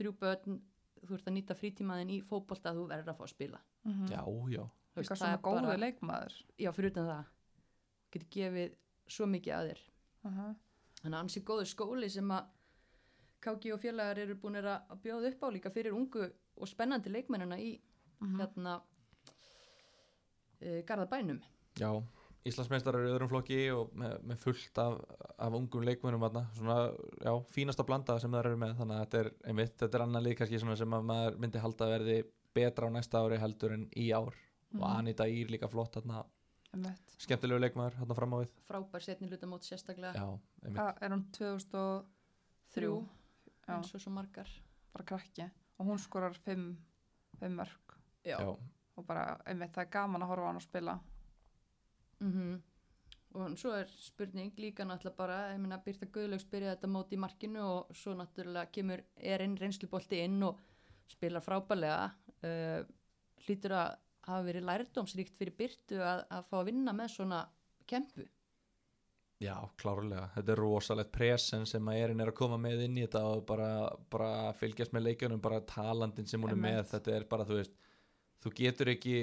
þrjú 0.00 0.12
börn, 0.18 0.58
þú 1.06 1.14
ert 1.18 1.28
að 1.30 1.36
nýta 1.38 1.54
frítímaðin 1.58 2.10
í 2.10 2.20
fótbolta, 2.26 2.72
þú 2.74 2.88
verður 2.90 3.12
að 3.14 3.18
fá 3.20 3.24
að 3.28 3.34
spila. 3.36 3.62
Mm 3.86 4.06
já, 4.10 4.22
já, 4.56 4.64
Þú 4.92 5.00
Líka 5.06 5.14
það 5.16 5.32
er 5.32 5.38
bara- 5.46 5.76
leikmaður. 5.80 6.34
Já, 6.60 6.68
fyrir 6.76 6.90
utan 6.90 7.06
það. 7.08 7.24
Getur 8.12 8.28
gefið 8.34 8.74
svo 9.08 9.26
mikið 9.26 9.54
að 9.56 9.68
þér. 9.70 9.80
Uh 10.24 10.30
-huh. 10.32 10.54
Þannig 11.02 11.16
að 11.18 11.20
ansi 11.22 11.40
góður 11.40 11.66
skóli 11.66 12.08
sem 12.10 12.28
að 12.30 12.44
KG 13.42 13.72
og 13.74 13.80
félagar 13.80 14.18
eru 14.18 14.34
búin 14.34 14.54
að 14.56 15.00
bjóða 15.02 15.32
upp 15.32 15.40
á 15.42 15.48
líka 15.50 15.70
fyrir 15.70 15.92
ungu 15.92 16.30
og 16.56 16.68
spennandi 16.68 17.10
leikmennina 17.10 17.56
í 17.58 17.80
Mhm. 18.20 18.38
hérna 18.40 18.80
uh, 20.62 20.82
Garðabænum. 20.86 21.40
já 21.78 22.02
Íslandsmeistarar 22.44 23.04
í 23.06 23.10
öðrum 23.12 23.28
flokki 23.30 23.70
og 23.70 23.92
með, 23.94 24.16
með 24.26 24.36
fullt 24.42 24.78
af, 24.82 24.96
af 25.38 25.52
ungum 25.54 25.84
leikmönum 25.86 26.20
þarna, 26.24 26.40
svona, 26.56 26.76
já, 27.22 27.44
fínasta 27.54 27.84
blanda 27.86 28.16
sem 28.18 28.32
það 28.32 28.38
eru 28.44 28.56
með, 28.56 28.72
þannig 28.80 28.96
að 28.96 29.04
þetta 29.04 29.18
er 29.20 29.30
einmitt, 29.46 29.76
þetta 29.78 29.94
er 29.94 30.02
annan 30.02 30.22
lið 30.24 30.34
kannski 30.40 30.58
svona 30.58 30.76
sem 30.76 30.90
að 30.90 31.04
maður 31.04 31.36
myndi 31.38 31.58
halda 31.62 31.84
að 31.86 31.92
verði 31.98 32.16
betra 32.54 32.86
á 32.90 32.90
næsta 32.90 33.18
ári 33.22 33.38
heldur 33.38 33.72
en 33.72 33.84
í 33.94 34.08
ár 34.10 34.26
og 34.32 34.80
Mhm. 34.80 34.82
Anita 34.98 35.24
Ír 35.28 35.46
líka 35.50 35.68
flott 35.70 35.92
þarna, 35.94 36.24
Einmitt. 36.24 36.41
Skemmtilegu 37.22 37.60
leikmaður 37.60 37.98
hérna 38.00 38.14
fram 38.16 38.32
á 38.34 38.36
við 38.42 38.52
Frábær 38.68 39.04
setni 39.04 39.28
hlutamót 39.28 39.66
sérstaklega. 39.66 40.14
já, 40.16 40.86
er 41.00 41.10
hún 41.12 41.24
2003? 41.32 42.06
Þrjú, 42.72 42.94
Já, 43.68 43.74
eins 43.76 43.94
og 43.94 44.00
svo 44.00 44.10
margar. 44.10 44.48
bara 44.92 45.04
krakki. 45.04 45.50
Og 45.78 45.86
hún 45.86 45.98
skorar 45.98 46.32
5 46.34 46.76
mörg. 47.40 47.96
Já. 48.24 48.38
já, 48.40 48.56
Og 48.96 49.06
bara, 49.06 49.38
einmitt, 49.46 49.72
það 49.72 49.82
er 49.86 49.90
gaman 49.90 50.22
að 50.22 50.28
horfa 50.28 50.44
á 50.44 50.48
hann 50.48 50.56
að 50.60 50.66
spila. 50.66 51.00
Mhm. 52.20 52.62
Og 53.34 53.54
svo 53.56 53.72
er 53.72 53.86
spurning 53.88 54.52
líka 54.60 54.84
náttúrulega 54.84 55.16
bara, 55.16 55.36
ég 55.54 55.60
meina 55.60 55.78
Birta 55.78 56.06
Guðlaugs 56.06 56.44
byrjaði 56.44 56.76
þetta 56.76 56.88
mót 56.92 57.12
í 57.12 57.16
markinu 57.16 57.62
og 57.64 57.94
svo 57.96 58.12
náttúrulega 58.14 58.70
kemur 58.70 59.00
erinn 59.16 59.56
reynslubolti 59.56 60.18
inn 60.24 60.42
og 60.42 60.58
spilar 61.08 61.40
frábærlega. 61.40 62.12
Uh, 62.44 62.84
hlýtur 63.46 63.72
að 63.72 63.96
hafa 64.26 64.44
verið 64.46 64.68
lærdómsríkt 64.68 65.36
fyrir 65.38 65.56
Birtu 65.58 65.98
að, 66.02 66.22
að 66.30 66.46
fá 66.50 66.56
að 66.60 66.68
vinna 66.70 66.94
með 66.96 67.12
svona 67.16 67.42
kempu. 67.90 68.26
já, 69.42 69.56
klárlega. 69.80 70.28
Þetta 70.36 70.52
er 70.54 70.60
rosalegt 70.62 71.12
presen 71.14 71.64
sem 71.66 71.88
að 71.90 72.02
Erin 72.04 72.22
er 72.22 72.30
að 72.30 72.38
koma 72.38 72.58
með 72.62 72.84
inn 72.84 73.00
í 73.00 73.06
þetta 73.06 73.24
og 73.32 73.40
bara, 73.48 73.70
bara 74.12 74.52
fylgjast 74.60 74.94
með 74.94 75.08
leikjunum, 75.08 75.40
bara 75.42 75.58
talandin 75.66 76.28
sem 76.30 76.42
hún 76.42 76.54
er 76.54 76.60
með, 76.62 76.84
þetta 76.92 77.16
er 77.16 77.26
bara, 77.30 77.46
þú 77.48 77.58
veist 77.58 77.74
þú 78.42 78.52
getur 78.58 78.90
ekki 78.92 79.16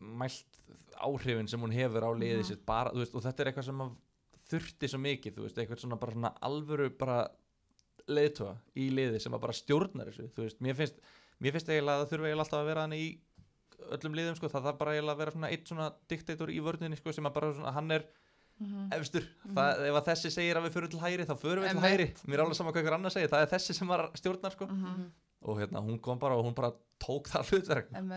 mælt 0.00 0.58
áhrifin 1.00 1.48
sem 1.48 1.62
hún 1.62 1.74
hefur 1.74 2.06
á 2.06 2.10
liðið 2.10 2.48
sitt, 2.50 2.64
bara, 2.66 2.92
veist, 2.94 3.14
og 3.14 3.24
þetta 3.24 3.44
er 3.44 3.50
eitthvað 3.52 3.68
sem 3.70 3.84
þurfti 4.50 4.90
svo 4.90 5.00
mikið, 5.04 5.36
þú 5.36 5.46
veist, 5.46 5.62
eitthvað 5.62 5.82
svona 5.84 5.98
bara 6.00 6.16
svona 6.16 6.34
alvöru 6.46 6.90
bara 6.98 7.20
leiðtóa 8.10 8.56
í 8.82 8.90
liði 8.90 9.22
sem 9.22 9.34
að 9.36 9.44
bara 9.46 9.56
stjórnar 9.56 10.10
þessu, 10.10 10.28
þú 10.34 10.46
veist, 10.46 10.62
mér 10.64 10.78
finnst 10.78 11.02
mér 11.40 11.54
finnst 11.54 11.70
eiginlega 11.70 11.96
að 11.96 12.02
það 12.02 12.12
þurfa 12.12 12.28
eiginlega 12.28 12.44
alltaf 12.46 12.60
að 12.60 12.70
vera 12.70 12.84
hann 12.84 12.96
í 12.96 13.04
öllum 13.96 14.16
liðum, 14.18 14.36
sko, 14.38 14.50
það 14.52 14.66
þarf 14.68 14.80
bara 14.80 14.96
eiginlega 14.96 15.16
að 15.16 15.22
vera 15.22 15.34
svona 15.36 15.50
eitt 15.54 15.70
svona 15.70 15.86
diktator 16.12 16.52
í 16.52 16.58
vörninni, 16.64 16.98
sko, 17.00 17.14
sem 17.16 17.28
að 17.30 17.36
bara 17.38 17.52
svona, 17.54 17.76
hann 17.76 17.96
er 17.98 18.10
Mm 18.60 18.90
efstur, 18.92 19.24
það, 19.56 19.78
ef 19.88 19.94
að 19.96 20.08
þessi 20.10 20.30
segir 20.34 20.58
að 20.58 20.66
við 20.66 20.74
förum 20.74 20.90
til 20.92 20.98
hægri, 21.00 21.24
þá 21.24 21.34
förum 21.40 21.64
við 21.64 21.70
til 21.70 21.80
hægri. 21.80 22.06
Mér 22.28 22.34
er 22.34 22.42
alveg 22.44 22.56
saman 22.58 22.74
hvað 22.74 22.82
ykkur 22.82 22.96
annar 22.98 23.14
segir, 23.14 23.30
það 23.32 23.44
er 23.44 23.50
þessi 23.54 23.76
sem 23.78 23.88
var 23.88 24.02
stjórnar, 24.20 24.52
sko, 24.52 24.66
-hmm. 24.68 25.06
og 25.48 25.60
hérna, 25.62 25.80
hún 25.86 26.00
kom 26.04 26.18
bara 26.20 26.36
og 26.36 26.44
hún 26.44 26.54
bara 26.58 26.72
tók 27.00 27.30
það 27.32 27.54
hlutverk. 27.54 27.88
En 27.96 28.10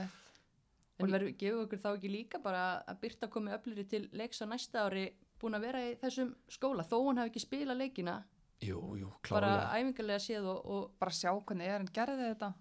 verður, 0.99 1.31
gefur 1.39 1.63
okkur 1.63 1.79
þá 1.79 1.89
ekki 1.93 2.11
líka 2.11 2.39
bara 2.43 2.83
að 2.87 2.99
Birta 3.01 3.27
komi 3.27 3.51
öfluri 3.55 3.87
til 3.87 4.09
leiks 4.11 4.43
á 4.43 4.45
næsta 4.45 4.83
ári 4.83 5.05
búin 5.39 5.55
að 5.55 5.65
vera 5.67 5.79
í 5.87 5.95
þessum 5.99 6.35
skóla 6.51 6.83
þó 6.83 6.97
hún 7.03 7.17
hafi 7.17 7.31
ekki 7.31 7.43
spilað 7.43 7.81
leikina? 7.81 8.23
Jú, 8.63 8.79
jú, 8.95 9.09
bara 9.29 9.71
æfingarlega 9.75 10.19
séð 10.19 10.45
og, 10.53 10.59
og 10.65 10.91
Bara 10.99 11.11
sjá 11.11 11.31
hvernig 11.33 11.67
er 11.67 11.79
hann 11.79 11.89
gerði 11.91 12.29
þetta. 12.29 12.53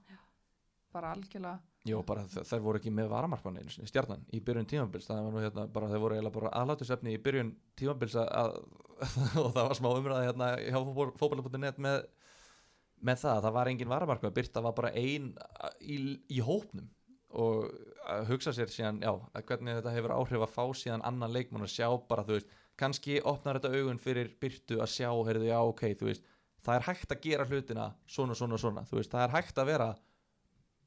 Bara 0.92 1.12
algjörlega. 1.14 1.60
Jó, 1.82 1.98
bara 2.06 2.22
þær 2.30 2.60
voru 2.62 2.78
ekki 2.78 2.92
með 2.94 3.08
varamarkmann 3.10 3.56
einu 3.58 3.72
sinni, 3.74 3.88
stjarnan 3.90 4.20
í 4.30 4.38
byrjun 4.44 4.68
tímabils. 4.70 5.08
Það 5.08 5.24
var 5.26 5.32
nú 5.34 5.40
hérna, 5.42 5.64
bara 5.74 5.88
þeir 5.90 6.02
voru 6.04 6.14
eiginlega 6.14 6.36
bara 6.36 6.52
aðlátusefni 6.60 7.14
í 7.16 7.20
byrjun 7.24 7.50
tímabils 7.78 8.14
að, 8.22 8.28
að 8.38 8.52
og 9.42 9.48
það 9.56 9.66
var 9.66 9.78
smá 9.80 9.88
umræða 9.90 10.26
hérna 10.28 10.50
hjá 10.62 10.78
fótball.net 11.18 11.80
með, 11.82 12.04
með 13.02 13.22
það, 13.24 13.40
það 13.46 13.56
var 13.56 13.70
engin 13.72 13.90
varamarkmann 13.90 14.36
Birta 14.36 14.62
var 14.62 14.76
bara 14.78 14.92
ein 14.94 15.32
í, 15.82 15.96
í 16.30 16.38
hópnum 16.46 16.86
og 17.32 17.66
að 18.12 18.28
hugsa 18.28 18.52
sér 18.54 18.70
síðan, 18.70 19.00
já, 19.02 19.10
að 19.10 19.46
hvernig 19.48 19.80
þetta 19.80 19.96
hefur 19.96 20.14
áhrif 20.14 20.46
að 20.46 20.54
fá 20.54 20.64
síðan 20.76 21.02
annan 21.08 21.32
leikmann 21.32 21.64
og 21.64 21.72
sjá 21.72 21.88
bara, 22.06 22.22
þú 22.28 22.36
veist, 22.36 22.54
kannski 22.78 23.18
opnar 23.26 23.58
þetta 23.58 23.80
augun 23.80 24.00
fyrir 24.02 24.30
byrtu 24.38 24.78
að 24.84 24.92
sjá, 24.92 25.08
heyrðu, 25.10 25.48
já, 25.48 25.58
ok, 25.64 25.84
þú 25.98 26.10
veist 26.12 26.30
það 26.62 26.78
er 26.78 26.86
hægt 26.86 27.12
að 27.14 27.22
gera 27.26 27.46
hlutina 27.48 27.90
svona, 28.06 28.36
svona, 28.38 28.58
svona. 28.60 28.84
Þú 28.86 29.00
veist, 29.00 29.12
það 29.12 29.24
er 29.26 29.34
hægt 29.36 29.58
að 29.58 29.70
vera 29.72 29.88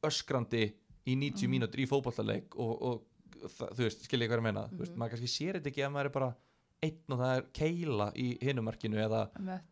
öskrandi 0.06 0.66
í 1.06 1.16
90 1.18 1.46
Mhm. 1.48 1.52
mínútur 1.56 1.80
í 1.84 1.88
fótballaleik 1.88 2.56
og, 2.58 2.82
og 2.82 3.04
það, 3.46 3.70
þú 3.78 3.84
veist, 3.86 4.04
skilja 4.08 4.26
ég 4.28 4.32
hvað 4.32 4.40
ég 4.42 4.44
meina. 4.44 4.68
Veist, 4.72 4.92
Mhm. 4.92 5.00
maður 5.00 5.12
kannski 5.16 5.32
sér 5.36 5.60
þetta 5.60 5.72
ekki 5.72 5.84
að 5.86 5.92
maður 5.94 6.06
er 6.06 6.10
bara 6.20 6.36
einn 6.84 7.14
og 7.16 7.20
það 7.20 7.38
er 7.38 7.46
keila 7.54 8.12
í 8.14 8.38
hinumarkinu 8.42 8.98
eða, 9.00 9.22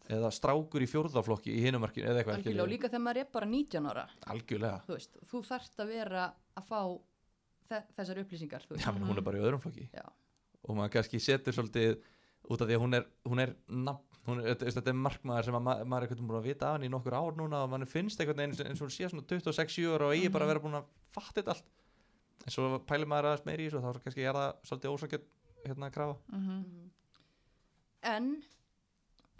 eða 0.09 0.29
strákur 0.31 0.81
í 0.81 0.87
fjórðaflokki 0.89 1.51
í 1.53 1.61
hinumarkinu 1.65 2.07
eða 2.07 2.23
eitthvað 2.23 2.37
algjörlega 2.39 2.63
og 2.63 2.69
líka 2.69 2.89
þegar 2.89 3.03
maður 3.05 3.17
er 3.17 3.27
bara 3.33 3.45
19 3.45 3.85
ára. 3.91 4.05
Algjörlega, 4.27 4.81
þú 4.87 4.93
veist, 4.97 5.17
þú 5.29 5.41
þarft 5.49 5.77
að 5.83 5.87
vera 5.87 6.33
að 6.57 6.63
fá 6.69 6.79
þe 7.69 7.83
þessar 7.97 8.21
upplýsingar 8.23 8.61
já, 8.77 8.91
menn 8.93 9.03
hún 9.07 9.17
er 9.17 9.21
bara 9.21 9.37
í 9.37 9.41
öðrum 9.41 9.61
flokki. 9.61 9.89
Já. 9.93 10.05
og 10.63 10.75
maður 10.77 10.91
kannski 10.95 11.19
setur 11.19 11.51
svolítið 11.53 11.97
út 12.49 12.61
af 12.61 12.67
því 12.67 12.75
að 12.77 12.81
hún 12.83 12.93
er, 12.97 13.05
hún 13.29 13.39
er 13.39 13.53
nafn, 13.67 14.17
hún 14.27 14.39
er, 14.41 14.55
þetta, 14.55 14.65
er 14.91 14.97
markmaður 14.99 15.45
sem 15.49 15.55
að 15.59 15.63
ma 15.67 15.75
maður 15.83 16.03
er 16.03 16.11
veginn 16.13 16.27
búin 16.27 16.39
að 16.41 16.47
vita 16.49 16.67
af 16.69 16.75
henni 16.77 16.87
í 16.89 16.93
nokkur 16.93 17.15
ár 17.19 17.37
núna 17.39 17.63
og 17.63 17.69
mann 17.71 17.85
finnst 17.87 18.19
veginn 18.19 18.43
eins, 18.47 18.59
eins 18.63 18.81
og 18.81 18.87
hún 18.87 18.93
sé 18.95 19.09
svona 19.11 19.25
26 19.27 19.87
ára 19.93 20.07
og 20.09 20.13
eigi 20.15 20.29
bara 20.33 20.45
að 20.47 20.51
vera 20.53 20.63
búin 20.63 20.77
að 20.79 20.85
fatta 21.15 21.41
þetta 21.41 21.55
allt 21.55 21.71
en 22.43 22.51
svo 22.51 22.79
pælir 22.87 23.07
maður 23.07 23.29
aðeins 23.31 23.45
meiri 23.47 23.65
í 23.65 23.69
þessu 23.71 23.79
og 23.79 23.85
þá 23.97 24.03
kannski 24.03 24.25
er 24.27 24.35
það 24.39 24.49
svolítið 24.69 24.95
ósakjöld 24.95 25.27
hérna 25.67 25.87
að 25.89 25.95
krafa 25.97 26.15
Mhm. 26.33 26.57
Mhm. 26.59 26.89
en 28.13 28.43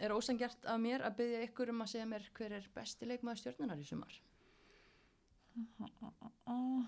er 0.04 0.12
ósangjart 0.16 0.66
af 0.66 0.80
mér 0.80 1.04
að 1.06 1.16
byggja 1.18 1.44
ykkur 1.48 1.70
um 1.70 1.82
að 1.84 1.92
segja 1.94 2.06
mér 2.10 2.24
hver 2.34 2.52
er 2.58 2.68
besti 2.76 3.06
leikmaður 3.06 3.40
stjórnunar 3.44 3.80
í 3.80 3.86
sumar 3.88 4.22
Mm. 6.48 6.86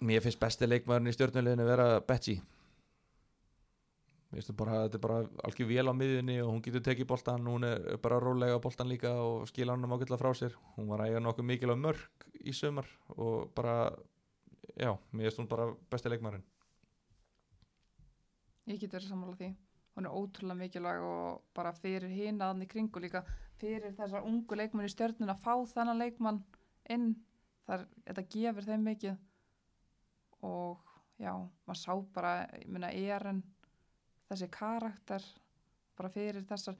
Mér 0.00 0.22
finnst 0.24 0.40
besti 0.40 0.64
leikmaðurinn 0.64 1.10
í 1.10 1.12
stjórnuleginu 1.12 1.66
vera 1.68 1.88
það 2.06 2.38
bara, 4.30 4.84
þetta 4.84 4.98
er 4.98 5.02
bara 5.02 5.18
algjör 5.48 5.70
vél 5.70 5.90
á 5.90 5.94
miðjunni 5.94 6.38
og 6.44 6.52
hún 6.52 6.62
getur 6.62 6.84
tekið 6.86 7.08
boltan, 7.10 7.48
hún 7.50 7.66
er 7.66 7.98
bara 8.02 8.20
rólega 8.22 8.56
á 8.56 8.62
boltan 8.62 8.88
líka 8.88 9.10
og 9.18 9.48
skila 9.50 9.74
hann 9.74 9.90
ágætlega 9.90 10.20
frá 10.22 10.30
sér 10.34 10.54
hún 10.76 10.86
var 10.92 11.02
eiga 11.06 11.20
nokkuð 11.20 11.48
mikilvæg 11.50 11.82
mörg 11.82 12.30
í 12.40 12.54
sumar 12.54 12.86
og 13.16 13.50
bara 13.54 13.90
já, 14.76 14.94
mér 15.12 15.28
finnst 15.28 15.42
hún 15.42 15.50
bara 15.50 15.72
besti 15.90 16.12
leikmaðurinn 16.12 16.46
Ég 18.70 18.78
get 18.78 18.92
verið 18.94 19.10
sammála 19.10 19.34
því. 19.34 19.48
Hún 19.96 20.06
er 20.06 20.14
ótrúlega 20.14 20.58
mikilvæg 20.60 21.02
og 21.02 21.40
bara 21.56 21.72
fyrir 21.74 22.12
hinaðan 22.12 22.62
í 22.62 22.68
kringu 22.70 23.00
líka 23.02 23.24
fyrir 23.58 23.96
þessar 23.96 24.26
ungu 24.28 24.56
leikmenn 24.56 24.86
í 24.86 24.92
stjörnun 24.92 25.32
að 25.32 25.42
fá 25.42 25.54
þennan 25.72 25.98
leikmann 25.98 26.38
inn. 26.94 27.08
Þar, 27.66 27.86
þetta 28.06 28.24
gefur 28.34 28.66
þeim 28.68 28.86
mikið 28.86 29.16
og 30.46 30.94
já, 31.20 31.34
maður 31.66 31.80
sá 31.80 31.92
bara, 32.14 32.32
ég 32.62 32.70
meina, 32.72 32.92
Eren, 32.94 33.42
þessi 34.30 34.48
karakter 34.54 35.24
bara 35.98 36.08
fyrir 36.14 36.44
þessar, 36.48 36.76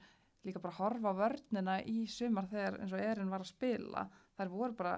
líka 0.47 0.61
bara 0.63 0.73
horfa 0.79 1.11
vörnina 1.13 1.79
í 1.85 2.05
sumar 2.09 2.47
þegar 2.49 2.79
eins 2.81 2.93
og 2.95 2.99
Eren 3.03 3.29
var 3.29 3.43
að 3.43 3.51
spila. 3.51 4.05
Þær 4.39 4.49
voru 4.55 4.73
bara, 4.79 4.95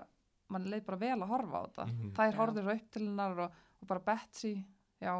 mann 0.53 0.69
leið 0.71 0.85
bara 0.87 0.97
vel 1.01 1.17
að 1.19 1.31
horfa 1.33 1.59
á 1.59 1.63
þetta. 1.65 1.87
Mhm. 1.91 2.11
Þær 2.15 2.31
Já. 2.31 2.37
horfður 2.39 2.63
svo 2.69 2.75
upp 2.77 2.91
til 2.91 3.07
hennar 3.07 3.39
og, 3.47 3.57
og 3.81 3.87
bara 3.89 3.99
Betsy, 4.07 4.53
já, 5.01 5.15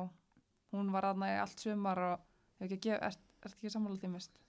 hún 0.71 0.91
var 0.93 1.03
aðna 1.09 1.33
í 1.33 1.39
allt 1.41 1.59
sumar 1.59 1.99
og 1.99 2.63
ég 2.63 2.71
ekki 2.77 2.93
ert, 2.95 3.19
ert 3.43 3.57
ekki 3.57 3.69
sammála 3.73 3.99
því 3.99 4.09
mist? 4.13 4.39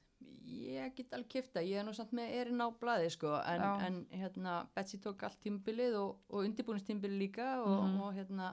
ég 0.44 0.94
get 0.94 1.12
alveg 1.12 1.28
kifta, 1.28 1.60
ég 1.64 1.80
er 1.80 1.84
nú 1.84 1.92
samt 1.96 2.12
með 2.12 2.30
erinn 2.38 2.60
á 2.62 2.68
blaði 2.80 3.08
sko, 3.10 3.32
en, 3.48 3.62
en 3.86 3.96
hérna 4.12 4.66
Betsy 4.76 4.98
tók 5.02 5.22
allt 5.26 5.40
tímabilið 5.42 5.96
og, 5.98 6.18
og 6.30 6.44
undirbúinistímabilið 6.46 7.18
líka 7.18 7.46
og, 7.64 7.82
Mhm. 7.88 8.00
og 8.00 8.14
hérna 8.14 8.50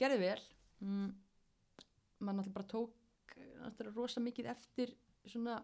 gerði 0.00 0.18
vel 0.24 0.40
mm, 0.80 1.12
maður 2.20 2.38
náttúrulega 2.40 2.56
bara 2.58 2.68
tók 2.72 2.90
náttúrulega 3.68 3.96
rosa 4.00 4.20
mikið 4.24 4.50
eftir 4.54 4.94
svona 5.28 5.60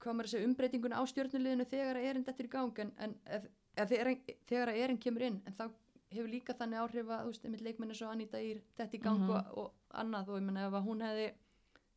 hvað 0.00 0.14
maður 0.16 0.28
að 0.28 0.32
segja 0.34 0.48
umbreytinguna 0.48 1.00
á 1.00 1.02
stjórnuleginu 1.10 1.66
þegar 1.68 1.98
að 2.00 2.06
erinn 2.10 2.24
þetta 2.24 2.42
er 2.42 2.48
í 2.48 2.52
gang 2.54 2.78
en, 2.84 2.92
en 3.04 3.14
ef, 3.36 3.46
ef 3.76 3.88
þegar, 3.92 4.10
þegar 4.48 4.72
að 4.72 4.80
erinn 4.84 4.98
kemur 5.02 5.26
inn 5.28 5.40
en 5.46 5.56
þá 5.58 5.64
hefur 6.10 6.30
líka 6.32 6.54
þannig 6.58 6.80
áhrif 6.82 7.10
að 7.12 7.20
þú 7.26 7.32
veist, 7.32 7.44
einmitt 7.46 7.60
leikmenni 7.66 7.94
svo 7.98 8.08
Anita 8.10 8.40
Ír 8.42 8.62
þetta 8.78 8.96
í 8.96 9.02
gang 9.04 9.20
Mhm. 9.20 9.30
og, 9.30 9.58
og 9.58 9.98
annað 10.00 10.28
og 10.32 10.40
ég 10.40 10.46
menna 10.48 10.64
ef 10.66 10.72
að 10.78 10.86
hún 10.88 11.04
hefði 11.04 11.26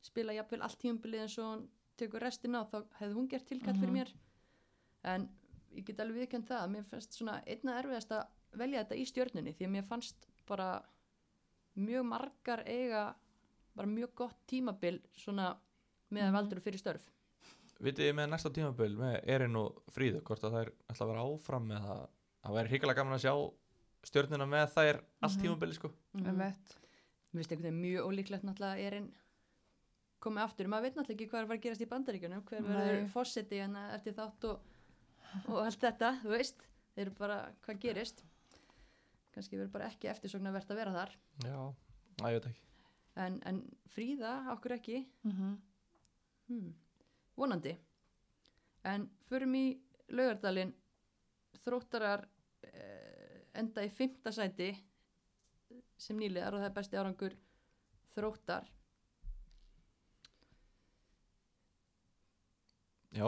spilað 0.04 0.36
jafnvel 0.42 0.62
allt 0.68 0.80
tímabilið 0.84 1.22
eins 1.24 1.38
og 1.40 1.48
hún 1.48 1.64
tekur 1.98 2.22
restina 2.22 2.62
á 2.62 2.64
þá 2.68 2.78
hefði 3.00 3.14
hún 3.18 3.30
gert 3.32 3.48
tilkall 3.48 3.74
fyrir 3.80 3.94
Mhm. 3.94 3.98
mér 3.98 4.14
en 5.14 5.30
ég 5.78 5.86
get 5.86 6.00
alveg 6.00 6.20
viðkjönd 6.28 6.48
það 6.52 6.62
að 6.66 6.72
mér 6.76 6.84
fannst 6.92 7.14
svona 7.18 7.40
einna 7.48 7.80
erfiðast 7.82 8.12
að 8.12 8.28
velja 8.54 8.84
þetta 8.84 8.96
í 9.02 9.06
stjörnunni 9.10 9.54
því 9.56 9.66
að 9.66 9.72
mér 9.78 9.88
fannst 9.88 10.28
bara 10.46 10.84
mjög 11.78 12.06
margar 12.06 12.64
eiga 12.68 13.16
bara 13.76 13.88
mjög 13.88 14.14
gott 14.16 14.38
tímabil 14.48 15.00
svona 15.18 15.56
með 16.12 16.22
að 16.22 16.30
Mhm. 16.30 16.34
valdur 16.38 16.62
fyrir 16.62 16.80
störf 16.80 17.10
Vitið 17.84 18.06
þið 18.10 18.14
með 18.16 18.30
næsta 18.30 18.50
tímabil 18.54 18.96
með 18.98 19.16
Erin 19.28 19.56
og 19.60 19.82
Fríðu 19.92 20.22
hvort 20.24 20.44
að 20.44 20.52
þær 20.54 20.70
ætla 20.90 21.06
að 21.06 21.10
vera 21.14 21.24
áfram 21.26 21.66
með 21.68 21.82
það 21.88 22.08
það 22.44 22.54
væri 22.58 22.70
hrikalega 22.70 22.96
gaman 22.96 23.14
að 23.18 23.24
sjá 23.26 23.34
stjörnuna 24.04 24.46
með 24.48 24.68
þær 24.76 25.02
allt 25.22 25.38
Mhm. 25.38 25.42
tímabili 25.44 25.74
sko 25.74 25.92
Mm. 26.14 26.24
-hmm. 26.24 26.38
Mér 27.34 27.42
finnst 27.42 27.52
einhvern 27.52 27.64
veginn 27.64 27.82
mjög 27.82 28.06
ólíklegt 28.08 28.44
náttúrulega 28.44 28.78
er 28.88 28.94
einn 28.94 29.12
komið 30.22 30.44
aftur, 30.44 30.68
maður 30.68 30.82
veit 30.82 30.96
náttúrulega 30.96 31.14
ekki 31.18 31.30
hvað 31.30 31.40
er 31.40 31.44
að 31.44 31.48
fara 31.48 31.58
að 31.58 31.62
gerast 31.64 31.82
í 31.82 31.90
bandaríkjunum, 31.90 32.44
hver 32.46 32.62
verður 32.64 33.02
Nei. 33.02 33.08
fósetti 33.10 33.56
hérna 33.60 33.94
eftir 33.96 34.14
þátt 34.14 34.44
og, 34.44 34.60
og 35.50 35.58
allt 35.66 35.80
þetta, 35.82 36.22
þú 36.24 36.30
veist, 36.30 36.56
þeir 36.96 37.02
eru 37.08 37.12
bara 37.18 37.52
hvað 37.66 37.80
gerist 37.80 38.24
kannski 39.34 39.58
verður 39.58 39.72
bara 39.72 39.86
ekki 39.90 40.08
eftirsóknarvert 40.14 40.70
að 40.70 40.76
vera 40.76 40.92
þar 40.94 41.10
Já, 41.44 41.74
að 42.22 42.30
ég 42.32 42.42
veit 42.42 42.46
ekki 42.46 42.62
en, 43.16 43.40
en 43.46 43.62
Fríða, 43.94 44.36
okkur 44.56 44.72
ekki 44.78 45.04
Mhm. 45.24 45.58
hmm. 46.50 46.74
vonandi 47.38 47.76
en 48.86 49.10
förum 49.30 49.54
í 49.56 49.66
laugardalinn 50.10 50.74
þróttarar 51.64 52.26
eh, 52.64 53.46
enda 53.54 53.84
í 53.86 53.90
fymta 53.94 54.32
sæti 54.32 54.72
sem 55.98 56.18
nýlegar 56.20 56.54
og 56.54 56.60
það 56.64 56.70
er 56.72 56.74
besti 56.80 56.98
árangur 56.98 57.36
þróttar 58.16 58.66
Já, 63.14 63.28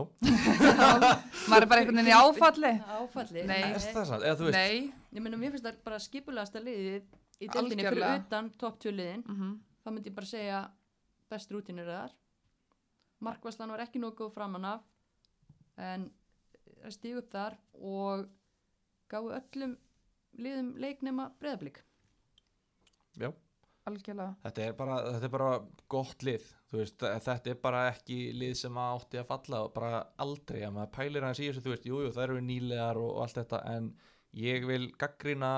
Maður 1.46 1.62
er 1.62 1.68
bara 1.70 1.82
einhvern 1.84 2.00
veginn 2.00 2.10
í 2.10 2.14
áfalli. 2.18 2.72
áfalli 2.90 3.44
Nei. 3.46 3.60
er 3.70 3.76
það 3.94 4.08
sann? 4.10 4.24
Eða 4.26 4.38
þú 4.40 4.48
veist 4.48 4.58
Nei. 4.58 4.94
ég 5.14 5.52
finnst 5.54 5.68
það 5.68 5.76
bara 5.86 6.00
skipulegasta 6.02 6.62
liðið 6.64 7.04
í 7.46 7.50
deildinni 7.54 7.86
fyrir 7.86 8.08
utan 8.24 8.50
topp 8.58 8.80
2 8.82 8.96
liðin 8.98 9.24
Mm 9.28 9.60
þá 9.86 9.92
myndi 9.94 10.10
ég 10.10 10.18
bara 10.18 10.30
segja 10.30 10.60
best 11.30 11.52
rútinir 11.54 11.86
þar. 11.90 12.14
Markvæslan 13.26 13.72
var 13.72 13.86
ekki 13.86 14.02
nokkuð 14.02 14.34
framan 14.34 14.66
af 14.74 14.84
en 15.82 16.10
það 16.82 16.96
stíg 16.98 17.20
upp 17.22 17.32
þar 17.32 17.56
og 17.80 18.26
gáðu 19.12 19.34
öllum 19.38 19.76
liðum 20.42 20.74
leiknema 20.82 21.30
breyðablík 21.40 21.80
Já, 23.16 23.30
Algjörlega. 23.88 24.34
þetta 24.44 24.64
er 24.66 24.74
bara, 24.76 24.96
þetta 25.14 25.28
er 25.30 25.32
bara 25.32 25.50
gott 25.94 26.24
lið. 26.28 26.48
Þú 26.68 26.80
veist, 26.82 27.06
þetta 27.28 27.52
er 27.54 27.60
bara 27.64 27.84
ekki 27.94 28.18
lið 28.36 28.56
sem 28.60 28.80
að 28.82 28.96
átti 28.98 29.22
að 29.22 29.30
falla 29.30 29.62
og 29.64 29.72
bara 29.78 30.02
aldrei. 30.26 30.64
Að 30.68 30.74
maður 30.76 30.92
pælir 30.98 31.28
hans 31.28 31.40
í 31.40 31.48
þessu, 31.48 31.64
þú 31.64 31.72
veist, 31.72 31.88
jújú, 31.88 32.02
jú, 32.04 32.12
það 32.18 32.26
eru 32.26 32.42
nýlegar 32.44 33.00
og, 33.00 33.12
og 33.14 33.22
allt 33.24 33.40
þetta, 33.40 33.62
en 33.72 33.88
ég 34.36 34.68
vil 34.68 34.90
gaggrýna 35.00 35.52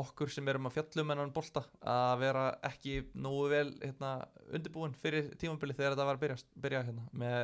okkur 0.00 0.30
sem 0.32 0.48
erum 0.50 0.66
að 0.68 0.76
fjallum 0.78 1.12
enn 1.14 1.32
bolta 1.34 1.62
að 1.80 2.14
vera 2.24 2.44
ekki 2.66 2.96
nógu 3.14 3.44
vel 3.52 3.68
hérna, 3.82 4.14
undirbúin 4.54 4.96
fyrir 4.98 5.30
tímabili 5.40 5.76
þegar 5.76 5.94
þetta 5.94 6.06
var 6.08 6.18
að 6.18 6.24
byrja, 6.24 6.38
byrja 6.66 6.82
hérna, 6.88 7.04
með, 7.12 7.38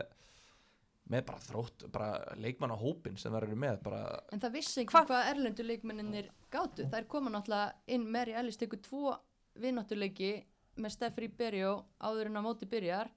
með 1.14 1.24
bara 1.30 1.42
þrótt, 1.46 1.86
bara 1.94 2.10
leikmann 2.42 2.74
á 2.74 2.78
hópin 2.82 3.18
sem 3.20 3.32
verður 3.34 3.58
með, 3.64 3.80
bara 3.86 4.02
en 4.34 4.42
það 4.42 4.56
vissi 4.58 4.82
ekki 4.84 4.96
Hva- 4.96 5.06
hvað 5.10 5.30
erlendu 5.34 5.66
leikmenninir 5.66 6.30
gátu. 6.50 6.86
Þær 6.90 7.08
koma 7.10 7.32
náttúrulega 7.34 7.72
inn 7.96 8.08
Mary 8.10 8.34
Ellis 8.38 8.58
tekur 8.60 8.82
tvo 8.82 9.14
vinnáttuleiki 9.60 10.32
með 10.80 10.94
Steffri 10.96 11.28
Berjó 11.28 11.72
áður 12.00 12.30
en 12.30 12.38
á 12.38 12.42
móti 12.42 12.66
byrjar 12.70 13.10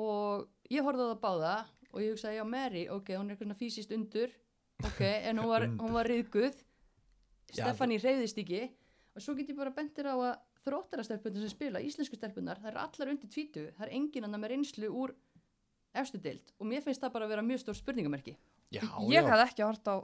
og 0.00 0.48
ég 0.72 0.82
horfði 0.84 1.04
á 1.06 1.10
það 1.12 1.20
báða 1.22 1.54
og 1.94 2.00
ég 2.02 2.14
hugsaði 2.14 2.38
já 2.40 2.44
Mary, 2.48 2.86
ok, 2.90 3.12
hún 3.18 3.28
er 3.30 3.36
eitthvað 3.36 3.60
fysiskt 3.60 3.92
undur 3.94 4.32
ok, 4.84 5.00
en 5.04 5.38
hún 5.38 5.50
var, 5.52 5.66
hún 5.82 5.94
var 5.94 6.08
riðguð 6.10 6.56
Stefani 7.52 7.98
reyðist 8.02 8.38
ekki 8.40 8.62
og 9.14 9.22
svo 9.22 9.34
get 9.38 9.50
ég 9.52 9.56
bara 9.58 9.70
bentir 9.74 10.08
á 10.10 10.14
að 10.16 10.34
þróttarastelpunar 10.64 11.44
sem 11.44 11.52
spila, 11.52 11.80
íslensku 11.84 12.16
stelpunar 12.16 12.58
það 12.62 12.70
eru 12.72 12.82
allar 12.82 13.10
undir 13.12 13.30
tvítu, 13.30 13.66
það 13.76 13.86
er 13.86 13.94
engin 13.98 14.24
annar 14.24 14.40
með 14.42 14.54
reynslu 14.54 14.88
úr 14.90 15.12
efstu 15.94 16.18
deild 16.18 16.54
og 16.58 16.66
mér 16.70 16.82
finnst 16.82 17.02
það 17.04 17.12
bara 17.14 17.28
að 17.28 17.34
vera 17.34 17.44
mjög 17.46 17.60
stór 17.62 17.76
spurningamerki 17.78 18.36
já, 18.72 18.80
Ég 19.06 19.20
já. 19.20 19.26
hafði 19.28 19.44
ekki 19.44 19.66
hort 19.68 19.90
á 19.92 19.96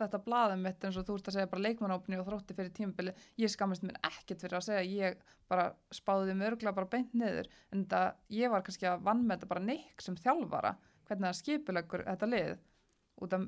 þetta 0.00 0.18
blaðum 0.24 0.62
mitt 0.66 0.84
eins 0.86 0.96
og 0.98 1.04
þú 1.06 1.16
ert 1.18 1.28
að 1.30 1.36
segja 1.36 1.50
bara 1.50 1.64
leikmannópni 1.68 2.16
og 2.18 2.26
þrótti 2.26 2.54
fyrir 2.56 2.72
tímabili. 2.74 3.12
Ég 3.38 3.52
skammast 3.52 3.84
mér 3.86 3.98
ekkert 4.08 4.40
fyrir 4.42 4.56
að 4.58 4.64
segja 4.66 4.80
ég 4.90 5.20
bara 5.50 5.68
spáði 5.94 6.32
þeim 6.32 6.42
örgulega 6.48 6.74
bara 6.74 6.90
beint 6.90 7.14
niður. 7.14 7.46
En 7.70 7.84
það, 7.92 8.08
ég 8.34 8.50
var 8.50 8.64
kannski 8.66 8.88
að 8.90 9.04
vann 9.06 9.22
með 9.22 9.36
þetta 9.36 9.50
bara 9.52 9.62
neikk 9.68 10.02
sem 10.02 10.16
þjálfara, 10.18 10.72
hvernig 11.06 11.28
það 11.28 11.38
skipulegur 11.38 12.04
þetta 12.08 12.30
lið. 12.32 12.56
Út 13.22 13.36
af 13.38 13.46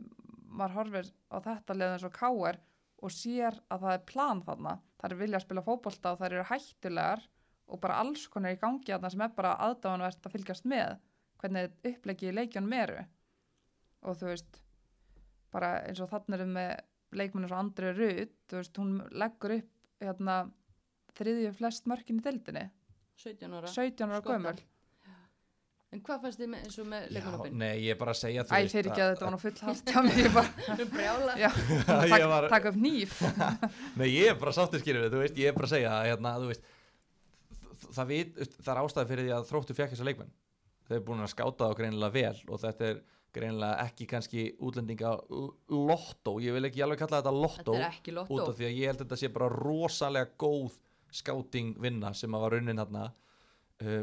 maður 0.60 0.76
horfir 0.78 1.10
á 1.34 1.36
þetta 1.48 1.78
lið 1.80 1.94
eins 1.96 2.06
og 2.06 2.14
káir 2.14 2.60
og 3.04 3.12
sér 3.12 3.56
að 3.72 3.86
það 3.86 3.96
er 3.96 4.04
plan 4.08 4.42
þarna. 4.46 4.76
Það 4.96 5.10
er 5.10 5.20
vilja 5.20 5.38
að 5.40 5.44
spila 5.44 5.64
fótbolta 5.66 6.12
og 6.12 6.20
það 6.20 6.28
eru 6.30 6.46
hættulegar 6.50 7.24
og 7.66 7.80
bara 7.82 7.98
alls 8.02 8.26
konar 8.30 8.54
í 8.54 8.60
gangi 8.60 8.92
þarna 8.92 9.10
sem 9.12 9.24
er 9.26 9.34
bara 9.36 9.56
aðdáðanvert 9.66 10.28
að 10.28 10.36
fylgjast 10.36 10.68
með 10.70 10.96
hvernig 11.40 11.72
uppleggi 11.90 12.30
í 12.30 12.34
leikjónum 12.36 12.76
eru 12.76 13.00
og 14.06 14.20
þú 14.20 14.30
veist 14.30 14.60
bara 15.54 15.72
eins 15.86 16.00
og 16.02 16.10
þannig 16.12 16.38
erum 16.38 16.54
með 16.56 16.72
leikmennu 17.16 17.50
svo 17.50 17.58
Andri 17.58 17.92
Rut 17.96 18.36
þú 18.50 18.60
veist, 18.60 18.80
hún 18.80 18.94
leggur 19.12 19.56
upp 19.58 20.02
hérna, 20.02 20.38
þriðju 21.16 21.52
flest 21.56 21.90
mörkin 21.90 22.20
í 22.20 22.24
deildinni 22.26 22.64
17 23.22 23.58
ára 23.58 23.72
17 23.72 24.10
ára 24.10 24.22
Skota. 24.22 24.54
En 25.94 26.00
hvað 26.02 26.22
fannst 26.24 26.40
þið 26.40 26.48
með, 26.52 26.62
eins 26.66 26.78
og 26.82 26.86
með 26.90 27.04
leikmannhópin? 27.14 27.52
nei, 27.60 27.74
ég 27.86 27.92
er 27.94 27.98
bara 28.00 28.12
að 28.12 28.18
segja 28.18 28.42
þú 28.44 28.50
Æ, 28.52 28.58
veist 28.64 28.74
fyrir 28.76 28.88
ekki 28.90 29.02
að- 29.04 29.10
þetta 29.12 29.26
var 29.26 29.34
nú 29.36 29.38
full 29.38 29.60
hátt 29.62 29.92
hjá 29.92 30.00
mig 30.02 30.16
ég 30.18 30.32
bara, 30.34 30.76
Brjála. 30.96 31.36
Já, 31.38 31.48
Ég 31.76 32.10
tak, 32.10 32.24
var- 32.32 32.48
taka 32.50 32.72
upp 32.72 32.80
nýf 32.82 33.12
Nei, 34.00 34.08
ég 34.10 34.32
er 34.32 34.40
bara 34.40 34.52
sáttur 34.56 34.82
skýrur 34.82 35.06
þú 35.12 35.20
veist, 35.22 35.38
ég 35.38 35.52
er 35.52 35.54
bara 35.56 35.68
að 35.70 35.74
segja 35.76 35.92
að, 35.94 36.08
hérna, 36.10 36.32
þú 36.42 36.50
veist 36.50 36.72
það, 37.86 38.06
vit, 38.10 38.40
það 38.66 38.72
er 38.74 38.80
ástæði 38.82 39.10
fyrir 39.12 39.28
því 39.28 39.34
að 39.38 39.46
þróttu 39.52 39.76
fekk 39.78 39.92
þessa 39.94 40.08
leikmenn. 40.08 40.32
Þeir 40.86 40.96
eru 40.98 41.04
búin 41.06 41.22
að 41.24 41.30
skáta 41.32 41.68
þá 41.70 41.76
greinilega 41.78 42.14
vel 42.14 42.42
og 42.54 42.60
þetta 42.62 42.88
er 42.90 43.00
greinilega 43.36 43.86
ekki 43.86 44.06
kannski 44.10 44.44
útlendinga 44.64 45.10
lottó, 45.70 46.36
ég 46.42 46.54
vil 46.56 46.66
ekki 46.68 46.82
alveg 46.84 47.00
kalla 47.04 47.20
þetta 47.22 47.32
lottó 47.36 47.74
Þetta 47.76 47.86
er 47.86 47.88
ekki 47.94 48.14
út 48.14 48.20
lottó 48.30 48.50
af 48.52 48.58
því 48.58 48.68
að 48.68 48.76
ég 48.80 48.90
held 48.90 49.00
að 49.00 49.04
þetta 49.06 49.18
sé 49.22 49.30
bara 49.34 49.48
rosalega 49.54 50.30
góð 50.40 50.76
skáting 51.14 51.74
vinna 51.80 52.12
sem 52.16 52.32
að 52.36 52.44
var 52.46 52.54
runnin 52.56 52.80
hérna 52.82 53.04
uh, 53.84 54.02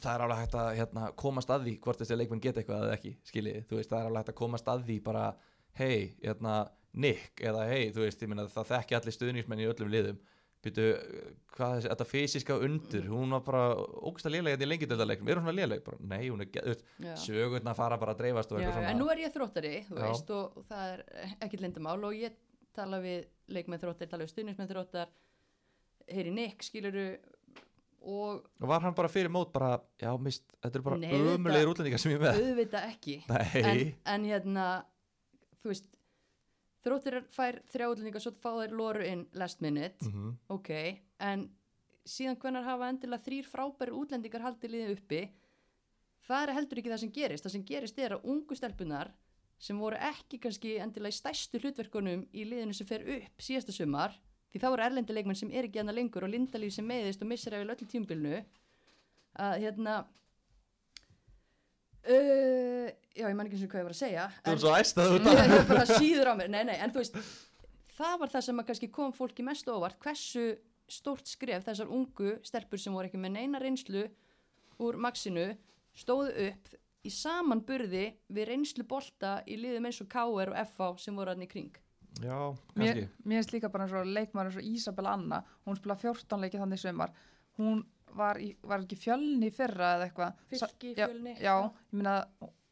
það 0.00 0.14
er 0.14 0.24
alveg 0.24 0.40
hægt 0.42 0.54
að 0.58 0.70
hérna, 0.78 1.08
komast 1.20 1.50
að 1.54 1.66
því 1.68 1.74
hvort 1.84 2.00
þessi 2.02 2.16
leikmenn 2.18 2.42
geta 2.44 2.60
eitthvað 2.62 2.86
eða 2.88 2.96
ekki 2.98 3.12
skiljið, 3.30 3.58
þú 3.70 3.78
veist, 3.78 3.90
það 3.92 4.00
er 4.00 4.08
alveg 4.10 4.22
hægt 4.24 4.32
að 4.34 4.40
komast 4.42 4.70
að 4.72 4.84
því 4.88 4.96
bara, 5.06 5.24
hei, 5.78 5.98
hérna 6.24 6.54
Nick, 6.94 7.40
eða 7.42 7.64
hei, 7.70 7.90
þú 7.94 8.04
veist, 8.04 8.22
ég 8.22 8.30
meina 8.30 8.46
það 8.50 8.68
þekki 8.70 8.96
allir 8.98 9.14
stuðningsmenn 9.16 9.62
í 9.64 9.68
öllum 9.70 9.90
liðum 9.90 10.18
býtu, 10.64 10.84
hvað 11.52 11.72
þessi, 11.76 11.88
þetta 11.92 12.04
fysiska 12.08 12.54
undur 12.64 13.08
hún 13.10 13.34
var 13.36 13.42
bara 13.44 13.64
ógst 14.08 14.24
að 14.24 14.32
lélega 14.38 14.64
í 14.64 14.68
lengjadöldarleiknum, 14.70 15.28
er 15.28 15.36
hún 15.40 15.44
svona 15.44 15.56
léleg? 15.58 15.82
Bara, 15.84 15.98
nei, 16.08 16.22
hún 16.30 16.40
er, 16.40 16.48
ge- 16.54 16.62
þú 16.64 16.70
veist, 16.72 16.86
Já. 17.04 17.14
sögurna 17.20 17.74
fara 17.76 17.98
bara 18.00 18.14
að 18.14 18.22
dreifast 18.22 18.54
og 18.56 18.62
Já, 18.64 18.70
en 18.88 18.96
nú 19.02 19.10
er 19.12 19.20
ég 19.26 19.34
þróttari, 19.34 19.74
þú 19.90 19.98
Já. 19.98 20.06
veist, 20.06 20.30
og, 20.32 20.56
og 20.62 20.64
það 20.70 20.94
er 20.94 21.02
ekkert 21.44 21.66
lindamál 21.66 21.98
og 22.08 22.16
ég 22.16 22.38
tala 22.74 23.02
við 23.04 23.26
leikmenn 23.52 23.82
þróttar, 23.82 24.08
tala 24.14 24.24
við 24.24 24.32
stuðnismenn 24.32 24.70
þróttar, 24.72 25.12
heyri 26.08 26.32
Nick, 26.32 26.64
skiluru, 26.64 27.04
og 28.04 28.44
var 28.60 28.80
hann 28.84 28.94
bara 28.94 29.08
fyrir 29.08 29.30
mót 29.32 29.52
bara, 29.52 29.78
já, 30.00 30.10
mist, 30.20 30.44
þetta 30.62 30.78
er 30.80 30.84
bara 30.86 30.96
auðvitað. 31.00 31.34
ömulegir 31.38 31.70
útlendingar 31.72 32.00
sem 32.02 32.12
ég 32.12 32.20
með 32.22 32.38
auðvita 32.40 32.82
ekki. 32.90 33.16
En, 33.64 33.94
en 34.14 34.24
hérna, 34.28 34.66
þú 35.62 35.72
veist, 35.72 35.88
þróttar 36.84 37.18
fær 37.32 37.60
þrjá 37.72 37.86
útlendingar, 37.94 38.20
svo 38.24 38.32
fá 38.44 38.50
þeir 38.60 38.74
loru 38.76 39.06
inn 39.08 39.26
last 39.40 39.62
minute, 39.64 40.04
Mhm. 40.04 40.34
ok, 40.52 40.70
en 41.20 41.46
síðan 42.04 42.36
hvenar 42.36 42.64
hafa 42.66 42.90
endilega 42.92 43.24
þrýr 43.24 43.46
frábæri 43.48 43.94
útlendingar 43.96 44.42
haldið 44.44 44.74
liðið 44.74 44.96
uppi, 44.98 45.22
það 46.28 46.42
er 46.48 46.52
heldur 46.58 46.78
ekki 46.82 46.92
það 46.92 47.00
sem 47.04 47.12
gerist. 47.12 47.44
Það 47.46 47.52
sem 47.56 47.64
gerist 47.64 47.98
er 47.98 48.10
að 48.18 48.24
ungu 48.24 48.56
stelpunar 48.56 49.10
sem 49.58 49.78
voru 49.78 49.96
ekki 49.96 50.38
kannski 50.42 50.74
endilega 50.82 51.14
í 51.14 51.16
stærstu 51.20 51.60
hlutverkunum 51.62 52.26
í 52.34 52.44
liðinu 52.44 52.74
sem 52.76 52.86
fer 52.86 53.00
upp 53.16 53.38
síðasta 53.40 53.72
sumar, 53.72 54.12
því 54.54 54.62
þá 54.62 54.66
eru 54.70 54.84
erlendi 54.86 55.16
leikmenn 55.16 55.38
sem 55.38 55.50
er 55.50 55.66
ekki 55.66 55.80
annað 55.82 55.98
lengur 55.98 56.26
og 56.26 56.30
Lindalíf 56.30 56.76
sem 56.76 56.86
meiðist 56.86 57.22
og 57.24 57.30
missir 57.30 57.56
af 57.56 57.64
öllu 57.64 57.88
tímbilnu, 57.90 58.42
að 59.42 59.54
hérna, 59.64 59.94
uh, 62.06 62.92
já 63.18 63.24
ég 63.26 63.34
man 63.34 63.48
ekki 63.48 63.58
eins 63.58 63.64
og 63.66 63.72
hvað 63.72 63.82
ég 63.82 63.88
var 63.88 63.96
að 63.96 64.02
segja, 64.04 64.28
þú 64.44 64.54
er 64.54 64.62
svo 64.62 64.76
æst 64.78 65.02
að 65.02 65.10
þú 65.10 65.34
Ég 65.34 65.42
ég 65.42 65.56
er 65.58 65.66
bara 65.72 65.88
síður 65.90 66.30
á 66.30 66.34
mér, 66.38 66.52
nei, 66.54 66.62
nei, 66.70 66.76
en 66.78 66.94
þú 66.94 67.02
veist 67.02 67.18
það 67.96 68.14
var 68.22 68.32
það 68.36 68.46
sem 68.46 68.62
að 68.62 68.70
kannski 68.70 68.90
kom 68.94 69.14
fólki 69.16 69.46
mest 69.46 69.70
óvart 69.70 69.98
hversu 70.02 70.46
stórt 70.90 71.26
skref 71.26 71.66
þessar 71.66 71.90
ungu 71.90 72.36
stelpur 72.46 72.78
sem 72.78 72.94
voru 72.94 73.10
ekki 73.10 73.18
með 73.18 73.36
neina 73.38 73.62
reynslu 73.62 74.06
úr 74.84 74.98
maxinu 75.00 75.48
stóðu 75.98 76.30
upp 76.48 76.74
í 77.04 77.12
samanburði 77.12 78.04
við 78.32 78.48
reynslu 78.50 78.86
bolta 78.88 79.38
í 79.50 79.58
liðum 79.60 79.88
eins 79.88 80.00
og 80.04 80.10
KR 80.12 80.52
og 80.52 80.60
FH 80.62 80.90
sem 81.06 81.18
voru 81.18 81.34
í 81.42 81.50
kring 81.50 81.74
já, 82.22 82.38
mér, 82.76 83.00
kannski. 83.00 83.08
mér 83.24 83.40
finnst 83.40 83.52
líka 83.54 83.70
bara 83.72 83.86
eins 83.86 83.96
og 83.98 84.06
leikmar 84.06 84.46
eins 84.50 84.58
og 84.60 84.68
Ísabel 84.68 85.08
Anna 85.10 85.42
hún 85.66 85.78
spila 85.78 85.96
14 85.96 86.40
leiki 86.40 86.60
þannig 86.60 86.80
í 86.80 86.84
sumar. 86.84 87.12
Hún 87.58 87.84
var, 88.14 88.38
í, 88.42 88.52
var 88.62 88.82
ekki 88.84 88.98
fjölni 88.98 89.50
fyrra 89.54 89.94
eða 89.96 90.08
eitthvað? 90.08 90.40
Já, 90.50 90.66
Fjölni, 90.80 91.34
já, 91.38 91.44
já. 91.46 91.54
ég 91.90 91.98
meina 91.98 92.16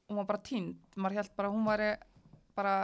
hún 0.09 0.21
var 0.21 0.29
bara 0.29 0.43
tínd 0.45 0.97
maður 0.97 1.23
held 1.23 1.37
bara 1.39 1.53
hún 1.55 1.67
væri 1.67 1.91
bara 2.55 2.75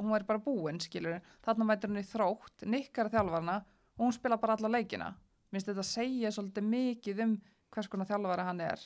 hún 0.00 0.12
væri 0.12 0.26
bara 0.28 0.42
búin 0.42 0.80
skilur 0.82 1.20
þarna 1.44 1.68
mætur 1.68 1.92
í 1.96 2.04
þrótt, 2.06 2.64
nikkar 2.66 3.10
þjálfarna 3.12 3.60
og 3.98 4.06
hún 4.06 4.14
spila 4.16 4.38
bara 4.40 4.56
alla 4.58 4.72
leikina. 4.78 5.12
Minnst 5.52 5.68
þetta 5.68 5.84
segja 5.84 6.30
svolítið 6.32 6.68
mikið 6.72 7.24
um 7.26 7.34
hvers 7.72 7.88
konar 7.92 8.08
þjálfara 8.08 8.46
hann 8.48 8.62
er. 8.64 8.80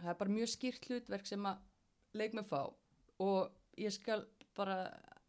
Það 0.00 0.12
er 0.12 0.18
bara 0.22 0.34
mjög 0.36 0.52
skýrt 0.54 0.86
hlutverk 0.88 1.26
sem 1.28 1.46
að 1.50 1.58
leikmenn 2.16 2.46
fá 2.46 2.60
og 3.20 3.50
ég 3.78 3.92
skal 3.94 4.24
bara 4.56 4.78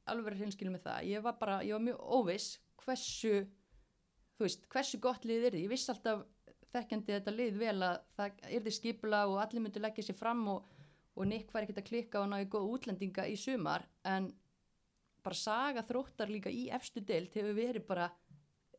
alveg 0.10 0.38
hreinskilu 0.40 0.74
með 0.74 0.86
það. 0.88 1.08
Ég 1.12 1.26
var 1.26 1.38
bara, 1.40 1.62
ég 1.66 1.76
var 1.78 1.84
mjög 1.86 2.06
óviss 2.18 2.60
hversu 2.82 3.34
þú 4.38 4.48
veist, 4.48 4.68
hversu 4.74 5.00
gott 5.02 5.26
lið 5.28 5.48
er 5.48 5.56
þið 5.56 5.66
ég 5.66 5.72
vissi 5.72 5.92
alltaf 5.94 6.24
þekkjandi 6.72 7.18
þetta 7.18 7.34
lið 7.36 7.58
vel 7.62 7.78
að 7.86 7.98
það 8.18 8.46
er 8.48 8.64
þið 8.66 8.76
skipula 8.78 9.26
og 9.30 9.42
allir 9.44 9.66
myndu 9.66 9.84
leggja 9.84 10.08
sér 10.08 10.18
fram 10.18 10.46
og, 10.54 10.70
og 11.14 11.28
Nick 11.28 11.52
var 11.54 11.66
ekkert 11.66 11.82
að 11.84 11.90
klikka 11.90 12.22
og 12.24 12.32
ná 12.32 12.40
í 12.42 12.48
góð 12.50 12.70
útlendinga 12.78 13.28
í 13.30 13.36
sumar. 13.40 13.86
En 14.08 14.32
bara 15.22 15.38
saga 15.38 15.84
þróttar 15.86 16.32
líka 16.32 16.50
í 16.50 16.70
efstu 16.74 17.04
deild 17.06 17.36
hefur 17.36 17.58
verið 17.58 17.86
bara 17.90 18.08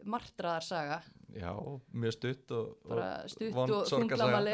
martraðar 0.08 0.64
saga. 0.66 0.96
Já, 1.32 1.52
mjög 1.94 2.16
stutt 2.16 2.54
og, 2.56 2.72
bara 2.88 3.10
og 3.22 3.30
stutt 3.30 3.54
og 3.54 3.84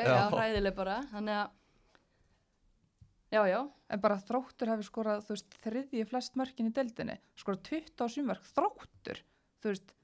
Já. 0.04 0.12
já, 0.12 0.26
hræðileg 0.34 0.76
bara. 0.76 0.98
Þannig 1.14 1.38
að 1.38 1.54
já, 3.32 3.42
já, 3.50 3.60
en 3.92 4.02
bara 4.02 4.20
þróttur 4.28 4.72
hefur 4.72 4.88
skorað 4.88 5.24
þú 5.26 5.36
veist, 5.36 5.56
þriðji 5.64 6.08
flest 6.08 6.38
mörkin 6.40 6.70
í 6.70 6.74
deildinni. 6.74 7.18
Skorað 7.38 7.64
27 7.70 8.26
mörk, 8.28 8.50
þróttur 8.56 9.22
þú 9.62 9.72
veist 9.72 9.94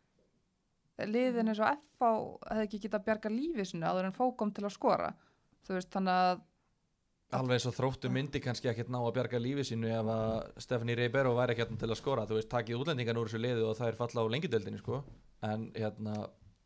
liðin 1.10 1.50
eins 1.50 1.60
og 1.62 1.70
FH 1.74 2.10
hefði 2.50 2.66
ekki 2.68 2.82
getað 2.86 3.06
bjarga 3.08 3.32
lífi 3.32 3.66
sinu 3.66 3.86
áður 3.88 4.10
en 4.10 4.16
fókom 4.16 4.52
til 4.54 4.66
að 4.66 4.74
skora. 4.76 5.08
Þú 5.66 5.78
veist, 5.78 5.90
þannig 5.94 6.20
að 6.24 6.42
alveg 7.34 7.56
eins 7.56 7.66
og 7.66 7.74
þróttu 7.74 8.10
myndi 8.14 8.40
kannski 8.42 8.70
ekkert 8.70 8.92
ná 8.94 9.00
að 9.00 9.14
bjarga 9.16 9.40
lífi 9.42 9.64
sínu 9.66 9.90
ef 9.90 10.10
að 10.12 10.62
Stephanie 10.62 10.94
Ribeiro 10.98 11.34
væri 11.34 11.54
ekki 11.54 11.64
hérna 11.64 11.80
til 11.80 11.90
að 11.90 11.98
skora. 11.98 12.26
Þú 12.30 12.38
veist, 12.38 12.50
takið 12.52 12.84
útlendingan 12.84 13.18
úr 13.18 13.30
þessu 13.30 13.42
liðu 13.42 13.66
og 13.70 13.78
það 13.80 13.90
er 13.90 13.98
falla 13.98 14.22
á 14.22 14.32
lengjudeldinni 14.34 14.82
sko, 14.82 15.00
en 15.48 15.66
hérna 15.74 16.18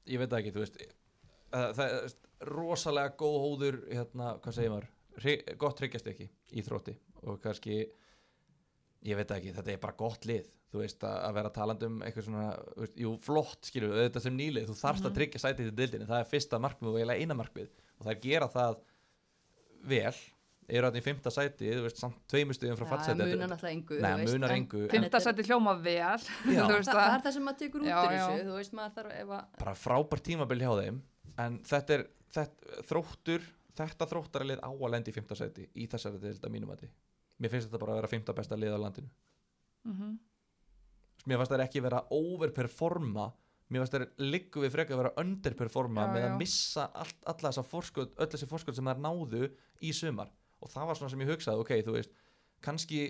ég 0.09 0.21
veit 0.21 0.37
ekki, 0.41 0.53
þú 0.53 0.65
veist 0.65 0.79
uh, 0.83 1.71
það 1.79 1.85
er 1.87 2.49
rosalega 2.53 3.17
góð 3.21 3.39
hóður 3.45 3.81
hérna, 3.89 4.35
hvað 4.43 4.59
segir 4.59 4.75
maður 4.75 4.91
gott 5.59 5.79
tryggjast 5.81 6.07
ekki 6.13 6.29
í 6.59 6.63
þrótti 6.67 6.95
og 7.27 7.41
kannski 7.43 7.81
ég 9.09 9.19
veit 9.19 9.29
það 9.31 9.37
ekki, 9.41 9.53
þetta 9.59 9.73
er 9.75 9.83
bara 9.83 9.97
gott 9.99 10.25
lið. 10.29 10.47
Þú 10.69 10.81
veist, 10.83 11.05
að, 11.07 11.19
að 11.25 11.37
vera 11.39 11.51
taland 11.55 11.85
um 11.87 12.01
eitthvað 12.05 12.25
svona, 12.27 12.47
veist, 12.77 12.97
jú, 13.01 13.13
flott, 13.25 13.71
við 13.73 13.95
þetta 14.03 14.21
sem 14.21 14.35
nýlið, 14.37 14.67
þú 14.69 14.75
þarft 14.83 15.07
að 15.09 15.15
tryggja 15.17 15.41
sætið 15.41 15.69
til 15.71 15.77
dildinni 15.79 16.09
það 16.11 16.25
er 16.25 16.29
fyrsta 16.29 16.59
markmið 16.61 16.91
og 16.91 16.99
eiginlega 16.99 17.23
eina 17.25 17.37
markmið. 17.39 17.71
Og 17.99 18.03
það 18.05 18.13
er 18.13 18.21
gera 18.27 18.49
það 18.53 18.75
vel 19.89 20.13
eru 20.69 20.85
hann 20.91 20.99
í 21.01 21.03
fymta 21.05 21.31
sæti, 21.33 21.71
þú 21.73 21.85
veist, 21.87 22.01
samt 22.03 22.19
tveimustuðum 22.29 22.77
frá 22.77 22.85
það 22.85 22.91
fallsæti 22.93 23.29
munar 23.31 23.49
náttúrulega 23.55 23.73
engu 23.79 24.01
Nei, 24.03 24.11
þú 24.11 24.19
veist, 24.21 24.35
munar 24.37 24.53
en- 24.53 24.59
engu, 24.61 24.81
en 24.85 24.91
fymta 24.93 25.07
þetta 25.09 25.21
sæti 25.25 25.47
hljóma 25.49 25.73
vel 25.81 25.95
það, 26.19 26.73
veist 26.75 26.91
það 26.91 26.99
það 26.99 27.15
er 27.15 27.23
það 27.25 27.37
sem 27.39 27.47
maður 27.49 27.61
tekur 27.63 27.81
út 27.85 27.89
Já, 27.89 27.97
úr 28.03 28.13
já. 28.13 28.19
þessu 28.27 28.49
þú 28.51 28.57
veist 28.59 28.75
maður 28.77 28.97
þarf 28.99 29.15
ef 29.23 29.33
að 29.39 29.47
bara 29.63 29.75
frábært 29.87 30.27
tímabil 30.29 30.59
hjá 30.61 30.73
þeim 30.83 30.99
en 31.47 31.57
þetta 31.71 31.97
er 31.97 32.05
þetta, 32.37 32.83
þróttur, 32.91 33.49
þetta 33.79 34.09
þróttaralið 34.11 34.63
á 34.65 34.71
að 34.71 34.91
lendi 34.95 35.13
í 35.13 35.17
fymta 35.17 35.37
sæti 35.39 35.69
í 35.75 35.87
þessari 35.91 36.21
dild 36.23 36.45
að 36.45 36.55
mínum 36.55 36.73
að 36.75 36.87
mér 37.39 37.53
finnst 37.53 37.69
þetta 37.69 37.81
bara 37.83 37.93
að 37.95 38.01
vera 38.03 38.11
fymta 38.15 38.35
besta 38.35 38.57
lið 38.59 38.75
á 38.75 38.81
landinu 38.85 39.11
Mhm. 39.89 40.17
mér 41.29 41.39
fannst 41.39 41.53
það 41.53 41.63
ekki 41.67 41.83
vera 41.85 42.01
overperforma 42.15 43.29
mér 43.71 43.83
fannst 43.85 43.95
það 43.95 44.07
liggu 44.33 44.63
við 44.65 44.73
frekar 44.75 44.97
að 44.97 45.03
vera 45.03 45.15
underperforma 45.23 46.07
Já, 46.07 46.13
með 46.15 46.23
já. 46.23 46.29
að 46.33 46.39
missa 46.39 46.85
allt, 46.95 47.19
alla 47.27 47.51
þessa 47.53 47.65
forskot, 47.69 48.15
öll 48.19 48.27
þessi 48.33 48.49
forskot 48.49 48.75
sem 48.79 48.85
þær 48.91 49.03
náðu 49.05 49.43
í 49.83 49.93
sumar 49.93 50.31
og 50.61 50.71
það 50.73 50.87
var 50.91 50.95
svona 50.99 51.11
sem 51.11 51.21
ég 51.21 51.31
hugsaði 51.33 51.61
ok, 51.63 51.73
þú 51.87 51.93
veist, 51.99 52.11
kannski 52.65 53.03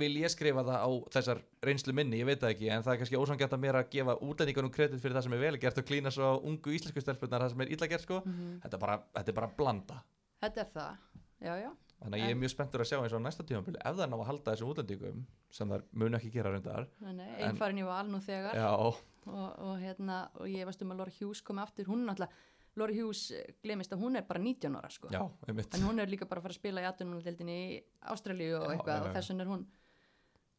vil 0.00 0.10
ég 0.18 0.30
skrifa 0.32 0.64
það 0.66 0.80
á 0.82 0.90
þessar 1.14 1.40
reynslu 1.62 1.92
minni, 1.94 2.18
ég 2.18 2.26
veit 2.26 2.40
það 2.42 2.50
ekki, 2.56 2.68
en 2.74 2.82
það 2.82 2.92
er 2.96 2.98
kannski 3.02 3.18
ósangjart 3.20 3.52
að 3.54 3.62
mér 3.62 3.78
að 3.78 3.88
gefa 3.94 4.16
útlendingunum 4.26 4.72
kredit 4.74 5.00
fyrir 5.02 5.14
það 5.14 5.26
sem 5.28 5.36
er 5.36 5.42
vel 5.44 5.58
gert 5.62 5.78
og 5.78 5.86
klína 5.86 6.10
svo 6.14 6.30
ungu 6.50 6.74
íslensku 6.74 7.02
stelpunar 7.04 7.44
það 7.44 7.52
sem 7.54 7.62
er 7.66 7.72
illa 7.76 7.88
gert 7.92 8.02
sko, 8.06 8.20
þetta, 8.26 8.74
er 8.74 8.82
bara, 8.82 8.96
þetta 9.14 9.30
er 9.34 9.38
bara 9.38 9.50
blanda. 9.60 10.00
Þetta 10.42 10.64
er 10.64 10.70
það, 10.74 10.96
já 11.46 11.54
já. 11.62 11.70
Þannig 12.04 12.18
að 12.18 12.24
ég 12.24 12.26
er 12.26 12.34
En- 12.34 12.40
mjög 12.42 12.50
spenntur 12.52 12.82
að 12.82 12.88
sjá 12.90 12.96
eins 13.00 13.14
og 13.16 13.22
næsta 13.22 13.44
tímabili 13.48 13.78
ef 13.80 13.94
það 13.96 14.10
ná 14.10 14.16
að 14.18 14.26
halda 14.28 14.52
þessum 14.56 14.72
útlendingum 14.74 15.20
sem 15.54 15.70
þær 15.70 15.84
munu 15.94 16.18
ekki 16.18 16.32
gera 16.34 16.50
reyndar 16.52 16.88
En- 17.06 17.20
einn 17.22 17.56
farin 17.56 17.78
í 17.78 17.86
val 17.86 18.08
nú 18.10 18.18
þegar. 18.20 18.58
Já, 18.58 18.72
og, 18.74 18.98
og 19.30 19.78
hérna, 19.80 20.18
og 20.42 20.50
ég 20.50 20.66
veist 20.68 20.82
um 20.82 20.90
að 20.92 20.98
Laura 21.00 21.14
Hughes 21.20 21.40
komi 21.46 21.62
aftur, 21.62 21.86
hún 21.88 22.02
náttúrulega 22.04 22.34
Laura 22.76 22.92
Hughes 22.92 23.30
eh, 23.30 23.54
glemist 23.62 23.92
að 23.94 24.02
hún 24.02 24.18
er 24.18 24.26
bara 24.26 24.40
19 24.42 24.74
ára 24.76 24.90
sko. 24.90 25.08
já, 25.14 25.22
einmitt. 25.46 25.72
En 25.78 25.86
hún 25.86 26.00
er 26.02 26.10
líka 26.10 26.26
bara 26.26 26.42
að 26.42 26.48
fara 26.48 26.56
að 26.56 26.58
spila 26.58 26.82
í 26.82 26.88
aðdunumdeldinni 26.90 27.56
í 27.70 27.80
Ástralíu 28.10 28.56
og 28.58 28.66
Já, 28.66 28.72
eitthvað 28.74 28.96
já, 28.96 29.00
og 29.00 29.06
já. 29.06 29.12
þess 29.14 29.30
vegna 29.30 29.44
er 29.46 29.52
hún 29.54 29.64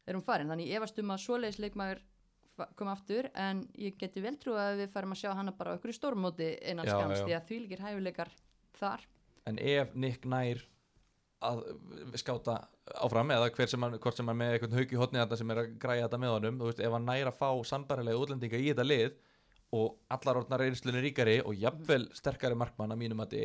er 0.06 0.16
hún 0.16 0.24
farin, 0.26 0.52
þannig 0.52 0.70
ég 0.70 0.80
efast 0.80 1.00
um 1.02 1.12
að 1.14 1.24
svoleiðis 1.24 1.58
leikmaður 1.62 2.02
koma 2.78 2.94
aftur 2.96 3.28
en 3.36 3.66
ég 3.76 3.98
geti 4.00 4.22
vel 4.24 4.36
trú 4.40 4.54
að 4.56 4.80
við 4.82 4.94
farum 4.94 5.12
að 5.12 5.20
sjá 5.20 5.34
hana 5.36 5.52
bara 5.56 5.74
á 5.74 5.76
ykkur 5.76 5.92
stórmóti 5.96 6.54
innan 6.70 6.88
skams 6.88 7.20
því 7.26 7.36
að 7.36 7.50
því 7.50 7.58
líkir 7.64 7.84
hæfuleikar 7.84 8.32
þar. 8.78 9.04
En 9.46 9.60
ef 9.60 9.92
Nick 9.94 10.24
nær 10.28 10.62
að 11.44 11.62
skáta 12.16 12.56
áfram 12.96 13.30
eða 13.34 13.50
hver 13.52 13.68
sem 13.68 13.82
hann, 13.84 13.98
hvort 14.00 14.16
sem 14.16 14.28
hann 14.30 14.38
með 14.40 14.54
einhvern 14.54 14.76
hauk 14.78 14.92
í 14.94 15.00
hotni 15.00 15.20
þetta 15.20 15.38
sem 15.40 15.52
er 15.52 15.60
að 15.62 15.74
græja 15.82 16.06
þetta 16.06 16.20
með 16.22 16.34
honum 16.36 16.62
veist, 16.64 16.80
ef 16.80 16.94
hann 16.96 17.08
nær 17.10 17.30
að 17.30 17.40
fá 17.40 17.48
sambarilega 17.68 18.22
útlendinga 18.22 18.60
í 18.60 18.70
þetta 18.70 18.86
lið 18.86 19.18
og 19.76 19.98
allar 20.16 20.40
orðnar 20.40 20.64
reynslunni 20.64 21.02
ríkari 21.04 21.36
og 21.42 21.58
jafnvel 21.60 22.06
sterkari 22.16 22.56
markmann 22.58 22.94
að 22.94 23.02
mínum 23.02 23.20
að 23.24 23.36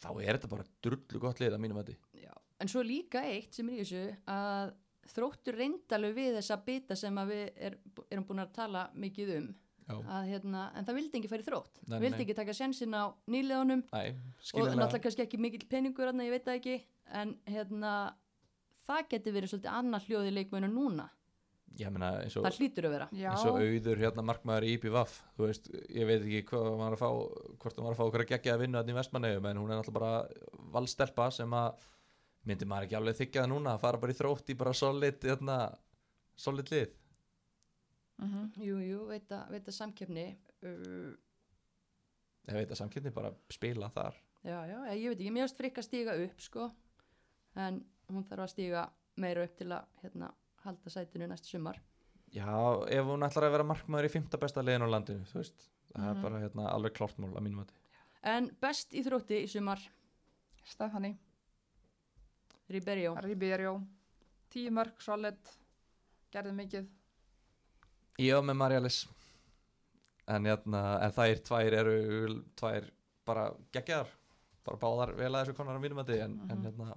þá 0.00 0.10
er 0.24 0.32
þetta 0.32 0.50
bara 0.50 0.66
drullu 0.82 1.22
gott 1.22 1.42
lið 1.42 1.54
að 1.54 1.62
mínum 1.62 1.80
að 1.82 1.94
Já. 2.16 2.32
en 2.64 2.72
svo 2.72 2.82
líka 2.82 3.22
eitt 3.28 3.54
sem 3.54 3.68
er 3.68 3.76
í 3.76 3.84
þessu 3.84 4.04
að 4.32 4.74
þróttur 5.12 5.58
reyndalu 5.60 6.10
við 6.16 6.40
þessa 6.40 6.58
bita 6.66 6.96
sem 6.98 7.22
að 7.22 7.32
við 7.32 7.46
er, 7.68 7.78
erum 8.10 8.26
búin 8.28 8.44
að 8.44 8.52
tala 8.58 8.88
mikið 8.94 9.32
um. 9.36 9.54
Já. 9.86 9.94
að, 10.02 10.24
hérna, 10.32 10.62
en 10.74 10.86
það 10.86 10.96
vildi 10.98 11.18
ekki 11.20 11.28
færi 11.30 11.44
þrótt. 11.46 11.76
Nei, 11.86 11.98
vildi 12.02 12.16
nei. 12.16 12.22
ekki 12.24 12.34
taka 12.34 12.54
sjensin 12.58 12.94
á 12.98 13.06
nýleðunum 13.30 13.84
Nei, 13.92 14.16
og 14.58 14.64
náttúrulega 14.72 15.02
kannski 15.04 15.22
ekki 15.22 15.38
mikill 15.38 15.68
peningur 15.70 16.08
þarna, 16.08 16.26
ég 16.26 16.34
veit 16.34 16.46
það 16.48 16.58
ekki. 16.58 16.78
En 17.14 17.36
hérna 17.46 17.92
það 18.88 19.12
geti 19.12 19.34
verið 19.36 19.52
svolítið 19.52 19.76
annað 19.76 20.08
hljóði 20.08 20.34
leikmönu 20.34 20.72
núna. 20.72 21.06
Ég 21.76 21.92
meina 21.92 22.14
eins 22.22 22.34
og, 22.38 22.46
það 22.46 22.58
hlýtur 22.60 22.86
að 22.88 22.94
vera. 22.94 23.06
Já, 23.12 23.28
eins 23.30 23.46
og 23.46 23.58
auður 23.60 24.00
hérna 24.00 24.24
markmaður 24.24 24.66
í 24.66 24.76
IPVAF 24.78 25.16
þú 25.36 25.48
veist, 25.50 25.66
ég 25.92 26.08
veit 26.08 26.22
ekki 26.22 26.44
hvað 26.50 26.68
var 26.80 26.96
að 26.96 27.02
fá 27.02 27.08
hvort 27.10 27.76
hann 27.76 27.86
var 27.86 27.92
að 27.92 27.98
fá 27.98 28.04
okkur 28.06 28.24
að 28.24 28.30
gegja 28.30 28.54
að 28.54 28.62
vinna 28.62 28.80
þetta 28.80 28.94
í 28.94 28.96
vestmannegjum 28.96 29.48
en 29.50 29.60
hún 29.60 29.72
er 29.74 29.80
náttúrulega 29.80 29.98
bara 30.00 30.70
valstelpa 30.76 31.28
sem 31.36 31.56
að 31.58 31.84
myndi 32.46 32.66
maður 32.68 32.86
ekki 32.88 32.96
alveg 33.00 33.16
þykja 33.20 33.42
það 33.44 33.50
núna 33.52 33.74
að 33.76 33.80
fara 33.84 33.98
bara 34.02 34.12
í 34.14 34.18
þrótt 34.20 34.50
í 34.52 34.56
bara 34.58 34.72
solid 34.76 35.24
hérna, 35.26 35.56
solid 36.36 36.70
lið? 36.72 36.94
Mhm. 38.22 38.44
jú, 38.64 38.76
jú, 38.80 39.00
veit 39.10 39.28
að, 39.36 39.50
veit 39.52 39.66
að 39.68 39.74
samkeppni 39.76 40.26
uh, 40.64 41.10
ég 42.48 42.54
veit 42.56 42.70
að 42.72 42.78
samkynni 42.80 43.10
bara 43.12 43.32
spila 43.52 43.90
þar. 43.92 44.14
Já, 44.46 44.56
já, 44.70 44.78
ég 44.94 45.10
veit 45.10 45.18
ekki, 45.20 45.32
mér 45.34 45.44
ást 45.48 45.58
frikk 45.58 45.80
að 45.82 45.88
stíga 45.88 46.14
upp 46.22 46.40
sko, 46.40 46.68
en 47.58 47.82
hún 48.12 48.24
þarf 48.28 48.44
að 48.46 48.52
stíga 48.54 48.84
meira 49.20 49.44
upp 49.48 49.56
til 49.58 49.68
að 49.74 49.88
hérna, 50.04 50.30
halda 50.64 50.92
sætinu 50.92 51.26
næstu 51.28 51.50
sumar. 51.56 51.80
Já, 52.34 52.46
ef 52.90 53.04
hún 53.10 53.24
ætlar 53.26 53.48
að 53.48 53.54
vera 53.56 53.66
markmaður 53.66 54.08
í 54.08 54.12
fymta 54.16 54.38
besta 54.40 54.62
liðin 54.64 54.86
á 54.86 54.94
landinu 54.94 55.26
þú 55.30 55.40
veist, 55.42 55.68
það 55.92 56.00
Mhm. 56.06 56.16
er 56.16 56.22
bara 56.22 56.40
hérna, 56.42 56.70
alveg 56.72 56.92
klártmál 56.96 57.34
að 57.36 57.42
mínum 57.46 57.60
að 57.64 57.74
en 58.26 58.48
best 58.60 58.92
í 58.94 59.02
þrótti 59.04 59.42
í 59.44 59.48
sumar? 59.48 59.78
Stefani, 60.64 61.16
Riberio 62.70 63.14
Ribeiro 63.22 63.80
tíu 64.50 64.70
mörg, 64.74 64.96
solid. 65.02 65.38
Gerði 66.32 66.52
mikið. 66.56 66.86
Ég 68.22 68.34
var 68.34 68.44
með 68.48 68.56
Marjalis 68.58 69.00
en, 70.26 70.46
hérna, 70.48 70.80
en 71.04 71.12
þær 71.14 71.42
tvær 71.46 71.76
eru 71.82 71.96
tvær 72.58 72.88
bara 73.26 73.50
geggjaðar. 73.74 74.10
Bara 74.66 74.80
báðar 74.82 75.12
vel 75.18 75.30
að 75.32 75.44
þessu 75.44 75.56
konar 75.60 75.78
á 75.78 75.82
mínum 75.84 76.00
að 76.02 76.10
en, 76.16 76.40
en 76.50 76.56
Mhm. 76.58 76.64
hérna, 76.66 76.96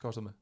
hvað 0.00 0.10
varstu 0.10 0.22
með? 0.26 0.34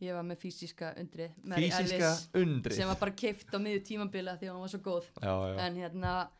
ég 0.00 0.14
var 0.16 0.22
með 0.24 0.38
fysiska 0.40 0.94
undrið 0.96 1.32
Fysiska 1.44 2.10
undrið? 2.40 2.72
Sem 2.76 2.88
var 2.88 2.96
bara 2.96 3.10
keift 3.12 3.50
á 3.52 3.58
miður 3.60 3.82
tímabila 3.84 4.38
því 4.40 4.46
að 4.48 4.54
hún 4.54 4.60
var 4.64 4.68
svo 4.72 4.78
góð. 4.80 5.04
Já, 5.20 5.34
já. 5.52 5.58
en 5.60 5.76
hérna 5.76 6.30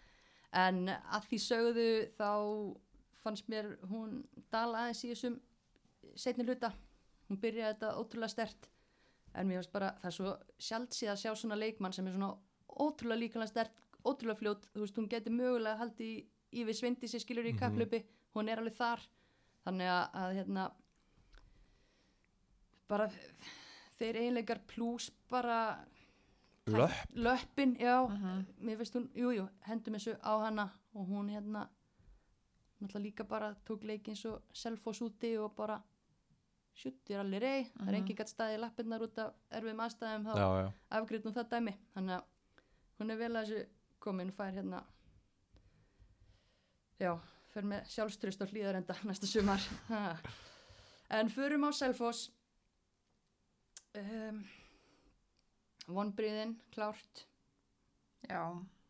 en 0.52 0.86
að 0.88 1.26
því 1.28 1.38
sögðu 1.44 1.88
þá 2.16 2.30
fannst 3.22 3.48
mér 3.52 3.76
hún 3.90 4.24
dala 4.50 4.78
aðeins 4.86 5.04
í 5.04 5.10
þessum 5.12 5.36
setni 6.16 6.44
hluta 6.44 6.72
hún 7.30 7.38
byrjaði 7.40 7.72
þetta 7.74 7.92
ótrúlega 8.00 8.28
stert. 8.34 8.68
En 9.34 9.46
mér 9.46 9.60
finnst 9.60 9.72
bara 9.72 9.92
það 10.02 10.08
er 10.10 10.16
svo 10.16 10.32
sjálfsíð 10.58 11.10
að 11.12 11.20
sjá 11.22 11.34
svona 11.38 11.56
leikmann 11.60 11.92
sem 11.94 12.06
er 12.10 12.12
svona 12.16 12.32
ótrúlega 12.68 13.20
líkanlega 13.22 13.52
stert 13.52 13.76
ótrúlega 14.04 14.38
fljót, 14.40 14.66
þú 14.74 14.80
veist 14.84 14.96
hún 14.98 15.08
getur 15.12 15.32
mögulega 15.36 15.76
haldið 15.78 16.06
í, 16.08 16.26
í 16.52 16.64
við 16.64 16.78
svindi 16.80 17.06
sér 17.08 17.20
skilur 17.20 17.44
í 17.46 17.52
Mhm. 17.52 17.58
kapplöpi 17.60 18.04
hún 18.34 18.48
er 18.48 18.58
alveg 18.58 18.74
þar. 18.74 19.00
Þannig 19.66 19.86
að, 19.92 20.14
að 20.14 20.34
hérna 20.38 20.70
bara 22.88 23.06
þeir 24.00 24.16
eiginleikar 24.22 24.60
pluss 24.66 25.10
bara 25.30 25.58
löpp. 26.66 27.14
löppin, 27.14 27.76
já. 27.78 28.06
Mhm. 28.08 28.46
mér 28.60 28.76
finnst 28.78 28.94
hún, 28.94 29.08
jújú, 29.14 29.36
jú, 29.36 29.48
hendum 29.68 29.94
þessu 29.94 30.16
á 30.22 30.32
hana 30.44 30.70
og 30.94 31.06
hún 31.08 31.28
hérna 31.30 31.68
náttúrulega 32.80 33.02
líka 33.04 33.24
bara 33.28 33.54
tók 33.66 33.84
leik 33.84 34.08
eins 34.08 34.24
og 34.24 34.42
selfos 34.52 35.00
úti 35.02 35.36
og 35.38 35.54
bara 35.56 35.82
sjuttir 36.80 37.18
allir 37.20 37.40
rey, 37.44 37.64
það 37.64 37.88
er 37.88 37.92
Mhm. 37.92 37.98
engin 38.00 38.16
gætt 38.16 38.32
staði 38.32 38.58
lappirnar 38.60 39.02
út 39.04 39.18
af 39.18 39.34
erfiðum 39.50 39.82
aðstæðum 39.84 40.24
þá 40.26 40.32
já, 40.36 40.48
já. 40.64 40.72
hún 41.24 41.34
það 41.36 41.48
dæmi. 41.54 41.74
Þannig 41.94 42.14
að 42.16 42.24
hún 43.00 43.10
er 43.10 43.16
vel 43.20 43.32
að 43.36 43.44
þessu 43.46 43.66
komin 44.00 44.30
og 44.32 44.36
fær 44.36 44.52
hérna 44.56 44.82
já, 47.00 47.12
fer 47.54 47.62
með 47.62 47.84
sjálfströst 47.94 48.42
á 48.42 48.46
hlýðarenda 48.50 48.94
næsta 49.08 49.26
sumar. 49.26 49.60
En 51.10 51.28
förum 51.28 51.64
á 51.66 51.70
Selfoss. 51.74 52.30
Um, 53.98 54.44
vonbriðin 55.90 56.52
klárt. 56.70 57.24
Já, 58.28 58.44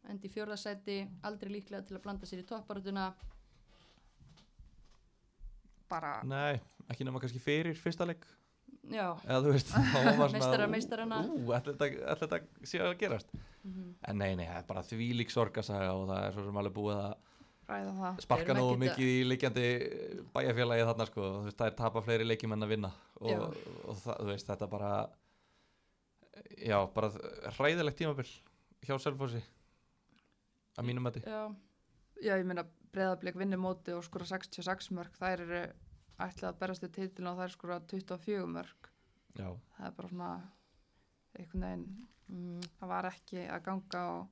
endi 0.09 0.29
í 0.29 0.33
fjórðasæti 0.35 0.97
aldrei 1.25 1.51
líklega 1.55 1.87
til 1.89 1.97
að 1.97 2.03
blanda 2.05 2.27
sér 2.29 2.43
í 2.43 2.47
topparatuna 2.47 3.15
bara 5.89 6.21
nei, 6.25 6.61
ekki 6.91 7.07
nema 7.07 7.21
kannski 7.23 7.41
fyrir 7.43 7.77
fyrsta 7.79 8.07
leik. 8.09 8.27
Já, 8.91 9.07
eða 9.27 9.41
þú 9.45 9.51
veist, 9.55 9.73
ú, 9.77 10.29
meistarana. 10.73 11.19
ú, 11.29 11.53
ætli 11.55 11.75
þetta 11.79 12.39
sé 12.67 12.81
að 12.83 12.95
gerast? 13.03 13.33
Mhm. 13.63 13.91
en 14.09 14.17
nei, 14.19 14.31
nei, 14.39 14.47
það 14.49 14.57
er 14.63 14.69
bara 14.71 14.83
þvílík 14.89 15.31
sorgasaga 15.35 15.91
og 15.93 16.07
það 16.09 16.23
er 16.27 16.33
svo 16.33 16.45
sem 16.47 16.57
alveg 16.63 16.73
búið 16.79 16.97
að 16.97 17.11
það. 17.71 18.21
Sparka 18.25 18.55
að- 18.57 18.79
mikið 18.81 19.11
í 19.13 19.19
líkjandi 19.31 19.67
bæjarfélagi 20.35 20.87
þarna 20.89 21.07
sko, 21.11 21.27
veist, 21.45 21.59
það 21.61 21.67
er 21.71 21.77
tapa 21.79 22.03
fleiri 22.03 22.25
leikjum 22.27 22.55
en 22.57 22.65
að 22.67 22.73
vinna. 22.73 22.91
Og, 23.21 23.29
Já. 23.31 23.39
og 23.85 24.01
það, 24.01 24.17
þú 24.25 24.27
veist, 24.33 24.49
þetta 24.49 24.71
bara 24.73 24.93
já, 26.65 26.79
bara 26.95 27.11
hræðilegt 27.59 27.99
tímabil 28.01 28.27
hjá 28.87 28.97
Selfossi 28.99 29.43
að 30.81 30.89
mínum 30.89 31.05
mati. 31.07 31.21
Já, 31.27 31.43
já, 32.25 32.33
ég 32.41 32.47
meina 32.49 32.65
breðablík 32.95 33.37
vinni 33.39 33.59
móti 33.61 33.93
og 33.95 34.03
skora 34.07 34.27
66 34.27 34.91
mörg 34.97 35.15
þær 35.21 35.45
eru 35.45 35.63
ætlað 36.27 36.49
að 36.53 36.59
berast 36.61 36.81
til 36.85 36.91
titil 36.97 37.27
og 37.31 37.39
þær 37.41 37.55
skora 37.55 37.81
24 37.81 38.47
mörg 38.47 38.91
já, 39.39 39.49
það 39.77 39.87
er 39.87 39.97
bara 39.97 40.09
svona 40.13 40.31
einhvern 41.39 41.65
veginn, 41.67 41.87
mm, 42.29 42.61
það 42.81 42.89
var 42.93 43.09
ekki 43.13 43.45
að 43.47 43.65
ganga 43.69 44.03
og 44.17 44.29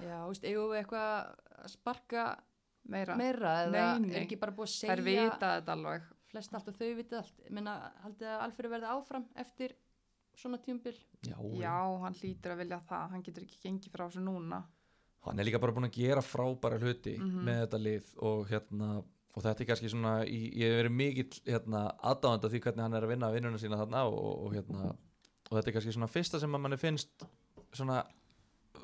já, 0.00 0.16
þú 0.24 0.28
veist, 0.32 0.44
eigum 0.48 0.70
við 0.72 0.80
eitthvað 0.80 1.08
að 1.64 1.70
sparka 1.74 2.24
meira, 2.88 3.16
meira 3.16 3.54
eða 3.66 3.84
Nei, 3.98 4.04
nei. 4.06 4.14
er 4.16 4.22
ekki 4.26 4.38
bara 4.40 4.52
búið 4.56 4.68
að 4.70 4.76
þær 4.88 5.02
segja 5.04 5.24
vita 5.24 5.50
þetta 5.58 5.72
alveg. 5.78 6.10
flest 6.34 6.54
allt 6.58 6.68
og 6.68 6.74
þau 6.80 6.88
vitið 6.98 7.18
allt. 7.20 7.36
Ég 7.46 7.50
meina, 7.54 7.72
haldið 8.02 8.26
að 8.32 8.40
Alfred 8.48 8.70
verði 8.72 8.88
áfram 8.90 9.24
eftir 9.38 9.74
svona 10.34 10.58
tímabil? 10.58 10.96
Já, 11.22 11.36
já, 11.60 11.74
hann 12.02 12.16
hlýtur 12.18 12.50
að 12.56 12.58
vilja 12.64 12.80
það, 12.88 13.04
hann 13.12 13.22
getur 13.22 13.44
ekki 13.46 13.60
gengið 13.68 13.92
frá 13.94 14.02
þessu 14.08 14.24
núna. 14.24 14.58
Hann 15.24 15.38
er 15.38 15.46
líka 15.46 15.60
bara 15.62 15.72
búin 15.76 15.86
að 15.86 15.94
gera 16.00 16.20
frábæra 16.26 16.80
hluti 16.82 17.14
Mhm. 17.20 17.44
með 17.46 17.60
þetta 17.62 17.78
lið 17.84 18.08
og 18.18 18.48
hérna 18.50 18.88
og 19.34 19.42
þetta 19.42 19.64
er 19.64 19.68
kannski 19.72 19.90
svona, 19.90 20.12
ég 20.30 20.62
hef 20.62 20.76
verið 20.82 20.94
mikill 20.94 21.40
hérna, 21.48 21.84
aðdáðanda 22.06 22.50
því 22.52 22.60
hvernig 22.66 22.84
hann 22.86 22.94
er 22.98 23.06
að 23.06 23.12
vinna 23.14 23.30
vinnuna 23.34 23.58
sína 23.58 23.78
þarna 23.82 24.04
og, 24.06 24.28
og 24.46 24.52
hérna 24.54 24.92
og 24.94 25.56
þetta 25.58 25.68
er 25.70 25.74
kannski 25.78 25.94
svona 25.96 26.10
fyrsta 26.10 26.40
sem 26.42 26.54
manni 26.54 26.78
finnst 26.80 27.26
svona 27.74 28.02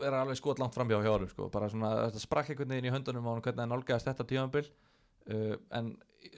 vera 0.00 0.22
alveg 0.24 0.38
skot 0.40 0.58
langt 0.62 0.74
framhjá 0.74 0.98
hjá 1.04 1.10
árum 1.14 1.28
sko, 1.30 1.48
bara 1.52 1.68
svona 1.70 1.90
þetta 2.08 2.22
sprakk 2.22 2.50
einhvern 2.54 2.72
veginn 2.74 2.88
í 2.90 2.94
höndunum 2.94 3.26
á 3.26 3.30
hann 3.34 3.42
hvernig 3.44 3.62
hann 3.64 3.72
nálgæðast 3.74 4.08
þetta 4.10 4.26
tímabil. 4.30 4.68
Uh, 5.30 5.54
en 5.76 5.90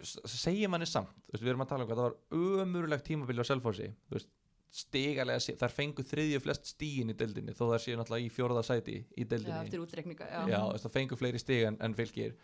s- 0.02 0.18
segir 0.26 0.68
manni 0.72 0.86
samt, 0.90 1.12
veist, 1.30 1.42
við 1.44 1.52
erum 1.52 1.62
að 1.64 1.68
tala 1.70 1.84
um 1.84 1.90
hvað 1.90 2.00
það 2.00 2.08
var 2.08 2.62
ömurlegt 2.64 3.04
tímabil 3.06 3.38
á 3.38 3.44
Selfossi 3.46 3.86
þú 4.10 4.16
veist, 4.18 4.28
stigalega, 4.72 5.54
þær 5.60 5.72
fengu 5.76 6.04
þriðju 6.08 6.40
flest 6.42 6.70
stígin 6.72 7.12
í 7.12 7.16
deildinni 7.16 7.54
þó 7.54 7.62
það 7.70 7.82
séu 7.84 7.96
náttúrulega 8.00 8.26
í 8.26 8.32
fjórða 8.34 8.62
sæti 8.66 8.96
í 8.98 9.22
já, 9.22 9.28
deildinni. 9.30 9.58
eftir 9.62 9.82
útreikninga 9.84 10.28
já. 10.32 10.40
já, 10.50 10.60
það 10.82 10.94
fengur 10.96 11.20
fleiri 11.20 11.40
stig 11.42 11.66
en, 11.68 11.76
en 11.84 11.94
fylgir 11.98 12.34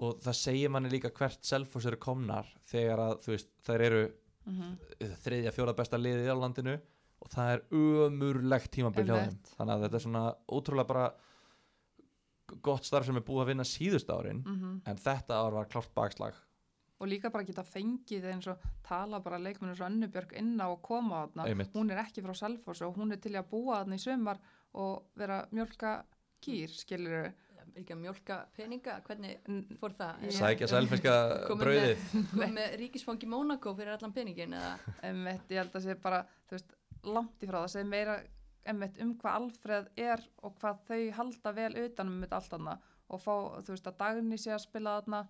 og 0.00 0.20
það 0.24 0.34
segir 0.34 0.70
manni 0.70 0.90
líka 0.90 1.10
hvert 1.14 1.44
Selfoss 1.44 1.86
eru 1.86 1.96
komnar 1.96 2.46
þegar 2.66 2.98
að 2.98 3.18
þú 3.24 3.30
veist, 3.34 3.48
þær 3.66 3.80
eru 3.80 4.02
mm 4.46 4.54
-hmm. 4.60 5.14
þriðja, 5.24 5.52
fjóra 5.52 5.74
besta 5.76 5.96
liðið 5.98 6.32
á 6.34 6.36
landinu 6.40 6.80
og 7.20 7.28
það 7.30 7.52
er 7.52 7.62
ömurlegt 7.72 8.70
tímabil 8.70 9.06
hjá 9.06 9.14
þeim 9.24 9.38
þannig 9.56 9.74
að 9.74 9.82
þetta 9.82 9.96
er 9.96 10.00
svona 10.06 10.34
ótrúlega 10.48 10.86
bara 10.88 11.14
gott 12.62 12.84
starf 12.84 13.06
sem 13.06 13.16
er 13.16 13.22
búið 13.22 13.42
að 13.44 13.46
vinna 13.52 13.64
síðust 13.64 14.10
árin 14.12 14.42
Mhm. 14.44 14.82
en 14.86 14.96
þetta 14.96 15.34
ár 15.34 15.52
var 15.52 15.66
klárt 15.66 15.94
bakslag 15.94 16.34
og 17.00 17.08
líka 17.08 17.30
bara 17.32 17.44
geta 17.44 17.62
fengið 17.62 18.24
eins 18.32 18.46
og 18.46 18.58
tala 18.82 19.20
bara 19.20 19.38
leikmennu 19.38 19.74
svo 19.76 19.86
Önnubjörg 19.86 20.32
inn 20.38 20.58
á 20.60 20.68
að 20.68 20.82
koma 20.82 21.28
Einmitt. 21.44 21.72
hún 21.74 21.90
er 21.90 21.98
ekki 22.04 22.22
frá 22.22 22.34
Selfoss 22.34 22.82
og 22.82 22.96
hún 22.96 23.12
er 23.12 23.16
til 23.16 23.32
að 23.32 23.48
búa 23.50 23.82
þarna 23.84 23.94
í 23.94 23.98
sömar 23.98 24.38
og 24.74 25.02
vera 25.16 25.46
mjölka 25.52 26.04
kýr, 26.42 26.68
skilur 26.68 27.12
er 27.24 27.34
ekki 27.80 27.92
að 27.94 28.00
mjólka 28.04 28.36
peninga 28.56 28.94
hvernig 29.06 29.78
fór 29.80 29.94
það 29.98 30.24
sækja 30.38 30.68
selfiska 30.70 31.14
Komið 31.48 31.64
brauðið 31.64 32.06
kom 32.30 32.54
með 32.58 32.76
ríkisfangi 32.82 33.26
Mónakó 33.32 33.74
fyrir 33.78 33.94
allan 33.96 34.12
peningin 34.16 34.52
eða 34.58 34.78
Einmitt, 35.08 35.50
ég 35.50 35.62
held 35.62 35.74
að 35.80 35.86
sé 35.88 35.94
bara, 36.04 36.22
þú 36.48 36.56
veist, 36.58 36.74
langt 37.04 37.42
í 37.44 37.50
frá 37.50 37.58
það 37.62 37.70
segir 37.74 37.90
meira 37.92 38.18
einmitt 38.64 39.00
um 39.04 39.14
hvað 39.20 39.34
Alfreð 39.40 39.88
er 40.00 40.22
og 40.42 40.54
hvað 40.60 40.78
þau 40.88 41.00
halda 41.18 41.52
vel 41.52 41.72
utanum 41.84 42.20
mitt 42.22 42.32
allt 42.32 42.48
þarna 42.54 42.78
og 43.12 43.20
fá, 43.20 43.34
þú 43.66 43.74
veist, 43.74 43.86
að 43.90 43.98
Dagný 44.00 44.38
sé 44.40 44.54
að 44.54 44.62
spila 44.64 44.94
þarna 45.00 45.24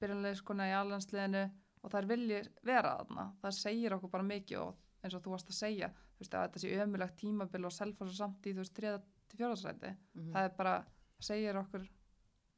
byrjanleiskona 0.00 0.68
í 0.70 0.74
alhansliðinu 0.78 1.42
og 1.84 1.92
þær 1.92 2.06
vilji 2.08 2.38
vera 2.64 2.94
þarna 3.02 3.26
það 3.42 3.56
segir 3.58 3.94
okkur 3.98 4.12
bara 4.14 4.26
mikið 4.28 4.62
og 4.62 4.80
eins 5.04 5.14
og 5.18 5.22
þú 5.24 5.34
varst 5.34 5.50
að 5.52 5.58
segja 5.58 5.90
þú 5.92 6.22
veist, 6.24 6.34
að 6.38 6.46
þetta 6.46 6.62
sé 6.62 6.72
ömulegt 6.84 7.18
tímabil 7.20 7.68
og 7.68 7.74
selfos 7.76 8.10
og 8.14 8.16
samt 8.16 8.48
í, 8.48 8.54
þú 8.56 8.62
veist, 8.64 8.76
3. 8.78 8.94
til 9.28 9.40
4. 9.42 9.56
sæti 9.60 9.90
Mhm. 10.14 10.32
það 10.32 10.48
er 10.48 10.54
bara, 10.58 10.74
segir 11.22 11.56
okkur. 11.60 11.86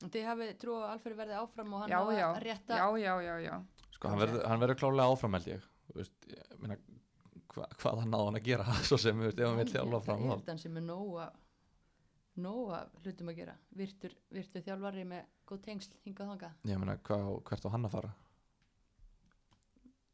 Þið 0.05 0.27
hafið 0.29 0.53
trú 0.61 0.75
að 0.77 0.91
Alfred 0.91 1.17
verði 1.17 1.39
áfram 1.41 1.73
og 1.73 1.83
hann 1.85 1.93
já, 1.93 1.99
að 2.03 2.19
já, 2.19 2.27
rétta 2.45 2.77
já, 2.77 2.87
já, 3.01 3.13
já, 3.25 3.35
já. 3.47 3.55
Sko, 3.97 4.11
hann 4.13 4.21
verður 4.21 4.45
hann 4.51 4.61
verður 4.61 4.79
klálega 4.83 5.15
áfram 5.15 5.37
held 5.39 5.49
ég. 5.49 5.67
Þú 5.87 5.97
veist, 6.01 6.29
ég 6.33 6.61
meina, 6.61 6.77
hva, 7.55 7.69
hvað 7.81 8.03
hann 8.03 8.13
náði 8.13 8.29
hann 8.29 8.39
að 8.41 8.47
gera 8.51 8.77
svo 8.91 8.99
sem, 9.01 9.23
þú 9.23 9.29
veist, 9.31 9.41
ef 9.41 9.49
hann 9.49 9.61
vil 9.63 9.73
þjálfa 9.73 10.03
fram 10.05 10.27
Ég 10.27 10.35
held 10.35 10.53
hann 10.53 10.63
sem 10.63 10.77
er 10.77 10.85
nóga 10.85 11.31
nóga 12.37 12.83
hlutum 13.01 13.33
að 13.33 13.39
gera. 13.41 13.57
Virtur, 13.81 14.13
virtur 14.37 14.65
þjálfari 14.67 15.07
með 15.09 15.25
góð 15.49 15.63
tengsl 15.65 15.97
hingað 16.05 16.33
þanga 16.35 16.53
ég 16.69 16.81
meina, 16.83 16.99
hvað, 17.09 17.31
hvert 17.49 17.65
á 17.65 17.73
hann 17.73 17.89
að 17.89 17.97
fara? 17.97 18.13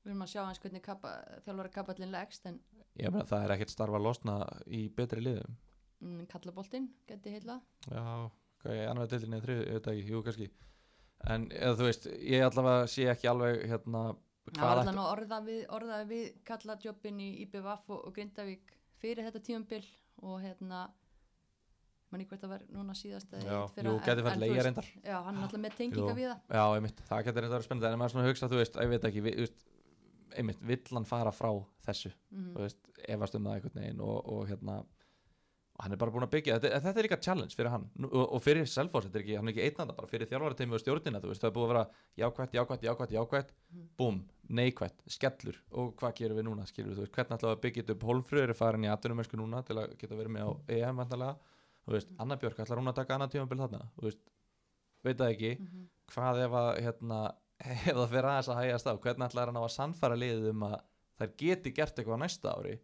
Við 0.03 0.13
erum 0.13 0.23
að 0.25 0.33
sjá 0.33 0.41
hans 0.45 0.63
hvernig 0.63 0.83
kappa, 0.87 1.17
þjálfari 1.47 1.75
kappallin 1.75 2.15
leggst 2.15 2.47
en 2.51 2.63
ég 3.01 3.11
meina, 3.11 3.27
það 3.27 3.45
er 3.49 3.55
ekkert 3.57 3.75
starfa 3.75 3.99
að 3.99 4.07
losna 4.07 4.39
í 4.71 4.85
betri 4.95 5.23
liðum 5.25 5.59
mm, 6.03 6.27
kallaboltinn 6.33 6.91
geti 7.09 7.33
heila 7.37 7.61
já, 7.89 8.05
er 8.69 8.85
annað 8.91 9.13
deildinni 9.15 9.41
þrið, 9.47 9.63
ég 9.67 9.79
veit 9.79 9.91
ekki, 9.95 10.05
jú 10.13 10.23
kannski 10.27 10.51
en 11.33 11.49
eða 11.55 11.77
þú 11.79 11.89
veist, 11.89 12.07
ég 12.35 12.45
allavega 12.49 12.87
sé 12.91 13.09
ekki 13.13 13.29
alveg 13.31 13.61
hérna, 13.71 14.05
hvað 14.53 14.73
allan 14.73 14.89
ætti 14.97 15.03
að 15.05 15.13
orða 15.17 15.41
við, 15.47 15.61
orðaði 15.79 16.09
við 16.13 16.25
kallajobbin 16.51 17.21
í 17.23 17.29
IBVF 17.47 17.93
og, 17.95 18.01
og 18.09 18.17
Grindavík 18.17 18.73
fyrir 19.03 19.29
þetta 19.29 19.43
tímambil 19.47 19.85
og 20.23 20.41
hérna 20.43 20.81
manni 22.13 22.27
hvert 22.29 22.43
að 22.45 22.51
vera 22.53 22.67
núna 22.77 22.93
síðast 22.99 23.31
Já, 23.41 23.55
jú, 23.81 23.93
þú 24.05 24.41
leigja 24.43 24.57
veist, 24.59 24.67
reyndar. 24.67 24.89
já, 25.01 25.15
hann 25.25 25.39
er 25.39 25.45
alltaf 25.47 25.61
með 25.63 25.77
tenginga 25.79 26.17
við 26.19 26.27
það 26.29 26.57
já, 26.59 26.65
einmitt, 26.77 26.99
það 27.09 27.23
getur 27.29 27.41
reynda 27.47 27.49
að 27.49 27.55
vera 27.57 27.67
spennandi 27.69 27.89
en 27.89 28.01
maður 28.03 28.13
svona 28.17 28.27
hugsa, 28.29 28.49
þú 28.53 28.59
veist, 28.61 28.77
ég 28.83 28.91
veit 28.93 29.07
ekki 29.09 29.23
við, 29.25 29.39
veist, 29.47 29.63
einmitt, 30.43 30.61
vill 30.73 30.83
hann 30.99 31.09
fara 31.09 31.33
frá 31.33 31.49
þessu 31.87 32.13
Mhm. 32.33 32.51
þú 32.57 32.67
veist, 32.67 32.91
efast 33.09 33.39
um 33.39 33.47
það 33.49 33.55
einhvern 33.57 33.81
veginn 33.81 34.03
og, 34.05 34.29
og 34.35 34.45
hérna 34.51 34.77
hann 35.83 35.93
er 35.93 35.99
bara 35.99 36.13
búin 36.15 36.23
að 36.27 36.31
byggja, 36.37 36.57
þetta, 36.63 36.79
þetta 36.85 37.01
er 37.01 37.07
líka 37.09 37.19
challenge 37.27 37.57
fyrir 37.59 37.71
hann. 37.73 37.85
Og, 38.07 38.15
og 38.37 38.43
fyrir 38.45 38.67
Selfoss, 38.71 39.07
þetta 39.09 39.19
er 39.19 39.25
ekki, 39.25 39.37
hann 39.41 39.49
er 39.51 39.53
ekki 39.57 39.65
einnanda 39.67 39.95
bara 39.99 40.07
fyrir 40.11 40.29
þjálfarateimi 40.31 40.77
og 40.77 40.83
stjórnina, 40.83 41.21
þú 41.25 41.31
veist, 41.33 41.43
það 41.43 41.51
er 41.51 41.55
búið 41.57 41.65
að 41.67 41.73
vera 41.73 41.85
jákvætt, 42.23 42.55
jákvætt, 42.59 42.85
jákvætt, 42.87 43.15
jákvætt 43.17 43.51
Mhm. 43.73 43.87
búm, 43.99 44.21
neikvætt, 44.49 45.03
skellur. 45.11 45.57
Og 45.73 45.95
hvað 45.99 46.15
gerum 46.21 46.39
við 46.39 46.47
núna, 46.47 46.67
skilur 46.69 46.93
við, 46.93 46.99
þú 47.01 47.05
veist, 47.07 47.17
hvernig 47.17 47.39
ætlaðu 47.39 47.57
að 47.57 47.63
byggja 47.67 47.85
upp? 47.97 48.07
Hólmfröður 48.11 48.49
er 48.55 48.59
farin 48.63 48.85
í 48.87 48.91
atvinnumösku 48.93 49.37
núna 49.41 49.65
til 49.67 49.77
að 49.81 49.97
geta 49.99 50.15
verið 50.15 50.35
með 50.37 50.47
á 50.47 50.51
EM 50.79 50.97
vantarlega, 51.03 51.37
þú 51.87 51.93
veist, 51.97 52.09
Anna 52.21 52.37
Björk 52.37 52.59
ætlar 52.63 52.79
hún 52.79 52.93
að 52.93 52.99
taka 53.01 53.15
annað 53.19 53.33
tímabil 53.35 53.59
þarna, 53.65 53.83
þú 53.99 54.03
veist 54.07 54.19
veit 55.03 55.17
það 55.19 55.33
ekki, 55.35 55.53
Mhm. 55.59 55.87
hvað 56.15 56.45
ef 56.45 56.53
að 56.63 56.71
hérna, 56.87 57.21
ef 57.63 57.97
það 57.97 58.09
fyrir 58.13 58.31
aðeins 58.31 58.49
að 58.53 58.61
hægast 58.63 58.87
á 58.87 58.95
hvernig 59.03 59.29
ætlar 59.31 59.47
hann 59.51 59.57
á 59.59 59.65
að 59.67 59.75
sannfæra 59.77 60.17
liðið 60.19 60.51
um 60.51 60.63
að 60.69 60.81
þær 61.19 61.33
geti 61.39 61.73
gert 61.75 61.97
eitthvað 61.97 62.19
næsta 62.23 62.53
ári 62.55 62.79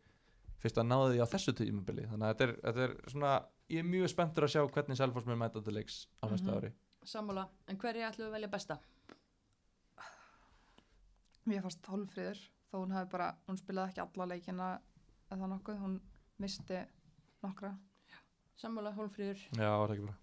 fyrst 0.62 0.78
að 0.82 0.88
náði 0.90 1.14
því 1.14 1.22
á 1.22 1.32
þessu 1.32 1.52
tímabili 1.58 2.06
þannig 2.10 2.26
að 2.26 2.32
þetta 2.34 2.44
er, 2.48 2.52
þetta 2.66 2.84
er 2.88 2.94
svona 3.12 3.32
ég 3.70 3.78
er 3.84 3.88
mjög 3.92 4.08
spenntur 4.10 4.46
að 4.48 4.52
sjá 4.54 4.62
hvernig 4.74 4.96
Selfoss 4.98 5.26
mér 5.28 5.36
mæta 5.38 5.62
til 5.64 5.74
leiks 5.76 6.06
á 6.22 6.26
næsta 6.30 6.50
Mhm. 6.50 6.56
ári 6.58 6.72
sammála, 7.08 7.48
en 7.68 7.76
hverju 7.78 8.02
ætlum 8.08 8.24
við 8.26 8.28
að 8.28 8.36
velja 8.38 8.48
besta? 8.52 8.78
Mér 11.48 11.62
fannst 11.64 11.86
Hólfríður, 11.88 12.40
þó 12.68 12.76
hún 12.82 12.92
hafi 12.92 13.10
bara, 13.14 13.28
hún 13.48 13.56
spilaði 13.56 13.92
ekki 13.94 14.02
alla 14.04 14.26
leikina 14.34 14.66
eða 15.32 15.48
nokkuð, 15.54 15.78
hún 15.80 15.94
misti 16.42 16.82
nokkra. 17.44 17.70
sammála, 18.60 18.92
Hólfríður 18.96 19.38
já, 19.56 19.70
það 19.70 19.84
er 19.84 19.94
ekki 19.94 20.06
bara 20.08 20.18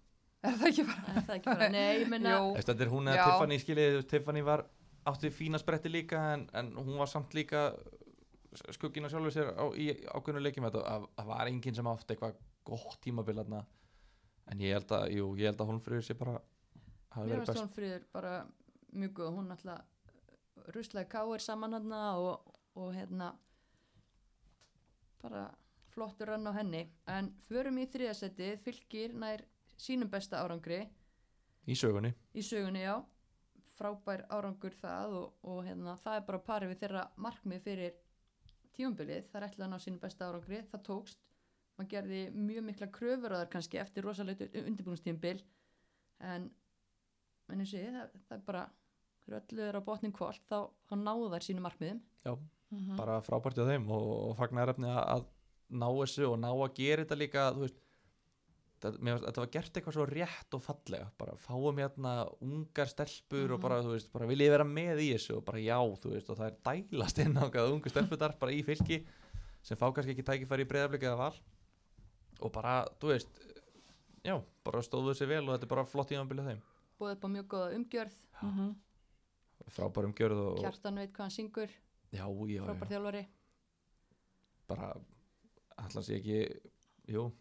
Er 0.46 0.52
það 0.60 0.68
ekki 0.68 0.84
bara? 0.86 1.02
er 1.16 1.22
það 1.26 1.34
ekki 1.38 1.50
bara, 1.50 1.68
nei, 1.72 1.98
ég 2.02 2.08
menna 2.12 2.34
Jú, 2.36 2.50
Þetta 2.60 2.80
er 2.84 2.90
hún 2.92 3.08
eða 3.10 3.16
Já. 3.16 3.24
Tiffany 3.32 3.58
skiljið, 3.58 3.96
Tiffany 4.12 4.42
var 4.44 4.64
átti 5.06 5.30
fína 5.34 5.58
spretti 5.58 5.90
líka 5.90 6.20
en, 6.34 6.44
en 6.54 6.70
hún 6.76 6.98
var 7.00 7.06
samt 7.10 7.34
líka 7.34 7.72
skuggina 8.76 9.10
sjálfur 9.12 9.34
sér 9.34 9.52
á, 9.52 9.64
í 9.76 9.88
ákveðnu 10.10 10.42
leikjum 10.42 10.68
að 10.68 10.78
það 10.82 11.30
var 11.30 11.50
enginn 11.50 11.76
sem 11.76 11.90
átti 11.90 12.14
eitthvað 12.14 12.38
gott 12.66 13.00
tímabil 13.04 13.36
þarna. 13.40 13.64
En 14.50 14.62
ég 14.62 14.76
held 14.76 14.92
að, 14.94 15.08
jú, 15.16 15.32
ég 15.40 15.50
held 15.50 15.62
að 15.62 15.72
Hólmfríður 15.72 16.06
sé 16.06 16.14
bara 16.18 16.36
hafi 17.14 17.26
mér 17.26 17.40
verið 17.40 17.50
best. 17.50 17.62
Hólfríður 17.62 18.06
bara 18.14 18.34
mjög 18.96 19.14
góð, 19.18 19.32
hún 19.40 19.54
alltaf 19.54 20.70
ruslaði 20.74 21.08
káir 21.10 21.42
saman 21.42 21.76
hann 21.76 21.92
og, 21.96 22.54
og 22.78 22.94
hérna 22.94 23.32
bara 25.22 25.48
flottur 25.94 26.30
rann 26.32 26.46
á 26.46 26.52
henni. 26.56 26.86
En 27.10 27.32
förum 27.48 27.80
í 27.82 27.88
þriðasettið 27.90 28.62
fylgir 28.64 29.14
nær 29.18 29.44
sínum 29.80 30.10
besta 30.12 30.42
árangri. 30.44 30.84
Í 31.66 31.74
sögunni. 31.74 32.12
Í 32.34 32.44
sögunni 32.46 32.84
já. 32.84 32.96
Frábær 33.76 34.24
árangur 34.32 34.72
það 34.78 35.18
og, 35.18 35.32
og 35.44 35.64
hérna, 35.66 35.96
það 36.00 36.20
er 36.20 36.28
bara 36.30 36.44
parið 36.46 36.70
við 36.72 36.82
þeirra 36.84 37.02
markmið 37.20 37.64
fyrir 37.66 37.96
tímumbilið, 38.76 39.26
það 39.32 39.40
er 39.42 39.46
ætlað 39.48 39.66
að 39.66 39.72
ná 39.74 39.78
sínu 39.84 40.00
besta 40.02 40.28
árangri 40.30 40.60
það 40.70 40.82
tókst, 40.88 41.20
maður 41.78 41.90
gerði 41.94 42.20
mjög 42.36 42.64
mikla 42.70 42.88
kröfur 42.98 43.34
á 43.34 43.38
þar 43.42 43.50
kannski 43.52 43.80
eftir 43.82 44.04
rosalegt 44.06 44.44
undirbúinstímbil 44.62 45.40
en 46.20 46.50
en 47.48 47.60
eins 47.62 47.72
og 47.74 47.80
ég, 47.80 47.92
það, 47.94 48.14
það 48.28 48.36
er 48.38 48.44
bara 48.48 48.62
þegar 49.26 49.40
öllu 49.42 49.64
er 49.68 49.76
á 49.78 49.82
botnin 49.86 50.12
kvöld 50.16 50.40
þá, 50.50 50.58
þá 50.88 50.94
náðu 51.02 51.32
þær 51.34 51.48
sínu 51.50 51.64
markmiðum 51.66 52.00
Mhm. 52.66 52.96
bara 52.98 53.20
frábært 53.22 53.60
á 53.62 53.68
þeim 53.68 53.84
og, 53.94 54.06
og 54.26 54.32
fagnar 54.40 54.72
efni 54.72 54.88
að, 54.90 55.04
að 55.12 55.20
ná 55.78 55.86
þessu 56.00 56.24
og 56.32 56.40
ná 56.42 56.48
að 56.50 56.72
gera 56.74 57.04
þetta 57.04 57.18
líka 57.20 57.44
þú 57.54 57.60
veist 57.62 57.76
mér, 58.84 59.16
fannst- 59.16 59.26
þetta 59.26 59.40
var 59.42 59.50
gert 59.56 59.72
eitthvað 59.78 59.92
svo 59.96 60.06
rétt 60.06 60.54
og 60.54 60.62
fallega 60.62 61.10
bara 61.18 61.32
fáum 61.36 61.78
hérna 61.80 62.12
ungar 62.42 62.86
stelpur 62.86 63.50
og 63.52 63.58
Mhm. 63.58 63.62
bara, 63.62 63.82
þú 63.82 63.92
veist, 63.94 64.12
bara 64.12 64.26
vil 64.26 64.38
ég 64.38 64.50
vera 64.50 64.64
með 64.64 65.00
í 65.00 65.08
þessu 65.14 65.36
og 65.38 65.44
bara 65.44 65.58
já, 65.58 65.78
þú 65.96 66.12
veist, 66.12 66.30
og 66.30 66.36
það 66.36 66.46
er 66.46 66.56
dælast 66.64 67.18
inn 67.18 67.34
á 67.36 67.44
hvað 67.50 67.72
ungu 67.72 67.88
stelputar 67.90 68.36
bara 68.40 68.52
í 68.52 68.62
fylki 68.64 69.06
sem 69.62 69.76
fá 69.76 69.90
kannski 69.92 70.12
ekki 70.14 70.22
tækifæri 70.22 70.64
í 70.64 70.68
breyðaflik 70.68 71.02
eða 71.02 71.16
val. 71.18 71.34
Og 72.42 72.52
bara, 72.52 72.84
þú 73.00 73.08
veist 73.08 73.28
já, 74.24 74.42
bara 74.64 74.80
stóðu 74.82 75.14
þessi 75.14 75.26
vel 75.28 75.48
og 75.48 75.54
þetta 75.58 75.62
er 75.64 75.72
bara 75.74 75.84
flott 75.84 76.10
ímanbilið 76.10 76.46
þeim. 76.52 76.62
Búið 77.00 77.12
upp 77.16 77.24
á 77.24 77.28
mjög 77.28 77.46
góða 77.48 77.74
umgjörð. 77.74 78.14
Mhm. 78.42 78.74
frábærum 79.66 80.12
gjörð 80.14 80.38
og, 80.38 80.58
og 80.58 80.62
Kjartan 80.62 80.94
veit 80.94 81.12
hvað 81.12 81.18
hann 81.24 81.30
syngur, 81.30 81.70
já, 82.12 82.22
já, 82.28 82.46
já, 82.46 82.62
frábær 82.62 82.88
þjálfari. 82.92 83.26
Bara 84.68 84.92
allan 85.78 86.04
sé 86.04 86.20
ekki 86.20 86.60
jú, 87.08 87.32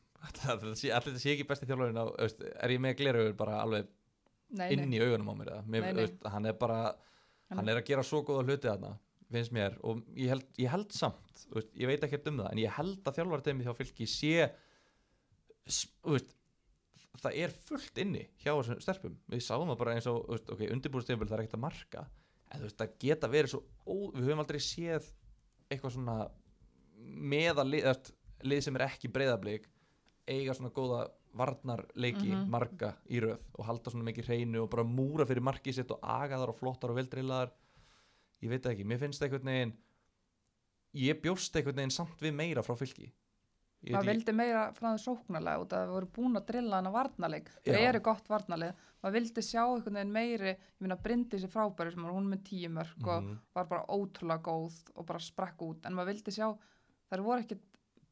sé, 0.76 0.92
allan 0.96 1.20
sé 1.22 1.34
ekki 1.36 1.48
besti 1.48 1.68
þjálfarinn 1.70 2.02
á, 2.02 2.06
veist, 2.18 2.44
er 2.44 2.76
ég 2.76 2.84
með 2.84 3.00
gleraugur 3.02 3.38
bara 3.40 3.62
alveg 3.64 3.90
Nei, 4.56 4.70
inn 4.76 4.86
nei. 4.90 5.00
í 5.00 5.02
augunum 5.04 5.34
á 5.34 5.36
mér 5.36 5.52
mér, 5.66 5.88
Nei. 5.90 5.98
Veist, 6.04 6.22
hann 6.32 6.48
er 6.50 6.56
bara 6.60 6.80
hann 7.54 7.70
er 7.70 7.80
að 7.80 7.90
gera 7.90 8.06
svo 8.06 8.22
góða 8.26 8.46
hluti 8.46 8.70
þarna 8.70 8.96
finnst 9.34 9.54
mér 9.56 9.76
og 9.86 10.04
ég 10.16 10.32
held, 10.32 10.48
ég 10.62 10.72
held 10.72 10.94
samt 10.96 11.46
veist, 11.54 11.72
ég 11.76 11.90
veit 11.90 12.06
ekkert 12.06 12.30
um 12.32 12.42
það 12.44 12.52
en 12.52 12.62
ég 12.62 12.76
held 12.78 13.10
að 13.10 13.20
þjálfarteimi 13.20 13.66
hjá 13.66 13.74
fylki 13.78 14.08
sé 14.10 14.50
það 17.22 17.40
er 17.42 17.54
fullt 17.66 18.02
inni 18.02 18.26
hjá 18.44 18.52
þessum 18.54 18.82
stelpum 18.84 19.18
við 19.32 19.44
sáum 19.46 19.72
það 19.72 19.82
bara 19.82 19.96
eins 19.98 20.10
og 20.12 20.30
okay, 20.38 20.70
undirbúrstíðanbíl 20.74 21.30
það 21.30 21.38
er 21.38 21.46
ekkert 21.46 21.58
að 21.60 21.66
marka 21.66 22.06
en 22.54 22.66
það 22.70 22.98
geta 23.02 23.30
verið 23.32 23.56
svo 23.56 23.62
ó, 23.66 23.96
við 24.14 24.28
höfum 24.28 24.44
aldrei 24.44 24.62
séð 24.64 25.08
eitthvað 25.72 25.96
svona 25.96 26.18
meða 27.06 27.66
lið, 27.66 27.88
eða, 27.90 28.16
lið 28.46 28.62
sem 28.66 28.78
er 28.78 28.86
ekki 28.88 29.12
breyðablík 29.14 29.66
eiga 30.28 30.54
svona 30.54 30.72
góða 30.74 31.10
varnarleiki 31.36 32.32
Mhm. 32.32 32.50
marga 32.50 32.94
í 33.10 33.20
röð 33.22 33.40
og 33.60 33.66
halda 33.66 33.92
svona 33.92 34.06
mikið 34.12 34.26
hreinu 34.30 34.62
og 34.64 34.70
bara 34.70 34.84
múra 34.84 35.26
fyrir 35.28 35.42
markið 35.44 35.74
sitt 35.74 35.92
og 35.92 36.00
aga 36.02 36.38
þar 36.38 36.50
og 36.50 36.56
flottar 36.56 36.90
og 36.92 36.98
veldrillaðar. 36.98 37.52
Ég 38.42 38.50
veit 38.50 38.64
ekki, 38.66 38.86
mér 38.86 39.00
finnst 39.00 39.22
einhvern 39.22 39.44
veginn 39.44 39.74
ég 40.96 41.22
bjóst 41.22 41.56
einhvern 41.56 41.76
veginn 41.76 41.92
samt 41.92 42.22
við 42.24 42.34
meira 42.34 42.64
frá 42.64 42.76
fylki. 42.80 43.12
Maður 43.86 44.08
vildi 44.10 44.34
meira 44.34 44.72
frá 44.74 44.96
það 44.96 45.02
sóknarlega 45.04 45.62
út 45.62 45.74
að 45.76 45.82
það 45.84 45.92
voru 45.94 46.08
búin 46.16 46.38
að 46.40 46.46
drilla 46.48 46.76
hana 46.80 46.92
varnarleik. 46.96 47.50
Það 47.68 47.84
eru 47.90 48.00
gott 48.08 48.28
varnarleik 48.32 48.76
maður 49.04 49.14
vildi 49.20 49.42
sjá 49.46 49.62
einhvern 49.68 49.94
veginn 50.00 50.16
meiri 50.16 50.48
ég 50.56 50.58
minna 50.80 50.96
Bryndi 50.98 51.38
sér 51.38 51.52
frábæri 51.54 51.94
sem 51.94 52.02
var 52.08 52.16
hún 52.16 52.32
með 52.32 52.42
tíu 52.48 52.70
mörg 52.74 53.08
og 53.08 53.24
Mhm. 53.24 53.38
var 53.54 53.66
bara 53.66 53.86
ótrúlega 53.86 54.42
góð 54.42 54.74
og 54.96 55.06
bara 55.06 55.20
sprakk 55.20 55.58
út. 55.62 55.86
En 55.86 55.94
maður 55.94 56.14
vildi 56.14 56.32
sjá 56.34 56.58
það 57.12 57.24
voru 57.24 57.44
ekkit 57.44 57.62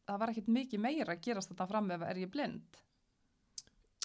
það 0.08 0.24
var 0.24 0.34
ekkit 0.34 0.50
mikið 0.58 0.84
meira 0.84 1.16
að 1.16 1.24
gerast 1.28 1.54
þetta 1.54 1.70
fram 1.70 1.94
ef 1.96 2.08
er 2.10 2.24
ég 2.24 2.34
blind? 2.34 2.82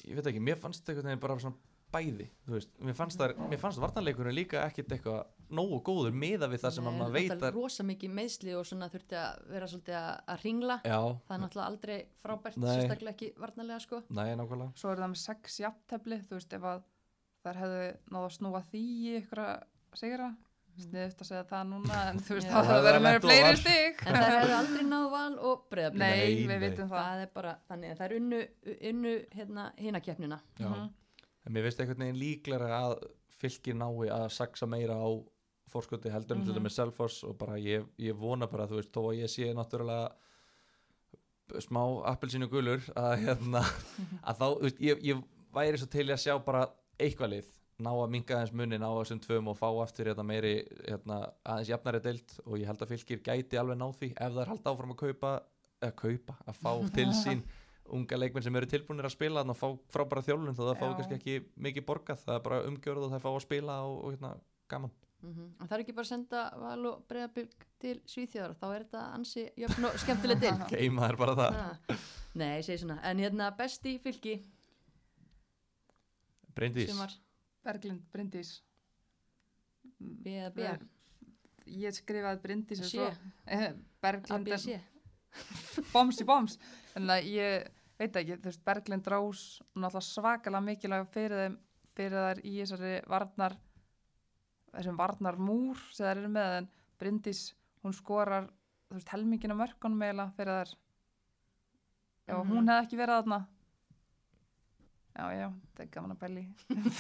Ég 0.07 0.15
veit 0.19 0.31
ekki, 0.31 0.43
mér 0.43 0.61
fannst 0.61 0.87
veginn 0.89 1.21
bara 1.21 1.39
svona 1.43 1.59
bæði, 1.89 2.27
þú 2.45 2.53
veist, 2.53 2.73
mér 2.85 2.97
fannst 2.97 3.21
það 3.21 3.39
mér 3.49 3.61
fannst 3.63 3.81
varnarleikurinn 3.81 4.37
líka 4.37 4.61
ekkit 4.67 4.91
eitthvað 4.93 5.55
nógu 5.57 5.79
góður 5.87 6.17
meða 6.21 6.49
við 6.53 6.61
það 6.65 6.75
sem 6.77 6.85
Nei, 6.85 6.91
að 6.91 6.99
maður 6.99 7.15
veit 7.15 7.29
náttúrulega 7.31 7.49
að 7.49 7.57
rosa 7.57 7.87
mikið 7.89 8.13
meðsli 8.19 8.57
og 8.59 8.67
svona 8.69 8.89
þurfti 8.93 9.17
að 9.17 9.39
vera 9.55 9.69
svolítið 9.73 9.97
að, 9.97 10.11
að 10.35 10.43
ringla 10.45 10.77
já, 10.83 10.99
það 10.99 11.35
er 11.37 11.43
náttúrulega 11.45 11.71
aldrei 11.73 11.97
frábært 12.27 12.59
Nei. 12.61 12.69
sérstaklega 12.69 13.15
ekki 13.15 13.31
varnarlega 13.41 13.85
sko. 13.87 14.03
Nei, 14.19 14.29
nákvæmlega. 14.37 14.77
Svo 14.83 14.93
er 14.93 15.01
það 15.01 15.13
með 15.15 15.23
sex 15.23 15.59
jafntefli 15.65 16.21
þú 16.27 16.37
veist 16.37 16.59
ef 16.59 16.69
að 16.75 16.85
þær 17.47 17.61
hefðu 17.63 17.89
náðu 18.13 18.25
að 18.27 18.37
snúa 18.37 18.63
því 18.69 18.85
ykkur 19.23 19.45
að 19.47 19.57
sigra 20.03 20.29
sniðuft 20.85 21.23
að 21.25 21.29
segja 21.31 21.45
það 21.51 21.65
núna 21.73 22.01
en 22.11 22.19
þú 22.27 22.35
veist 22.39 22.49
Já. 22.49 22.53
það 22.55 22.69
verður 22.87 22.99
er 22.99 23.05
með 23.07 23.17
og 23.19 23.25
fleiri 23.27 23.57
stig 23.63 24.03
En 24.07 24.15
það 24.19 24.35
hefði 24.35 24.57
aldrei 24.59 24.85
náð 24.89 25.07
val 25.15 25.39
og 25.51 25.65
breyðablík. 25.73 25.99
Nei, 25.99 26.19
Nei, 26.19 26.47
við 26.53 26.61
vitum 26.67 26.89
það 26.93 27.03
Það 27.09 27.23
er 27.25 27.31
bara, 27.35 27.55
þannig 27.69 27.91
að 27.91 27.99
það 27.99 28.07
er 28.09 28.17
unnu, 28.19 28.41
unnu 28.93 29.15
hérna, 29.39 29.65
hina 29.79 30.01
keppnina. 30.01 30.41
Já. 30.59 30.69
Mhm. 30.69 30.89
En 31.49 31.53
mér 31.57 31.63
finnst 31.69 31.81
einhvern 31.81 32.05
veginn 32.05 32.21
líklega 32.23 32.69
að 32.83 32.95
fylgir 33.39 33.75
nái 33.79 34.09
að 34.11 34.29
saksa 34.35 34.67
meira 34.67 34.95
á 34.99 35.09
fórskoti 35.73 36.11
heldur 36.11 36.37
en 36.37 36.45
til 36.45 36.53
Mhm. 36.55 36.59
dæmis 36.63 36.77
Selfoss 36.79 37.25
og 37.25 37.37
bara 37.39 37.57
ég, 37.59 37.85
ég 37.99 38.15
vona 38.17 38.47
bara 38.47 38.67
þú 38.67 38.77
veist 38.81 38.93
þó 38.93 39.03
að 39.13 39.19
ég 39.23 39.29
sé 39.29 39.53
náttúrulega 39.55 40.13
smá 41.65 41.83
appelsínu 42.13 42.49
gulur 42.51 42.81
að 42.97 43.15
hérna 43.25 43.63
að 44.23 44.37
þá, 44.37 44.47
þú 44.59 44.63
veist, 44.67 44.81
ég, 44.81 44.99
ég 45.03 45.23
væri 45.55 45.79
svo 45.81 45.89
til 45.89 46.07
að 46.13 46.21
sjá 46.21 46.35
bara 46.45 46.67
eitthvað 47.01 47.31
lið 47.37 47.47
ná 47.79 47.91
að 47.93 48.11
minga 48.11 48.35
aðeins 48.35 48.55
munin 48.59 48.83
á 48.83 48.91
þessum 48.91 49.21
tvöum 49.23 49.53
og 49.53 49.59
fá 49.59 49.69
aftur 49.85 50.11
hérna 50.11 50.25
meiri 50.27 50.57
hérna, 50.83 51.21
aðeins 51.47 51.71
jafnari 51.71 52.03
deild 52.03 52.35
og 52.45 52.59
ég 52.59 52.67
held 52.67 52.83
að 52.83 52.93
fylgir 52.95 53.23
gæti 53.23 53.61
alveg 53.61 53.79
ná 53.79 53.87
því 53.95 54.11
ef 54.17 54.35
það 54.35 54.43
er 54.43 54.53
halda 54.53 54.73
áfram 54.73 54.95
að 54.95 55.01
kaupa 55.05 55.33
eða 55.79 55.97
kaupa, 56.03 56.39
að 56.45 56.63
fá 56.65 56.73
til 56.99 57.09
sín 57.15 57.45
unga 57.89 58.19
leikmenn 58.19 58.45
sem 58.45 58.57
eru 58.61 58.69
tilbúinir 58.69 59.09
að 59.09 59.15
spila 59.15 59.43
þannig 59.45 59.57
að 59.57 59.61
fá 59.63 59.93
frábæra 59.95 60.25
þjálfun 60.27 60.57
þó 60.59 60.65
það 60.65 60.81
fá 60.81 60.87
kannski 60.89 61.19
ekki 61.19 61.37
mikið 61.69 61.87
borgað, 61.89 62.25
það 62.25 62.35
er 62.35 62.43
bara 62.49 62.65
umgjörð 62.69 63.07
og 63.07 63.13
það 63.15 63.23
fá 63.25 63.31
að 63.31 63.45
spila 63.47 63.79
og, 63.87 64.01
og 64.03 64.17
hérna, 64.17 64.33
gaman. 64.69 64.97
Mm 65.23 65.47
En 65.59 65.67
það 65.67 65.73
er 65.77 65.83
ekki 65.83 65.95
bara 65.97 66.07
að 66.07 66.11
senda 66.13 66.43
val 66.61 66.83
og 66.87 66.99
breyðablík 67.11 67.65
til 67.83 67.95
Svíþjóðar, 68.07 68.53
þá 68.61 68.67
er 68.69 68.85
þetta 68.85 69.01
ansi 69.17 69.47
jöfn 69.59 69.89
og 69.89 69.97
skemmtileg 69.99 70.45
til. 70.45 70.53
geima 70.77 71.09
er 71.09 71.19
bara 71.19 71.35
það. 71.39 71.57
Nei, 72.39 72.53
ég 72.61 72.67
segi 72.69 72.85
svona. 72.85 73.01
En 73.09 73.23
hérna 73.23 73.49
besti 73.59 73.97
fylgi 74.03 74.37
Bryndís, 76.55 77.19
Berglind, 77.69 78.05
Bryndís. 78.15 78.55
B 79.99 80.37
eða 80.39 80.53
B, 80.57 80.69
Ég 81.69 81.93
skrifaði 81.93 82.41
Bryndís 82.41 82.81
og 82.81 82.89
svo 82.89 83.07
eh, 83.45 83.73
Berglind 84.01 84.47
B, 84.49 84.55
er 84.57 84.63
C. 84.63 84.79
boms 85.93 86.21
í 86.23 86.27
boms. 86.29 86.55
En 86.97 87.11
að 87.13 87.27
ég 87.29 87.67
veit 88.01 88.17
ekki, 88.17 88.39
þú 88.41 88.49
veist, 88.49 88.63
Berglind 88.65 89.11
Rós 89.13 89.43
náttúrulega 89.75 90.07
svakalega 90.07 90.65
mikilvæg 90.65 91.09
fyrir 91.13 91.43
þeim 91.43 91.59
fyrir 91.99 92.15
þær 92.23 92.41
í 92.47 92.53
þessari 92.61 92.93
varnar 93.11 93.57
þessum 94.73 94.99
varnar 95.01 95.39
múr 95.43 95.81
sem 95.91 96.07
þær 96.07 96.21
eru 96.23 96.31
með 96.31 96.57
en 96.61 96.69
Bryndís, 97.01 97.41
hún 97.85 97.95
skorar 97.97 98.47
þú 98.89 98.97
veist, 98.97 99.11
helmingina 99.13 99.57
mörkunum 99.59 100.03
eiginlega 100.07 100.35
fyrir 100.39 100.61
þær. 100.63 100.73
Ef 102.29 102.37
Mhm. 102.39 102.51
hún 102.53 102.69
hefði 102.71 102.87
ekki 102.87 103.01
verið 103.03 103.19
þarna 103.19 103.39
já, 105.19 105.25
já, 105.35 105.49
þetta 105.51 105.83
er 105.85 105.91
gaman 105.97 106.15
að 106.15 106.39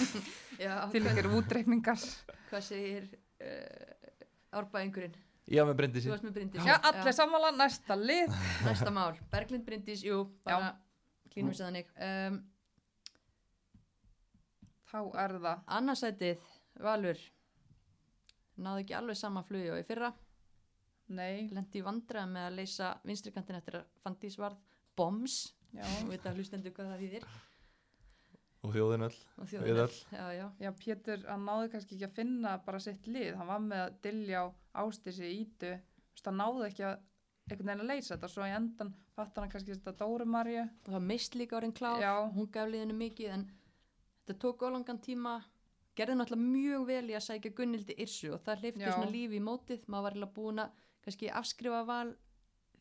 Já, 0.64 0.74
til 0.92 1.04
ykkur 1.06 1.30
útreikningar 1.38 2.02
hvað 2.50 2.66
segir 2.66 3.08
uh, 3.38 4.58
árbæðingurinn? 4.58 5.16
já 5.48 5.64
með 5.64 5.78
Bryndísi 5.80 6.08
Þú 6.08 6.12
varst 6.12 6.26
með 6.26 6.36
Bryndís. 6.40 6.66
já, 6.66 6.74
allir 6.90 7.14
sammála, 7.16 7.54
næsta 7.56 7.96
lið 7.96 8.36
Næsta 8.66 8.92
mál, 8.92 9.16
Berglind 9.32 9.64
Bryndís, 9.64 10.02
jú, 10.04 10.24
bara 10.44 10.74
klínum 11.32 11.52
við 11.54 11.62
þannig. 11.62 11.90
Um, 12.02 12.38
þá 14.88 15.00
er 15.24 15.34
það 15.44 15.66
annarsætið, 15.78 16.46
Valur, 16.84 17.20
náðu 18.58 18.82
ekki 18.84 18.96
alveg 18.98 19.18
sama 19.20 19.42
flugi 19.46 19.70
og 19.72 19.80
í 19.80 19.86
fyrra. 19.86 20.12
nei, 21.08 21.48
Lendi 21.54 21.80
í 21.80 21.84
vandræða 21.84 22.28
með 22.32 22.46
að 22.48 22.56
leysa 22.58 22.88
vinstrikantin 23.08 23.58
eftir 23.60 23.78
að 23.80 23.86
Fandís 24.04 24.38
varð 24.40 24.58
bombs. 24.98 25.54
já, 25.72 25.84
Þú 25.84 26.08
veit 26.10 26.26
að 26.26 26.40
hlustendur 26.40 26.74
hvað 26.76 26.90
það 26.92 27.04
þýðir. 27.04 27.28
Og 28.64 28.72
þjóðin 28.74 29.06
öll 29.06 29.18
Og 29.38 29.44
Við 29.44 29.52
þjóðin 29.52 29.82
öll. 29.84 29.98
Já, 30.12 30.24
já. 30.34 30.46
Já, 30.64 30.70
Pétur, 30.82 31.26
hann 31.28 31.44
náði 31.46 31.68
kannski 31.74 31.96
ekki 31.96 32.08
að 32.08 32.16
finna 32.18 32.54
bara 32.64 32.80
sitt 32.82 33.06
lið, 33.06 33.34
hann 33.38 33.50
var 33.50 33.60
með 33.64 33.84
að 33.84 33.98
dilja 34.06 34.40
á 34.42 34.46
ástísi 34.82 35.28
ítu, 35.34 35.74
hann 36.24 36.40
náði 36.40 36.66
ekki 36.70 36.86
að 36.88 36.96
einhvern 37.48 37.70
veginn 37.70 37.84
að 37.84 37.92
leysa 37.92 38.14
þetta, 38.14 38.30
svo 38.32 38.48
í 38.48 38.54
endan 38.56 38.94
fattar 39.16 39.44
hann 39.44 39.52
kannski 39.52 39.76
þetta 39.76 39.94
Dóru 40.00 40.26
Marju, 40.28 40.64
Og 40.86 40.90
það 40.94 41.06
mist 41.10 41.38
líka 41.38 41.56
orðin 41.58 41.76
klár. 41.76 42.02
Já. 42.02 42.14
Hún 42.34 42.50
gaf 42.52 42.68
liðinu 42.68 42.98
mikið 42.98 43.36
en 43.36 43.46
þetta 44.26 44.38
tók 44.42 44.66
ólangan 44.68 45.00
tíma. 45.02 45.38
Gerði 45.98 46.18
náttúrulega 46.18 46.50
mjög 46.52 46.84
vel 46.86 47.06
í 47.10 47.14
að 47.18 47.24
sækja 47.26 47.54
Gunnildi 47.58 47.94
Irsu 48.04 48.28
og 48.36 48.42
það 48.44 48.60
hleyfti 48.62 48.84
Já. 48.84 48.92
svona 48.92 49.10
lífi 49.10 49.38
í 49.38 49.42
mótið. 49.42 49.86
Maður 49.90 50.04
var 50.04 50.14
eiginlega 50.14 50.36
búin 50.36 50.62
að 50.62 50.82
kannski 51.06 51.30
afskrifa 51.40 51.80
val 51.88 52.12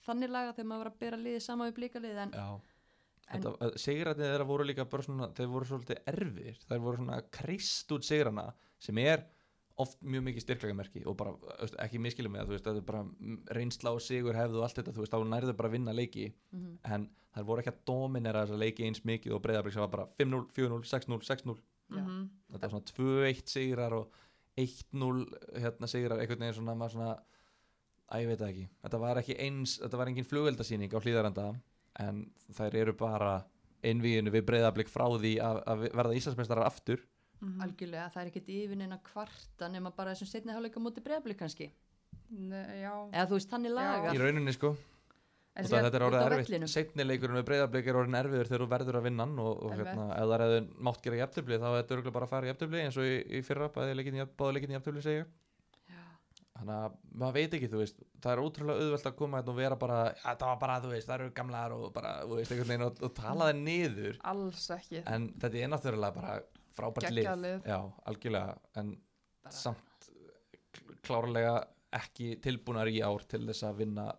þannig 0.06 0.34
laga 0.34 0.54
þegar 0.54 0.70
maður 0.70 0.84
var 0.84 0.92
að 0.92 1.00
bera 1.02 1.22
liðið 1.22 1.46
sama 1.48 1.70
við 1.70 1.78
blíkalið 1.80 2.20
en 2.26 2.36
já 2.38 2.48
sigrætnið 3.80 4.32
þeirra 4.32 4.46
voru 4.48 4.68
líka 4.68 4.86
bara 4.90 5.04
svona 5.04 5.32
þeir 5.36 5.50
voru 5.52 5.68
svolítið 5.68 5.98
erfir, 6.14 6.62
þeir 6.70 6.84
voru 6.86 7.02
svona 7.02 7.18
krist 7.40 7.92
út 7.92 8.08
sigrana 8.08 8.48
sem 8.80 8.98
er 9.04 9.26
oft 9.78 10.00
mjög 10.02 10.24
mikið 10.26 10.44
styrkleikamerki 10.46 11.04
og 11.06 11.18
bara 11.20 11.34
veist, 11.60 11.76
ekki 11.84 12.00
miskilum 12.02 12.34
með 12.34 12.42
það, 12.42 12.48
þú 12.48 12.56
veist, 12.56 12.68
þetta 12.68 12.82
er 12.82 12.88
bara 12.88 13.02
mm, 13.06 13.40
reynsla 13.58 13.94
og 13.94 14.02
sigur 14.02 14.38
hefðu 14.38 14.62
og 14.62 14.66
allt 14.66 14.80
þetta, 14.80 14.94
þú 14.96 15.04
veist, 15.04 15.14
þá 15.14 15.32
nærðu 15.34 15.56
bara 15.60 15.70
að 15.70 15.76
vinna 15.78 15.94
leiki. 15.94 16.28
Mhm. 16.56 16.78
en 16.96 17.10
þær 17.38 17.46
voru 17.46 17.62
ekki 17.62 17.74
að 17.74 17.82
dominera 17.86 18.46
þessa 18.46 18.62
leiki 18.64 18.88
eins 18.88 19.04
mikið 19.06 19.36
og 19.36 19.42
breyðablík 19.44 19.76
sem 19.76 19.84
var 19.84 19.94
bara 19.94 20.08
5-0, 20.18 20.48
4-0, 20.56 20.88
6-0, 20.90 21.20
6-0 21.28 21.58
Já. 21.88 22.02
mm 22.02 22.24
þetta 22.48 22.64
var 22.64 22.74
svona 22.74 22.90
2-1 22.98 23.52
sigrar 23.52 23.94
og 23.94 24.16
1-0 24.58 25.62
hérna 25.62 25.90
sigrar 25.92 26.22
einhvern 26.24 26.46
veginn 26.46 26.58
svona, 26.58 26.76
maður 26.80 26.96
svona 26.96 27.12
að 28.08 28.24
ég 28.24 28.30
veit 28.32 28.44
ekki, 28.48 28.68
þetta 28.82 29.00
var 29.04 29.22
ekki 29.22 29.38
eins 29.44 29.78
þetta 29.84 30.00
var 30.00 30.12
engin 30.12 30.28
flugeldasýning 30.28 30.96
á 30.96 31.00
hlýðarenda 31.04 31.48
en 32.04 32.26
þær 32.58 32.76
eru 32.84 32.96
bara 32.98 33.38
innvíðinu 33.86 34.34
við 34.34 34.48
breyðablík 34.48 34.90
frá 34.90 35.06
því 35.18 35.38
að, 35.44 35.62
að 35.70 35.86
verða 35.94 36.18
Íslandsmeistarar 36.18 36.68
aftur 36.68 37.04
-hmm. 37.42 37.64
algjörlega 37.66 38.10
það 38.14 38.22
er 38.22 38.32
ekkert 38.32 38.52
yfir 38.56 38.80
neina 38.80 39.00
kvarta 39.06 39.70
nema 39.72 39.94
bara 39.96 40.14
þessum 40.14 40.32
setni 40.32 40.56
hálfleika 40.56 40.84
móti 40.84 41.04
breyðablík 41.06 41.40
kannski. 41.40 41.72
Nei, 42.28 42.82
já, 42.82 42.94
Eða 43.14 43.26
þú 43.30 43.40
veist, 43.40 43.50
þannig 43.52 43.74
laga. 43.74 44.14
í 44.14 44.20
rauninni 44.20 44.54
sko, 44.56 44.74
og 44.74 45.68
það, 45.70 45.86
þetta 45.88 46.00
er 46.00 46.06
orðið 46.08 46.26
erfitt 46.26 46.50
vellinum. 46.50 46.72
setni 46.74 47.06
leikurinn 47.06 47.40
við 47.40 47.48
breyðablík 47.50 47.88
er 47.88 48.00
orðin 48.02 48.20
erfiður 48.20 48.50
þegar 48.52 48.64
þú 48.64 48.70
verður 48.74 49.00
að 49.00 49.08
vinna 49.08 49.26
hann 49.26 49.40
og, 49.44 49.64
og 49.64 49.76
hérna, 49.78 50.08
ef 50.18 50.32
það 50.32 50.44
hefði 50.46 50.62
mátt 50.88 51.04
gera 51.06 51.22
jafntöfli 51.22 51.60
þá 51.62 51.68
hefði 51.68 51.84
þetta 51.84 52.16
bara 52.18 52.28
að 52.28 52.34
fara 52.34 52.48
í 52.48 52.52
jafntöfli 52.52 52.82
eins 52.84 52.98
og 52.98 53.08
í, 53.08 53.16
í 53.38 53.44
fyrra 53.48 53.70
báði 53.78 53.96
leikin 53.96 54.20
í 54.74 54.78
jafntöfli 54.78 55.06
segja. 55.06 55.28
Þannig 56.58 56.76
að 56.78 56.96
maður 57.22 57.34
veit 57.38 57.54
ekki, 57.58 57.70
þú 57.72 57.80
veist 57.82 58.00
það 58.22 58.32
er 58.34 58.42
ótrúlega 58.44 58.82
auðvelt 58.84 59.08
að 59.10 59.16
koma 59.18 59.38
hérna 59.42 59.50
og 59.54 59.56
vera 59.58 59.76
bara 59.76 59.98
"Ja, 60.24 60.36
það 60.36 60.48
var 60.52 60.60
bara, 60.64 60.78
þú 60.82 60.90
veist, 60.94 61.08
það 61.08 61.20
eru 61.20 61.30
gamlar 61.40 61.72
og 61.78 61.94
bara, 61.94 62.12
þú 62.26 62.36
veist, 62.40 62.52
einhvern 62.52 62.68
veginn 62.68 62.86
og, 62.88 63.02
og 63.04 63.14
tala 63.16 63.50
þeir 63.52 63.62
niður. 63.64 64.18
Alls 64.24 64.70
ekki. 64.72 65.04
En 65.08 65.30
þetta 65.34 65.56
er 65.64 65.68
náttúrulega 65.70 66.14
bara 66.16 66.42
frábært 66.78 67.12
lið, 67.12 67.64
já, 67.66 67.80
algjörlega 68.06 68.58
en 68.76 68.98
Bara- 69.44 69.56
samt 69.56 70.10
kl- 70.74 70.96
klárlega 71.04 71.68
ekki 71.94 72.36
tilbúnar 72.42 72.88
í 72.92 73.00
ár 73.02 73.24
til 73.28 73.46
þess 73.48 73.64
að 73.64 73.78
vinna 73.78 74.12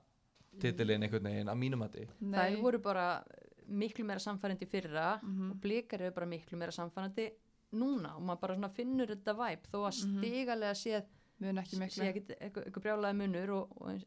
titilin 0.59 1.03
einhvern 1.03 1.23
veginn 1.29 1.49
að 1.53 1.59
mínum 1.59 1.83
að 1.85 2.09
Þær 2.19 2.61
voru 2.63 2.79
bara 2.83 3.23
miklu 3.69 4.05
meira 4.05 4.19
samfærandi 4.19 4.65
í 4.65 4.69
fyrra 4.69 5.21
Mhm. 5.23 5.51
og 5.53 5.61
blikar 5.61 6.01
eru 6.01 6.11
bara 6.15 6.27
miklu 6.27 6.57
meira 6.59 6.73
samfærandi 6.73 7.31
núna 7.75 8.17
og 8.17 8.23
maður 8.23 8.41
bara 8.41 8.55
svona 8.57 8.71
finnur 8.75 9.07
þetta 9.07 9.35
væp 9.37 9.67
þó 9.71 9.79
að 9.87 9.93
Mhm. 9.93 10.19
stigalega 10.19 10.73
séð 10.75 11.05
mun 11.45 11.59
ekki 11.63 11.77
sé 11.77 11.83
miklu 11.85 12.07
ekkit 12.11 12.31
eitthvað 12.39 12.65
eitthvað 12.69 12.85
brjálaði 12.87 13.19
munur 13.23 13.51
og, 13.59 13.75
og 13.83 14.05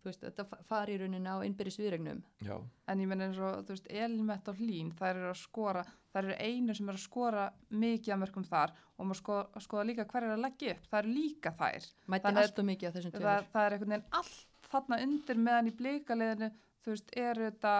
þú 0.00 0.10
veist, 0.10 0.22
þetta 0.22 0.44
fa- 0.46 0.60
fari 0.68 0.94
í 0.94 0.98
rauninni 1.00 1.26
á 1.32 1.36
innbyrðis 1.42 1.78
viðregnum. 1.80 2.20
Já, 2.46 2.56
en 2.92 3.00
ég 3.02 3.08
menn 3.10 3.24
eins 3.26 3.38
og, 3.42 3.64
þú 3.66 3.74
veist, 3.74 3.88
Elmett 3.90 4.48
og 4.52 4.60
Hlín 4.60 4.92
þær 4.94 5.16
eru 5.18 5.30
að 5.32 5.40
skora, 5.40 5.82
þær 6.14 6.28
eru 6.28 6.36
einu 6.46 6.74
sem 6.78 6.88
eru 6.92 7.00
að 7.00 7.02
skora 7.08 7.46
mikið 7.70 8.14
að 8.14 8.20
mörgum 8.22 8.46
þar 8.46 8.74
og 8.96 9.08
maður 9.10 9.20
skoða, 9.20 9.62
skoða 9.66 9.86
líka 9.88 10.06
hver 10.12 10.22
er 10.28 10.34
að 10.36 10.44
leggja 10.46 10.74
upp. 10.76 10.86
Það 10.92 11.00
eru 11.02 11.14
líka 11.16 11.52
þær. 11.58 11.88
Að- 12.30 12.38
á 12.90 12.94
þessum 12.96 13.10
það, 13.26 13.48
það 13.56 13.66
er 13.66 13.76
einhvern 13.76 13.94
veginn 13.96 14.06
allt 14.20 14.70
þarna 14.70 15.00
undir 15.02 15.36
meðan 15.48 15.70
í 15.72 15.74
blíkaliðinu 15.80 16.50
þú 16.86 16.94
veist, 16.94 17.10
eru 17.16 17.50
þetta 17.50 17.74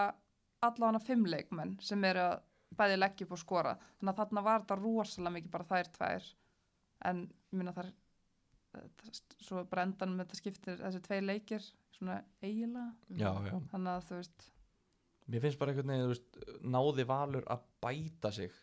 allavega 0.67 0.99
fimm 1.07 1.25
leikmenn 1.31 1.77
sem 1.81 2.03
eru 2.03 2.19
að 2.27 2.41
bæði 2.77 2.97
leggja 2.99 3.25
upp 3.25 3.31
og 3.37 3.39
skora. 3.39 3.77
Þannig 4.01 4.11
að 4.13 4.19
þarna 4.19 4.43
var 4.43 4.59
þetta 4.65 4.77
rosalega 4.81 5.33
mikið 5.37 5.51
bara 5.55 5.63
þær 5.71 5.89
tvær. 5.95 6.27
En 7.07 7.23
ég 7.53 7.57
minna 7.61 7.71
þar 7.73 7.93
svo 9.43 9.63
bara 9.69 9.87
endan 9.87 10.15
með 10.15 10.25
þetta 10.25 10.39
skiptir 10.41 10.79
þessi 10.81 11.01
tvei 11.07 11.19
leikir 11.23 11.65
svona 11.97 12.21
eiginlega. 12.43 12.93
Já, 13.17 13.31
já. 13.47 13.57
Þannig 13.71 13.91
að 13.93 14.07
þú 14.09 14.21
veist 14.21 14.47
mér 15.27 15.43
finnst 15.43 15.59
bara 15.59 15.73
einhvern 15.73 15.91
veginn, 15.91 16.11
veist, 16.13 16.41
náði 16.63 17.05
Valur 17.07 17.47
að 17.51 17.63
bæta 17.83 18.31
sig 18.31 18.53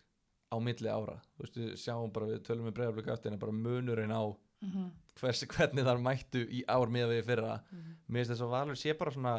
á 0.49 0.57
milli 0.63 0.89
ára, 0.89 1.19
þú 1.35 1.45
veist, 1.45 1.57
við 1.61 1.73
sjáum 1.83 2.13
bara 2.15 2.29
við 2.31 2.45
tölum 2.47 2.69
við 2.69 2.77
breyðablík 2.79 3.11
eftir 3.13 3.35
en 3.35 3.43
bara 3.43 3.57
munurinn 3.57 4.15
á 4.15 4.25
mm 4.65 4.93
hvers, 5.15 5.45
hvernig 5.47 5.85
þar 5.87 6.01
mættu 6.03 6.41
í 6.51 6.65
ár 6.67 6.91
miða 6.91 7.13
við 7.13 7.27
fyrra. 7.29 7.59
Mhm. 7.71 7.91
mér 8.09 8.25
finnst 8.25 8.33
þess 8.33 8.43
að 8.43 8.55
Valur 8.55 8.79
sé 8.81 8.95
bara 8.99 9.13
svona 9.15 9.35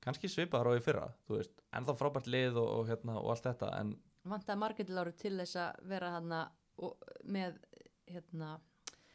kannski 0.00 0.28
svipaðar 0.30 0.70
á 0.72 0.78
í 0.78 0.84
fyrra, 0.84 1.08
þú 1.28 1.36
veist. 1.36 1.60
Ennþá 1.74 1.94
frábært 1.98 2.30
lið 2.32 2.56
og, 2.56 2.68
og, 2.78 2.86
hérna, 2.88 3.18
og 3.20 3.34
allt 3.34 3.44
þetta 3.44 3.72
en 3.80 3.90
vantaði 4.28 4.60
Margrét 4.62 4.92
Láru 4.92 5.12
til 5.12 5.34
þess 5.36 5.56
að 5.60 5.82
vera 5.90 6.10
hana 6.16 6.40
með 7.28 7.58
hérna, 8.08 8.54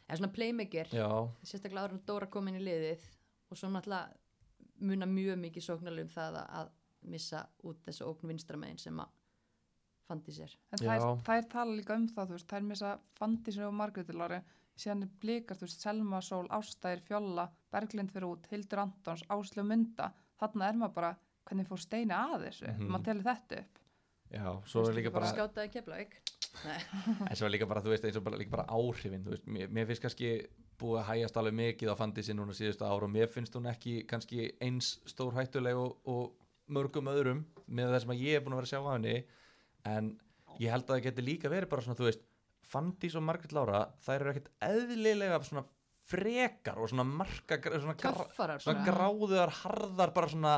eða 0.08 0.18
svona 0.20 0.32
playmaker. 0.36 0.88
Já, 0.92 1.08
sérstaklega 1.42 1.84
áður 1.86 1.96
en 1.96 2.02
Dóra 2.06 2.26
kom 2.30 2.48
inn 2.48 2.60
í 2.60 2.64
liðið 2.64 3.04
og 3.50 3.56
svo 3.60 3.68
náttúrulega 3.68 4.16
muna 4.84 5.06
mjög 5.06 5.38
mikið 5.40 5.62
sóknarlega 5.68 6.08
um 6.08 6.14
það 6.14 6.38
að, 6.40 6.48
að 6.60 6.72
missa 7.14 7.44
út 7.64 7.80
þessu 7.86 8.08
ókn 8.10 8.28
vinstramegin 8.32 8.78
sem 8.80 8.98
að 9.00 9.12
fandi 10.08 10.32
sér. 10.36 10.52
En 10.72 10.78
þær, 10.82 11.04
þær 11.24 11.46
tala 11.52 11.76
líka 11.78 11.96
um 11.96 12.08
það 12.08 12.28
þú 12.28 12.36
veist, 12.36 12.48
þær 12.50 12.66
missa 12.68 12.90
Fandísinu 13.18 13.68
og 13.70 13.76
Margréti 13.78 14.12
Lári 14.16 14.40
síðan 14.76 15.04
er 15.06 15.12
blikar, 15.22 15.56
þú 15.56 15.68
veist, 15.68 15.80
Selma 15.84 16.20
Sól, 16.20 16.48
Ástæðir, 16.52 17.00
Fjolla, 17.06 17.44
Berglind 17.72 18.10
fyrir 18.12 18.26
út, 18.26 18.48
Hildur 18.50 18.82
Antons, 18.82 19.22
Áslu 19.30 19.62
Munda, 19.64 20.10
þarna 20.40 20.68
er 20.68 20.80
maður 20.80 20.94
bara, 20.98 21.12
hvernig 21.46 21.68
fór 21.70 21.78
Steini 21.84 22.12
að 22.16 22.48
þessu, 22.48 22.66
Mhm. 22.74 22.88
maður 22.90 23.04
telur 23.04 23.22
þetta 23.30 23.58
upp. 23.62 23.78
Já, 24.34 24.46
svo 24.66 24.82
er 24.88 24.94
líka 24.98 25.12
bara, 25.12 25.24
bara- 25.30 25.32
Skátaði 25.36 25.70
Keflavík. 25.76 26.18
En 27.30 27.38
svo 27.38 27.50
líka 27.50 27.68
bara, 27.70 27.82
þú 27.84 27.92
veist, 27.94 28.06
eins 28.06 28.18
og 28.18 28.24
bara, 28.26 28.38
líka 28.40 28.54
bara 28.54 28.66
áhrifin, 28.70 29.24
veist, 29.26 29.46
mér, 29.50 29.72
mér 29.74 29.88
finnst 29.88 30.04
kannski 30.04 30.30
búið 30.80 31.00
að 31.00 31.08
hægjast 31.10 31.38
alveg 31.40 31.56
mikið 31.60 31.92
á 31.92 31.96
fandisi 31.98 32.36
núna 32.36 32.56
síðustu 32.56 32.86
ár 32.86 33.06
og 33.06 33.12
mér 33.12 33.30
finnst 33.30 33.54
hún 33.58 33.70
ekki 33.70 34.02
kannski 34.10 34.48
eins 34.64 34.94
stór 35.10 35.36
hættuleg 35.38 35.78
og, 35.78 35.98
og 36.10 36.72
mörgum 36.74 37.10
öðrum 37.12 37.44
með 37.66 37.94
það 37.94 38.04
sem 38.04 38.14
ég 38.20 38.38
er 38.38 38.44
búin 38.44 38.56
að 38.56 38.62
vera 38.62 38.70
að 38.70 38.72
sjá 38.72 38.80
af 38.80 38.92
henni. 38.94 39.16
En 39.84 40.10
ég 40.60 40.72
held 40.72 40.86
að 40.88 40.94
það 40.94 41.04
geti 41.08 41.26
líka 41.26 41.52
verið 41.52 41.72
bara 41.72 41.86
svona, 41.86 41.98
þú 42.00 42.08
veist, 42.08 42.26
Fandís 42.64 43.14
og 43.18 43.24
Margrét 43.26 43.52
Lára, 43.52 43.84
þær 44.02 44.22
eru 44.22 44.30
ekkert 44.32 44.52
eðlilega 44.64 45.40
svona 45.44 45.66
frekar 46.08 46.80
og 46.80 46.88
svona 46.90 47.04
marka, 47.06 47.58
svona, 47.60 47.96
Töffarar 48.00 48.62
svona 48.64 48.84
gráðuðar, 48.88 49.52
harðar 49.62 50.12
bara 50.16 50.30
svona, 50.32 50.54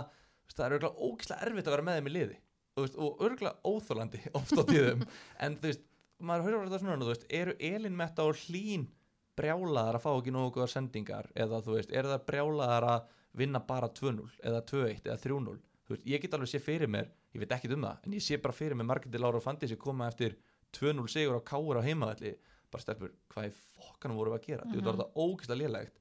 það 0.53 0.67
er 0.67 0.77
örgulega 0.79 1.09
ógislega 1.09 1.49
erfitt 1.49 1.69
að 1.69 1.75
vera 1.77 1.87
með 1.87 1.99
þeim 1.99 2.11
í 2.11 2.15
liði 2.15 2.39
veist, 2.85 2.99
og 3.01 3.23
örgulega 3.25 3.57
óþólandi 3.65 4.23
oft 4.39 4.53
á 4.53 4.63
tíðum. 4.69 5.05
En 5.41 5.59
þú 5.61 5.71
veist, 5.71 5.85
maður 6.19 6.47
höfður 6.49 6.69
þetta 6.69 6.83
svona 6.83 7.03
þú 7.03 7.13
veist, 7.13 7.27
eru 7.41 7.57
Elin 7.71 7.97
Metta 7.97 8.27
og 8.29 8.41
Hlín 8.47 8.89
brjálaðar 9.37 9.99
að 9.99 10.05
fá 10.07 10.11
ekki 10.15 10.33
nógu 10.33 10.55
góða 10.57 10.73
sendingar? 10.73 11.31
Eða 11.37 11.63
þú 11.65 11.77
veist, 11.77 11.93
eru 11.93 12.13
það 12.15 12.27
brjálaðar 12.31 12.89
að 12.95 13.15
vinna 13.37 13.61
bara 13.61 13.89
2-0 13.93 14.29
eða 14.41 14.63
2-1 14.71 15.09
eða 15.11 15.19
3-0 15.21 15.57
þú 15.87 15.95
veist, 15.95 16.07
ég 16.09 16.23
get 16.23 16.35
alveg 16.37 16.51
sé 16.51 16.61
fyrir 16.63 16.91
mér 16.91 17.11
ég 17.37 17.43
veit 17.43 17.53
ekkit 17.53 17.75
um 17.77 17.85
það, 17.85 18.05
en 18.07 18.17
ég 18.17 18.25
sé 18.25 18.39
bara 18.41 18.57
fyrir 18.57 18.79
mér 18.79 18.89
Margreti 18.89 19.21
Lára 19.21 19.41
og 19.41 19.45
Fandísi 19.45 19.77
koma 19.81 20.09
eftir 20.09 20.37
2-0 20.77 21.05
sigur 21.13 21.37
á 21.37 21.43
Káur 21.47 21.79
á 21.79 21.83
heimavalli 21.85 22.33
bara 22.73 22.83
stelpur, 22.83 23.13
hvað 23.33 23.51
í 23.51 23.53
fokkanum 23.77 24.19
vorum 24.19 24.35
við 24.35 24.41
að 24.41 24.47
gera? 24.49 24.65
Mm 24.65 24.71
-hmm. 24.71 24.77
þetta 24.77 24.91
var 24.91 24.97
þetta 24.97 25.25
ógislega 25.25 25.61
lélegt. 25.61 26.01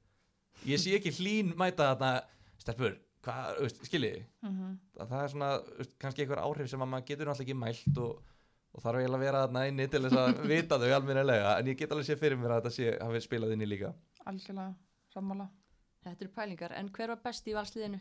Ég 0.66 0.80
sé 0.80 0.94
ekki 0.96 1.12
Hlín 1.18 1.54
mæta 1.56 1.94
þarna 1.94 2.22
stelpur, 2.58 2.98
hvað, 3.26 3.60
veist, 3.66 3.82
skiljiði 3.88 4.22
Mm 4.46 4.72
að 4.96 5.10
það 5.12 5.22
er 5.22 5.32
svona 5.34 5.50
veist, 5.80 5.92
kannski 6.00 6.24
einhver 6.24 6.42
áhrif 6.42 6.70
sem 6.70 6.82
að 6.82 6.90
maður 6.92 7.08
getur 7.10 7.30
náttúrulega 7.30 7.46
ekki 7.46 7.58
mælt 7.60 8.00
og, 8.00 8.32
og 8.72 8.84
þarf 8.84 9.00
eiginlega 9.02 9.18
að 9.18 9.26
vera 9.26 9.42
þarna 9.44 9.64
inni 9.70 9.88
til 9.92 10.02
þess 10.06 10.20
að 10.22 10.40
vita 10.52 10.78
þau 10.80 10.88
almennilega 10.96 11.52
en 11.58 11.70
ég 11.72 11.78
get 11.80 11.92
alveg 11.92 12.08
sé 12.08 12.16
fyrir 12.20 12.40
mér 12.40 12.56
að 12.56 12.62
þetta 12.62 12.74
sé 12.78 12.96
hafi 12.96 13.22
spilað 13.26 13.54
inn 13.56 13.66
í 13.66 13.68
líka 13.68 13.92
Algjörlega, 14.26 14.72
sammála. 15.12 15.44
Þetta 16.02 16.24
eru 16.24 16.32
pælingar. 16.34 16.72
En 16.74 16.88
hver 16.90 17.12
var 17.12 17.20
besti 17.22 17.52
í 17.52 17.54
valsliðinu? 17.54 18.00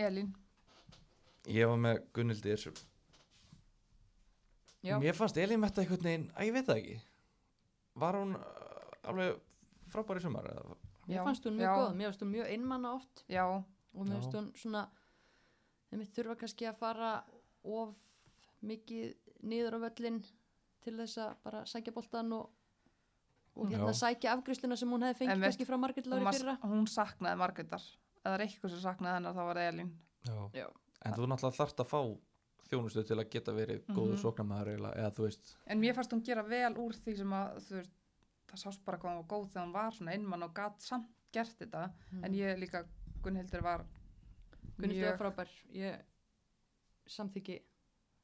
Elín, 0.00 0.30
ég 1.52 1.68
var 1.68 1.80
með 1.80 1.98
Gunnildi 2.16 2.54
þessu 2.54 2.72
Já. 4.82 4.96
mér 4.98 5.14
fannst 5.18 5.36
Elín 5.36 5.60
Metta 5.60 5.82
einhvern 5.82 6.06
veginn, 6.06 6.30
að 6.32 6.48
ég 6.48 6.56
veit 6.56 6.68
það 6.70 6.80
ekki 6.80 6.96
var 8.02 8.16
hún 8.18 8.32
uh, 8.38 9.10
alveg 9.10 9.36
frábær 9.92 10.20
í 10.20 10.24
sumar 10.24 10.48
eða? 10.48 10.78
Mér 11.08 11.16
Já, 11.18 11.24
fannst 11.26 11.44
hún 11.46 11.56
mjög 11.58 11.66
já. 11.68 11.74
góð. 11.76 11.94
Mér 11.98 12.06
fannst 12.10 12.22
hún 12.22 12.30
mjög 12.32 12.46
einmanna 12.52 12.92
oft 12.94 13.24
já, 13.28 13.44
og 13.48 14.06
mér 14.06 14.12
fannst 14.20 14.34
hún 14.38 14.52
svona 14.54 14.82
þeim 15.90 16.04
þurfa 16.16 16.36
kannski 16.40 16.68
að 16.70 16.76
fara 16.78 17.12
of 17.64 17.94
mikið 18.62 19.14
niður 19.42 19.74
á 19.76 19.78
völlin 19.88 20.22
til 20.82 20.96
þess 20.98 21.18
að 21.18 21.34
bara 21.44 21.64
sækja 21.66 21.92
boltan 21.94 22.32
og, 22.32 22.50
og 23.56 23.66
hérna 23.70 23.90
Já. 23.92 23.98
sækja 24.04 24.32
afgriðsluna 24.36 24.76
sem 24.78 24.88
hún 24.90 25.02
hefði 25.02 25.18
fengið 25.22 25.32
Einmitt. 25.34 25.48
kannski 25.50 25.66
frá 25.68 25.76
Margrét 25.78 26.06
hún, 26.06 26.22
Lári 26.22 26.38
fyrra. 26.38 26.54
hún 26.62 26.86
saknaði 26.88 27.38
Margrétar. 27.42 27.82
Eða 28.24 28.38
eitthvað 28.46 28.70
sem 28.70 28.80
saknaði 28.86 29.14
hennar, 29.18 29.34
þá 29.34 29.42
var 29.48 29.56
það 29.56 29.68
Elín. 29.72 29.90
Já. 30.54 30.68
en 31.04 31.12
þú 31.18 31.26
náttúrulega 31.26 31.58
þarft 31.58 31.80
að 31.82 31.90
fá 31.90 32.00
þjónustu 32.70 33.02
til 33.06 33.16
að 33.18 33.30
geta 33.30 33.52
verið 33.52 33.82
góður 33.90 34.14
Mhm. 34.14 34.22
sóknarmæður 34.22 34.68
eiginlega, 34.72 34.96
eða 35.02 35.10
þú 35.16 35.22
veist 35.26 35.56
En 35.66 35.80
mér 35.80 35.94
fannst 35.94 36.12
hún 36.12 36.22
gera 36.24 36.42
vel 36.42 36.74
úr 36.78 36.92
því 36.94 37.16
sem 37.16 37.30
að, 37.30 37.56
þú 37.66 37.74
veist, 37.80 37.90
það 38.52 38.62
sást 38.62 38.84
bara 38.84 38.98
hvað 39.00 39.10
hún 39.14 39.20
var 39.22 39.28
góð 39.32 39.48
þegar 39.52 39.64
hún 39.66 39.72
var 39.74 39.92
svona 39.96 40.12
einmann 40.16 40.42
og 40.46 40.54
gatt 40.54 40.80
samt 40.84 41.08
gert 41.32 41.58
þetta. 41.58 41.86
Mm. 42.12 42.24
En 42.24 42.34
ég 42.36 42.58
líka, 42.60 42.84
Gunnhildur 43.24 43.62
var 43.64 43.84
Gunnildur 44.76 44.96
mjög- 44.98 45.10
var 45.10 45.20
frábær. 45.22 45.52
Ég 45.72 46.00
samþyggi 47.06 47.58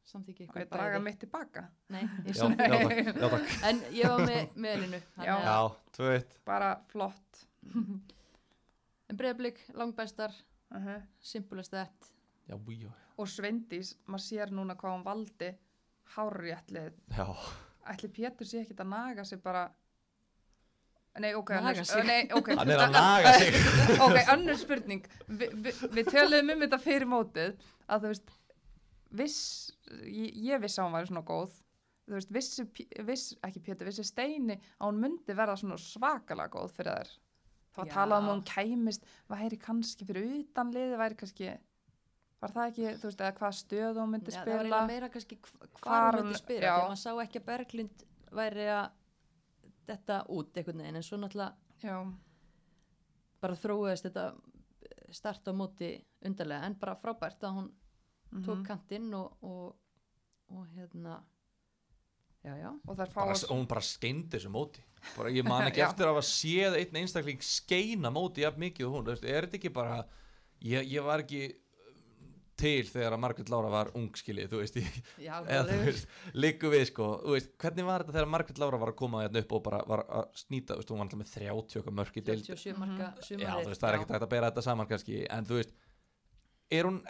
samþyggi 0.09 0.45
og 0.47 0.49
ykkur 0.55 0.63
ég 0.63 0.71
draga 0.73 0.99
mitt 1.05 1.19
tilbaka. 1.21 1.67
Nei, 1.93 2.03
ég 2.25 2.37
já, 2.37 2.49
já, 2.49 2.57
takk, 2.57 3.09
já, 3.21 3.29
takk. 3.29 3.57
En 3.69 3.81
ég 3.93 4.09
var 4.09 4.23
með, 4.27 4.55
með 4.57 4.77
Elinu. 4.79 5.01
Já. 5.17 5.35
já, 5.45 5.57
tvö 5.97 6.13
eitt 6.15 6.39
Bara 6.49 6.71
flott. 6.89 7.43
En 9.09 9.17
breyðblik, 9.17 9.59
langbæstar, 9.75 10.33
Uh 10.71 10.83
-huh. 10.85 11.03
simpulest 11.21 11.73
þetta. 11.73 12.07
Og 13.19 13.27
Sveindís, 13.29 13.95
maður 14.07 14.21
sér 14.25 14.51
núna 14.51 14.75
hvað 14.77 14.93
hún 14.99 15.05
valdi 15.05 15.55
hárréttlið. 16.15 16.93
já, 17.17 17.27
Ætli 17.89 18.09
Pétur 18.09 18.47
sé 18.47 18.61
ekkert 18.61 18.81
að 18.81 18.89
naga 18.89 19.25
sig 19.25 19.43
bara... 19.43 19.71
Nei, 21.23 21.31
ok, 21.39 21.53
sig. 21.85 22.05
Nei, 22.09 22.20
ok. 22.39 22.51
hann 22.61 22.73
er 22.74 22.82
að 22.85 22.97
naga 22.97 23.32
sig 23.39 23.59
ok, 24.07 24.19
önnur 24.35 24.59
spurning 24.61 25.07
Vi, 25.28 25.49
vi, 25.53 25.73
við 25.99 26.11
töluðum 26.12 26.53
um 26.57 26.65
þetta 26.66 26.81
fyrir 26.82 27.09
mótið 27.11 27.57
að 27.89 28.05
þú 28.05 28.12
veist 28.12 28.35
viss, 29.19 29.39
ég, 30.05 30.36
ég 30.51 30.61
vissi 30.62 30.81
að 30.82 30.89
hún 30.89 30.99
væri 30.99 31.11
svona 31.11 31.24
góð 31.28 31.55
þú 32.09 32.16
veist, 32.16 32.35
vissi, 32.35 32.66
viss, 33.09 33.31
ekki 33.45 33.62
Pétur, 33.65 33.89
vissi 33.89 34.05
Steini 34.07 34.57
að 34.59 34.85
hún 34.90 35.01
myndi 35.05 35.36
verða 35.36 35.57
svona 35.61 35.78
svakalega 35.81 36.53
góð 36.57 36.74
fyrir 36.77 37.01
þær 37.01 37.16
þá 37.78 38.03
um 38.05 38.12
að 38.16 38.28
hún 38.32 38.45
kæmist 38.49 39.05
væri 39.31 39.59
kannski 39.62 40.07
fyrir 40.09 40.28
utan 40.43 40.73
liði 40.74 40.99
væri 41.01 41.19
kannski 41.20 41.51
var 42.39 42.55
það 42.55 42.69
ekki, 42.70 42.86
þú 43.01 43.09
veist, 43.09 43.23
eða 43.24 43.36
hvað 43.39 43.57
stöð 43.59 43.99
hún 43.99 44.12
myndi 44.15 44.32
Já, 44.35 44.39
það 44.39 44.53
var 44.53 44.61
spila 44.62 44.81
meira 44.86 45.11
kannski 45.15 45.39
hv- 45.39 45.70
Hvar 45.81 45.89
hvar 45.89 46.19
hún 46.19 46.28
myndi 46.28 46.40
spila 46.40 46.61
já. 46.61 46.69
þegar 46.69 46.89
maður 46.93 47.03
sá 47.03 47.23
ekki 47.24 47.40
að 47.40 47.49
Berglind 47.49 48.05
væri 48.39 48.69
að 48.74 48.85
þetta 49.89 50.20
út 50.35 50.56
einhvern 50.56 50.85
veginn 50.85 51.01
en 51.01 51.06
svo 51.06 51.19
náttúrulega 51.20 51.55
já, 51.82 51.97
bara 53.43 53.59
þróiðist 53.62 54.09
þetta 54.09 54.28
start 55.15 55.48
á 55.48 55.52
móti 55.56 55.93
undarlega 56.28 56.69
en 56.69 56.77
bara 56.78 56.97
frábært 57.01 57.44
að 57.47 57.59
hún 57.60 57.69
tók 58.44 58.59
mhm. 58.59 58.65
kantinn 58.66 59.12
og, 59.16 59.39
og, 59.43 59.77
og 60.52 60.66
hérna 60.77 61.23
já 62.44 62.56
já. 62.56 62.70
Og 62.86 62.97
bara, 62.97 63.32
og 63.32 63.56
hún 63.56 63.66
bara 63.69 63.82
skeindi 63.82 64.36
þessu 64.36 64.51
móti. 64.52 64.82
Bara, 65.16 65.31
ég 65.31 65.47
man 65.47 65.66
ekki 65.69 65.82
eftir 65.85 66.06
að 66.06 66.16
hafa 66.16 66.27
séð 66.27 66.78
einn 66.81 67.01
einstakling 67.02 67.43
skeina 67.44 68.12
móti 68.15 68.44
jafn 68.44 68.62
mikið 68.66 68.89
og 68.89 68.97
hún, 68.97 69.10
er 69.15 69.47
þetta 69.47 69.59
ekki 69.60 69.73
bara 69.74 70.02
ég, 70.65 70.86
ég 70.86 71.05
var 71.05 71.24
ekki 71.24 71.48
til 72.59 72.83
þegar 72.89 73.15
að 73.15 73.21
Margrét 73.23 73.51
Lára 73.53 73.69
var 73.73 73.91
ung 73.99 74.09
skilið, 74.19 74.49
þú 74.53 74.61
veist, 74.63 74.79
já, 75.23 75.35
eða 75.45 75.61
þú 75.69 75.77
veist, 75.87 76.09
líku 76.35 76.71
við 76.73 76.85
sko, 76.91 77.07
þú 77.23 77.37
veist, 77.37 77.53
hvernig 77.63 77.87
var 77.89 78.05
þetta 78.05 78.17
þegar 78.17 78.31
Margrét 78.35 78.59
Lára 78.63 78.81
var 78.83 78.93
að 78.93 78.99
koma 78.99 79.23
hérna 79.25 79.43
upp 79.45 79.55
og 79.59 79.63
bara 79.69 79.79
var 79.89 80.03
að 80.21 80.27
snýta, 80.43 80.75
þú 80.75 80.83
veist, 80.83 80.91
hún 80.93 81.01
var 81.03 81.07
alltaf 81.09 81.23
með 81.23 81.31
30 81.37 81.81
okkar 81.83 81.97
mörk 82.01 82.19
í 82.19 82.25
deild. 82.27 82.51
47 82.51 82.83
marka 82.83 83.13
Já, 83.31 83.55
þú 83.63 83.71
veist, 83.71 83.81
það 83.85 83.89
er 83.93 83.99
ekkert 84.01 84.27
að 84.27 84.35
bera 84.35 84.51
þetta 84.51 84.67
saman 84.69 84.91
kannski 84.91 85.23
en 85.39 85.49
þú 85.49 85.61
veist, 85.61 85.73
er 86.81 86.91
hún 86.91 87.01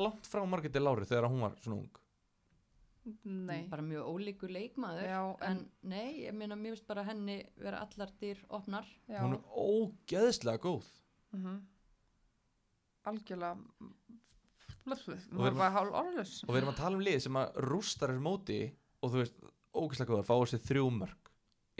langt 0.00 0.32
frá 0.32 0.42
Margréti 0.48 0.82
Láru 0.82 1.06
þegar 1.08 1.28
hún 1.30 1.44
var 1.46 1.56
svona 1.60 1.80
ung? 1.82 2.02
Nei, 3.22 3.68
bara 3.70 3.84
mjög 3.86 4.08
ólíkur 4.10 4.50
leikmaður 4.50 5.04
Já, 5.06 5.20
en, 5.46 5.60
en- 5.60 5.90
nei, 5.92 6.24
ég 6.24 6.34
meina 6.34 6.56
mér 6.58 6.74
finnst 6.74 6.88
bara 6.88 7.04
henni 7.06 7.36
vera 7.54 7.84
allar 7.84 8.10
dyr 8.18 8.40
opnar. 8.50 8.88
Já. 9.06 9.20
Hún 9.22 9.36
er 9.36 9.44
ógeðslega 9.54 10.58
góð. 10.64 10.88
Mm 11.36 11.60
algjörlega 13.06 13.54
Og 13.54 13.86
hún 13.86 14.20
við 14.86 15.46
erum- 15.50 15.58
bara 15.58 15.74
hálf 15.74 15.92
orðlös 16.00 16.32
og 16.46 16.50
við 16.54 16.60
erum 16.62 16.72
að 16.72 16.76
tala 16.80 16.96
um 16.96 17.04
lið 17.06 17.20
sem 17.26 17.38
að 17.40 17.60
rústar 17.66 18.12
þessu 18.12 18.22
móti 18.26 18.58
og 19.02 19.10
þú 19.12 19.22
veist, 19.22 19.36
ógeðslega 19.76 20.10
góðar 20.12 20.28
fáið 20.30 20.50
sér 20.52 20.62
þrjú 20.70 20.86
mörg 21.00 21.30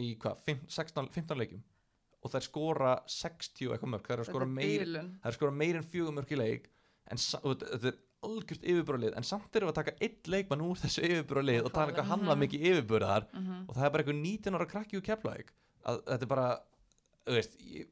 í 0.03 0.09
hvað, 0.21 0.37
fimm- 0.47 0.67
16, 0.69 1.09
15 1.15 1.39
leikjum. 1.41 1.63
Og 2.27 2.31
þær 2.33 2.43
skora 2.43 2.91
60 3.07 3.69
og 3.69 3.77
eitthvað 3.77 3.93
mörg, 3.95 4.03
þær 4.09 4.13
eru 4.17 4.25
að 4.27 4.31
skora 4.33 4.47
meir 4.51 4.81
bílun 4.85 5.11
þær 5.23 5.29
eru 5.29 5.31
að 5.33 5.39
skora 5.39 5.53
meir 5.61 5.77
en 5.77 5.87
fjögur 5.87 6.17
mörg 6.17 6.33
í 6.35 6.37
leik 6.41 6.67
en 7.07 7.19
og 7.47 7.59
þetta 7.63 7.87
er 7.93 7.99
algjört 8.27 8.65
yfirbúralið 8.67 9.17
en 9.17 9.23
samt 9.29 9.55
erum 9.57 9.69
við 9.69 9.73
að 9.73 9.79
taka 9.79 9.97
eitt 10.03 10.27
leikmann 10.33 10.65
úr 10.67 10.77
þessu 10.81 11.05
yfirbúralið 11.07 11.65
og 11.69 11.73
tala 11.77 11.93
um 11.93 11.95
hvað 11.95 12.09
hann 12.11 12.25
var 12.27 12.37
Mhm. 12.37 12.43
mikið 12.43 12.65
yfirbúraðar 12.73 13.27
mm 13.33 13.69
og 13.69 13.75
það 13.77 13.85
er 13.87 13.91
bara 13.91 14.03
einhver 14.03 14.21
19 14.23 14.55
ára 14.59 14.67
krakki 14.67 14.97
úr 14.99 15.05
Keflavík. 15.07 15.49
Að 15.87 16.03
þetta 16.03 16.23
er 16.23 16.27
bara 16.27 16.49
þú 17.27 17.33
veist, 17.37 17.55
ég, 17.63 17.87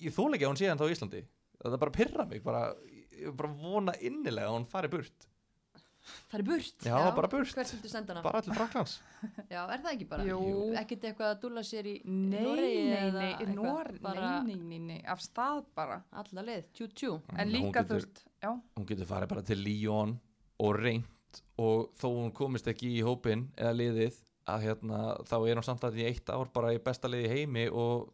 ég 0.00 0.12
þóla 0.14 0.34
ekki 0.38 0.44
að 0.46 0.52
hún 0.52 0.60
sé 0.62 0.68
hann 0.68 0.78
þá 0.78 0.86
í 0.86 0.94
Íslandi 0.94 1.24
það 1.64 1.78
bara 1.80 1.90
pyrra 1.90 2.24
mig 2.28 2.42
bara, 2.44 2.74
ég 3.20 3.36
bara 3.38 3.52
vona 3.60 3.94
innilega 4.00 4.48
að 4.50 4.56
hún 4.58 4.66
fari 4.70 4.90
burt. 4.92 5.28
Er 6.36 6.42
burt? 6.44 6.82
Já, 6.84 6.98
bara 7.16 7.28
burt, 7.32 7.48
hvert 7.56 7.70
viltu 7.72 7.88
senda 7.88 8.12
hana? 8.12 8.20
bara 8.26 8.42
allir 8.42 8.52
Fraklands 8.58 8.98
já, 9.54 9.62
er 9.72 9.80
það 9.80 9.86
ekki 9.94 10.06
bara? 10.10 10.24
Jú. 10.28 10.40
ekkert 10.76 11.06
eitthvað 11.08 11.30
að 11.30 11.38
dúlla 11.46 11.62
sér 11.64 11.86
í 11.88 11.94
nei, 12.04 12.42
Noregi 12.44 12.82
nei, 12.90 12.98
eða 12.98 13.22
nei, 13.22 13.30
eitthvað, 13.38 13.54
Nor 13.56 13.90
bara 14.04 14.26
nei, 14.44 14.50
nei, 14.50 14.66
nei, 14.74 14.80
nei, 14.90 14.98
af 15.14 15.22
stað 15.24 15.62
bara. 15.78 15.96
Alla 16.12 16.44
leið, 16.44 16.66
tjú 16.76 16.88
tjú. 16.92 17.12
En 17.38 17.48
líka, 17.54 17.70
þú 17.70 17.72
getur- 17.78 18.02
veist, 18.02 18.20
já. 18.44 18.50
hún 18.76 18.88
getur 18.90 19.08
farið 19.14 19.32
bara 19.32 19.46
til 19.48 19.62
Lyon 19.64 20.12
og 20.60 20.76
reynt 20.82 21.40
og 21.56 21.88
þó 21.96 22.06
hún 22.18 22.34
komist 22.36 22.68
ekki 22.68 22.90
í 22.98 23.00
hópin 23.06 23.46
eða 23.56 23.72
liðið 23.80 24.20
að 24.52 24.66
hérna, 24.68 24.98
þá 25.24 25.36
er 25.48 25.56
hún 25.56 25.64
samt 25.70 25.88
að 25.88 25.96
í 26.02 26.04
eitt 26.10 26.28
ár 26.28 26.52
bara 26.52 26.74
í 26.76 26.82
besta 26.84 27.08
liði 27.08 27.30
í 27.30 27.32
heimi 27.32 27.64
og 27.72 28.10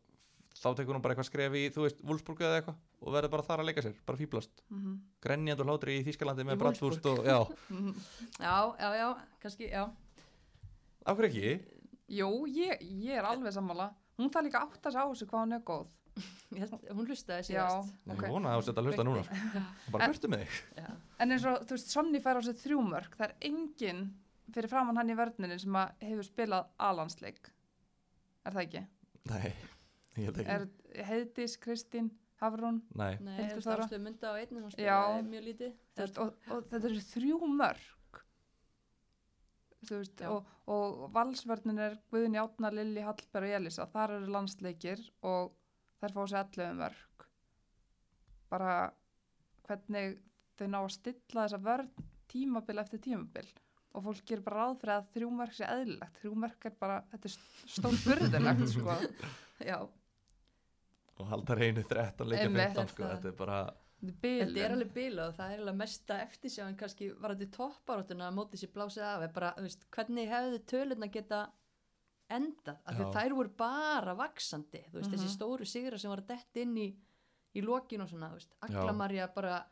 þá 0.55 0.69
tekur 0.79 0.95
hún 0.95 1.03
bara 1.03 1.17
eitthvað 1.17 1.27
skref 1.33 1.59
í, 1.59 1.67
þú 1.75 1.89
veist, 1.89 2.07
Wolfsburg 2.07 2.47
eða 2.47 2.61
eitthvað 2.63 2.79
og 3.01 3.15
verður 3.15 3.33
bara 3.33 3.47
þar 3.49 3.63
að 3.63 3.71
leika 3.71 3.85
sér, 3.85 3.97
bara 4.07 4.21
fýblast 4.21 4.63
mm 4.69 4.99
grenjand 5.21 5.61
og 5.61 5.69
hlátri 5.69 5.99
í 5.99 6.05
Þýskalandi 6.07 6.45
Í 6.45 6.49
með 6.49 6.61
Bratwurst 6.63 7.07
og 7.11 7.27
já, 7.29 7.39
já, 8.47 8.57
já, 8.81 8.89
já, 8.97 9.09
kannski, 9.43 9.69
já 9.69 9.85
af 11.05 11.17
hverju 11.17 11.31
ekki? 11.31 11.81
Jú, 12.11 12.29
ég, 12.51 12.81
ég 13.05 13.21
er 13.21 13.27
alveg 13.29 13.55
sammála. 13.55 13.91
Hún 14.19 14.31
þarf 14.35 14.47
líka 14.49 14.63
átt 14.67 14.89
að 14.89 14.97
sá 14.97 15.03
þessu 15.05 15.29
hvað 15.31 15.45
hún 15.45 15.57
er 15.57 15.61
góð. 15.69 15.93
Held, 16.51 16.73
hún 16.91 17.07
hlustaði 17.07 17.45
Já, 17.45 17.47
síðast. 17.47 17.93
Ég 18.11 18.25
vona 18.35 18.55
að 18.57 18.71
að 18.73 18.89
hlusta 18.89 19.05
núna. 19.07 19.23
Bara 19.95 20.09
burtu 20.11 20.31
með 20.33 20.43
þig 20.43 20.81
Já. 20.83 20.89
En 21.23 21.35
eins 21.37 21.47
og, 21.47 21.61
þú 21.69 21.77
veist, 21.77 21.93
Sonni 21.95 22.21
fær 22.25 22.41
á 22.41 22.43
sig 22.45 22.59
þrjú 22.61 22.81
mörg. 22.89 23.15
Það 23.15 23.27
er 23.29 23.37
enginn 23.49 24.03
fyrir 24.51 24.73
framann 24.73 24.99
hann 24.99 25.13
í 25.13 25.17
vörninu 25.21 25.59
sem 25.63 25.79
að 25.79 26.03
hefur 26.09 26.27
spilað 26.27 26.73
alansleik. 26.91 27.53
Er 28.43 28.57
það 28.57 28.65
ekki? 28.67 28.83
Nei, 29.31 29.53
ég 30.19 30.27
held 30.27 30.43
ekki 30.43 30.57
Er 30.57 31.07
Heiðdís, 31.07 31.57
Kristín, 31.63 32.11
Hafrún, 32.41 32.81
Nei, 32.97 33.15
Nei, 33.21 33.35
Hildur 33.37 33.65
Þóra. 33.67 33.87
Og 36.57 36.69
þetta 36.71 36.89
eru 36.89 37.03
þrjú 37.05 37.39
mörg. 37.53 38.21
Þú 39.81 39.99
veist, 39.99 40.23
og, 40.29 40.49
og 40.69 41.05
valsvörnin 41.15 41.81
er 41.81 41.97
Guðni 42.13 42.41
Átna, 42.41 42.71
Lilli, 42.73 43.05
Hallberg 43.05 43.49
og 43.49 43.57
Elisa. 43.61 43.87
Þar 43.93 44.17
eru 44.19 44.33
landsleikir 44.35 45.05
og 45.25 45.55
þær 46.01 46.17
fá 46.17 46.21
sér 46.33 46.43
11 46.43 46.77
mörg. 46.81 47.27
Bara 48.53 48.75
hvernig 49.69 50.19
þau 50.59 50.67
ná 50.69 50.79
að 50.83 50.93
stilla 50.97 51.47
þessa 51.47 51.61
vörn 51.65 51.91
tímabil 52.31 52.81
eftir 52.83 53.01
tímabil 53.05 53.49
og 53.91 54.05
fólk 54.05 54.27
gerir 54.29 54.45
bara 54.47 54.65
ráð 54.65 54.77
fyrir 54.83 54.95
að 54.95 55.09
þrjú 55.15 55.31
mörg 55.35 55.55
sé 55.57 55.67
eðlilegt. 55.67 56.19
Þrjú 56.21 56.35
mörg 56.45 56.67
er 56.69 56.75
bara, 56.79 57.01
þetta 57.11 57.31
er 57.31 57.39
stór 57.75 57.97
burðilegt, 58.05 58.69
sko. 58.75 58.99
Já, 59.67 59.79
og 61.21 61.29
halda 61.31 61.55
reynu 61.59 61.83
13 61.85 62.29
leikja 62.29 62.49
Einmitt. 62.49 62.75
15 62.75 62.89
sko, 62.95 63.03
þetta 63.15 63.29
er 63.33 63.39
bara 63.39 63.61
Þetta 64.01 64.11
er 64.11 64.21
bilun. 64.23 64.47
þetta 64.49 64.65
er 64.65 64.75
alveg 64.77 64.93
bila 64.95 65.25
og 65.29 65.35
það 65.37 65.51
er 65.55 65.61
alveg 65.61 65.77
mesta 65.77 66.19
eftirsjáin 66.25 66.77
kannski 66.81 67.11
varandi 67.21 67.47
topparáttuna 67.53 68.29
að 68.31 68.37
móti 68.39 68.57
sér 68.61 68.71
blásið 68.73 69.03
af 69.05 69.33
bara, 69.35 69.51
veist, 69.61 69.85
hvernig 69.93 70.29
hefðu 70.31 70.61
tölurna 70.73 71.11
geta 71.13 71.41
endað, 72.31 72.79
af 72.87 72.95
því 72.97 73.05
að 73.09 73.15
þær 73.19 73.35
voru 73.35 73.53
bara 73.59 74.15
vaksandi, 74.15 74.85
veist, 74.95 75.11
Mhm. 75.11 75.17
þessi 75.19 75.29
stóru 75.37 75.67
sigra 75.67 75.99
sem 75.99 76.11
var 76.11 76.21
að 76.23 76.27
dett 76.29 76.57
inn 76.63 76.77
í, 76.77 76.95
í 77.57 77.61
lokin 77.63 78.01
og 78.01 78.09
svona, 78.09 78.31
þú 78.31 78.35
veist, 78.39 78.55
Agla 78.63 78.87
Já. 78.87 78.97
Marja 78.97 79.27
bara 79.35 79.65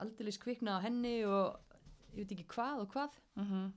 aldeilis 0.00 0.38
kvikna 0.38 0.78
á 0.80 0.82
henni 0.82 1.24
og 1.24 1.60
ég 2.14 2.26
veit 2.26 2.32
ekki 2.32 2.46
hvað 2.46 2.80
og 2.80 2.92
hvað 2.92 3.10
Mhm. 3.36 3.72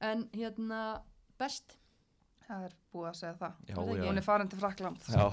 en 0.00 0.28
hérna 0.32 1.02
best 1.38 1.78
Það 2.48 2.64
er 2.66 2.72
búið 2.92 3.06
að 3.08 3.14
segja 3.16 3.34
það. 3.38 3.52
Er 3.68 3.74
það 3.76 4.06
Hún 4.08 4.16
er 4.18 4.20
farin 4.22 4.48
til 4.48 4.58
Frakland. 4.58 4.98
já, 4.98 5.32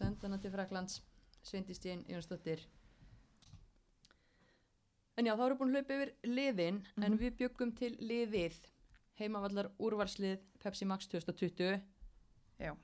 senda 0.00 0.26
hana 0.28 0.38
til 0.40 0.52
Fraklands 0.54 1.00
Sveindistín 1.44 2.04
Jónsdóttir. 2.08 2.62
En 5.18 5.26
já, 5.28 5.34
þá 5.36 5.42
erum 5.44 5.56
við 5.56 5.60
búin 5.60 5.70
að 5.70 5.80
hlaupa 5.80 5.96
yfir 5.96 6.12
liðin 6.30 6.78
en 6.96 7.12
Mhm. 7.12 7.18
við 7.20 7.36
byggum 7.40 7.72
til 7.76 7.96
liðið. 7.98 8.54
Heimavallar 9.20 9.68
úrvarslið 9.78 10.38
Pepsi 10.62 10.86
Max 10.86 11.06
2020 11.08 11.82
Já. 12.58 12.74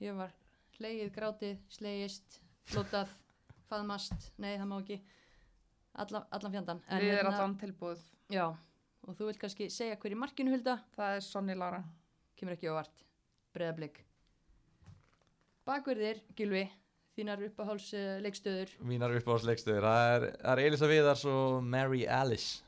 ég 0.00 0.16
var 0.16 0.32
hlegið, 0.78 1.12
grátið, 1.14 1.58
slegist 1.68 2.40
flótað, 2.66 3.08
faðmast. 3.70 4.32
Nei, 4.38 4.56
það 4.58 4.66
má 4.66 4.80
ekki. 4.82 5.00
Alla, 5.94 6.26
allan 6.32 6.52
fjandan 6.52 6.82
En 6.88 7.00
Við 7.00 7.12
erum 7.18 7.32
hérna- 7.32 7.38
allan 7.38 7.56
tilbúið. 7.58 8.02
já, 8.30 8.56
og 9.06 9.16
þú 9.16 9.26
vilt 9.26 9.38
kannski 9.38 9.70
segja 9.70 9.96
hver 9.96 10.12
í 10.12 10.16
markinu 10.16 10.50
hulda? 10.50 10.82
Það 10.96 11.16
er 11.16 11.20
Sonny 11.20 11.54
Lara. 11.54 11.84
kemur 12.36 12.52
ekki 12.56 12.66
ávart 12.68 13.04
breðablик 13.54 14.00
bakverðir, 15.66 16.22
Gylfi 16.38 16.64
þínar 17.16 17.42
uppáháls 17.46 17.88
uh, 17.96 18.18
leikstöður. 18.24 18.72
Mínar 18.84 19.14
uppáhaldsleikstöður 19.16 19.86
það 19.88 20.14
er, 20.14 20.26
það 20.42 20.52
er 20.52 20.62
Elisa 20.66 20.88
Viðars 20.90 21.24
og 21.32 21.58
Mary 21.64 22.02
Alice. 22.12 22.62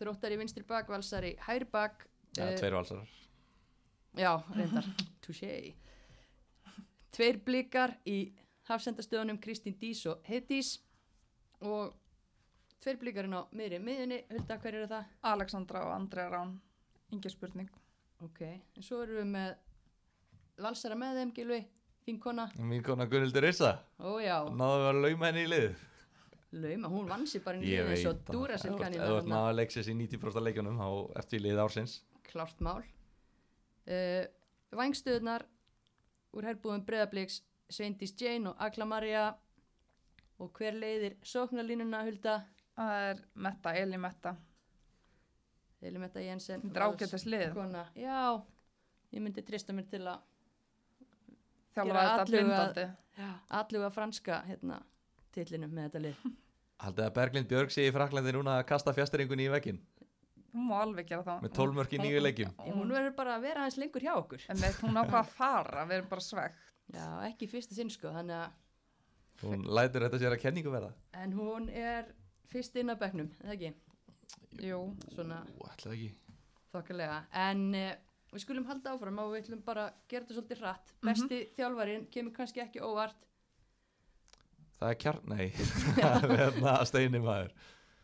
Þróttar 0.00 0.34
í 0.34 0.38
vinstri 0.40 0.64
bak, 0.66 0.88
valsar 0.90 1.26
í 1.28 1.36
hægri 1.46 1.68
bak 1.70 2.06
ja, 2.36 2.48
Eh, 2.48 2.56
tveir 2.58 2.74
valsarar. 2.74 3.10
Já, 4.18 4.32
reyndar. 4.56 4.86
Touché. 5.24 5.74
Tveir 7.12 7.38
blikar 7.44 7.94
í 8.08 8.32
hafsendastöðunum 8.70 9.38
Kristín 9.42 9.76
Dís 9.78 10.00
og 10.08 10.24
Heiðdís 10.26 10.78
og 11.60 11.92
tveir 12.82 12.98
blikarinn 12.98 13.36
á 13.36 13.46
miðri 13.54 13.78
miðunni, 13.84 14.22
hulda 14.32 14.56
hver 14.58 14.78
eru 14.80 14.88
það? 14.90 15.12
Alexandra 15.32 15.84
og 15.86 15.94
Andrea 15.94 16.30
Rán. 16.32 16.56
Ingi 17.12 17.30
spurning. 17.30 17.70
ok, 18.22 18.40
en 18.76 18.82
svo 18.86 19.02
erum 19.02 19.18
við 19.18 19.30
með 19.34 19.54
valsara 20.62 20.96
með 20.98 21.20
þeim, 21.20 21.32
Gylfi 21.36 21.60
þín 22.06 22.18
kona, 22.20 22.48
mín 22.58 22.82
kona 22.82 23.06
Gunnildur 23.06 23.44
Issa 23.48 23.72
ó 24.00 24.18
já. 24.22 24.36
Náðu 24.50 24.86
að 24.90 25.00
lauma 25.04 25.28
henni 25.30 25.44
í 25.46 25.50
lið 25.52 25.74
lauma, 26.52 26.88
hún 26.92 27.06
vann 27.08 27.26
sér 27.30 27.42
bara 27.44 27.56
í 27.58 27.62
ég 27.62 27.84
liðið 27.84 27.88
veit 27.88 27.98
eins 27.98 28.08
og 28.10 28.24
dúra 28.32 28.58
sér 28.58 28.72
Ef 28.72 28.72
þú 28.72 28.74
ert- 28.74 28.82
kanina 28.84 29.04
ef 29.04 29.10
þú 29.12 29.18
ert 29.20 29.30
maður 29.32 29.56
leiksins 29.60 29.88
í 29.88 29.94
90% 29.96 30.36
af 30.40 30.46
leikjunum 30.48 30.80
þá 30.82 30.88
ertu 31.22 31.36
í 31.38 31.42
lið 31.46 31.60
ársins. 31.64 31.94
Klárt 32.28 32.60
mál. 32.60 32.82
Uh, 33.86 34.24
Vængstöðunar 34.72 35.44
úr 36.32 36.46
herbúðum 36.48 36.84
Breðabliks 36.86 37.40
Sveindís 37.72 38.12
Jane 38.20 38.48
og 38.52 38.56
Agla 38.62 38.84
Maria 38.88 39.24
og 40.38 40.52
hver 40.58 40.74
leiðir 40.76 41.16
sóknarlínuna 41.22 42.02
hulda? 42.06 42.36
Það 42.76 42.92
er 43.10 43.18
Metta, 43.34 43.74
Eli 43.76 43.98
Metta. 44.00 44.36
Elimetta 45.82 46.22
Jensen 46.22 46.62
Þetta 46.62 46.78
er 46.78 46.84
ágætis 46.86 47.24
lið. 47.26 47.48
kona. 47.56 47.86
já, 47.98 48.42
ég 49.12 49.20
myndi 49.24 49.42
trista 49.44 49.72
mér 49.74 49.88
til 49.90 50.04
að 50.06 50.20
Þjálfa 51.76 52.02
þetta 52.02 52.22
að- 52.22 52.30
blindandi. 52.32 52.86
alluga 53.50 53.90
franska 53.90 54.42
hérna, 54.48 54.82
titlinum 55.32 55.70
með 55.72 55.88
þetta 55.90 56.02
lið. 56.06 56.16
Haldið 56.82 57.04
að 57.06 57.14
Berglind 57.14 57.48
Björg 57.48 57.70
sé 57.70 57.84
í 57.88 57.92
Fraklandi 57.94 58.32
núna 58.34 58.58
að 58.60 58.66
kasta 58.66 58.92
fjastringunni 58.92 59.44
í 59.46 59.50
vekkin 59.52 59.78
Hún 60.52 60.66
má 60.68 60.80
alveg 60.82 61.06
gera 61.08 61.22
það. 61.22 61.42
með 61.46 61.52
12 61.56 61.74
mörk 61.78 61.92
í 61.96 61.98
nýju 62.02 62.20
leikjum? 62.20 62.50
Ég, 62.66 62.74
hún 62.76 62.90
verður 62.92 63.14
bara 63.16 63.36
að 63.38 63.44
vera 63.46 63.60
aðeins 63.62 63.78
lengur 63.80 64.02
hjá 64.04 64.12
okkur. 64.18 64.42
En 64.52 64.56
með 64.60 64.80
hún 64.82 64.98
ákvað 65.00 65.20
að 65.22 65.30
fara, 65.36 65.84
erum 65.88 66.08
bara 66.10 66.20
svegt. 66.20 66.58
já, 66.92 67.06
ekki 67.30 67.48
fyrsta 67.48 67.74
sinn 67.74 67.88
sko 67.90 68.08
þannig 68.12 68.36
að, 68.36 68.50
hún 69.46 69.62
lætur 69.64 70.02
þetta 70.04 70.18
sér 70.20 70.32
að 70.36 70.42
kenningu 70.42 70.70
verða? 70.74 70.92
En 71.14 71.32
hún 71.32 71.70
er 71.70 72.04
fyrst 72.52 72.76
inn 72.76 72.90
á 72.92 72.96
bekknum, 73.00 73.30
eða 73.44 73.54
ekki? 73.56 73.72
Jú. 74.60 74.82
svona 75.14 75.40
Ú, 75.56 75.64
ætlaði 75.70 75.94
ekki. 75.96 76.12
þokkalega. 76.74 77.22
En 77.32 77.74
uh, 78.32 78.36
við 78.36 78.44
skulum 78.46 78.66
halda 78.68 78.94
áfram 78.94 79.20
og 79.22 79.34
við 79.34 79.44
ætlum 79.44 79.62
bara 79.66 79.88
að 79.90 80.00
gera 80.08 80.24
þetta 80.24 80.38
svolítið 80.38 80.62
hratt. 80.64 80.94
Besti 81.04 81.40
þjálfarinn 81.58 82.08
kemur 82.12 82.34
kannski 82.36 82.64
ekki 82.64 82.82
óvart. 82.84 83.28
Það 84.78 84.88
er 84.90 84.98
kjarn, 85.04 85.28
nei. 85.30 85.48
Það 86.00 86.28
er 86.28 86.36
hérna 86.42 86.76
steini 86.88 87.22
maður. 87.22 87.56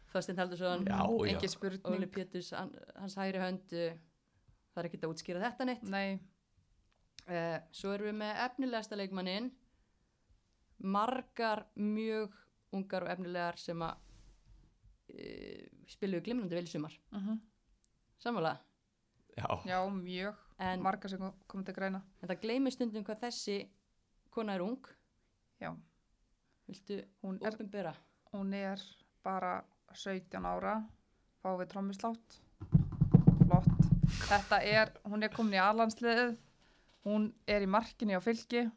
Þorstein 0.09 0.39
Haldursson, 0.41 0.85
Já, 0.89 0.99
já. 1.05 1.35
Engi 1.35 1.49
spurning. 1.53 1.87
Óli 1.93 2.09
Péturs 2.09 2.53
hans 2.57 3.17
hægri 3.21 3.41
hönd 3.43 3.75
uh, 3.77 3.97
það 4.73 4.83
er 4.83 4.89
ekki 4.89 5.01
að 5.03 5.13
útskýra 5.13 5.43
þetta 5.43 5.67
neitt. 5.69 5.89
Nei, 5.93 6.21
uh, 7.29 7.57
svo 7.77 7.93
erum 7.97 8.09
við 8.13 8.21
með 8.23 8.45
efnilegasta 8.47 8.99
leikmannin 8.99 9.51
margar 10.79 11.67
mjög 11.75 12.37
ungar 12.77 13.05
og 13.05 13.13
efnilegar 13.13 13.59
sem 13.61 13.83
að 13.83 13.99
uh, 15.13 15.67
spiluðu 15.91 16.25
glimrandi 16.29 16.59
vel 16.59 16.69
í 16.69 16.73
sumar 16.73 16.99
uh 17.17 17.37
sammála, 18.19 18.57
já, 19.39 19.61
já, 19.71 19.81
mjög. 19.91 20.35
en, 20.59 20.83
Marga 20.83 21.09
sem 21.09 21.19
kom- 21.19 21.35
komið 21.49 21.65
til 21.67 21.75
greina. 21.75 22.03
en 22.23 22.29
það 22.29 22.41
gleymir 22.43 22.73
stundum 22.75 23.05
hvað 23.05 23.21
þessi 23.27 23.69
kona 24.31 24.55
er 24.55 24.63
ung 24.63 24.87
Já, 25.61 25.73
viltu 26.69 27.01
hún 27.23 27.39
er, 27.43 27.53
opinbera 27.55 27.95
hún 28.33 28.53
er 28.55 28.83
bara 29.25 29.65
17 29.95 30.45
ára, 30.47 30.75
fá 31.43 31.49
við 31.59 31.67
trommislátt. 31.73 32.37
Flott. 33.47 33.67
Þetta 34.29 34.59
er, 34.63 34.93
hún 35.09 35.23
er 35.25 35.29
komin 35.35 35.55
í 35.55 35.63
alansliðið, 35.63 36.37
hún 37.05 37.33
er 37.49 37.63
í 37.63 37.67
markinu 37.67 38.19
á 38.19 38.21
fylki. 38.21 38.71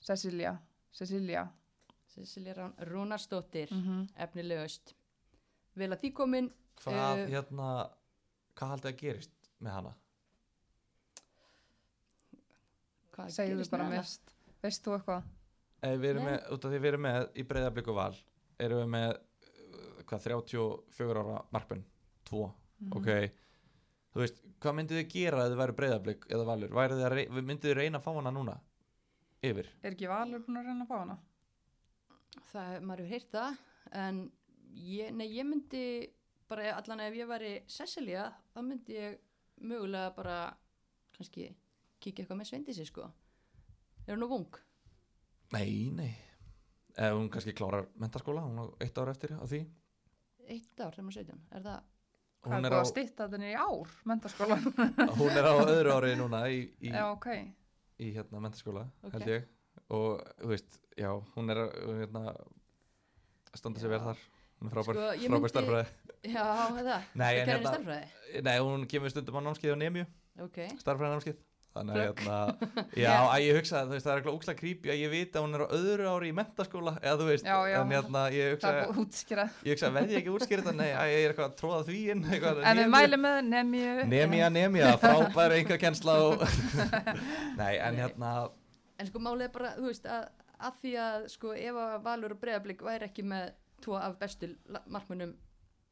Cecilia, 0.00 0.56
Cecilia. 0.92 1.46
Cecilia 2.14 2.72
Rúnarsdóttir 2.78 3.70
Mm 3.72 3.82
-hmm. 3.82 4.08
efnilegust 4.16 4.94
vel 5.76 5.90
að 5.92 6.00
því 6.00 6.12
komin 6.12 6.52
hvað 6.76 7.18
Eh, 7.18 7.28
hérna 7.30 7.90
hvað 8.54 8.68
haldið 8.68 8.90
að 8.92 8.96
gerist 9.00 9.41
með 9.62 9.76
hana 9.78 9.92
hvað 13.12 13.32
Segðu 13.36 13.56
gerist 13.58 13.72
bara 13.74 13.86
með 13.86 13.96
hana? 13.96 14.02
mest. 14.02 14.34
Veist 14.62 14.84
þú 14.86 14.94
eitthvað? 14.96 15.30
Ef 15.82 15.96
við 15.98 16.08
erum 16.12 16.24
Nei. 16.26 16.32
með, 16.32 16.42
út 16.54 16.64
af 16.66 16.72
því 16.72 16.78
við 16.84 16.90
erum 16.92 17.04
með 17.08 17.22
í 17.34 17.44
breyðablík 17.50 17.88
og 17.92 17.96
val 17.98 18.14
erum 18.62 18.82
við 18.84 18.90
með 18.94 19.12
uh, 19.12 20.02
hvað 20.08 20.26
34 20.28 21.22
ára 21.24 21.40
markmenn 21.56 21.84
2, 22.30 22.42
Mhm. 22.82 22.92
ok 22.98 23.08
þú 24.12 24.20
veist, 24.22 24.38
hvað 24.60 24.74
myndið 24.78 24.98
þið 25.00 25.10
gera 25.12 25.42
ef 25.46 25.50
þið 25.52 25.60
væri 25.62 25.74
breyðablík 25.80 26.24
eða 26.34 26.46
valur, 26.48 26.72
væri 26.76 26.96
þið 26.98 27.04
að 27.06 27.12
rey, 27.16 27.26
myndið 27.42 27.68
þið 27.70 27.76
reyna 27.78 27.98
að 27.98 28.04
fá 28.06 28.12
hana 28.16 28.32
núna 28.34 28.56
yfir, 29.42 29.68
Er 29.82 29.92
ekki 29.94 30.08
Valur 30.10 30.42
búin 30.46 30.58
að 30.60 30.66
reyna 30.70 30.84
að 30.84 30.88
fá 30.88 30.98
hana? 31.02 31.18
það, 32.52 32.80
maður 32.82 33.02
hefur 33.04 33.12
heyrt 33.12 33.30
það 33.32 33.56
en 33.92 34.18
ég, 34.74 35.12
nei, 35.14 35.26
ég 35.36 35.46
myndi 35.46 35.84
bara 36.48 36.74
allan 36.76 37.00
ef 37.00 37.14
ég 37.14 37.26
væri 37.30 37.52
Cecilia 37.68 38.32
þá 38.54 38.60
myndi 38.62 38.94
ég 38.98 39.18
mögulega 39.60 40.10
bara 40.16 40.36
kannski 41.16 41.48
kíkja 42.02 42.22
eitthvað 42.24 42.38
með 42.40 42.50
Sveindísi 42.50 42.86
sko 42.88 43.06
er 44.06 44.14
hún 44.14 44.22
nú 44.24 44.28
vung? 44.32 44.58
nei, 45.52 45.90
nei 45.94 46.12
ef 46.96 47.14
hún 47.16 47.30
kannski 47.32 47.54
klárar 47.56 47.86
mentaskóla, 48.00 48.42
hún 48.44 48.58
á 48.60 48.64
eitt 48.84 48.98
ár 48.98 49.08
eftir 49.12 49.32
á 49.36 49.44
því 49.46 49.62
Eitt 50.52 50.80
ár 50.82 50.90
þegar 50.92 51.04
maður 51.06 51.18
17, 51.22 51.42
er 51.54 51.62
það 51.62 51.80
hún 52.42 52.52
er 52.56 52.64
er, 52.66 52.72
búið 52.72 52.74
á, 52.74 52.82
að 52.82 52.90
stýtta 52.90 53.26
þetta 53.30 53.46
í 53.46 53.54
ár, 53.54 53.92
mentaskólan? 54.10 54.64
hún 55.20 55.36
er 55.38 55.46
á 55.46 55.54
öðru 55.62 55.92
ári 55.94 56.14
núna 56.18 56.40
í, 56.50 56.58
í, 56.82 56.90
Já, 56.90 57.04
ok. 57.12 57.28
í 58.02 58.08
hérna 58.16 58.40
mentaskóla 58.42 58.82
Ok. 59.06 59.12
held 59.14 59.30
ég 59.30 59.46
og 59.92 60.20
þú 60.40 60.50
veist, 60.50 60.80
já, 60.98 61.08
hún 61.36 61.52
er 61.54 61.60
að 61.62 62.00
hérna, 62.02 62.34
standa 63.54 63.80
sér 63.80 63.92
Já. 63.92 63.94
vel 63.94 64.02
þar 64.08 64.24
frábær, 64.70 64.98
Sko, 65.18 65.48
starfræði 65.48 65.86
Já, 66.22 66.44
það. 66.78 67.00
Nei, 67.14 67.32
Þú 67.34 67.38
en 67.40 67.46
kennir 67.46 67.54
hérna- 67.56 67.72
starffræði? 67.72 68.42
Nei, 68.46 68.58
hún 68.62 68.86
kemur 68.86 69.10
stundum 69.10 69.38
á 69.38 69.40
námskeið 69.48 69.72
á 69.74 69.78
Nemju 69.82 70.04
Ok. 70.46 70.58
starfræði 70.78 71.16
námskeið 71.16 71.40
Þannig 71.72 71.96
að 71.96 72.02
hérna, 72.04 72.34
já, 73.00 73.12
að 73.32 73.42
ég 73.46 73.54
hugsa 73.56 73.78
að 73.80 73.92
veist, 73.94 74.04
það 74.04 74.12
er 74.12 74.18
eitthvað 74.20 74.34
úkslega 74.36 74.58
creepy 74.60 74.90
að 74.92 74.98
ég 75.00 75.08
veit 75.14 75.32
að 75.38 75.44
hún 75.46 75.54
er 75.56 75.62
á 75.64 75.68
öðru 75.72 76.08
ári 76.12 76.28
í 76.28 76.34
mentaskóla 76.36 76.92
eða 77.00 77.14
þú 77.16 77.28
veist, 77.30 77.46
Já, 77.48 77.54
já. 77.72 77.76
en 77.80 77.94
hérna, 77.96 78.24
ég 78.28 78.42
Það 78.44 78.52
hugsa 78.52 78.68
er 79.32 79.40
að 79.40 79.54
ég 79.64 79.72
hugsa, 79.72 79.90
veði 79.96 80.12
ég 80.12 80.20
ekki 80.20 80.34
útskýrið 80.36 80.66
þetta, 80.66 80.74
nei, 80.76 80.90
að 80.92 81.12
ég 81.14 81.24
er 81.24 81.32
eitthvað 81.32 81.48
að 81.48 81.56
tróða 81.62 81.78
því 81.88 82.02
inn 82.12 82.22
eitthvað, 82.28 82.60
En 82.68 82.76
við 82.82 82.90
mælum 82.92 83.24
með 83.24 83.38
nemju. 83.48 84.04
Nemja, 84.12 84.50
nemja, 84.52 84.90
frábæri 85.00 85.62
einhver 85.62 85.80
kennsla 85.80 86.18
og 86.28 86.44
Nei, 87.62 87.72
en 87.80 87.96
hérna 88.02 88.34
En 89.00 89.08
sko 89.08 89.18
málið 89.24 89.48
er 89.48 89.54
bara, 89.56 89.72
þú 89.80 89.88
veist, 89.88 90.04
að, 90.12 90.28
að 90.68 90.76
því 90.84 90.92
að 91.08 91.24
sko 91.32 91.54
ef 91.56 91.80
að 91.88 91.94
Valur 92.04 92.36
og 92.36 92.42
Breiðablík 92.44 92.84
væri 92.84 93.08
ekki 93.08 93.24
með 93.32 93.48
tvo 93.84 93.96
af 93.98 94.16
bestu 94.20 94.48
markmönnum 94.86 95.34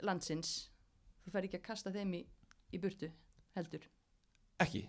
landsins, 0.07 0.55
þú 1.25 1.35
fer 1.35 1.49
ekki 1.49 1.61
að 1.61 1.67
kasta 1.67 1.93
þeim 1.95 2.15
í, 2.21 2.23
í 2.75 2.81
burtu, 2.83 3.11
heldur. 3.57 3.85
Ekki, 4.61 4.83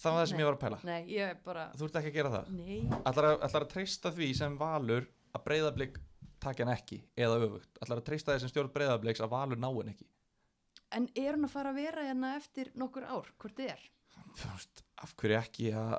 það 0.00 0.16
var 0.16 0.20
það 0.22 0.30
sem 0.30 0.36
Nei. 0.38 0.42
ég 0.42 0.48
var 0.48 0.56
að 0.56 0.64
pæla. 0.64 0.80
Nei, 0.88 0.98
ég 1.12 1.44
bara, 1.44 1.68
Þú 1.76 1.88
ert 1.88 2.00
ekki 2.00 2.12
að 2.12 2.18
gera 2.18 2.34
það? 2.34 2.50
Ætlar 3.10 3.30
að, 3.34 3.68
treysta 3.74 4.12
því 4.14 4.30
sem 4.40 4.58
valur 4.60 5.08
að 5.34 5.46
breyðablík 5.48 6.00
taki 6.44 6.64
hann 6.64 6.74
ekki 6.74 7.00
eða 7.16 7.40
öfugt? 7.46 7.80
Ætlar 7.80 8.02
að 8.02 8.08
treysta 8.10 8.34
því 8.34 8.44
sem 8.44 8.52
stjórn 8.52 8.74
breyðablíks 8.74 9.24
að 9.24 9.34
valur 9.34 9.60
ná 9.60 9.70
hann 9.70 9.92
ekki? 9.94 10.08
En 10.94 11.08
er 11.18 11.34
hún 11.34 11.48
að 11.48 11.54
fara 11.56 11.72
að 11.72 11.80
vera 11.80 12.04
hérna 12.06 12.34
eftir 12.38 12.70
nokkur 12.78 13.06
ár, 13.08 13.30
hvort 13.40 13.56
þið 13.58 13.72
er? 13.74 13.86
Af 15.02 15.14
hverju 15.18 15.38
ekki 15.40 15.72
að 15.74 15.96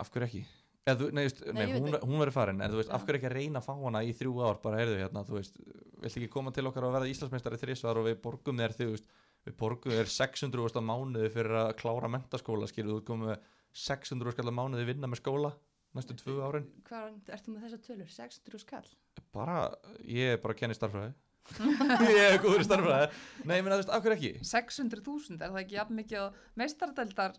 af 0.00 0.10
hverju 0.12 0.26
ekki 0.26 0.42
Þú, 0.88 1.10
nei, 1.14 1.26
just, 1.26 1.42
nei, 1.44 1.66
veit 1.68 1.74
hún, 1.76 1.96
hún 2.00 2.22
verður 2.22 2.34
farin 2.34 2.62
en 2.64 2.72
þú 2.72 2.78
veist, 2.80 2.92
af 2.96 3.02
hverju 3.04 3.20
ekki 3.20 3.28
að 3.28 3.34
reyna 3.36 3.60
að 3.60 3.66
fá 3.66 3.74
hana 3.84 4.00
í 4.02 4.14
þrjú 4.16 4.32
ár? 4.42 4.60
Bara 4.62 4.78
heyrðu 4.80 4.96
hérna, 5.02 5.22
þú 5.28 5.36
veist, 5.36 5.60
vilt 6.00 6.16
ekki 6.16 6.30
koma 6.32 6.52
til 6.56 6.64
okkar 6.70 6.86
og 6.88 6.94
verða 6.96 7.10
Íslandsmeistari 7.12 7.60
þrísvar 7.60 8.00
og 8.00 8.08
við 8.08 8.16
borgum 8.24 8.62
þér 8.62 8.76
þú 8.78 8.88
veist, 8.94 9.12
við 9.46 9.56
borgum 9.60 9.94
þér 9.94 10.12
600 10.16 10.64
úrst 10.64 10.80
á 10.80 10.82
mánuði 10.82 11.30
fyrir 11.36 11.58
að 11.66 11.74
klára 11.82 12.10
mentaskóla 12.16 12.70
skilur, 12.70 13.02
þú 13.02 13.10
komið 13.12 13.34
með 13.34 13.44
600 13.84 14.32
úrst 14.32 14.40
á 14.40 14.56
mánuði 14.56 14.88
vinna 14.88 15.10
með 15.10 15.20
skóla 15.20 15.52
næstu 15.94 16.16
tvö 16.16 16.40
árin. 16.46 16.66
Hvað 16.88 17.30
ertu 17.34 17.52
með 17.52 17.66
þessa 17.66 17.82
tölur? 17.84 18.10
600 18.16 18.64
skall? 18.64 18.90
bara, 19.34 19.58
ég 20.06 20.36
er 20.36 20.40
bara 20.42 20.54
að 20.56 20.60
kenni 20.62 20.76
starfræði 20.78 21.12
ég 22.14 22.24
er 22.24 22.42
góður 22.42 22.62
í 22.62 22.66
starfræði 22.66 23.06
nei, 23.48 23.56
ég 23.58 23.64
meina, 23.64 23.76
þú 23.76 23.80
veist, 23.82 23.92
af 23.94 24.02
hverju 24.04 24.16
ekki? 24.16 24.32
600.000, 24.46 25.38
er 25.40 25.48
það 25.54 25.62
ekki 25.64 25.78
jafn 25.78 25.98
mikið 25.98 26.18
á 26.22 26.26
meistaradeldar 26.60 27.32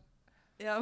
Já. 0.61 0.75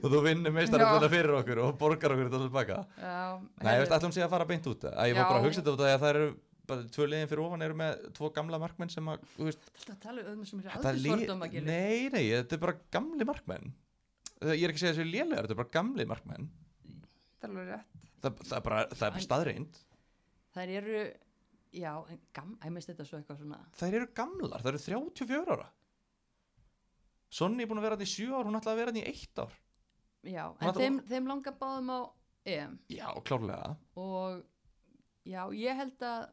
og 0.00 0.08
þú 0.12 0.20
vinnur 0.24 0.52
meistaröldina 0.56 1.10
fyrir 1.12 1.34
okkur 1.40 1.60
og 1.66 1.76
borgar 1.80 2.14
okkur 2.14 2.28
þetta 2.30 2.40
tilbaka 2.46 2.76
Já, 2.98 3.14
nei, 3.62 3.70
ég 3.74 3.82
veist, 3.84 3.94
ætlum 3.98 4.14
sé 4.16 4.24
að 4.24 4.32
fara 4.34 4.46
beint 4.48 4.66
út? 4.70 4.84
Að 4.90 5.10
ég 5.10 5.16
var 5.18 5.28
bara 5.30 5.40
að 5.42 5.46
hugsa 5.48 5.60
þetta 5.62 5.74
út 5.76 5.84
að 5.84 5.94
það 6.04 6.10
eru 6.14 6.28
bara 6.64 6.86
tvö 6.96 7.06
liðin 7.12 7.28
fyrir 7.28 7.42
ofan 7.44 7.62
eru 7.66 7.74
með 7.76 8.04
tvo 8.16 8.30
gamla 8.32 8.60
markmenn 8.62 8.88
sem 8.94 9.08
að, 9.12 9.24
þú 9.36 9.48
veist, 9.50 9.66
Þetta 9.82 9.96
tala 10.06 10.22
um 10.32 10.44
sem 10.48 10.60
er 10.62 10.68
þetta 10.70 10.78
aldrei 10.80 11.02
lið- 11.04 11.18
svordóma 11.18 11.48
gilur. 11.52 11.66
nei, 11.68 12.08
nei, 12.14 12.22
þetta 12.32 12.56
er 12.56 12.62
bara 12.62 12.76
gamli 12.96 13.26
markmenn. 13.28 13.74
Ég 14.44 14.64
er 14.64 14.72
ekki 14.72 14.78
að 14.80 14.84
segja 14.86 14.94
þessu 14.96 15.04
lélegar, 15.10 15.44
þetta 15.44 15.54
er 15.56 15.60
bara 15.60 15.72
gamli 15.76 16.06
markmenn. 16.08 16.48
Það 17.42 17.44
er 17.44 17.52
alveg 17.52 17.68
rétt. 17.74 18.00
það, 18.24 18.40
það 18.48 18.56
er 18.56 18.64
bara, 18.70 18.80
það 18.94 19.04
er 19.10 19.14
bara 19.18 19.26
staðreind 19.28 19.78
Þær 20.54 20.72
eru, 20.80 21.04
já, 21.74 21.92
en 22.14 22.20
gam, 22.38 22.56
ég 22.64 22.72
minnst 22.78 22.88
þetta 22.94 23.04
svo 23.10 23.18
eitthvað 23.20 23.40
svona. 23.42 23.60
þær 23.76 23.98
eru 24.00 24.08
gamlar, 24.16 24.64
þær 24.64 24.72
eru 24.72 24.82
34 24.88 25.52
ára. 25.58 25.68
Sonni 27.34 27.64
er 27.64 27.68
búin 27.70 27.80
að 27.82 27.86
vera 27.88 27.96
þetta 27.98 28.06
í 28.08 28.12
7 28.14 28.36
ár 28.38 28.46
hún 28.48 28.58
ætlaði 28.60 28.74
að 28.76 28.80
vera 28.80 28.92
þetta 28.94 29.04
í 29.04 29.12
1 29.12 29.42
ár 29.44 29.54
Já, 30.24 30.44
en 30.60 30.68
ætla- 30.68 30.80
þeim, 30.80 30.98
þeim 31.08 31.26
langar 31.28 31.54
báðum 31.60 31.90
á 31.92 32.00
EM. 32.46 32.78
Já, 32.88 33.08
klárlega. 33.24 33.76
Og 33.96 34.42
já, 35.26 35.42
ég 35.52 35.76
held 35.76 35.98
að 36.00 36.30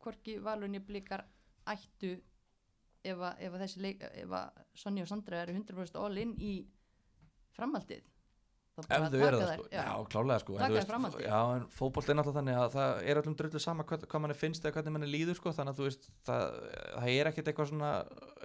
hvorki 0.00 0.38
valunni 0.42 0.78
blikar 0.80 1.24
ættu 1.66 2.14
ef 3.04 3.16
að, 3.18 3.34
ef 3.40 3.52
að 3.52 3.60
þessi 3.64 3.80
leik, 3.80 4.02
ef 4.02 4.28
að 4.30 4.62
Sonja 4.74 5.02
og 5.02 5.08
Sandra 5.08 5.42
eru 5.42 5.54
100% 5.56 5.96
all 6.00 6.18
in 6.18 6.34
í 6.36 6.54
framhaldið 7.56 8.02
ef 8.86 9.04
þau 9.12 9.20
eru 9.26 9.40
það 9.40 9.52
sko, 9.52 9.66
já, 9.74 9.84
klálega 10.12 10.42
sko. 10.42 10.56
En 10.56 10.76
framhaldið. 10.90 11.24
já, 11.26 11.38
en 11.56 11.66
fótbolt 11.76 12.10
er 12.10 12.18
náttúrulega 12.18 12.40
þannig 12.40 12.56
að 12.60 12.74
það 12.76 12.90
er 13.10 13.20
öllum 13.20 13.36
drullu 13.40 13.62
sama 13.64 13.86
hvað, 13.90 14.06
hvað 14.10 14.24
manni 14.24 14.36
finnst 14.40 14.64
eða 14.64 14.74
hvernig 14.76 14.94
manni 14.96 15.10
líður 15.10 15.38
sko, 15.38 15.54
þannig 15.56 15.72
að 15.74 15.78
þú 15.80 15.88
veist, 15.88 16.10
það, 16.28 16.42
það 16.96 17.08
er 17.14 17.30
ekkert 17.30 17.52
eitthvað 17.52 17.70
svona, 17.70 17.92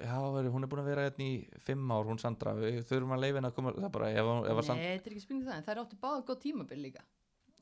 já, 0.02 0.18
hún 0.56 0.68
er 0.68 0.72
búin 0.72 0.84
að 0.84 0.92
vera 0.92 1.08
hérna 1.10 1.26
í 1.26 1.34
fimm 1.66 1.96
ár, 1.96 2.06
hún 2.12 2.22
Sandra, 2.22 2.56
við 2.60 2.82
þurfum 2.90 3.16
að 3.16 3.24
leifa 3.26 3.38
henni 3.42 3.52
að 3.52 3.58
koma, 3.60 3.76
það 3.76 3.90
er 3.90 3.96
bara, 3.98 4.12
ef, 4.12 4.26
ef 4.36 4.56
Nei, 4.76 4.86
þetta 4.86 5.12
er 5.12 5.16
ekki 5.16 5.26
spurning 5.26 5.44
um 5.44 5.50
það, 5.52 5.58
en 5.60 5.68
þær 5.70 5.84
áttu 5.86 6.00
báða 6.02 6.24
góð 6.30 6.40
tímabil 6.46 6.80
líka. 6.84 7.02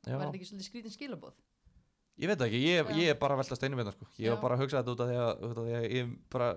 Já, 0.04 0.16
var 0.18 0.26
þetta 0.28 0.40
ekki 0.40 0.50
svolítið 0.50 0.70
skrítin 0.70 0.96
skilabóð 0.98 1.36
ég 2.22 2.30
veit 2.30 2.38
það 2.38 2.50
ekki, 2.50 2.62
ég, 2.62 2.78
Já. 2.84 2.98
ég 3.00 3.08
er 3.14 3.18
bara 3.18 3.34
að 3.34 3.42
velta 3.42 3.56
steinum 3.58 3.80
hérna 3.82 3.94
sko, 3.96 4.06
ég 4.20 4.28
Já. 4.28 4.34
var 4.36 4.42
bara 4.44 4.54
að 4.58 4.62
hugsa 4.64 4.82
þetta 4.82 4.94
út 4.94 5.04
af 5.04 5.08
því 5.10 5.18
að, 5.24 6.12
bara 6.34 6.50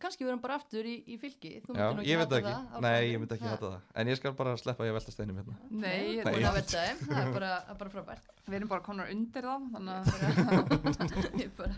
kannski 0.00 0.24
verðum 0.26 0.40
bara 0.42 0.56
aftur 0.60 0.86
í, 0.88 0.94
í 1.12 1.16
fylki. 1.20 1.50
Þú 1.64 1.74
já, 1.76 1.86
myndir 1.88 1.98
nú 1.98 2.06
ég 2.08 2.18
veit 2.20 2.26
hata 2.26 2.36
það 2.36 2.40
ekki, 2.42 2.52
á 2.72 2.78
nei, 2.84 3.10
ég 3.12 3.18
myndi 3.22 3.34
ekki 3.36 3.46
Ha. 3.48 3.54
hata 3.56 3.70
það. 3.72 3.80
En 4.02 4.10
ég 4.12 4.16
skal 4.20 4.32
bara 4.38 4.54
sleppa 4.60 4.86
ég 4.86 4.92
að 4.94 4.98
velta 4.98 5.14
steinum 5.16 5.40
hérna. 5.42 5.56
Nei, 5.70 5.80
Nei, 5.82 6.16
ég- 6.16 6.24
búin 6.28 6.46
að 6.50 6.56
velta 6.58 6.84
þeim, 6.86 7.02
það 7.08 7.20
er 7.26 7.32
bara, 7.38 7.50
það 7.66 7.74
er 7.74 7.80
bara 7.82 7.94
frábært. 7.96 8.30
Við 8.46 8.58
erum 8.60 8.68
bara 8.72 8.86
konar 8.88 9.10
undir 9.12 9.48
þá, 9.48 9.54
þannig 9.74 9.94
að 9.96 10.04
bara, 10.92 11.18
ég 11.42 11.52
bara 11.56 11.74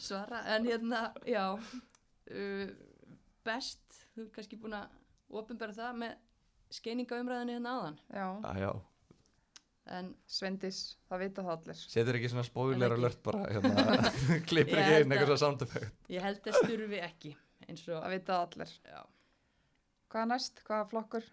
svara. 0.00 0.42
En 0.56 0.70
hérna, 0.70 1.02
já 1.26 1.44
uh, 1.56 2.70
best 3.44 4.00
þú 4.14 4.26
er 4.26 4.32
kannski 4.36 4.58
búin 4.62 4.78
að 4.78 4.96
ofinbæra 5.42 5.74
það 5.76 6.00
með 6.04 6.16
skeininga 6.72 7.20
umræðinu 7.20 7.58
hérna 7.58 7.76
áðan. 7.78 7.96
Já, 8.12 8.26
ah, 8.48 8.56
já, 8.60 8.70
en 9.92 10.12
Svendis, 10.30 10.76
það 11.10 11.18
vita 11.24 11.42
það 11.42 11.54
allir. 11.56 11.80
setur 11.90 12.14
ekki 12.18 12.28
svona 12.30 12.44
ekki. 12.94 13.00
alert 13.02 13.22
bara 13.26 13.40
hérna, 13.50 14.12
klippir 14.48 14.78
Ég 14.78 14.84
ekki 14.84 14.92
held 14.94 15.04
inn 15.08 15.14
eitthvað 15.16 15.32
effect. 15.66 15.96
ég 16.14 16.22
held 16.22 16.46
að 16.52 16.58
styrfi 16.60 17.00
ekki 17.02 17.32
eins 17.68 17.84
og, 17.88 18.00
Það 18.02 18.14
vita 18.16 18.40
allir. 18.42 18.72
já 18.88 19.00
Hvað 20.12 20.26
næst? 20.32 20.62
Hvað 20.66 20.82
flokkur? 20.90 21.28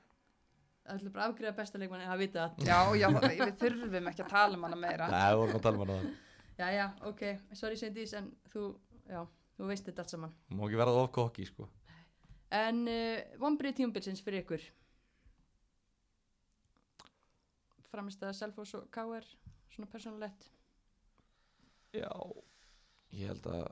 það 0.90 0.96
ætlum 1.00 1.14
bara 1.14 1.26
að 1.28 1.34
afgriða 1.34 1.56
besta 1.58 1.78
leikmanni 1.82 2.06
það 2.10 2.22
vita 2.24 2.44
að, 2.46 2.64
Já, 2.66 2.78
já, 2.98 3.08
það- 3.16 3.42
við 3.46 3.58
þurfum 3.62 4.08
ekki 4.10 4.24
að 4.26 4.30
tala 4.32 4.58
um 4.58 4.64
hana 4.66 4.80
meira. 4.80 5.10
Nei, 5.12 5.26
við 5.34 5.42
vorum 5.42 5.60
að 5.60 5.66
tala 5.68 5.78
um 5.78 5.84
hana 5.86 5.98
já, 6.60 6.68
já, 6.76 6.86
ok 7.12 7.22
sorry 7.56 7.78
Sendís, 7.80 8.14
en 8.18 8.32
þú, 8.54 8.64
já 9.08 9.20
þú 9.58 9.68
veist 9.70 9.86
þetta 9.90 10.02
allt 10.06 10.14
saman 10.16 10.34
Má 10.56 10.64
ekki 10.66 10.80
verða 10.82 11.04
of 11.04 11.12
kokki 11.16 11.46
sko 11.48 11.68
en 12.50 12.80
uh, 12.90 13.20
vonbrið 13.44 13.76
tíumbilsins 13.78 14.24
fyrir 14.26 14.42
ykkur 14.42 14.64
framist 17.90 18.24
að 18.26 18.36
Selfoss 18.38 18.76
og 18.78 18.88
K.R. 18.94 19.26
svona 19.74 19.90
persónulegt 19.92 20.48
Já 21.96 22.10
Ég 23.18 23.32
held 23.32 23.48
að 23.50 23.70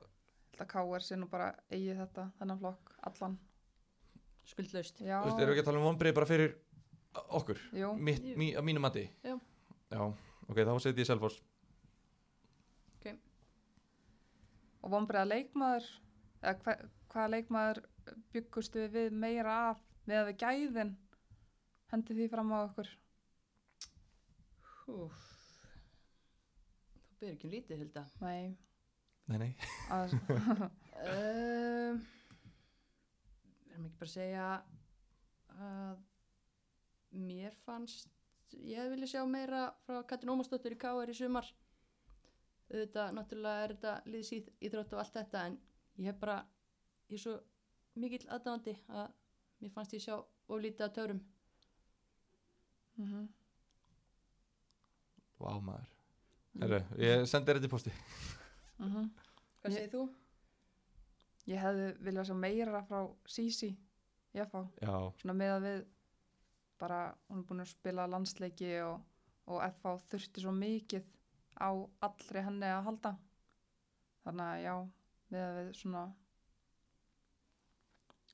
Þetta 0.52 0.69
K.R. 0.72 1.03
sé 1.06 1.18
nú 1.19 1.28
bara 1.32 1.52
eigið 1.72 1.99
þetta, 2.03 2.30
þennan 2.40 2.61
flokk, 2.61 2.95
allan. 3.10 3.36
skuldlaust 4.48 5.02
Já, 5.03 5.19
Þú 5.22 5.28
veist, 5.28 5.41
erum 5.44 5.52
við 5.52 5.57
ekki 5.57 5.65
að 5.65 5.69
tala 5.69 5.82
um 5.82 5.86
vonbrið 5.90 6.15
bara 6.15 6.30
fyrir 6.30 6.56
okkur 7.36 7.60
jú, 7.76 7.91
Mitt, 7.99 8.24
mí, 8.40 8.53
að 8.56 8.64
mínu 8.64 8.80
mati 8.80 9.03
Já. 9.26 9.36
Já, 9.91 10.02
ok, 10.48 10.57
þá 10.61 10.74
setjum 10.80 11.03
ég 11.03 11.10
Selfoss 11.10 11.41
og 14.88 14.94
vonbreiða 14.94 15.28
leikmaður, 15.28 15.88
eða 16.40 16.53
hva, 16.64 16.76
hvaða 17.11 17.32
leikmaður 17.34 17.82
byggustu 18.32 18.86
við 18.86 18.94
við 18.95 19.18
meira 19.24 19.56
af 19.72 19.82
með 20.07 20.22
að 20.22 20.30
við 20.30 20.38
gæðin 20.44 20.94
hendi 21.91 22.15
því 22.15 22.28
fram 22.32 22.53
á 22.56 22.57
okkur. 22.61 22.91
Úf. 24.88 25.18
þú 27.10 27.18
byrður 27.19 27.34
ekki 27.34 27.52
lítið 27.52 27.82
Hilda 27.82 28.06
Nei, 28.24 28.56
Nei, 29.28 29.38
nei. 29.38 29.52
Um, 30.98 31.99
verðum 33.70 33.86
ekki 33.86 33.99
bara 33.99 34.08
að 34.08 34.14
segja 34.14 34.45
að 35.62 35.99
mér 37.28 37.58
fannst 37.66 38.10
ég 38.66 38.90
viljað 38.91 39.12
sjá 39.12 39.22
meira 39.30 39.68
frá 39.86 39.99
Katrin 40.10 40.34
Ómarsdóttur 40.34 40.74
í 40.74 40.80
K.R. 40.82 41.12
í 41.12 41.18
sumar. 41.18 41.48
Auðvitað, 42.68 43.14
náttúrulega 43.16 43.64
er 43.64 43.74
þetta 43.76 43.94
liðsýð 44.12 44.49
íþrótt 44.68 44.95
og 44.95 45.04
allt 45.04 45.20
þetta 45.20 45.44
en 45.48 45.60
ég 46.02 46.10
hef 46.10 46.20
bara 46.20 46.40
ég 47.08 47.20
er 47.20 47.24
svo 47.24 47.36
mikill 47.98 48.26
aðdáðandi 48.26 48.76
að 48.90 49.14
mér 49.62 49.74
fannst 49.76 49.95
ég 49.95 50.04
sjá 50.04 50.16
of 50.18 50.64
lítið 50.64 50.88
að 50.88 50.95
törum. 50.99 51.22
Mm 52.98 53.28
Vá 55.38 55.54
maður. 55.62 55.94
Herru, 56.58 56.82
ég 56.98 57.28
sendi 57.30 57.45
þér 57.45 57.60
þetta 57.60 57.70
í 57.70 57.76
posti 57.76 57.91
-hmm. 58.86 59.10
hvað 59.62 59.72
Ég- 59.72 59.78
segir 59.78 59.91
þú? 59.94 60.04
Ég 61.48 61.62
hefði 61.64 61.91
viljað 62.04 62.26
sjá 62.28 62.36
meira 62.36 62.82
frá 62.84 62.99
Sisi, 63.26 63.78
fá, 64.34 64.60
Já, 64.82 65.14
svona 65.22 65.34
með 65.34 65.52
að 65.56 65.62
við 65.68 65.86
bara, 66.78 67.16
hún 67.30 67.40
er 67.40 67.48
búin 67.49 67.64
að 67.64 67.72
spila 67.72 68.08
landsleiki 68.08 68.82
og, 68.86 69.02
og 69.48 69.62
FH 69.64 69.95
þurfti 70.12 70.41
svo 70.44 70.52
mikið 70.52 71.04
á 71.58 71.70
allri 72.06 72.44
henni 72.45 72.70
að 72.70 72.84
halda 72.84 73.18
þannig 74.24 74.45
að 74.45 74.62
já 74.62 74.76
við 75.32 75.41
að 75.41 75.58
við 75.58 75.72
svona 75.80 76.04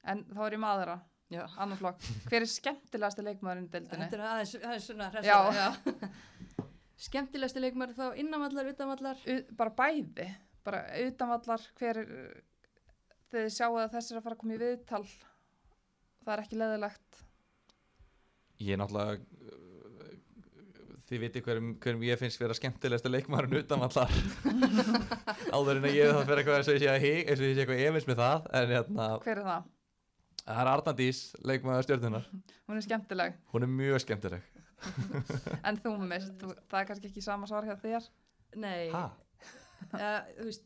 en 0.03 0.23
þá 0.33 0.41
er 0.45 0.57
ég 0.57 0.63
með 0.63 0.73
aðra 0.75 0.97
Já. 1.33 1.43
annan 1.57 1.79
flokk, 1.79 2.03
hver 2.29 2.43
er 2.43 2.49
skemmtilegasti 2.51 3.23
leikmaðurinn 3.25 3.65
í 3.65 3.71
deildinni? 3.73 4.05
Þetta 4.05 4.17
er 4.19 4.25
aðeins, 4.27 4.55
aðeins 4.59 4.89
svona 4.89 5.07
Já. 5.23 5.37
Já. 5.55 5.67
Skemmtilegsti 6.99 7.61
leikmar 7.63 7.93
þá 7.97 8.13
innanvallar, 8.21 8.69
utanvallar. 8.69 9.21
U 9.27 9.37
bara 9.57 9.73
bæði, 9.75 10.29
bara 10.63 10.83
utanvallar 11.03 11.65
hver 11.79 12.03
er 12.03 12.09
þegar 13.33 13.47
þið 13.47 13.53
sjáu 13.55 13.77
að 13.81 13.93
þessi 13.95 14.13
er 14.13 14.19
að 14.19 14.25
fara 14.27 14.37
að 14.37 14.43
koma 14.43 14.55
í 14.55 14.61
viðtal. 14.61 15.05
Það 16.23 16.33
er 16.35 16.43
ekki 16.45 16.59
leðilegt 16.61 17.23
Ég 18.63 18.75
er 18.75 18.79
náttúrulega 18.79 19.17
þið 21.09 21.21
viti 21.25 21.41
hverjum, 21.43 21.71
hverjum 21.83 22.03
ég 22.07 22.19
finnst 22.21 22.39
vera 22.41 22.55
skemmtilegsta 22.57 23.11
leikmaðurinn 23.11 23.59
utan 23.59 23.83
allar 23.85 24.13
áður 25.55 25.79
en 25.79 25.87
að 25.89 25.97
ég 25.97 26.13
það 26.13 26.21
fyrir 26.29 26.41
eitthvað 26.41 26.59
eins 26.59 26.69
og 26.71 26.77
ég 26.77 26.83
sé 26.83 26.89
að 26.93 27.03
hig, 27.03 27.19
eins 27.27 27.41
og 27.41 27.45
ég 27.49 27.57
sé 27.57 27.63
eitthvað 27.65 27.83
efins 27.89 28.07
með 28.09 28.21
það 28.21 28.47
en 28.59 28.73
hérna, 28.73 29.07
hver 29.25 29.41
er 29.41 29.49
það? 29.49 29.67
það 30.43 30.61
er 30.63 30.71
Arnandís 30.73 31.21
leikmaður 31.43 31.87
stjórnunar, 31.87 32.29
Hún 32.63 32.79
er 32.79 32.85
skemmtileg. 32.87 33.37
Hún 33.51 33.67
er 33.67 33.73
mjög 33.73 34.03
skemmtileg 34.05 34.47
en 35.67 35.77
þú 35.83 35.91
mist, 36.07 36.33
þú, 36.41 36.53
það 36.69 36.79
er 36.81 36.87
kannski 36.89 37.09
ekki 37.11 37.21
sama 37.25 37.47
svar 37.47 37.65
hjá 37.67 37.75
þér 37.81 38.07
Nei, 38.55 38.89
ha? 38.93 39.05
uh, 39.93 40.19
þú 40.37 40.45
veist, 40.49 40.65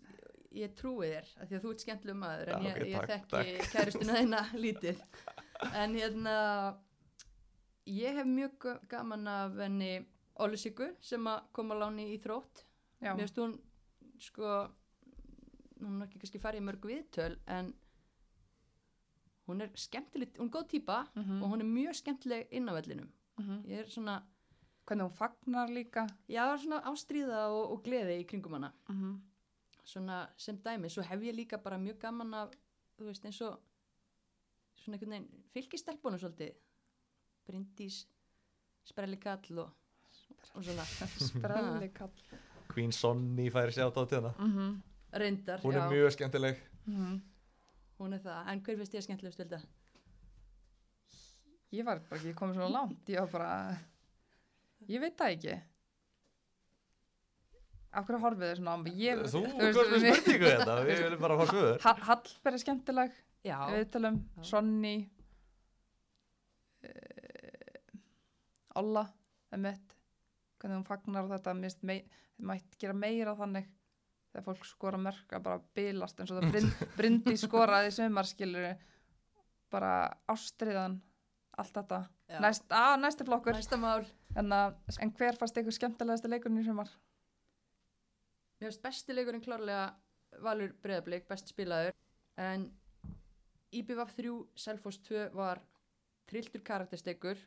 ég 0.58 0.74
trúi 0.76 1.08
þér, 1.12 1.28
af 1.42 1.48
því 1.50 1.56
að 1.58 1.64
þú 1.66 1.72
ert 1.74 1.84
skemmtileg 1.86 2.18
maður, 2.20 2.52
en 2.56 2.66
ég, 2.68 2.82
ég 2.92 3.08
takk, 3.12 3.30
þekki 3.32 3.70
kærustuna 3.72 4.18
þína 4.22 4.42
lítið. 4.66 5.02
En 5.74 5.96
hérna, 5.98 6.34
ég 7.88 8.18
hef 8.20 8.28
mjög 8.28 8.58
ga- 8.66 8.80
gaman 8.92 9.28
af 9.32 9.56
henni 9.64 9.92
Ólusíku 10.38 10.92
sem 11.02 11.24
að 11.32 11.48
koma 11.56 11.74
á 11.74 11.82
láni 11.88 12.10
í 12.14 12.18
þrótt. 12.22 12.66
já, 13.02 13.14
Mér 13.16 13.24
finnst 13.26 13.40
hún, 13.42 13.56
sko, 14.22 14.52
hún 15.82 16.02
er 16.02 16.08
ekki 16.10 16.20
kannski 16.22 16.42
farið 16.44 16.62
í 16.62 16.66
mörg 16.68 16.86
viðtöl, 16.92 17.38
en 17.48 17.72
hún 19.48 19.64
er 19.64 19.72
skemmtileg, 19.80 20.36
hún 20.38 20.50
er 20.52 20.54
góð 20.58 20.68
típa 20.76 21.00
Mhm. 21.16 21.42
og 21.42 21.50
hún 21.54 21.62
er 21.64 21.70
mjög 21.72 21.96
skemmtileg 22.02 22.48
inn 22.52 22.68
á 22.70 22.74
vellinum. 22.76 23.10
Mhm. 23.38 23.64
Ég 23.66 23.80
er 23.80 23.90
svona, 23.90 24.24
hvernig 24.86 25.04
hún 25.08 25.18
fagnar 25.18 25.70
líka. 25.70 26.08
Já, 26.28 26.58
svona 26.58 26.82
ástríða 26.84 27.48
og, 27.50 27.72
og 27.72 27.84
gleði 27.84 28.22
í 28.22 28.28
kringum 28.28 28.54
hana. 28.54 28.74
mm 28.90 29.18
svona 29.88 30.28
sem 30.38 30.58
dæmi, 30.64 30.90
svo 30.92 31.04
hef 31.08 31.24
ég 31.24 31.36
líka 31.36 31.58
bara 31.64 31.80
mjög 31.80 32.00
gaman 32.02 32.34
af, 32.34 32.56
þú 32.98 33.08
veist, 33.08 33.26
eins 33.26 33.40
og 33.46 33.60
svona 34.76 34.98
einhvern 34.98 35.14
veginn 35.16 35.46
fylgistelpunum 35.54 36.20
svolítið. 36.22 36.58
Bryndís 37.48 38.02
Sprelli 38.88 39.20
Kall 39.24 39.62
og, 39.64 39.72
og 40.56 40.64
svona. 40.64 40.84
Sprelli 41.30 41.90
kall 41.96 42.12
Queen 42.74 42.92
Sonny 42.92 43.48
færi 43.54 43.72
sér 43.72 43.88
á 43.88 43.92
til 43.96 44.18
hana 44.20 44.34
mm 44.38 44.52
-hmm. 44.58 44.78
reyndar, 45.14 45.60
hún 45.60 45.74
já, 45.74 45.86
er 45.86 45.90
mjög 45.92 46.12
skemmtileg. 46.12 46.56
Hún 48.00 48.14
er 48.14 48.20
það. 48.20 48.52
En 48.52 48.60
hver 48.60 48.76
finnst 48.76 48.94
ég 48.94 49.02
skemmtilegust 49.02 49.40
vilda? 49.40 49.62
Ég 51.78 51.86
var 51.88 52.00
bara 52.10 52.20
ekki 52.20 52.34
komið 52.38 52.60
svona 52.60 52.70
langt. 52.74 53.10
Ég 53.14 53.20
var 53.24 53.32
bara 53.34 53.52
ég 54.88 55.02
veit 55.04 55.18
það 55.20 55.34
ekki. 55.36 55.58
Af 57.98 58.06
hverju 58.06 58.20
horfið 58.22 58.50
þið 58.52 58.58
svona 58.60 58.74
á 58.76 58.78
mig? 58.84 58.98
Ég, 59.02 59.22
þú 59.32 59.42
komst 59.48 59.94
með 59.94 60.04
spurningu 60.04 60.50
þetta, 60.52 60.74
við 60.86 61.00
viljum 61.06 61.22
bara 61.24 61.38
fá 61.40 61.46
svöður 61.52 61.86
Ha- 61.86 62.00
Hallberg 62.10 62.58
er 62.60 62.64
skemmtileg. 62.64 63.16
Já, 63.48 63.58
við 63.72 63.86
talum, 63.94 64.18
Já. 64.38 64.44
Sonny. 64.52 64.96
Uh, 66.84 66.92
Olla 68.78 69.08
emitt, 69.56 69.96
hvernig 70.62 70.78
hún 70.78 70.86
fagnar 70.86 71.26
þetta 71.32 71.54
mei, 71.58 72.02
mætt 72.46 72.76
gera 72.78 72.94
meira 72.94 73.34
þannig. 73.40 73.66
Þegar 74.30 74.46
fólk 74.46 74.68
skora 74.70 75.00
mörg 75.02 75.34
að 75.34 75.46
bara 75.48 75.62
bilast 75.74 76.20
eins 76.22 76.30
og 76.36 76.44
það 76.44 76.52
brind, 76.54 76.84
brindi 77.00 77.38
skoraði 77.42 77.90
í 77.90 77.96
sömarskilur 77.96 78.68
bara 79.74 79.94
ástriðan 80.30 81.00
allt 81.62 81.74
þetta. 81.76 82.00
Næst, 82.44 82.66
að, 82.74 82.94
næsti 83.02 83.28
flokkur. 83.28 83.58
En, 84.38 84.52
að, 84.54 84.76
en 85.02 85.14
hver 85.18 85.38
fannst 85.40 85.58
ykkur 85.62 85.76
skemmtilegasti 85.76 86.32
leikurinn 86.32 86.62
í 86.62 86.66
sumar? 86.68 86.92
Mér 88.58 88.70
finnst 88.70 88.84
besti 88.84 89.16
leikurinn 89.16 89.44
klárlega 89.46 89.88
Valur 90.44 90.74
Breiðablík, 90.84 91.28
best 91.30 91.50
spilaður. 91.54 91.96
En 92.38 92.68
IBVF 93.74 94.14
3 94.18 94.34
Selfoss 94.58 95.02
2 95.10 95.30
var 95.38 95.62
trilltur 96.30 96.64
karaktersteikur. 96.66 97.40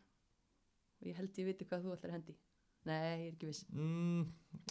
Og 1.01 1.11
ég 1.11 1.19
held 1.19 1.39
ég 1.41 1.53
viti 1.53 1.69
hvað 1.69 1.87
þú 1.87 1.97
ætlar 1.97 2.19
hendi 2.19 2.37
Nei, 2.89 2.97
ég 2.97 3.27
er 3.27 3.33
ekki 3.35 3.49
viss. 3.51 3.65
Mm, 3.77 4.23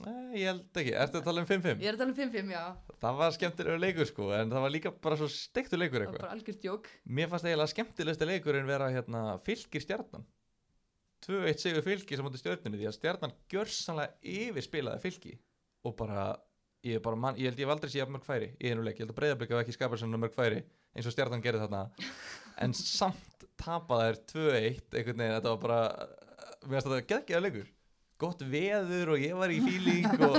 nei, 0.01 0.39
ég 0.41 0.47
held 0.49 0.79
ekki, 0.81 0.93
ertu 0.97 1.19
að 1.19 1.27
tala 1.27 1.43
um 1.43 1.47
5-5? 1.49 1.83
Ég 1.83 1.91
er 1.91 1.97
að 1.97 2.01
tala 2.01 2.13
um 2.13 2.17
5-5, 2.17 2.49
já. 2.55 2.63
Það 3.03 3.19
var 3.19 3.35
skemmtilegur 3.35 3.81
leikur 3.83 4.09
sko 4.09 4.29
en 4.33 4.49
það 4.53 4.63
var 4.65 4.73
líka 4.73 4.91
bara 5.05 5.17
svo 5.19 5.27
steiktur 5.29 5.79
leikur 5.81 5.99
Það 6.01 6.07
var 6.07 6.15
eitthvað. 6.15 6.25
bara 6.25 6.33
algjört 6.39 6.65
jók 6.65 6.89
Mér 7.19 7.29
fannst 7.29 7.45
eiginlega 7.47 7.73
skemmtilegsti 7.75 8.27
leikurinn 8.31 8.67
vera 8.69 8.89
hérna, 8.95 9.21
fylgir 9.45 9.85
stjarnan. 9.85 10.25
2-1 11.27 11.61
sigur 11.61 11.85
fylgi 11.85 12.17
sem 12.17 12.29
átti 12.29 12.41
stjörnunni 12.41 12.79
því 12.79 12.89
að 12.89 12.97
stjarnan 12.97 13.33
gjörsanlega 13.51 14.35
yfirspilaði 14.39 15.01
fylgi 15.03 15.33
og 15.85 15.95
bara 15.99 16.23
ég, 16.87 16.95
er 16.97 17.03
bara 17.03 17.19
man, 17.19 17.35
ég 17.39 17.51
held 17.51 17.59
ég 17.59 17.71
aldrei 17.73 17.91
séð 17.91 18.01
jafn 18.05 18.15
mörg 18.15 18.25
færi 18.27 18.53
í 18.55 18.71
einu 18.71 18.85
leik, 18.85 18.97
ég 18.97 19.03
held 19.03 19.11
að 19.13 19.19
breyðablika 19.19 19.57
hafa 19.57 19.65
ekki 19.67 19.75
skapað 19.75 20.01
svona 20.01 20.19
mörg 20.21 20.35
færi 20.37 20.61
eins 20.95 21.09
og 21.09 21.13
stjarnan 21.15 21.43
gerði 21.45 21.65
þarna. 21.67 21.83
En 22.63 22.73
samt 22.75 23.45
tapaði 23.59 24.09
þær 24.09 24.17
2-1 24.31 24.95
einhvern 24.99 25.21
veginn, 25.21 25.35
þetta 25.37 25.51
var 25.53 25.59
bara 25.63 25.81
mér 26.67 26.73
finnst 26.79 26.89
þetta 26.89 27.11
geggjaða 27.13 27.43
leikur 27.45 27.67
gott 28.19 28.41
veður 28.51 29.13
og 29.15 29.23
ég 29.23 29.35
var 29.39 29.53
í 29.55 29.59
fíling 29.63 30.07
og 30.27 30.35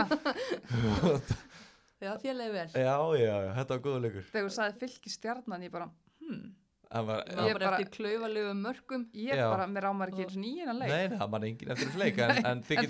Já, 2.00 2.14
þér 2.16 2.36
leiði 2.38 2.52
vel. 2.54 2.68
Já, 2.80 2.94
já, 3.20 3.34
já, 3.44 3.50
þetta 3.58 3.74
var 3.76 3.80
góða 3.84 3.98
leikur. 4.06 4.24
Þegar 4.32 4.46
þú 4.46 4.52
sagði 4.54 4.78
fylki 4.80 5.10
stjarnan 5.12 5.64
ég 5.66 5.72
bara, 5.74 5.88
hmm, 6.22 6.46
Það 6.90 7.04
var, 7.06 7.20
Það 7.28 7.36
var 7.38 7.44
Ég 7.46 7.54
bara 7.54 7.66
bara- 7.70 7.76
eftir 7.78 7.90
klaufalegum 7.94 8.62
mörgum 8.64 9.02
ég 9.14 9.36
Já. 9.38 9.44
bara, 9.52 9.66
mér 9.70 9.84
ámar 9.86 10.10
ekki 10.10 10.24
eins 10.24 10.32
og 10.34 10.40
nýjina 10.42 10.72
leik. 10.74 10.90
Nei, 10.90 11.18
það 11.20 11.28
mann 11.30 11.44
engin 11.46 11.70
eftir 11.70 11.86
þessu 11.92 12.00
leik 12.02 12.18
en, 12.24 12.40
en 12.50 12.62
þið 12.66 12.80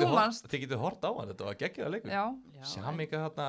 þú 0.70 0.78
hort, 0.80 1.04
á 1.04 1.10
hann, 1.18 1.28
þetta 1.34 1.48
var 1.50 1.58
geggjaða 1.60 1.90
leikur. 1.96 2.14
Já, 2.14 2.22
Já, 2.54 2.62
Sjaminga 2.70 3.20
þarna 3.26 3.48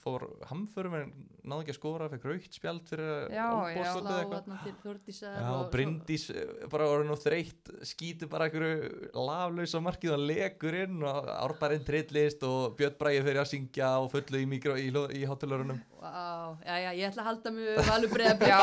fór 0.00 0.24
hamförum 0.48 0.96
en 1.02 1.12
náði 1.44 1.64
ekki 1.64 1.72
að 1.72 1.76
skora, 1.78 2.08
fekk 2.12 2.24
raukt 2.28 2.56
spjald 2.58 2.88
fyrir 2.90 3.10
Já, 3.32 3.44
já. 3.72 3.84
svolítið 3.90 3.90
slá 3.94 4.16
eitthvað. 4.16 4.32
þarna 4.34 4.58
til 4.64 4.74
Þórdísar 4.82 5.36
Já, 5.40 5.46
og 5.56 5.70
Bryndís 5.72 6.24
eh, 6.34 6.50
bara 6.72 6.88
orðin 6.92 7.14
og 7.14 7.20
þreytt 7.22 7.70
skýtur 7.90 8.30
bara 8.32 8.48
einhverju 8.48 9.12
laflaus 9.16 9.74
á 9.76 9.80
markið 9.86 10.14
og 10.16 10.24
legur 10.30 10.78
inn 10.82 10.98
og 11.06 11.30
árbærinn 11.36 11.86
trillist 11.86 12.44
og 12.48 12.76
Björn 12.80 12.98
Bræði 13.00 13.22
fyrir 13.28 13.42
að 13.44 13.50
syngja 13.54 13.92
og 14.02 14.10
fullu 14.12 14.42
í, 14.42 14.48
mikro, 14.50 14.76
í, 14.76 14.90
í 14.90 15.24
hátulörunum 15.30 15.80
Vá, 16.00 16.56
já, 16.66 16.76
já, 16.86 16.90
ég 16.96 17.08
ætla 17.10 17.24
að 17.24 17.30
halda 17.30 17.54
Valur 17.88 18.12
Breiðablík 18.12 18.52
já 18.52 18.62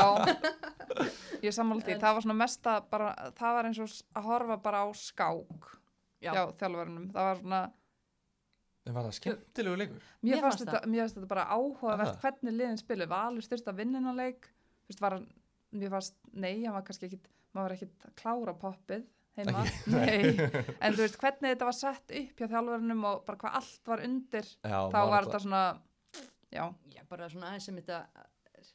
ég 1.48 1.54
sammála 1.54 1.84
því, 1.86 1.98
það 2.02 2.16
var 2.18 2.24
svona 2.26 2.38
mesta 2.40 2.78
bara, 2.92 3.10
það 3.38 3.58
var 3.58 3.68
eins 3.70 3.82
og 3.84 3.92
að 4.18 4.30
horfa 4.32 4.58
bara 4.64 4.86
á 4.86 4.88
skák 4.98 5.68
Já. 6.24 6.32
hjá 6.34 6.44
þjálfurinnum 6.58 7.10
það 7.14 7.28
var 7.28 7.42
svona, 7.44 7.60
Það 8.88 8.96
var 8.98 9.08
það 9.10 9.18
skemmtilegu 9.18 9.82
leikur? 9.82 10.06
Mér, 10.22 10.30
Mér 10.30 10.46
fannst 10.46 10.64
þetta, 10.64 10.82
mér 10.88 11.04
fannst 11.04 11.20
þetta 11.20 11.32
bara 11.34 11.46
áhugavert 11.52 12.22
hvernig 12.24 12.56
liðin 12.56 12.80
spilu, 12.80 13.08
Valur 13.12 13.46
styrst 13.46 13.68
að 13.68 13.82
vinna 13.82 14.14
leik. 14.16 14.48
Þú 14.88 14.94
veist, 14.94 15.04
var 15.04 15.18
hann, 15.18 15.28
mér 15.76 15.94
fannst 15.94 16.18
nei, 16.32 16.54
hann 16.64 16.78
var 16.78 16.86
kannski 16.88 17.10
ekkit, 17.10 17.28
maður 17.52 17.68
var 17.68 17.78
ekkit 17.78 18.08
að 18.08 18.16
klára 18.22 18.56
poppið 18.62 19.08
heima, 19.38 19.64
nei. 19.94 20.48
en 20.82 20.96
þú 20.96 21.04
veist, 21.04 21.20
hvernig 21.22 21.54
þetta 21.54 21.68
var 21.68 21.78
sett 21.78 22.16
upp 22.22 22.40
hjá 22.42 22.48
þjálfurinnum 22.54 23.04
og 23.10 23.26
bara 23.28 23.42
hvað 23.44 23.60
allt 23.62 23.92
var 23.92 24.04
undir 24.08 24.48
Já, 24.64 24.80
þá 24.94 25.00
var 25.12 25.28
þetta 25.28 25.42
svona 25.44 25.64
já, 26.54 26.64
Já, 26.96 27.02
bara 27.12 27.30
svona 27.32 27.52
aðeins 27.52 27.68
sem 27.70 27.82
þetta 27.82 28.00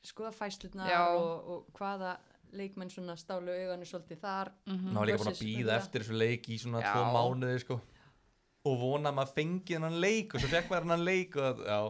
skoða 0.06 0.34
fæslutnar 0.36 0.92
Já. 0.92 1.00
og, 1.16 1.50
og 1.54 1.78
hvaða 1.78 2.14
leikmenn 2.52 2.92
svona 2.92 3.16
stálu 3.16 3.52
auganu 3.54 3.86
svolítið 3.88 4.20
þar 4.22 4.52
mm 4.68 4.92
Ná 4.92 4.98
var 5.00 5.08
líka 5.08 5.22
búin 5.22 5.32
að 5.32 5.42
býða 5.46 5.76
eftir 5.78 6.04
þessu 6.04 6.18
leik 6.20 6.48
í 6.52 6.58
svona 6.60 6.82
Já. 6.84 6.92
tvo 6.92 7.04
mánuði 7.16 7.62
sko 7.64 7.78
og 8.64 8.76
vona 8.80 9.10
að 9.10 9.16
maður 9.18 9.32
fengi 9.36 9.74
hennan 9.76 9.96
leik 10.02 10.34
og 10.34 10.40
svo 10.44 10.48
fekk 10.52 10.68
maður 10.70 10.86
hennan 10.86 11.04
leik 11.08 11.36
og 11.36 11.62
já, 11.66 11.80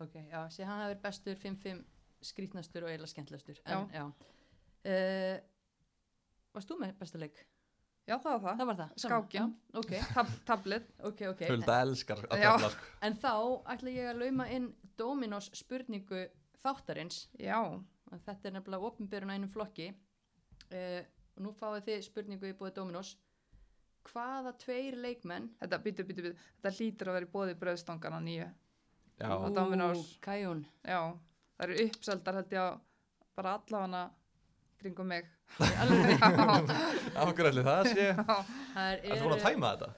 Ok, 0.00 0.14
já, 0.32 0.40
sé 0.48 0.64
hann 0.64 0.80
hafi 0.80 0.94
verið 0.94 1.02
bestur 1.04 1.34
5-5 1.42 1.80
skrítnastur 2.24 2.84
og 2.86 2.90
eiginlega 2.92 3.12
skemmtilegastur 3.14 3.62
en, 3.64 3.88
já, 3.94 4.04
Uh, 4.80 5.36
Varst 6.54 6.70
þú 6.70 6.78
með 6.80 6.94
besta 6.96 7.18
leik? 7.20 7.42
já, 8.08 8.14
það 8.16 8.30
var 8.32 8.40
það, 8.40 8.54
Það 8.60 8.66
var 8.70 8.78
það? 8.78 9.34
Já, 9.36 9.42
Ok, 9.76 9.90
Tab 10.14 10.30
tablið. 10.48 10.86
Ok, 11.04 11.20
ok. 11.28 11.42
Hulda 11.50 11.74
elskar 11.84 12.22
að 12.30 12.40
Já. 12.40 12.52
tefla 12.54 12.70
sko. 12.72 12.86
En 13.06 13.14
þá 13.20 13.32
ætla 13.74 13.92
ég 13.92 14.08
að 14.14 14.22
lauma 14.22 14.46
inn 14.56 14.70
Dominos 14.96 15.50
spurningu 15.54 16.22
þáttarins. 16.64 17.26
Já, 17.38 17.60
og 17.60 18.24
þetta 18.24 18.48
er 18.48 18.56
nefnilega 18.56 18.88
opinbyrjun 18.88 19.30
á 19.30 19.36
einum 19.36 19.52
flokki. 19.52 19.90
Uh, 20.72 21.04
og 21.36 21.44
nú 21.44 21.52
fáið 21.60 21.84
þið 21.90 22.02
spurningu 22.08 22.48
í 22.50 22.56
búið 22.56 22.74
Dominos 22.80 23.12
hvaða 24.08 24.52
tveir 24.60 24.96
leikmenn 25.00 25.50
þetta, 25.60 25.78
býtu, 25.84 26.06
býtu, 26.08 26.24
býtu, 26.26 26.46
þetta 26.58 26.72
hlýtur 26.76 27.10
að 27.10 27.18
vera 27.18 27.28
í 27.28 27.32
bóði 27.34 27.56
bröðstangana 27.60 28.20
nýju. 28.24 28.48
Já. 29.20 29.30
Kajún 30.24 30.62
Já, 30.86 31.00
það 31.56 31.66
eru 31.66 31.76
uppseldar 31.84 32.38
held 32.40 32.54
ég 32.56 32.62
að 32.62 32.78
bara 33.36 33.54
allafana 33.58 34.02
kringum 34.80 35.10
mig. 35.12 35.28
Já, 35.60 35.82
allir 37.20 37.66
það 37.66 37.90
sé? 37.90 38.06
Já. 38.16 38.36
það 38.74 38.94
er 38.96 39.24
búin 39.24 39.36
að 39.36 39.44
tæma 39.44 39.74
þetta? 39.74 39.90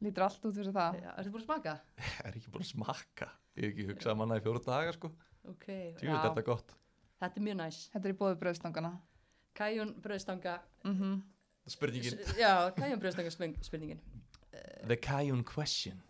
Lítur 0.00 0.24
allt 0.24 0.46
út 0.48 0.56
fyrir 0.56 0.72
það. 0.76 1.00
Já, 1.02 1.10
ertu 1.16 1.32
búin 1.34 1.42
að 1.42 1.48
smaka? 1.48 1.76
er 2.24 2.36
ekki 2.38 2.54
búin 2.54 2.64
að 2.64 2.70
smakka 2.70 3.30
ég 3.58 3.64
hef 3.66 3.72
ekki 3.74 3.88
hugsað 3.90 4.18
manna 4.20 4.38
í 4.38 4.44
fjóru 4.44 4.62
daga 4.64 4.94
sko. 4.96 5.10
Ok, 5.50 5.66
Tjú, 5.98 6.08
þetta 6.12 6.40
er 6.40 6.46
gott. 6.46 6.76
Þetta 7.20 7.40
er 7.40 7.44
mjög 7.48 7.58
næs. 7.60 7.80
Þetta 7.92 8.08
er 8.08 8.14
í 8.14 8.18
bóðu 8.20 8.38
bröðstangana 8.40 8.92
Kajun 9.56 9.94
bröðstanga 10.00 10.60
mm 10.84 10.94
spurningin. 11.70 12.18
Já, 12.38 12.52
Kajun 12.76 13.00
bröðstanga 13.02 13.32
spurning- 13.34 13.58
spurningin. 13.64 14.00
The 14.86 14.96
Cayenne 14.96 15.44
question. 15.44 16.02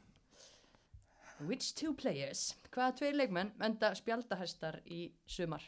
Which 1.41 1.75
two 1.75 1.95
players? 1.97 2.55
Hvaða 2.73 2.95
tveir 2.99 3.15
leikmenn 3.17 3.53
enda 3.65 3.93
spjaldahæstar 3.99 4.81
í 4.87 5.11
sumar? 5.27 5.63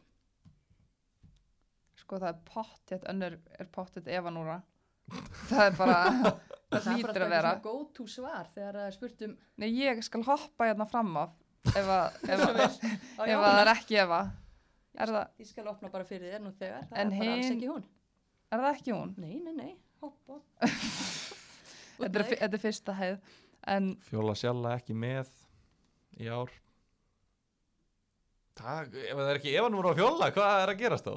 sko 2.03 2.19
það 2.19 2.33
er 2.33 2.39
pottet, 2.49 3.05
önnur 3.09 3.37
er 3.63 3.69
pottet 3.73 4.09
Evanúra 4.11 4.57
það 5.49 5.63
er 5.69 5.77
bara 5.79 5.99
það 6.73 6.89
hlýtur 6.97 7.25
að 7.27 7.31
vera. 7.31 7.53
go 7.63 7.75
to 7.95 8.07
svar 8.11 8.49
þegar 8.55 8.79
það 8.81 8.87
er 8.89 8.97
spurt 8.97 9.23
um 9.29 9.37
Nei, 9.63 9.69
ég 9.79 10.01
skal 10.05 10.25
hoppa 10.27 10.67
hérna 10.71 10.87
fram 10.91 11.13
af 11.21 11.37
ef 11.71 11.89
að, 11.95 12.19
ef 12.35 12.43
að, 12.43 12.59
ef 12.59 13.31
að 13.37 13.45
það 13.47 13.61
er 13.63 13.71
ekki 13.77 13.99
Eva. 14.03 14.21
Er 14.99 15.13
það, 15.15 15.29
Ég 15.41 15.49
skal 15.53 15.69
opna 15.71 15.89
bara 15.95 16.05
fyrir 16.09 16.35
þér 16.35 16.43
nú 16.45 16.51
þegar. 16.59 16.83
Það 16.91 16.99
En 17.05 17.13
er 17.15 17.21
bara 17.23 17.37
alls 17.39 17.53
ekki 17.55 17.69
hún. 17.71 17.85
er 18.53 18.65
það 18.67 18.75
ekki 18.81 18.93
hún? 18.99 19.15
Nei, 19.23 19.37
nei, 19.47 19.55
nei, 19.57 19.71
hopp, 20.03 20.19
hopp 20.29 20.67
Þetta 22.03 22.19
er, 22.19 22.29
þetta 22.35 22.57
er 22.59 22.63
fyrsta 22.63 22.95
hæð. 22.99 23.19
En 23.73 23.93
Fjóla 24.09 24.35
sjalla 24.39 24.75
ekki 24.75 24.95
með 24.99 25.29
í 26.19 26.27
ár. 26.27 26.51
Það, 28.59 28.97
ef 29.07 29.17
það 29.17 29.29
er 29.31 29.39
ekki 29.39 29.53
Evan 29.57 29.77
voru 29.79 29.93
á 29.95 29.99
fjóla, 29.99 30.31
hvað 30.35 30.63
er 30.65 30.73
að 30.73 30.81
gerast 30.83 31.07
þá? 31.09 31.15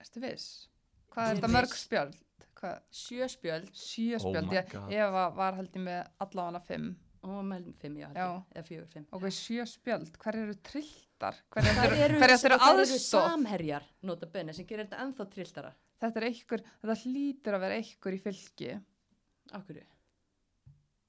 ertu 0.00 0.22
viss? 0.24 0.48
Hvað 1.10 1.30
er 1.30 1.38
þetta 1.38 1.52
mörg 1.56 1.76
spjöld? 1.76 2.18
Hvað, 2.60 2.80
Sjö 2.92 3.28
spjöld. 3.32 3.70
Sjö 3.76 4.18
Oh 4.20 4.34
ég, 4.52 4.74
var 5.36 5.56
held 5.56 5.76
ég 5.78 5.84
með 5.84 6.00
allavega 6.24 6.60
fimm. 6.66 6.90
Og 7.20 7.42
meðlum 7.44 7.74
fimm, 7.76 7.96
já, 8.00 8.06
held 8.08 8.16
Já. 8.16 8.26
ég, 8.30 8.44
eða 8.56 8.66
fjögur, 8.68 8.90
fimm. 8.94 9.06
Ok, 9.16 9.26
sjö 9.36 9.64
spjöld, 9.68 10.14
hver 10.22 10.38
eru 10.40 10.54
trilltar? 10.64 11.36
hver 11.52 11.66
eru, 11.68 11.96
eru, 12.06 12.20
hver 12.20 12.32
eru 12.32 12.54
og 12.56 12.62
það 12.62 12.80
eru 12.86 12.98
samherjar, 13.04 13.88
nota 14.08 14.28
benni, 14.32 14.54
sem 14.56 14.64
gerir 14.68 14.86
þetta 14.86 15.02
ennþá 15.04 15.26
trilltara 15.34 15.72
þetta 16.00 16.20
er 16.22 16.26
einhver, 16.30 16.64
þetta 16.82 16.96
hlýtur 17.04 17.56
að 17.58 17.64
vera 17.66 17.78
einhver 17.80 18.16
í 18.16 18.20
fylki. 18.24 18.74
Hverju? 19.50 19.86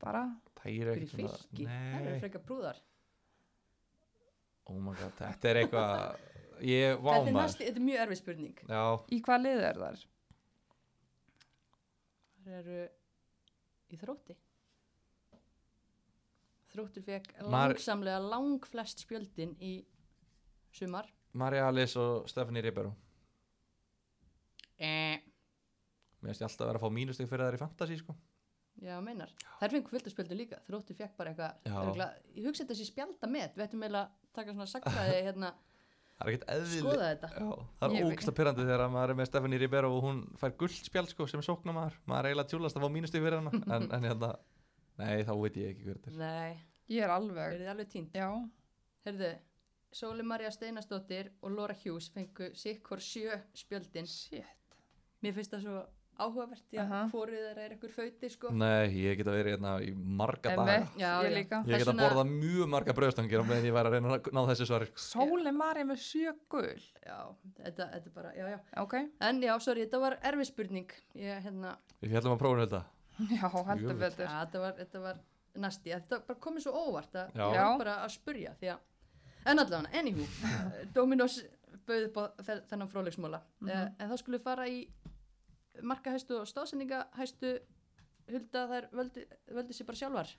bara, 0.02 0.24
Það 0.58 0.78
er 0.82 0.90
ekki 0.96 1.08
svona 1.12 1.34
fylki? 1.38 1.66
Það 1.70 2.06
eru 2.08 2.20
frekar 2.24 2.42
brúðar. 2.48 2.80
Oh 4.72 4.78
my 4.82 4.94
god, 4.98 5.14
þetta 5.20 5.50
er 5.52 5.60
eitthvað 5.64 6.28
Ég 6.62 6.92
Þetta 6.94 7.12
er, 7.18 7.26
váma 7.26 7.32
næsti, 7.42 7.66
þetta 7.66 7.80
er 7.82 7.86
mjög 7.88 8.02
erfið 8.04 8.18
spurning. 8.20 8.58
Já, 8.70 8.82
í 9.10 9.20
hvað 9.26 9.40
lið 9.46 9.64
er 9.68 9.80
þar? 9.82 10.02
Það 12.46 12.58
eru 12.60 12.80
í 13.92 14.00
þrótti. 14.02 14.36
Þróttur 16.72 17.04
fekk 17.08 17.32
Mar- 17.42 17.74
langsamlega 17.74 18.20
lang 18.32 18.68
flest 18.70 19.02
spjöldin 19.04 19.56
í 19.60 19.74
sumar. 20.72 21.10
Marja 21.34 21.66
Alice 21.68 22.00
og 22.00 22.30
Stephanie 22.30 22.62
Ribeiro. 22.64 22.94
Mér 24.82 26.30
finnst 26.30 26.44
ég 26.44 26.48
alltaf 26.48 26.66
að 26.66 26.72
vera 26.72 26.82
að 26.82 26.86
fá 26.86 26.96
mínustig 26.98 27.30
fyrir 27.30 27.48
þær 27.48 27.58
í 27.58 27.62
fantasy 27.62 27.98
sko. 28.02 28.16
Já, 28.82 28.96
meinar. 29.04 29.32
Þær 29.60 29.74
fengur 29.76 29.94
fullt 29.94 30.08
að 30.08 30.14
spjöldu 30.16 30.38
líka. 30.38 30.62
Þróttur 30.68 30.98
fekk 30.98 31.18
bara 31.18 31.34
eitthvað, 31.34 32.14
ég 32.38 32.48
hugsa 32.48 32.64
þetta 32.64 32.78
sé 32.80 32.88
spjalda 32.88 33.30
með, 33.30 33.58
við 33.58 33.66
ættum 33.66 33.84
eiginlega 33.86 34.08
að 34.08 34.32
taka 34.38 34.56
svona 34.56 34.70
sagfræði 34.72 35.20
hérna, 35.28 35.52
Það 36.22 36.52
er 36.54 36.66
skoða 36.70 37.06
þetta. 37.10 37.30
Já, 37.34 37.52
það 37.80 37.96
er 37.98 38.08
ógsta 38.12 38.34
pyrrandi 38.38 38.66
þegar 38.68 38.92
maður 38.94 39.14
er 39.14 39.18
með 39.18 39.30
Stephanie 39.32 39.60
Ribeiro 39.62 39.92
og 39.96 40.04
hún 40.06 40.20
fær 40.38 40.54
guldspjald 40.60 41.14
sko 41.14 41.28
sem 41.30 41.42
sóknar 41.46 41.74
maður 41.74 41.96
maður 42.10 42.28
er 42.28 42.30
eiginlega 42.32 42.52
tjúlast 42.52 42.78
að 42.78 42.86
fá 42.86 42.94
mínustig 42.94 43.24
fyrir 43.24 43.40
hana. 43.40 43.62
En, 43.74 43.88
en 43.98 44.06
hérna, 44.06 44.30
nei 45.02 45.24
þá 45.26 45.32
veit 45.42 45.58
ég 45.58 45.72
ekki 45.72 45.88
hver 45.88 45.98
þetta 45.98 46.12
er. 46.12 46.20
Nei, 46.22 46.60
ég 46.94 47.02
er 47.02 47.10
er 47.10 47.16
alveg, 47.16 47.56
þið 47.58 47.72
alveg 47.74 47.90
tínt? 47.96 48.20
já. 48.22 48.28
Herðu, 49.08 49.32
Sóli 49.98 50.24
Marja 50.24 50.54
Steinastóttir 50.54 51.32
og 51.42 51.56
Laura 51.56 51.76
Hughes 51.82 52.12
fengu 52.14 52.52
sikkur 52.56 53.02
sjö 53.04 53.42
spjöldin. 53.58 54.08
shit, 54.08 54.46
Mér 55.22 55.34
finnst 55.38 55.54
það 55.54 55.66
svo 55.66 55.82
áhugavert, 56.22 56.66
já, 56.70 56.82
uh 56.84 56.86
Aha. 56.92 56.98
-huh. 57.06 57.12
hvorið 57.12 57.40
þeirra 57.48 57.62
er 57.66 57.72
eitthvað 57.74 57.92
fauti, 57.96 58.30
sko. 58.30 58.50
Nei, 58.54 58.90
ég 58.94 59.18
geta 59.18 59.32
verið 59.32 59.54
hérna 59.56 59.72
í 59.82 59.94
marga 59.96 60.56
daga 60.56 60.76
Já, 60.98 61.14
ég 61.24 61.32
já. 61.32 61.38
líka 61.38 61.64
Ég 61.66 61.78
geta 61.82 61.94
borðað 61.98 62.28
mjög 62.30 62.68
marga 62.70 62.94
brauðstangir 62.94 63.42
á 63.42 63.46
meðan 63.48 63.66
ég 63.66 63.74
væri 63.74 63.88
að 63.88 63.94
reyna 63.96 64.10
að 64.18 64.32
ná 64.36 64.42
þessu 64.52 64.66
svari 64.70 64.88
Sóli 64.96 65.52
Marja 65.52 65.86
með 65.86 65.98
sjö 65.98 66.34
gul 66.50 66.68
Já, 67.08 67.18
þetta, 67.58 67.88
þetta 67.94 68.06
er 68.06 68.14
bara, 68.14 68.34
já, 68.36 68.46
já. 68.50 68.60
ok, 68.84 68.94
En 69.22 69.42
já, 69.42 69.60
sorry, 69.60 69.86
þetta 69.86 70.00
var 70.00 70.18
erfið 70.22 70.46
spurning. 70.46 70.92
Ég, 71.16 71.44
hérna, 71.44 71.78
Við 72.02 72.10
fjallum 72.12 72.34
að 72.36 72.40
prófinu 72.44 72.68
þetta 72.68 72.84
já, 73.32 73.66
heldur 73.68 73.98
betur 73.98 74.26
ja, 74.26 74.46
þetta 74.46 74.60
var, 74.60 74.74
þetta 74.78 75.00
var 75.00 75.18
næsti. 75.56 75.90
Þetta 75.92 76.20
bara 76.28 76.40
komið 76.40 76.62
svo 76.64 76.72
óvart 76.72 77.16
að 77.16 77.34
Já. 77.36 77.46
ég 77.50 77.56
Já. 77.56 77.66
var 77.70 77.78
bara 77.78 77.96
að 78.06 78.10
spurja, 78.14 78.54
því 78.62 78.68
að, 78.72 78.78
en 79.46 79.60
allavega, 79.60 80.00
anywho, 80.00 80.24
eh, 80.24 80.86
Dominos 80.96 81.42
bauð 81.88 82.06
upp 82.08 82.18
á 82.18 82.24
þe- 82.46 82.62
þennan 82.70 82.88
fróðleiksmóla. 82.92 83.42
Mhm. 83.60 83.70
mm 83.72 83.96
En 84.00 84.10
þá 84.10 84.18
skulum 84.18 84.40
við 84.40 84.44
fara 84.44 84.68
í 84.68 84.88
markahæstu 85.84 86.40
og 86.42 86.48
stóðsendingahæstu 86.50 87.54
hulda 88.32 88.66
þær 88.72 88.88
völdu, 88.96 89.24
völdu 89.52 89.76
sér 89.76 89.88
bara 89.90 90.02
sjálfar 90.02 90.34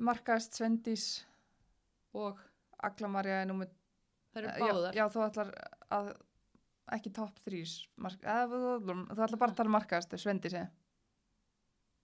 Markaðist 0.00 0.56
Svendís 0.56 1.06
og 2.16 2.38
Agla 2.80 3.10
Marja 3.12 3.42
er 3.42 3.48
númer 3.50 3.68
þær 4.32 4.46
eru 4.46 4.52
já, 4.52 4.72
báðar. 4.72 4.96
já, 4.96 5.04
þú 5.12 5.24
ætlar 5.26 5.50
að 5.92 6.12
ekki 6.96 7.12
topp 7.14 7.40
þrís 7.44 7.74
mark, 8.00 8.22
eða, 8.24 8.46
þú 8.80 8.94
ætlar 9.14 9.38
bara 9.42 9.52
að 9.52 9.58
tala 9.60 9.70
um 9.70 9.76
markaðist 9.76 10.16
Svendísi, 10.18 10.62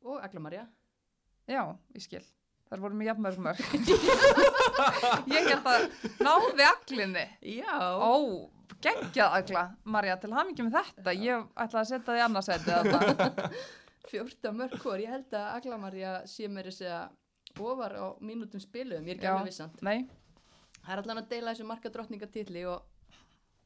Og 0.07 0.21
Agla 0.23 0.41
Marja. 0.41 0.67
já, 1.49 1.63
ég 1.97 2.03
skil 2.05 2.25
þar 2.69 2.83
vorum 2.83 2.99
við 3.07 3.09
mörg 3.47 3.59
ég 5.33 5.49
held 5.49 5.67
að 5.71 5.89
náði 6.21 6.67
aglinni 6.67 7.25
Já. 7.57 7.79
ó, 7.97 8.15
geggjað 8.87 9.37
agla 9.41 9.63
Marja, 9.85 10.17
til 10.23 10.33
hamingi 10.37 10.63
með 10.67 10.77
þetta 10.81 11.15
ég 11.21 11.47
ætla 11.65 11.81
að 11.83 11.89
setja 11.91 12.15
því 12.15 12.25
annarsæti 12.27 12.71
þetta 12.71 13.51
14 14.11 14.53
mörg 14.55 14.77
hvor, 14.83 15.01
ég 15.03 15.11
held 15.11 15.33
að 15.35 15.47
Agla 15.57 15.77
Marja 15.83 16.11
sé 16.31 16.47
mér 16.49 16.69
að 16.71 16.77
segja 16.79 16.99
ofar 17.59 17.95
á 17.99 18.07
mínútum 18.23 18.61
spiluðum, 18.63 19.07
ég 19.09 19.17
er 19.17 19.19
ekki 19.19 19.27
alveg 19.33 19.49
vissant. 19.51 19.81
nei, 19.83 20.05
Það 20.87 20.93
er 20.95 21.01
allan 21.03 21.19
að 21.23 21.29
deila 21.33 21.51
þessu 21.55 21.65
marka 21.67 21.91
drottningatitli 21.91 22.63
og 22.71 22.85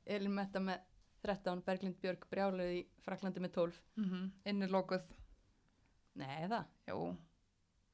Elin 0.07 0.33
Metta 0.33 0.61
með 0.65 0.79
13, 1.27 1.61
Berglind 1.67 1.99
Björg 2.01 2.23
brjáluð 2.33 2.71
í 2.79 2.81
Fraklandi 3.05 3.43
með 3.45 3.53
12. 3.59 3.81
mm 4.01 4.05
-hmm. 4.09 4.31
innilokuð 4.49 5.03
Nei, 6.21 6.49
það. 6.49 6.65
jú, 6.89 7.17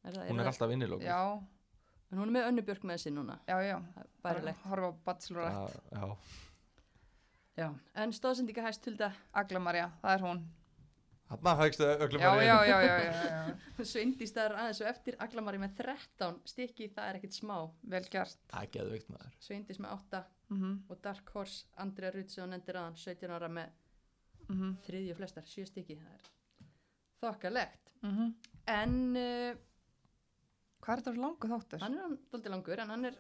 Er 0.07 0.12
það, 0.15 0.28
Hún 0.28 0.39
er 0.39 0.44
það? 0.44 0.53
alltaf 0.53 0.70
innilókuð 0.77 1.05
já, 1.07 1.43
En 2.12 2.19
hún 2.19 2.28
er 2.28 2.35
með 2.36 2.47
önnu 2.48 2.62
Björg 2.62 2.85
með 2.85 2.94
þessi 2.97 3.11
núna. 3.11 3.39
já, 3.48 3.57
já 3.66 3.77
Það 3.94 4.03
er 4.05 4.09
Bærilegt. 4.23 4.62
horfa 4.70 4.86
á 4.86 4.93
Bachelorette, 5.05 5.81
Já, 5.90 6.01
Já. 6.01 6.16
En 7.57 8.12
stóðsendinga 8.12 8.62
hæst 8.66 8.85
Hulda 8.85 9.12
Agla 9.33 9.61
Marja, 9.65 9.91
það 10.03 10.16
er 10.16 10.24
hún 10.27 10.41
Þarna 11.27 11.53
fækstu 11.59 11.87
öllum 12.05 12.20
já, 12.23 12.28
já, 12.39 12.57
já, 12.69 12.77
já, 12.87 12.97
já, 13.07 13.15
já. 13.27 13.85
Sveindís 13.91 14.31
það 14.35 14.45
er 14.45 14.53
aðeins 14.61 14.81
og 14.83 14.91
eftir 14.91 15.16
Aglamari 15.24 15.59
með 15.59 15.73
13 15.81 16.37
stykki, 16.53 16.87
það 16.95 17.09
er 17.09 17.19
ekkit 17.19 17.39
smá. 17.41 17.57
vel 17.83 18.03
gert 18.12 18.39
Það 18.53 18.61
er 18.61 18.70
geðveikt 18.77 19.09
maður 19.11 19.33
Sveindís 19.43 19.81
með 19.83 19.95
8 19.97 20.20
mm 20.55 20.77
og 20.93 21.01
Dark 21.03 21.33
Horse, 21.35 21.66
Andrea 21.83 22.12
Rutsi 22.15 22.43
og 22.45 22.51
nendir 22.53 22.78
aðan 22.78 22.99
17 23.01 23.35
ára 23.35 23.49
með 23.51 23.73
-hmm. 24.49 24.77
þriðju 24.87 25.16
flestar, 25.19 25.49
7 25.51 25.66
stykki. 25.73 25.97
Það 25.97 26.12
er 26.15 26.31
þokkalegt. 27.24 27.91
Mm 28.03 28.35
En 28.66 28.95
uh, 29.16 29.57
hvað 30.83 30.93
er 30.97 31.03
þetta 31.03 31.20
langu 31.23 31.49
þáttur? 31.51 31.81
hann 31.81 31.95
er 31.95 32.01
hann 32.03 32.16
dóldi 32.33 32.51
langur 32.51 32.81
en 32.83 32.91
hann 32.91 33.05
er 33.05 33.19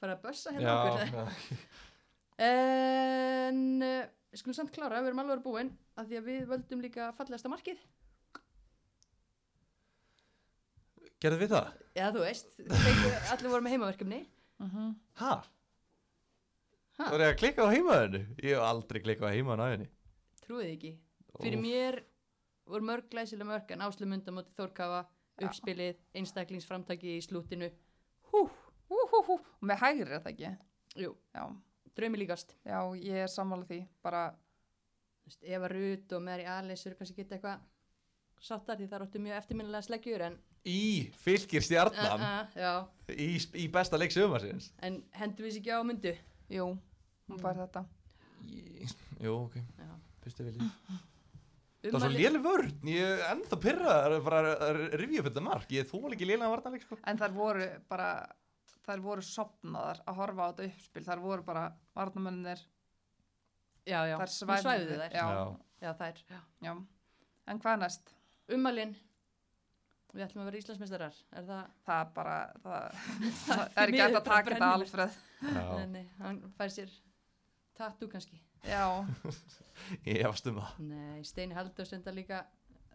farið 0.00 0.16
að 0.16 0.22
bössa 0.22 0.52
hérna 0.52 0.68
Já, 0.68 0.76
okkur 0.76 1.18
já. 1.18 1.28
en 2.38 3.82
uh, 3.82 4.06
við 4.32 4.40
skulum 4.42 4.54
samt 4.58 4.72
klára, 4.74 5.00
við 5.00 5.10
erum 5.12 5.22
alveg 5.24 5.42
búin 5.44 5.70
að 5.96 6.10
því 6.10 6.18
að 6.20 6.26
við 6.30 6.46
völdum 6.50 6.82
líka 6.84 7.12
fallegasta 7.16 7.48
markið 7.52 7.78
Gerðu 11.24 11.38
við 11.40 11.52
það? 11.54 11.68
Já, 11.96 12.06
þú 12.12 12.22
veist, 12.26 12.56
allir 13.32 13.52
voru 13.52 13.64
með 13.66 13.76
heimaverkefni 13.76 14.24
Mm 14.56 14.70
-hmm. 14.72 14.92
Ha? 15.20 15.32
Ha? 16.96 17.04
Það 17.04 17.14
er 17.20 17.32
að 17.32 17.38
klikka 17.38 17.64
á 17.68 17.68
heimaðinu 17.74 18.20
Ég 18.40 18.54
hef 18.56 18.62
aldrei 18.64 19.00
klikkað 19.04 19.28
á 19.28 19.34
heimaðinu 19.36 19.62
á 19.62 19.68
henni 19.72 19.88
Trúið 20.46 20.70
ekki 20.72 20.92
Fyrir 21.42 21.58
Úff. 21.58 21.62
mér 21.66 21.98
voru 22.64 22.84
mörg 22.84 23.10
glæsilega 23.10 23.44
mörg 23.50 23.70
en 23.70 23.80
Áslu 23.84 24.06
Mundamóti 24.06 24.54
Þórkafa 24.56 25.04
uppspilið, 25.44 25.96
einstaklingsframtaki 26.14 27.18
í 27.18 27.20
slútinu 27.20 27.68
Hú, 28.32 28.48
hú, 28.88 28.96
hú, 29.12 29.22
hú. 29.28 29.34
og 29.36 29.62
með 29.62 29.76
hægri 29.78 30.10
er 30.12 30.20
það 30.20 30.32
ekki 30.32 30.56
jú, 31.04 31.16
já, 31.34 31.42
draumi 31.96 32.20
líkast. 32.20 32.52
Já, 32.66 32.78
ég 33.00 33.22
er 33.24 33.32
sammála 33.32 33.68
því 33.68 33.80
bara, 34.04 34.26
Þú 35.26 35.30
veist, 35.32 35.46
Eva 35.56 35.68
Rut 35.72 36.12
og 36.14 36.22
Mary 36.22 36.44
Alice 36.46 36.86
eru 36.86 36.98
kannski 36.98 37.16
geta 37.18 37.34
eitthvað 37.34 37.64
sáttar 38.46 38.78
því 38.78 38.86
það 38.92 39.00
róttu 39.02 39.22
mjög 39.24 39.40
eftirminnilega 39.40 39.86
sleggjur 39.88 40.22
en, 40.28 40.36
Í 40.66 41.06
fylgir 41.22 41.62
stjarnan? 41.62 42.22
Uh, 42.22 42.54
já, 42.58 42.70
í, 43.14 43.28
í 43.62 43.66
besta 43.70 43.98
leik 43.98 44.14
sögumarsins 44.14 44.72
en 44.82 45.00
hendur 45.14 45.46
við 45.46 45.56
sér 45.56 45.62
ekki 45.62 45.74
á 45.78 45.80
myndu 45.86 46.12
jú, 46.50 46.66
hún 47.30 47.42
fær 47.42 47.60
þetta. 47.60 47.84
Jú, 49.22 49.34
ok, 49.46 49.60
Já. 49.78 49.92
fyrstu 50.24 50.46
viljið 50.48 50.70
Það 51.86 51.94
var 51.94 52.02
svo 52.02 52.10
léleg 52.16 52.42
vörn, 52.42 52.72
ég 52.90 53.12
er 53.12 53.20
ennþá 53.30 53.58
pyrraðar 53.62 54.16
bara 54.26 54.54
að 54.68 54.78
rifja 54.98 55.22
upp 55.22 55.28
þetta 55.28 55.42
mark, 55.44 55.70
ég 55.70 55.86
þól 55.86 56.08
ekki 56.16 56.26
lélega 56.26 56.50
varnarleik 56.50 56.82
sko. 56.82 56.98
En 57.06 57.20
þær 57.20 57.34
voru 57.36 57.68
bara, 57.86 58.08
þær 58.86 59.02
voru 59.04 59.24
sopnaðar 59.26 60.00
að 60.06 60.18
horfa 60.20 60.46
á 60.46 60.48
þetta 60.52 60.68
uppspil. 60.70 61.04
Þær 61.06 61.22
voru 61.24 61.42
bara 61.46 61.64
varnamennir, 61.96 62.62
Já, 63.86 64.00
já, 64.10 64.16
þær 64.18 64.32
svæfðu 64.34 64.96
þær 64.98 65.12
Já, 65.14 65.26
Já, 65.84 65.90
þær 66.00 66.22
já. 66.30 66.38
já. 66.66 66.72
En 67.46 67.60
hvað 67.62 67.82
næst? 67.84 68.14
Ummælin 68.50 68.96
Við 70.16 70.24
ætlum 70.24 70.42
að 70.42 70.48
vera 70.48 70.58
Íslandsmeistarar 70.62 71.18
Er 71.36 71.44
það 71.46 71.62
Það 71.86 72.00
er 72.00 72.10
bara, 72.16 72.36
það, 72.64 72.98
Það 73.44 73.62
það 73.76 73.82
er 73.82 73.92
ekki 73.92 74.00
hægt 74.00 74.10
miður 74.10 74.18
að 74.18 74.26
taka 74.30 74.50
þetta. 74.54 74.70
Alfreð. 74.80 75.16
Nei, 75.76 75.86
nei, 75.92 76.04
hann 76.22 76.40
fær 76.58 76.72
sér 76.74 76.94
tattoo 77.78 78.08
kannski 78.10 78.40
Já, 78.66 78.82
Ég 80.08 80.22
efast 80.24 80.48
um 80.50 80.58
það 80.62 80.80
Nei, 80.88 81.20
Steini 81.28 81.54
Halldór 81.58 81.86
senda 81.90 82.14
líka 82.16 82.40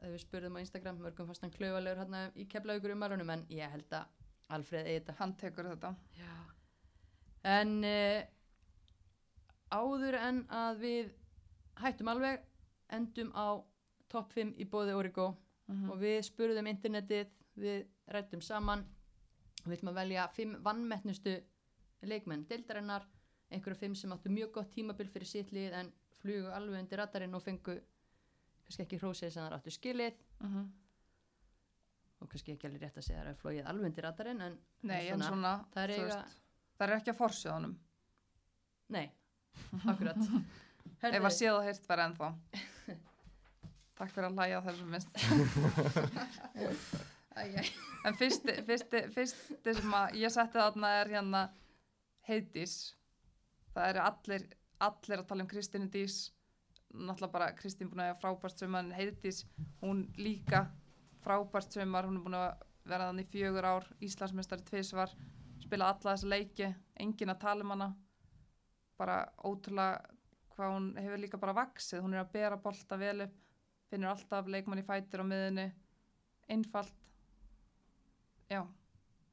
þegar 0.02 0.16
við 0.16 0.24
spurðum 0.26 0.58
á 0.58 0.64
Instagram 0.66 1.00
mörgum 1.06 1.30
fast 1.30 1.46
hann 1.46 1.54
klöfalegur 1.54 2.02
hérna 2.02 2.26
í 2.36 2.48
keflaugur 2.52 2.96
ummælunum 2.98 3.30
en 3.38 3.46
ég 3.54 3.70
held 3.76 3.94
að 3.96 4.10
Alfreð 4.52 4.88
eigi 4.88 5.00
þetta 5.00 5.18
hann 5.20 5.34
tekur 5.40 5.70
þetta. 5.72 5.94
Já. 6.20 6.32
En 7.52 7.76
uh, 7.88 8.22
áður 9.72 10.18
en 10.20 10.42
að 10.52 10.82
við 10.86 11.14
hættum 11.82 12.12
alveg 12.12 12.44
endum 12.92 13.32
á 13.34 13.64
topp 14.12 14.36
5 14.36 14.58
í 14.60 14.68
bóði 14.70 14.98
Origo 14.98 15.32
Mm 15.72 15.92
og 15.92 16.00
við 16.02 16.18
spurðum 16.28 16.68
internetið, 16.68 17.30
við 17.56 17.86
rættum 18.12 18.42
saman 18.44 18.82
við 19.64 19.78
ætlum 19.78 19.92
að 19.92 20.00
velja 20.02 20.26
5 20.36 20.58
vannmettnustu 20.66 21.36
leikmenn 22.02 22.44
deildarinnar, 22.50 23.06
einhverju 23.54 23.80
5 23.86 23.96
sem 24.02 24.12
áttu 24.12 24.34
mjög 24.34 24.52
gott 24.58 24.72
tímabil 24.74 25.08
fyrir 25.14 25.30
sitt 25.30 25.54
lið 25.56 25.78
en 25.80 25.94
flugu 26.20 26.52
alveg 26.52 26.82
undir 26.82 27.00
radarinn 27.00 27.38
og 27.38 27.44
fengu 27.46 27.78
kannski 28.66 28.84
ekki 28.84 29.00
hrósið 29.02 29.34
sem 29.34 29.44
það 29.46 29.56
áttu 29.58 29.72
skilið 29.78 30.14
-hmm. 30.40 30.68
Og 32.22 32.30
kannski 32.32 32.54
ekki 32.56 32.70
alveg 32.70 32.86
rétt 32.86 33.00
að 33.02 33.08
segja 33.08 33.22
að 33.22 33.28
það 33.28 33.34
er 33.34 33.40
flóið 33.42 33.70
alveg 33.72 33.90
undir 33.90 34.06
radarinn 34.08 34.44
en 34.46 34.58
Nei, 34.88 35.02
en 35.10 35.24
svona, 35.26 35.54
það 35.74 35.84
er 35.84 35.94
eiga, 35.96 36.04
veist, 36.10 36.42
það 36.78 36.88
er 36.88 36.96
ekki 36.98 37.14
að 37.14 37.22
forsjóðanum. 37.22 37.78
nei, 38.96 39.08
akkurat 39.86 40.22
Ef 41.02 41.24
að 41.26 41.34
séð 41.34 41.56
og 41.56 41.64
heyrt 41.66 41.88
verið 41.90 42.04
ennþá. 42.06 42.28
Takk 43.98 44.12
fyrir 44.14 44.28
að 44.28 44.38
hlæja 44.38 44.62
þessum 44.68 44.92
minnst. 44.94 45.12
En 47.32 48.18
fyrsti, 48.20 48.54
fyrsti, 48.68 49.00
fyrsti 49.14 49.74
sem 49.78 49.94
að 49.96 50.18
ég 50.20 50.34
setti 50.34 50.60
þarna 50.60 50.90
er 51.00 51.12
hérna 51.14 51.42
Heiðdís. 52.28 52.74
Það 53.72 53.88
eru 53.88 54.02
allir, 54.04 54.44
allir 54.84 55.22
að 55.22 55.28
tala 55.30 55.46
um 55.46 55.50
Kristínu 55.50 55.88
Dís. 55.94 56.18
Náttúrulega 56.92 57.32
bara 57.32 57.48
Kristín 57.56 57.88
búin 57.88 58.04
að 58.04 58.12
hafa 58.12 58.22
frábært 58.26 58.60
sumar 58.60 58.84
en 58.84 58.92
Heiðdís, 58.98 59.46
hún 59.80 60.04
líka 60.20 60.66
frábært 61.24 61.74
sumar. 61.74 62.08
Hún 62.08 62.20
er 62.20 62.26
búin 62.26 62.38
að 62.38 62.64
vera 62.90 63.10
þannig 63.12 63.30
fjögur 63.32 63.68
ár, 63.68 63.88
Íslandsmeistari 64.02 64.66
tvisvar, 64.68 65.14
spila 65.62 65.92
alla 65.92 66.16
þessa 66.16 66.32
leiki, 66.32 66.72
engin 67.00 67.34
að 67.34 67.42
tala 67.44 67.66
um 67.66 67.76
hana. 67.76 67.90
Bara 68.98 69.20
ótrúlega 69.46 70.18
hvað 70.56 70.74
hún 70.76 70.90
hefur 71.00 71.22
líka 71.22 71.42
bara 71.42 71.58
vaksið. 71.58 72.02
Hún 72.04 72.16
er 72.16 72.24
að 72.24 72.34
bera 72.34 72.58
bolta 72.62 72.98
vel 73.02 73.28
upp, 73.28 73.38
finnur 73.90 74.14
alltaf 74.14 74.50
leikmann 74.50 74.82
í 74.82 74.88
fætur 74.88 75.24
á 75.24 75.26
miðinni. 75.26 75.68
Einfalt. 76.52 76.98
Já, 78.52 78.66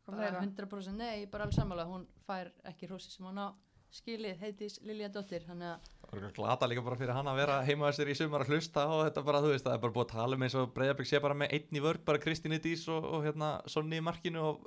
hvað 0.06 0.12
bara 0.12 0.20
fleira? 0.20 0.42
100% 0.44 1.00
nei, 1.00 1.26
bara 1.26 1.48
alveg 1.48 1.58
sammála 1.58 1.88
hún 1.88 2.04
fær 2.28 2.52
ekki 2.70 2.86
hrósið 2.86 3.16
sem 3.16 3.26
hún 3.26 3.40
á 3.42 3.48
skilið 3.94 4.42
heitis 4.42 4.78
Lilja 4.84 5.08
Dóttir 5.12 5.44
þannig 5.46 5.74
að 5.74 5.94
Það 6.08 6.22
er 6.24 6.32
glata 6.38 6.66
líka 6.70 6.82
bara 6.84 6.96
fyrir 6.96 7.12
hann 7.12 7.28
að 7.28 7.38
vera 7.42 7.56
heima 7.66 7.90
þessir 7.90 8.08
í 8.08 8.14
sumar 8.16 8.44
að 8.44 8.54
hlusta 8.54 8.86
og 8.88 9.02
þetta 9.04 9.22
bara, 9.26 9.40
þú 9.44 9.50
veist, 9.52 9.66
það 9.66 9.74
er 9.74 9.80
bara 9.82 9.94
búið 9.96 10.06
að 10.06 10.12
tala 10.14 10.38
um 10.38 10.44
eins 10.46 10.54
og 10.56 10.70
Breiðabrik 10.72 11.08
sé 11.10 11.20
bara 11.20 11.36
með 11.36 11.52
einn 11.58 11.76
í 11.76 11.82
vörð, 11.84 12.04
bara 12.08 12.22
Kristínu 12.22 12.58
Dís 12.64 12.86
og, 12.88 13.04
og 13.04 13.26
hérna 13.26 13.50
Sonni 13.68 14.00
í 14.00 14.04
markinu 14.06 14.46
og 14.46 14.64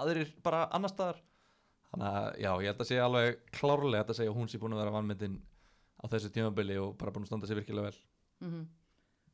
aðrir 0.00 0.32
bara 0.42 0.64
annar 0.74 0.90
staðar. 0.90 1.22
Þannig 1.92 2.08
að, 2.08 2.26
já, 2.42 2.50
ég 2.50 2.72
held 2.72 2.82
að 2.82 2.90
sé 2.90 2.98
alveg 3.04 3.38
klárlega 3.54 4.02
að 4.08 4.18
segja 4.18 4.34
hún 4.34 4.50
sé 4.50 4.62
búin 4.62 4.74
að 4.74 4.82
vera 4.82 4.96
vannmyndin 4.96 5.38
á 6.02 6.04
þessu 6.10 6.32
tímabili 6.34 6.80
og 6.82 6.98
bara 6.98 7.14
búin 7.14 7.28
að 7.28 7.32
standa 7.32 7.50
sig 7.50 7.60
virkilega 7.60 7.90
vel. 7.90 8.04
mm 8.42 8.68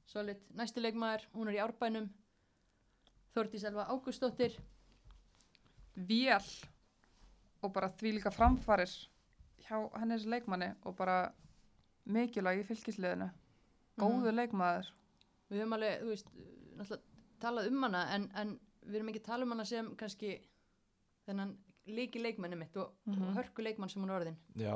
Solid, 0.06 0.38
næsti 0.54 0.84
leikmaður, 0.84 1.24
hún 1.34 1.48
er 1.50 1.56
í 1.56 1.64
árbænum. 1.64 2.04
Þórdís 3.34 3.64
Elva 3.66 3.88
Ágústóttir 3.90 4.54
vél. 5.96 6.46
Og 7.64 7.72
bara 7.74 7.88
því 7.90 8.12
líka 8.20 8.30
framfarir 8.30 8.92
hjá 9.68 9.78
henni 10.00 10.14
þessi 10.16 10.30
leikmanni 10.32 10.68
og 10.86 10.96
bara 10.98 11.16
mikilvæg 12.06 12.60
í 12.62 12.66
fylgisliðinu 12.68 13.28
góður 14.00 14.34
leikmaður 14.36 14.90
við 15.50 15.60
höfum 15.62 15.76
alveg, 15.76 16.00
þú 16.02 16.10
veist, 16.12 16.30
náttúrulega 16.76 17.02
talað 17.40 17.68
um 17.70 17.82
hana 17.86 18.02
en, 18.14 18.28
en 18.34 18.52
við 18.86 18.98
erum 19.00 19.08
ekki 19.12 19.22
að 19.22 19.28
tala 19.30 19.46
um 19.46 19.54
hana 19.56 19.64
sem 19.68 19.88
kannski 19.98 20.30
þennan 21.26 21.56
leiki 21.86 22.22
leikmanni 22.22 22.56
mitt 22.58 22.76
og, 22.76 22.92
Mhm. 23.06 23.22
og 23.28 23.34
hörku 23.38 23.62
leikmann 23.62 23.90
sem 23.90 24.02
hún 24.02 24.10
er 24.10 24.20
orðin 24.20 24.36
Já, 24.56 24.74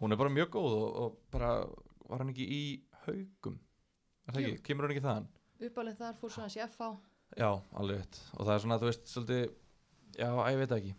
hún 0.00 0.12
er 0.12 0.16
bara 0.16 0.30
mjög 0.30 0.50
góð 0.50 0.72
og, 0.78 0.96
og 1.02 1.18
bara 1.30 1.52
var 2.08 2.18
hann 2.18 2.30
ekki 2.34 2.46
í 2.46 2.82
haugum? 3.06 3.58
Er 4.28 4.32
það 4.34 4.42
Jú. 4.42 4.48
ekki? 4.54 4.62
Kemur 4.62 4.86
hann 4.86 4.96
ekki 4.96 5.06
þaðan? 5.06 5.26
uppálið 5.62 5.96
þar 5.98 6.14
fór 6.20 6.30
svo 6.34 6.42
hans 6.42 6.56
í 6.56 6.60
FH 6.66 6.90
Já, 7.38 7.50
alveg 7.78 8.18
og 8.36 8.46
það 8.46 8.54
er 8.54 8.58
svona, 8.64 8.78
þú 8.82 8.88
veist, 8.90 9.04
svolítið 9.06 9.42
já, 10.18 10.28
ég 10.52 10.58
veit 10.58 10.68
það 10.68 10.80
ekki 10.82 10.94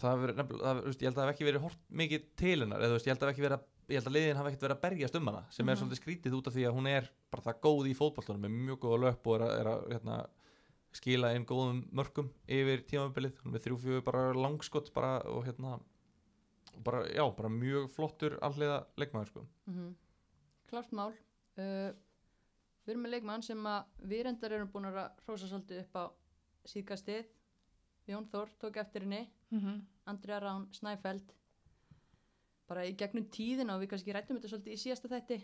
það 0.00 0.14
hefur 0.14 0.32
nefnilega, 0.38 0.74
ég 0.84 1.06
held 1.06 1.14
að 1.14 1.18
það 1.20 1.26
hef 1.28 1.34
ekki 1.34 1.46
verið 1.48 1.64
hort 1.64 1.80
mikið 2.02 2.24
til 2.40 2.56
hennar, 2.64 2.80
eða 2.84 2.96
veist, 2.96 3.06
ég 3.06 3.12
held 3.14 3.22
að, 3.22 3.28
hafi 3.28 3.34
ekki 3.34 3.44
verið 3.46 3.58
að, 3.58 3.64
ég 3.88 3.98
held 4.00 4.08
að 4.10 4.14
liðin 4.16 4.38
hafi 4.40 4.50
ekkert 4.52 4.64
verið 4.66 4.76
að 4.76 4.84
berjast 4.86 5.18
um 5.20 5.26
hana 5.30 5.42
sem 5.50 5.68
er 5.68 5.74
Mhm. 5.74 5.80
svolítið 5.82 6.00
skrítið 6.00 6.36
út 6.38 6.46
af 6.48 6.54
því 6.54 6.64
að 6.68 6.74
hún 6.78 6.88
er 6.88 7.10
bara 7.30 7.42
það 7.46 7.60
góð 7.66 7.88
í 7.90 7.94
fótballtunum, 7.98 8.40
með 8.44 8.54
mjög 8.64 8.78
góða 8.84 9.00
löp 9.04 9.26
og 9.26 9.34
er 9.36 9.44
að, 9.44 9.52
er 9.60 9.66
að 9.74 9.88
hérna, 9.94 10.16
skila 10.94 11.34
inn 11.34 11.44
góðum 11.44 11.80
mörgum 11.92 12.30
yfir 12.46 12.84
tímabilið. 12.86 13.34
Hún 13.42 13.50
er 13.50 13.58
með 13.58 13.64
þrjú 13.66 13.78
fjögur 13.82 14.04
bara 14.06 14.32
langskott 14.32 14.92
bara, 14.94 15.18
og 15.26 15.44
hérna 15.44 15.80
bara, 16.84 17.00
já, 17.10 17.24
bara 17.36 17.48
mjög 17.50 17.90
flottur 17.90 18.38
alliða 18.40 18.84
leikmaður 18.96 19.26
sko. 19.32 19.46
mm 19.66 19.94
klart 20.70 20.90
mál. 20.92 21.12
Uh, 21.58 21.92
við 22.84 22.94
erum 22.94 23.02
með 23.04 23.12
leikmann 23.14 23.42
sem 23.44 23.58
að 23.66 23.84
við 24.10 24.24
reyndar 24.26 24.52
erum 24.52 24.70
búin 24.72 24.86
að 24.88 25.10
hrósa 25.26 25.46
svolítið 25.46 25.82
upp 25.84 25.94
á 25.94 26.04
síðkastið. 26.66 27.26
Jón 28.08 28.26
Þór 28.32 28.48
tók 28.60 28.76
eftir 28.76 29.02
henni 29.04 29.28
mm 29.54 29.60
-hmm. 29.60 29.80
Andrea 30.12 30.40
Rán 30.40 30.68
Snæfeld. 30.72 31.32
Bara 32.68 32.84
í 32.86 32.96
gegnum 32.96 33.26
tíðina 33.30 33.74
og 33.74 33.82
við 33.82 33.90
kannski 33.92 34.12
rættum 34.12 34.36
þetta 34.36 34.48
svolítið 34.48 34.72
í 34.72 34.82
síðasta 34.82 35.08
þætti. 35.08 35.38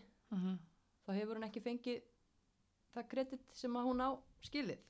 Þá 1.04 1.10
hefur 1.14 1.36
hún 1.36 1.48
ekki 1.48 1.60
fengið 1.60 2.02
það 2.94 3.08
kredit 3.08 3.56
sem 3.56 3.76
að 3.76 3.86
hún 3.88 4.00
á 4.00 4.08
skilið. 4.46 4.80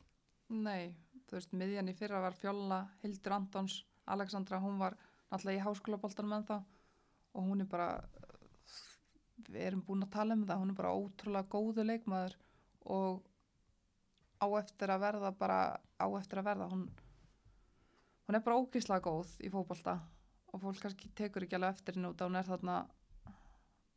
Nei, 0.51 0.97
þú 1.29 1.37
veist, 1.37 1.53
miðjan 1.53 1.89
í 1.89 1.95
fyrra 1.95 2.21
var 2.21 2.35
Fjolla, 2.35 2.81
Hildur 3.03 3.33
Antons, 3.33 3.85
Alexandra, 4.07 4.59
hún 4.59 4.79
var 4.79 4.97
náttúrulega 5.31 5.61
í 5.61 5.65
háskólaboltanum 5.65 6.33
en 6.33 6.47
þá 6.49 6.57
og 7.33 7.45
hún 7.47 7.63
er 7.63 7.69
bara, 7.71 7.91
við 9.47 9.67
erum 9.69 9.85
búin 9.87 10.03
að 10.03 10.15
tala 10.17 10.35
um 10.35 10.47
það, 10.47 10.63
hún 10.63 10.73
er 10.73 10.79
bara 10.81 10.95
ótrúlega 10.99 11.53
góðu 11.53 11.85
leikmaður 11.87 12.35
og 12.91 13.23
á 14.43 14.47
eftir 14.59 14.91
að 14.91 15.05
verða 15.05 15.31
bara, 15.39 15.61
á 15.79 16.07
eftir 16.19 16.41
að 16.41 16.49
verða, 16.51 16.69
hún, 16.73 16.89
hún 18.31 18.39
er 18.39 18.45
bara 18.47 18.61
ógíslega 18.63 19.03
góð 19.03 19.33
í 19.43 19.51
fótbolta 19.51 19.97
og 20.55 20.61
fólk 20.63 20.79
kannski 20.85 21.09
tekur 21.19 21.43
ekki 21.47 21.57
alveg 21.59 21.75
eftir 21.77 21.97
henni 21.99 22.11
út 22.13 22.21
að 22.23 22.29
hún 22.31 22.39
er 22.39 22.47
þarna 22.47 22.77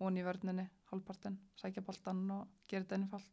onni 0.04 0.22
í 0.24 0.26
vörninni, 0.26 0.66
hálfpartin, 0.92 1.38
sækja 1.62 1.84
boltan 1.86 2.24
og 2.34 2.48
gera 2.68 2.84
þetta 2.84 2.98
einfalt. 2.98 3.30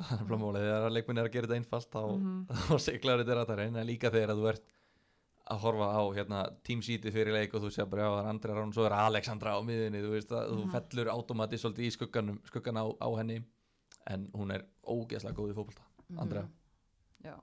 það 0.00 0.20
er 0.20 0.26
blómálið, 0.30 0.66
þegar 0.66 0.92
leikminn 0.96 1.18
er 1.20 1.26
að 1.28 1.32
gera 1.34 1.46
þetta 1.46 1.58
einfalt 1.60 1.90
þá, 1.92 2.02
Mhm. 2.18 2.46
þá 2.66 2.74
siglar 2.80 3.18
þetta 3.22 3.36
ratarinn 3.38 3.76
en 3.76 3.86
líka 3.86 4.10
þegar 4.10 4.34
þú 4.36 4.48
ert 4.50 4.64
að 5.50 5.58
horfa 5.64 5.86
á 5.92 6.02
hérna, 6.14 6.40
tímsítið 6.64 7.12
fyrir 7.12 7.32
leik 7.34 7.54
og 7.54 7.62
þú 7.62 7.70
sé 7.74 7.84
bara 7.90 8.02
já, 8.02 8.10
það 8.10 8.20
er 8.24 8.28
Andri 8.30 8.52
Rán, 8.54 8.72
svo 8.72 8.84
er 8.86 8.92
Alexandra 8.96 9.54
á 9.56 9.60
miðunni 9.62 10.02
þú 10.02 10.10
veist 10.14 10.30
að 10.30 10.50
Mhm. 10.50 10.56
þú 10.56 10.70
fellur 10.76 11.08
automatist 11.14 11.64
svolítið 11.64 11.86
í 11.86 11.94
skugganum, 11.96 12.38
skuggan 12.46 12.76
á, 12.80 12.84
á 13.00 13.08
henni 13.18 13.44
en 14.06 14.28
hún 14.32 14.52
er 14.54 14.64
ógeðslega 14.86 15.34
góð 15.36 15.50
í 15.52 15.56
fótbolta 15.58 15.82
Andrea. 16.18 16.42
Mhm. 16.42 16.52
Já, 17.24 17.34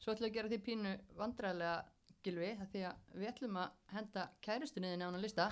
svo 0.00 0.14
við 0.14 0.26
að 0.30 0.32
gera 0.34 0.48
því 0.48 0.58
pínu 0.64 0.98
vandræðilega 1.16 1.84
gilvi 2.26 2.50
því 2.72 2.82
að 2.90 3.14
við 3.20 3.30
ætlum 3.32 3.60
að 3.62 3.76
henda 3.96 4.26
kærustunniðin 4.46 5.04
á 5.04 5.08
hana 5.08 5.22
lista. 5.22 5.46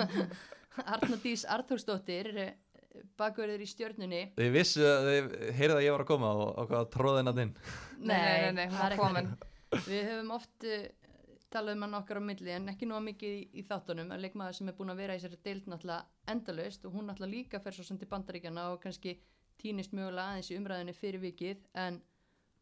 Arna 0.94 1.16
Dís 1.22 1.44
Arþórsdóttir 1.48 2.30
bakverður 3.20 3.64
í 3.64 3.68
stjörnunni. 3.68 4.20
Þið 4.36 4.52
vissu 4.54 4.84
að 4.88 5.08
þið 5.10 5.26
heyrið 5.58 5.76
að 5.78 5.84
ég 5.86 5.94
var 5.96 6.04
að 6.04 6.10
koma 6.10 6.30
og, 6.36 6.46
og 6.62 6.70
hvað 6.70 6.86
tróðin 6.94 7.30
að 7.32 7.40
þinn 7.42 7.52
Nei, 7.98 8.14
nei, 8.14 8.16
nei, 8.16 8.52
nei, 8.56 8.62
hún 8.70 8.76
það 8.76 8.78
er 8.78 8.80
var 8.80 8.94
ekki. 8.94 9.02
komin. 9.02 9.28
Við 9.86 10.08
höfum 10.10 10.32
oft 10.36 10.66
uh, 10.70 10.86
talað 11.52 11.76
um 11.76 11.84
hann 11.86 11.98
okkar 12.00 12.20
á 12.20 12.28
milli 12.28 12.54
en 12.56 12.72
ekki 12.72 12.88
nú 12.88 13.00
mikið 13.04 13.36
í, 13.36 13.42
í 13.60 13.64
þáttunum. 13.68 14.12
Að 14.16 14.24
leikmaður 14.24 14.58
sem 14.60 14.72
er 14.72 14.76
búin 14.78 14.92
að 14.94 15.00
vera 15.02 15.16
í 15.18 15.22
sér 15.22 15.36
deild 15.44 15.68
náttúrulega 15.72 16.32
endalaust 16.32 16.88
og 16.88 16.96
hún 16.96 17.08
náttúrulega 17.10 17.34
líka 17.36 17.60
fer 17.64 17.76
svo 17.76 17.86
sem 17.88 18.00
til 18.00 18.08
bandaríkjana 18.12 18.68
og 18.74 18.80
kannski 18.84 19.16
týnist 19.60 19.92
mögulega 19.96 20.32
aðeins 20.34 20.52
í 20.52 20.58
umræðinu 20.60 20.96
fyrir 20.96 21.24
vikið 21.24 21.64
en 21.84 22.00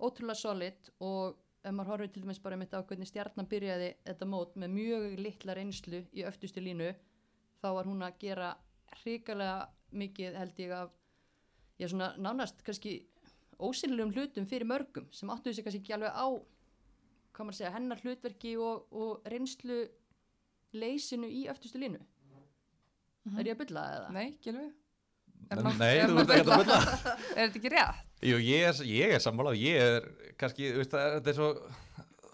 ótrúlega 0.02 0.38
solid 0.38 0.90
og 1.02 1.38
ef 1.64 1.72
maður 1.72 1.92
horfir 1.94 2.12
til 2.12 2.22
dæmis 2.24 2.42
bara 2.44 2.58
mitt 2.60 2.74
á 2.76 2.84
hvernig 2.84 3.08
stjarnan 3.08 3.48
byrjaði 3.48 3.90
þetta 4.04 4.28
mót 4.28 4.56
með 4.60 4.74
mjög 4.74 5.06
litla 5.24 5.56
reynslu 5.56 6.02
í 6.12 6.26
öftustu 6.28 6.62
línu 6.64 6.90
þá 7.62 7.68
var 7.78 7.88
hún 7.88 8.04
að 8.04 8.18
gera 8.20 8.50
hrikalega 9.00 9.68
mikið 9.94 10.38
held 10.40 10.60
ég 10.60 10.74
af 10.76 10.92
já, 11.80 11.88
svona 11.88 12.12
nánast 12.20 12.60
kannski 12.66 12.98
ósynlegum 13.58 14.12
hlutum 14.14 14.48
fyrir 14.50 14.68
mörgum 14.68 15.08
sem 15.14 15.30
áttu 15.32 15.50
þessi 15.50 15.64
kannski 15.64 15.82
ekki 15.82 15.96
alveg 15.96 16.12
á 16.12 16.26
hvað 17.34 17.46
maður 17.46 17.54
að 17.54 17.60
segja, 17.60 17.74
hennar 17.74 18.02
hlutverki 18.04 18.56
og, 18.62 18.84
og 18.94 19.28
reynslu 19.30 19.80
leysinu 20.74 21.30
í 21.30 21.46
öftustu 21.50 21.80
línu 21.80 22.02
er 23.38 23.48
ég 23.48 23.54
að 23.56 23.62
bylla 23.64 23.84
eða? 23.96 24.08
Nei, 24.14 24.26
Gilvi? 24.44 24.66
Er 25.52 25.60
Nei, 25.64 25.94
þú 26.08 26.20
ert 26.20 26.32
ekki 26.34 26.42
að 26.44 26.50
bulla 26.50 26.76
Er 27.36 27.48
þetta 27.48 27.60
ekki 27.60 27.72
rétt? 27.72 28.13
Jú, 28.24 28.38
ég 28.40 28.68
er, 28.70 28.78
ég 28.88 29.16
er 29.18 29.20
sammála 29.24 29.52
ég 29.58 29.80
er 29.84 30.06
kannski, 30.40 30.70
þú 30.72 30.80
veist, 30.82 30.94
það- 30.94 31.16
þetta 31.18 31.32
er 31.32 31.36
svo 31.38 31.48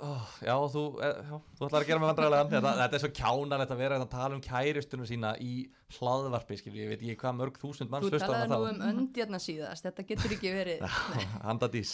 oh, 0.01 0.29
já, 0.41 0.55
þú 0.73 0.83
eh, 1.05 1.17
já, 1.29 1.39
þú 1.59 1.67
ætlar 1.67 1.83
að 1.83 1.89
gera 1.91 2.01
mig 2.01 2.09
vandræðilegan 2.09 2.53
þetta, 2.55 2.71
þetta 2.79 2.97
er 2.99 3.03
svo 3.03 3.11
kjánalegt 3.19 3.75
að 3.75 3.81
vera 3.83 3.99
að 4.01 4.07
tala 4.15 4.37
um 4.39 4.43
kæristunum 4.47 5.09
sína 5.11 5.33
í 5.45 5.51
hlaðvarpi, 5.99 6.57
skil, 6.61 6.73
ég 6.79 6.89
veit 6.93 7.03
ekki 7.03 7.17
hvað 7.21 7.37
mörg 7.41 7.59
þúsund 7.61 7.91
manns 7.93 8.07
Þú 8.07 8.13
hlusta 8.15 8.25
á 8.25 8.31
talaði 8.31 8.47
hana 8.47 8.57
nú 8.57 8.65
þá. 8.65 8.71
um 8.71 9.03
öndjarna 9.03 9.41
síðast, 9.45 9.85
þetta 9.89 10.07
getur 10.13 10.37
ekki 10.39 10.55
verið 10.55 10.87
handadís 11.51 11.93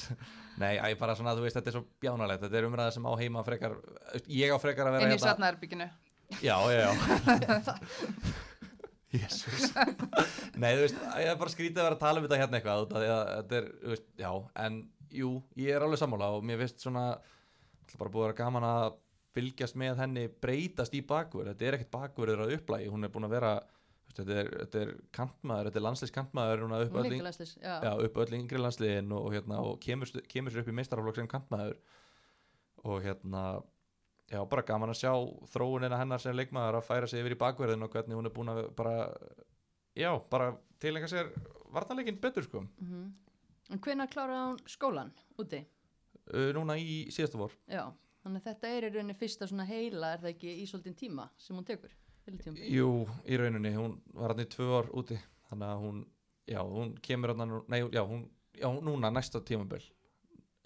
nei, 0.60 0.77
æ, 0.78 0.93
bara 1.01 1.16
svona, 1.18 1.35
þú 1.39 1.47
veist, 1.48 1.56
þetta 1.59 1.73
er 1.73 1.78
svo 1.81 1.85
bjánalegt 2.05 2.44
þetta 2.47 2.60
er 2.60 2.68
umræða 2.70 2.94
sem 2.98 3.09
á 3.09 3.12
heima 3.18 3.43
frekar 3.48 3.78
ég 4.28 4.52
á 4.55 4.59
frekar 4.62 4.90
að 4.93 4.98
vera 4.98 5.09
Inn 5.09 5.10
í 5.10 5.16
hérna- 5.16 5.31
svefnaherbygginu. 5.32 5.89
Já, 6.43 6.56
já, 6.70 6.78
já 6.86 7.74
Jésús 9.15 9.70
Nei, 10.61 10.73
þú 10.74 10.83
veist, 10.83 11.01
ég 11.23 11.31
er 11.31 11.39
bara 11.41 11.53
skrítið 11.53 11.81
að 11.81 11.89
vera 11.89 11.97
að 11.99 12.03
tala 12.03 12.20
um 12.20 12.27
þetta 12.27 12.41
hérna 12.43 12.59
eitthvað 12.59 12.85
þetta 12.91 13.59
er, 13.61 13.69
þú 13.83 13.93
veist, 13.93 14.07
já 14.19 14.31
en 14.66 14.78
jú, 15.15 15.33
ég 15.61 15.77
er 15.77 15.87
alveg 15.87 16.01
sammála 16.01 16.33
og 16.37 16.47
mér 16.47 16.62
finnst 16.65 16.83
svona 16.83 17.07
bara 17.97 18.11
búið 18.12 18.24
að 18.24 18.27
vera 18.27 18.39
gaman 18.41 18.66
að 18.66 18.99
fylgjast 19.37 19.77
með 19.78 20.03
henni 20.03 20.27
breytast 20.43 20.97
í 20.97 21.03
bakverð 21.07 21.53
þetta 21.53 21.69
er 21.69 21.78
ekkert 21.78 21.95
bakverður 21.95 22.47
að 22.47 22.55
upplægi 22.57 22.93
hún 22.93 23.07
er 23.07 23.12
búin 23.12 23.28
að 23.28 23.37
vera, 23.37 23.53
veist, 24.09 24.19
þetta 24.19 24.41
er, 24.41 24.51
þetta 24.65 24.83
er 24.83 24.93
kantmaður, 25.19 25.70
þetta 25.70 25.81
er 25.81 25.87
landslýs 25.87 26.15
kantmaður 26.16 26.65
hún 26.65 26.74
já, 27.85 27.93
upp 28.09 28.20
öll 28.24 28.39
yngri 28.41 28.62
landsliðin 28.62 29.15
og, 29.15 29.28
og, 29.28 29.37
hérna, 29.37 29.62
og 29.62 29.78
kemur, 29.85 30.12
kemur 30.33 30.55
sér 30.55 30.65
upp 30.65 30.73
í 30.73 30.77
meistaraflokk 30.81 31.20
sem 31.20 31.31
kantmaður. 31.31 31.78
Og 32.87 33.01
hérna 33.03 33.45
já, 34.31 34.40
bara 34.51 34.62
gaman 34.66 34.90
að 34.90 35.01
sjá 35.03 35.12
þróunina 35.53 35.98
hennar 36.01 36.19
sem 36.23 36.35
leikmaður 36.36 36.81
að 36.81 36.86
færa 36.89 37.07
sig 37.11 37.20
yfir 37.23 37.36
í 37.36 37.39
bakverðin 37.40 37.82
og 37.86 37.93
hvernig 37.94 38.16
hún 38.19 38.27
er 38.27 38.35
búin 38.35 38.48
að 38.53 38.62
bara 38.77 38.94
já, 39.97 40.11
bara 40.31 40.51
tilenga 40.82 41.09
sér 41.11 41.31
varnarleikin 41.73 42.20
betur 42.20 42.43
sko 42.44 42.65
Mhm. 42.81 43.12
En 43.70 43.81
hvenær 43.82 44.07
kláraði 44.07 44.43
hún 44.53 44.59
skólan 44.70 45.09
úti? 45.39 45.65
uh, 46.35 46.53
núna 46.55 46.77
í 46.78 47.07
síðasta 47.11 47.39
vor 47.39 47.53
Já, 47.69 47.93
þannig 48.23 48.43
að 48.43 48.44
þetta 48.53 48.69
er 48.77 48.85
í 48.85 48.90
rauninni 48.94 49.15
fyrsta 49.19 49.47
svona 49.48 49.65
heila, 49.66 50.12
er 50.15 50.19
það 50.23 50.31
ekki 50.35 50.53
í 50.62 50.66
svolítinn 50.66 50.94
tíma 50.94 51.28
sem 51.36 51.57
hún 51.57 51.65
tekur? 51.66 51.90
Jú, 52.57 53.07
í 53.27 53.36
rauninni, 53.39 53.70
hún 53.74 54.01
var 54.15 54.32
hann 54.35 54.43
í 54.43 54.48
tvö 54.51 54.69
ár 54.81 54.89
úti 54.98 55.19
þannig 55.51 55.66
að 55.69 55.82
hún, 55.82 56.01
já, 56.47 56.61
hún 56.62 56.94
kemur 57.03 57.35
hann, 57.36 57.62
nei, 57.69 57.81
já, 57.94 58.03
hún, 58.07 58.24
já, 58.55 58.66
núna 58.82 59.11
næsta 59.11 59.40
tímabil 59.40 59.82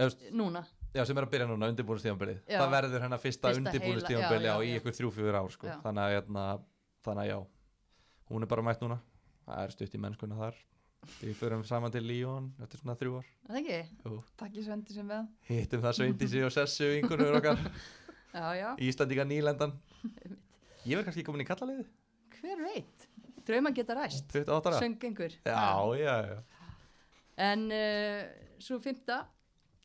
Eðust, 0.00 0.22
Núna, 0.32 0.62
já, 0.94 1.04
sem 1.06 1.20
er 1.20 1.26
að 1.26 1.32
byrja 1.34 1.46
núna 1.50 1.68
undirbúinustímabilið 1.72 2.40
Já. 2.44 2.58
það 2.58 2.74
verður 2.76 3.04
hennar 3.06 3.22
fyrsta, 3.22 3.52
Fyrsta 3.54 4.12
já, 4.14 4.32
já, 4.46 4.54
í 4.64 4.72
ykkur 4.78 4.96
þrjú, 4.96 5.12
fjögur 5.16 5.38
ár 5.40 5.52
sko. 5.54 5.70
Þannig 5.84 6.02
að, 6.02 6.16
hérna, 6.16 6.46
þannig 7.06 7.22
að 7.24 7.30
já. 7.30 7.38
Hún 8.30 8.46
er 8.46 8.50
bara 8.50 8.66
mætt 8.66 8.82
núna. 8.84 8.98
Það 9.46 9.62
er 9.64 9.74
stutt 9.76 9.96
í 9.96 10.02
mennskuna 10.02 10.40
þar. 10.40 10.58
Við 11.20 11.38
förum 11.38 11.62
saman 11.64 11.94
til 11.94 12.02
Líón 12.04 12.50
eftir 12.60 12.82
svona 12.82 12.98
þrjú 13.00 13.20
ár. 13.20 13.30
Er 13.48 13.54
það 13.54 13.60
ekki? 13.62 14.18
Takk 14.42 14.58
í 14.60 14.66
svendi 14.66 14.96
sem 14.98 15.08
við. 15.08 15.30
hittum 15.48 15.86
það 15.86 15.96
Sveindísi 15.98 16.44
og 16.44 16.52
Sessu 16.54 16.90
já, 18.30 18.68
Íslandíka 18.78 19.24
nýlendan. 19.26 19.72
Ég 20.84 20.94
verð 20.94 21.08
kannski 21.08 21.24
komin 21.26 21.42
í 21.42 21.48
kallaliði 21.48 21.88
hver 22.40 22.62
veit? 22.64 23.06
Drauma 23.46 23.72
geta 23.74 23.96
ræst, 23.96 24.30
28 24.32 24.70
ára 24.70 24.80
söngengur. 24.80 25.34
já, 25.44 25.96
já, 25.98 26.16
já. 26.28 26.38
En 27.40 27.66
uh, 27.72 28.22
svo 28.60 28.78
fymta 28.80 29.22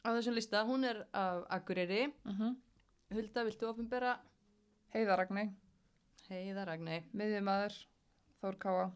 á 0.06 0.10
þessum 0.14 0.36
lista, 0.38 0.62
hún 0.68 0.86
er 0.86 1.04
af 1.14 1.46
Akureyri. 1.50 2.06
Mm 2.26 2.56
Hulda, 3.16 3.44
viltu 3.46 3.68
ofinbera? 3.70 4.16
Heiðaragni, 4.94 5.44
Heiða 6.30 6.64
Ragnæ. 6.66 7.04
miðjumæður, 7.14 7.76
Þór 8.42 8.56
Káa. 8.64 8.92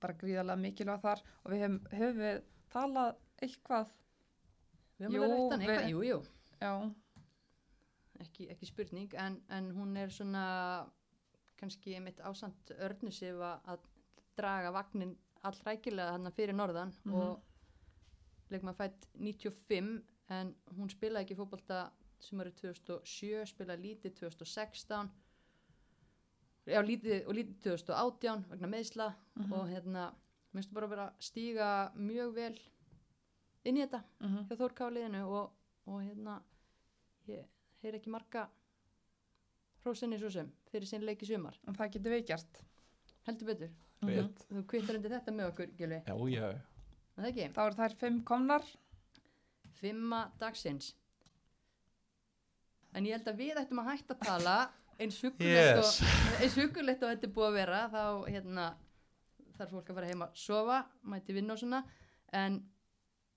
Bara 0.00 0.14
gríðarlega 0.18 0.58
mikilvæg 0.58 1.00
þar 1.04 1.20
og 1.44 1.52
við 1.52 1.60
hefum, 1.62 1.76
hefum 1.92 2.18
við 2.18 2.40
talað 2.72 3.14
eitthvað, 3.42 3.92
Við 4.98 5.06
alveg 5.06 5.30
rætt 5.30 5.52
hann 5.52 5.60
eitthvað, 5.60 5.86
við- 5.86 6.08
jú, 6.10 6.94
Ekki, 8.22 8.48
ekki 8.50 8.66
spurning, 8.66 9.14
en, 9.18 9.40
en 9.50 9.70
hún 9.74 9.96
er 9.98 10.08
svona 10.14 10.42
kannski 11.58 11.96
mitt 12.02 12.20
ásand 12.20 12.70
örnusif 12.78 13.38
að 13.42 13.78
draga 14.38 14.70
vagnin 14.74 15.16
allrækilega 15.44 16.12
hann 16.12 16.30
fyrir 16.32 16.54
norðan 16.54 16.92
Mhm. 17.04 17.14
og 17.14 17.40
leikmaður 18.52 18.78
fætt 18.82 19.06
95 19.18 20.02
en 20.32 20.54
hún 20.78 20.90
spilaði 20.92 21.24
ekki 21.26 21.36
fótbolta 21.38 21.80
sem 22.22 22.40
eru 22.40 22.52
2007, 22.60 23.46
spilaði 23.50 23.82
lítið 23.88 24.14
2016 24.20 25.10
já, 26.70 26.78
lítið, 26.86 27.24
og 27.26 27.34
lítið 27.34 27.56
2018 27.66 28.44
vegna 28.52 28.68
meðsla 28.76 29.08
Mhm. 29.36 29.52
og 29.52 29.68
hérna, 29.72 30.12
minnstu 30.52 30.74
bara 30.76 30.86
að 30.86 30.90
vera 30.94 31.06
stíga 31.18 31.68
mjög 31.96 32.34
vel 32.34 32.58
inn 33.64 33.76
í 33.76 33.80
þetta 33.86 34.02
mm 34.20 34.46
hjá 34.48 34.56
Þórkáliðinu 34.60 35.22
og, 35.26 35.52
og 35.86 36.02
hérna 36.02 36.42
ég 37.28 37.44
heyr 37.82 37.94
ekki 37.98 38.10
marga 38.10 38.48
hrósinni 39.84 40.18
svo 40.20 40.30
sem 40.30 40.50
fyrir 40.70 40.86
sinn 40.86 41.02
leik 41.06 41.22
í 41.22 41.26
sumar 41.26 41.56
en 41.66 41.74
það 41.74 41.92
getur 41.96 42.12
við 42.12 42.26
gert. 42.26 42.62
heldur 43.26 43.46
betur, 43.46 43.70
Rétt. 44.02 44.44
þú 44.50 44.62
kvittar 44.66 44.96
undir 44.98 45.10
þetta 45.10 45.32
með 45.32 45.50
okkur 45.52 45.72
Gilvi, 45.78 46.02
já, 46.06 46.14
já, 46.30 46.60
það 47.20 47.30
ekki? 47.30 47.48
Þá 47.54 47.62
eru 47.66 47.78
þær 47.80 47.96
fimm 48.00 48.20
komnar. 48.28 48.68
Fimma 49.82 50.20
dagsins. 50.40 50.92
En 52.92 53.06
ég 53.08 53.16
held 53.16 53.28
að 53.32 53.40
við 53.40 53.60
ættum 53.62 53.80
að 53.82 53.90
hætta 53.92 54.16
að 54.16 54.24
tala. 54.26 54.56
Eins 55.00 55.18
hugulegt 55.24 55.48
Yes. 55.48 55.92
og, 56.02 57.06
þetta 57.08 57.26
er 57.26 57.32
búið 57.34 57.48
að 57.48 57.56
vera 57.56 57.78
þá 57.90 58.02
hérna 58.28 58.66
þarf 59.56 59.72
fólk 59.72 59.90
að 59.90 59.98
fara 59.98 60.10
heim 60.10 60.22
að 60.26 60.36
sofa 60.38 60.78
mæti 61.08 61.34
vinna 61.36 61.56
og 61.56 61.58
svona. 61.62 61.80
En 62.32 62.60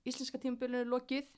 íslenska 0.05 0.39
tímabilinu 0.41 0.83
er 0.83 0.91
lokið 0.91 1.31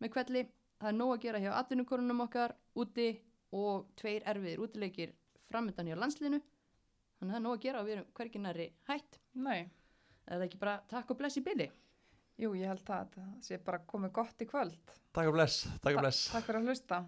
með 0.00 0.14
kvelli, 0.14 0.44
það 0.80 0.88
er 0.88 0.96
nóg 0.98 1.12
að 1.16 1.22
gera 1.26 1.42
hjá 1.42 1.52
atvinnukorunum 1.58 2.24
okkar 2.24 2.54
úti 2.80 3.08
og 3.54 3.90
tveir 3.98 4.24
erfiðir 4.30 4.62
útileikir 4.64 5.14
framöndan 5.50 5.90
hjá 5.90 5.98
landslinu 5.98 6.40
þannig 7.18 7.28
að 7.28 7.34
það 7.34 7.38
er 7.38 7.44
nóg 7.44 7.54
að 7.58 7.64
gera 7.66 7.80
og 7.80 7.86
við 7.86 7.96
erum 7.98 8.08
hvergi 8.18 8.40
næri 8.42 8.68
hætt. 8.88 9.20
Nei, 9.34 9.60
er 10.26 10.38
það 10.38 10.46
ekki 10.48 10.62
bara 10.62 10.80
takk 10.90 11.10
og 11.10 11.20
bless 11.20 11.38
í 11.38 11.44
byli 11.44 11.68
jú, 12.40 12.54
ég 12.58 12.70
held 12.70 12.84
það. 12.86 13.12
Það 13.16 13.34
sé 13.48 13.58
bara 13.66 13.82
komið 13.90 14.12
gott 14.20 14.42
í 14.44 14.48
kvöld. 14.50 14.94
takk 15.14 15.30
og 15.30 15.36
bless, 15.36 15.66
takk 15.82 15.98
og 15.98 16.02
bless 16.04 16.28
Takk 16.34 16.48
fyrir 16.48 16.60
að 16.60 16.70
hlusta. 16.70 17.04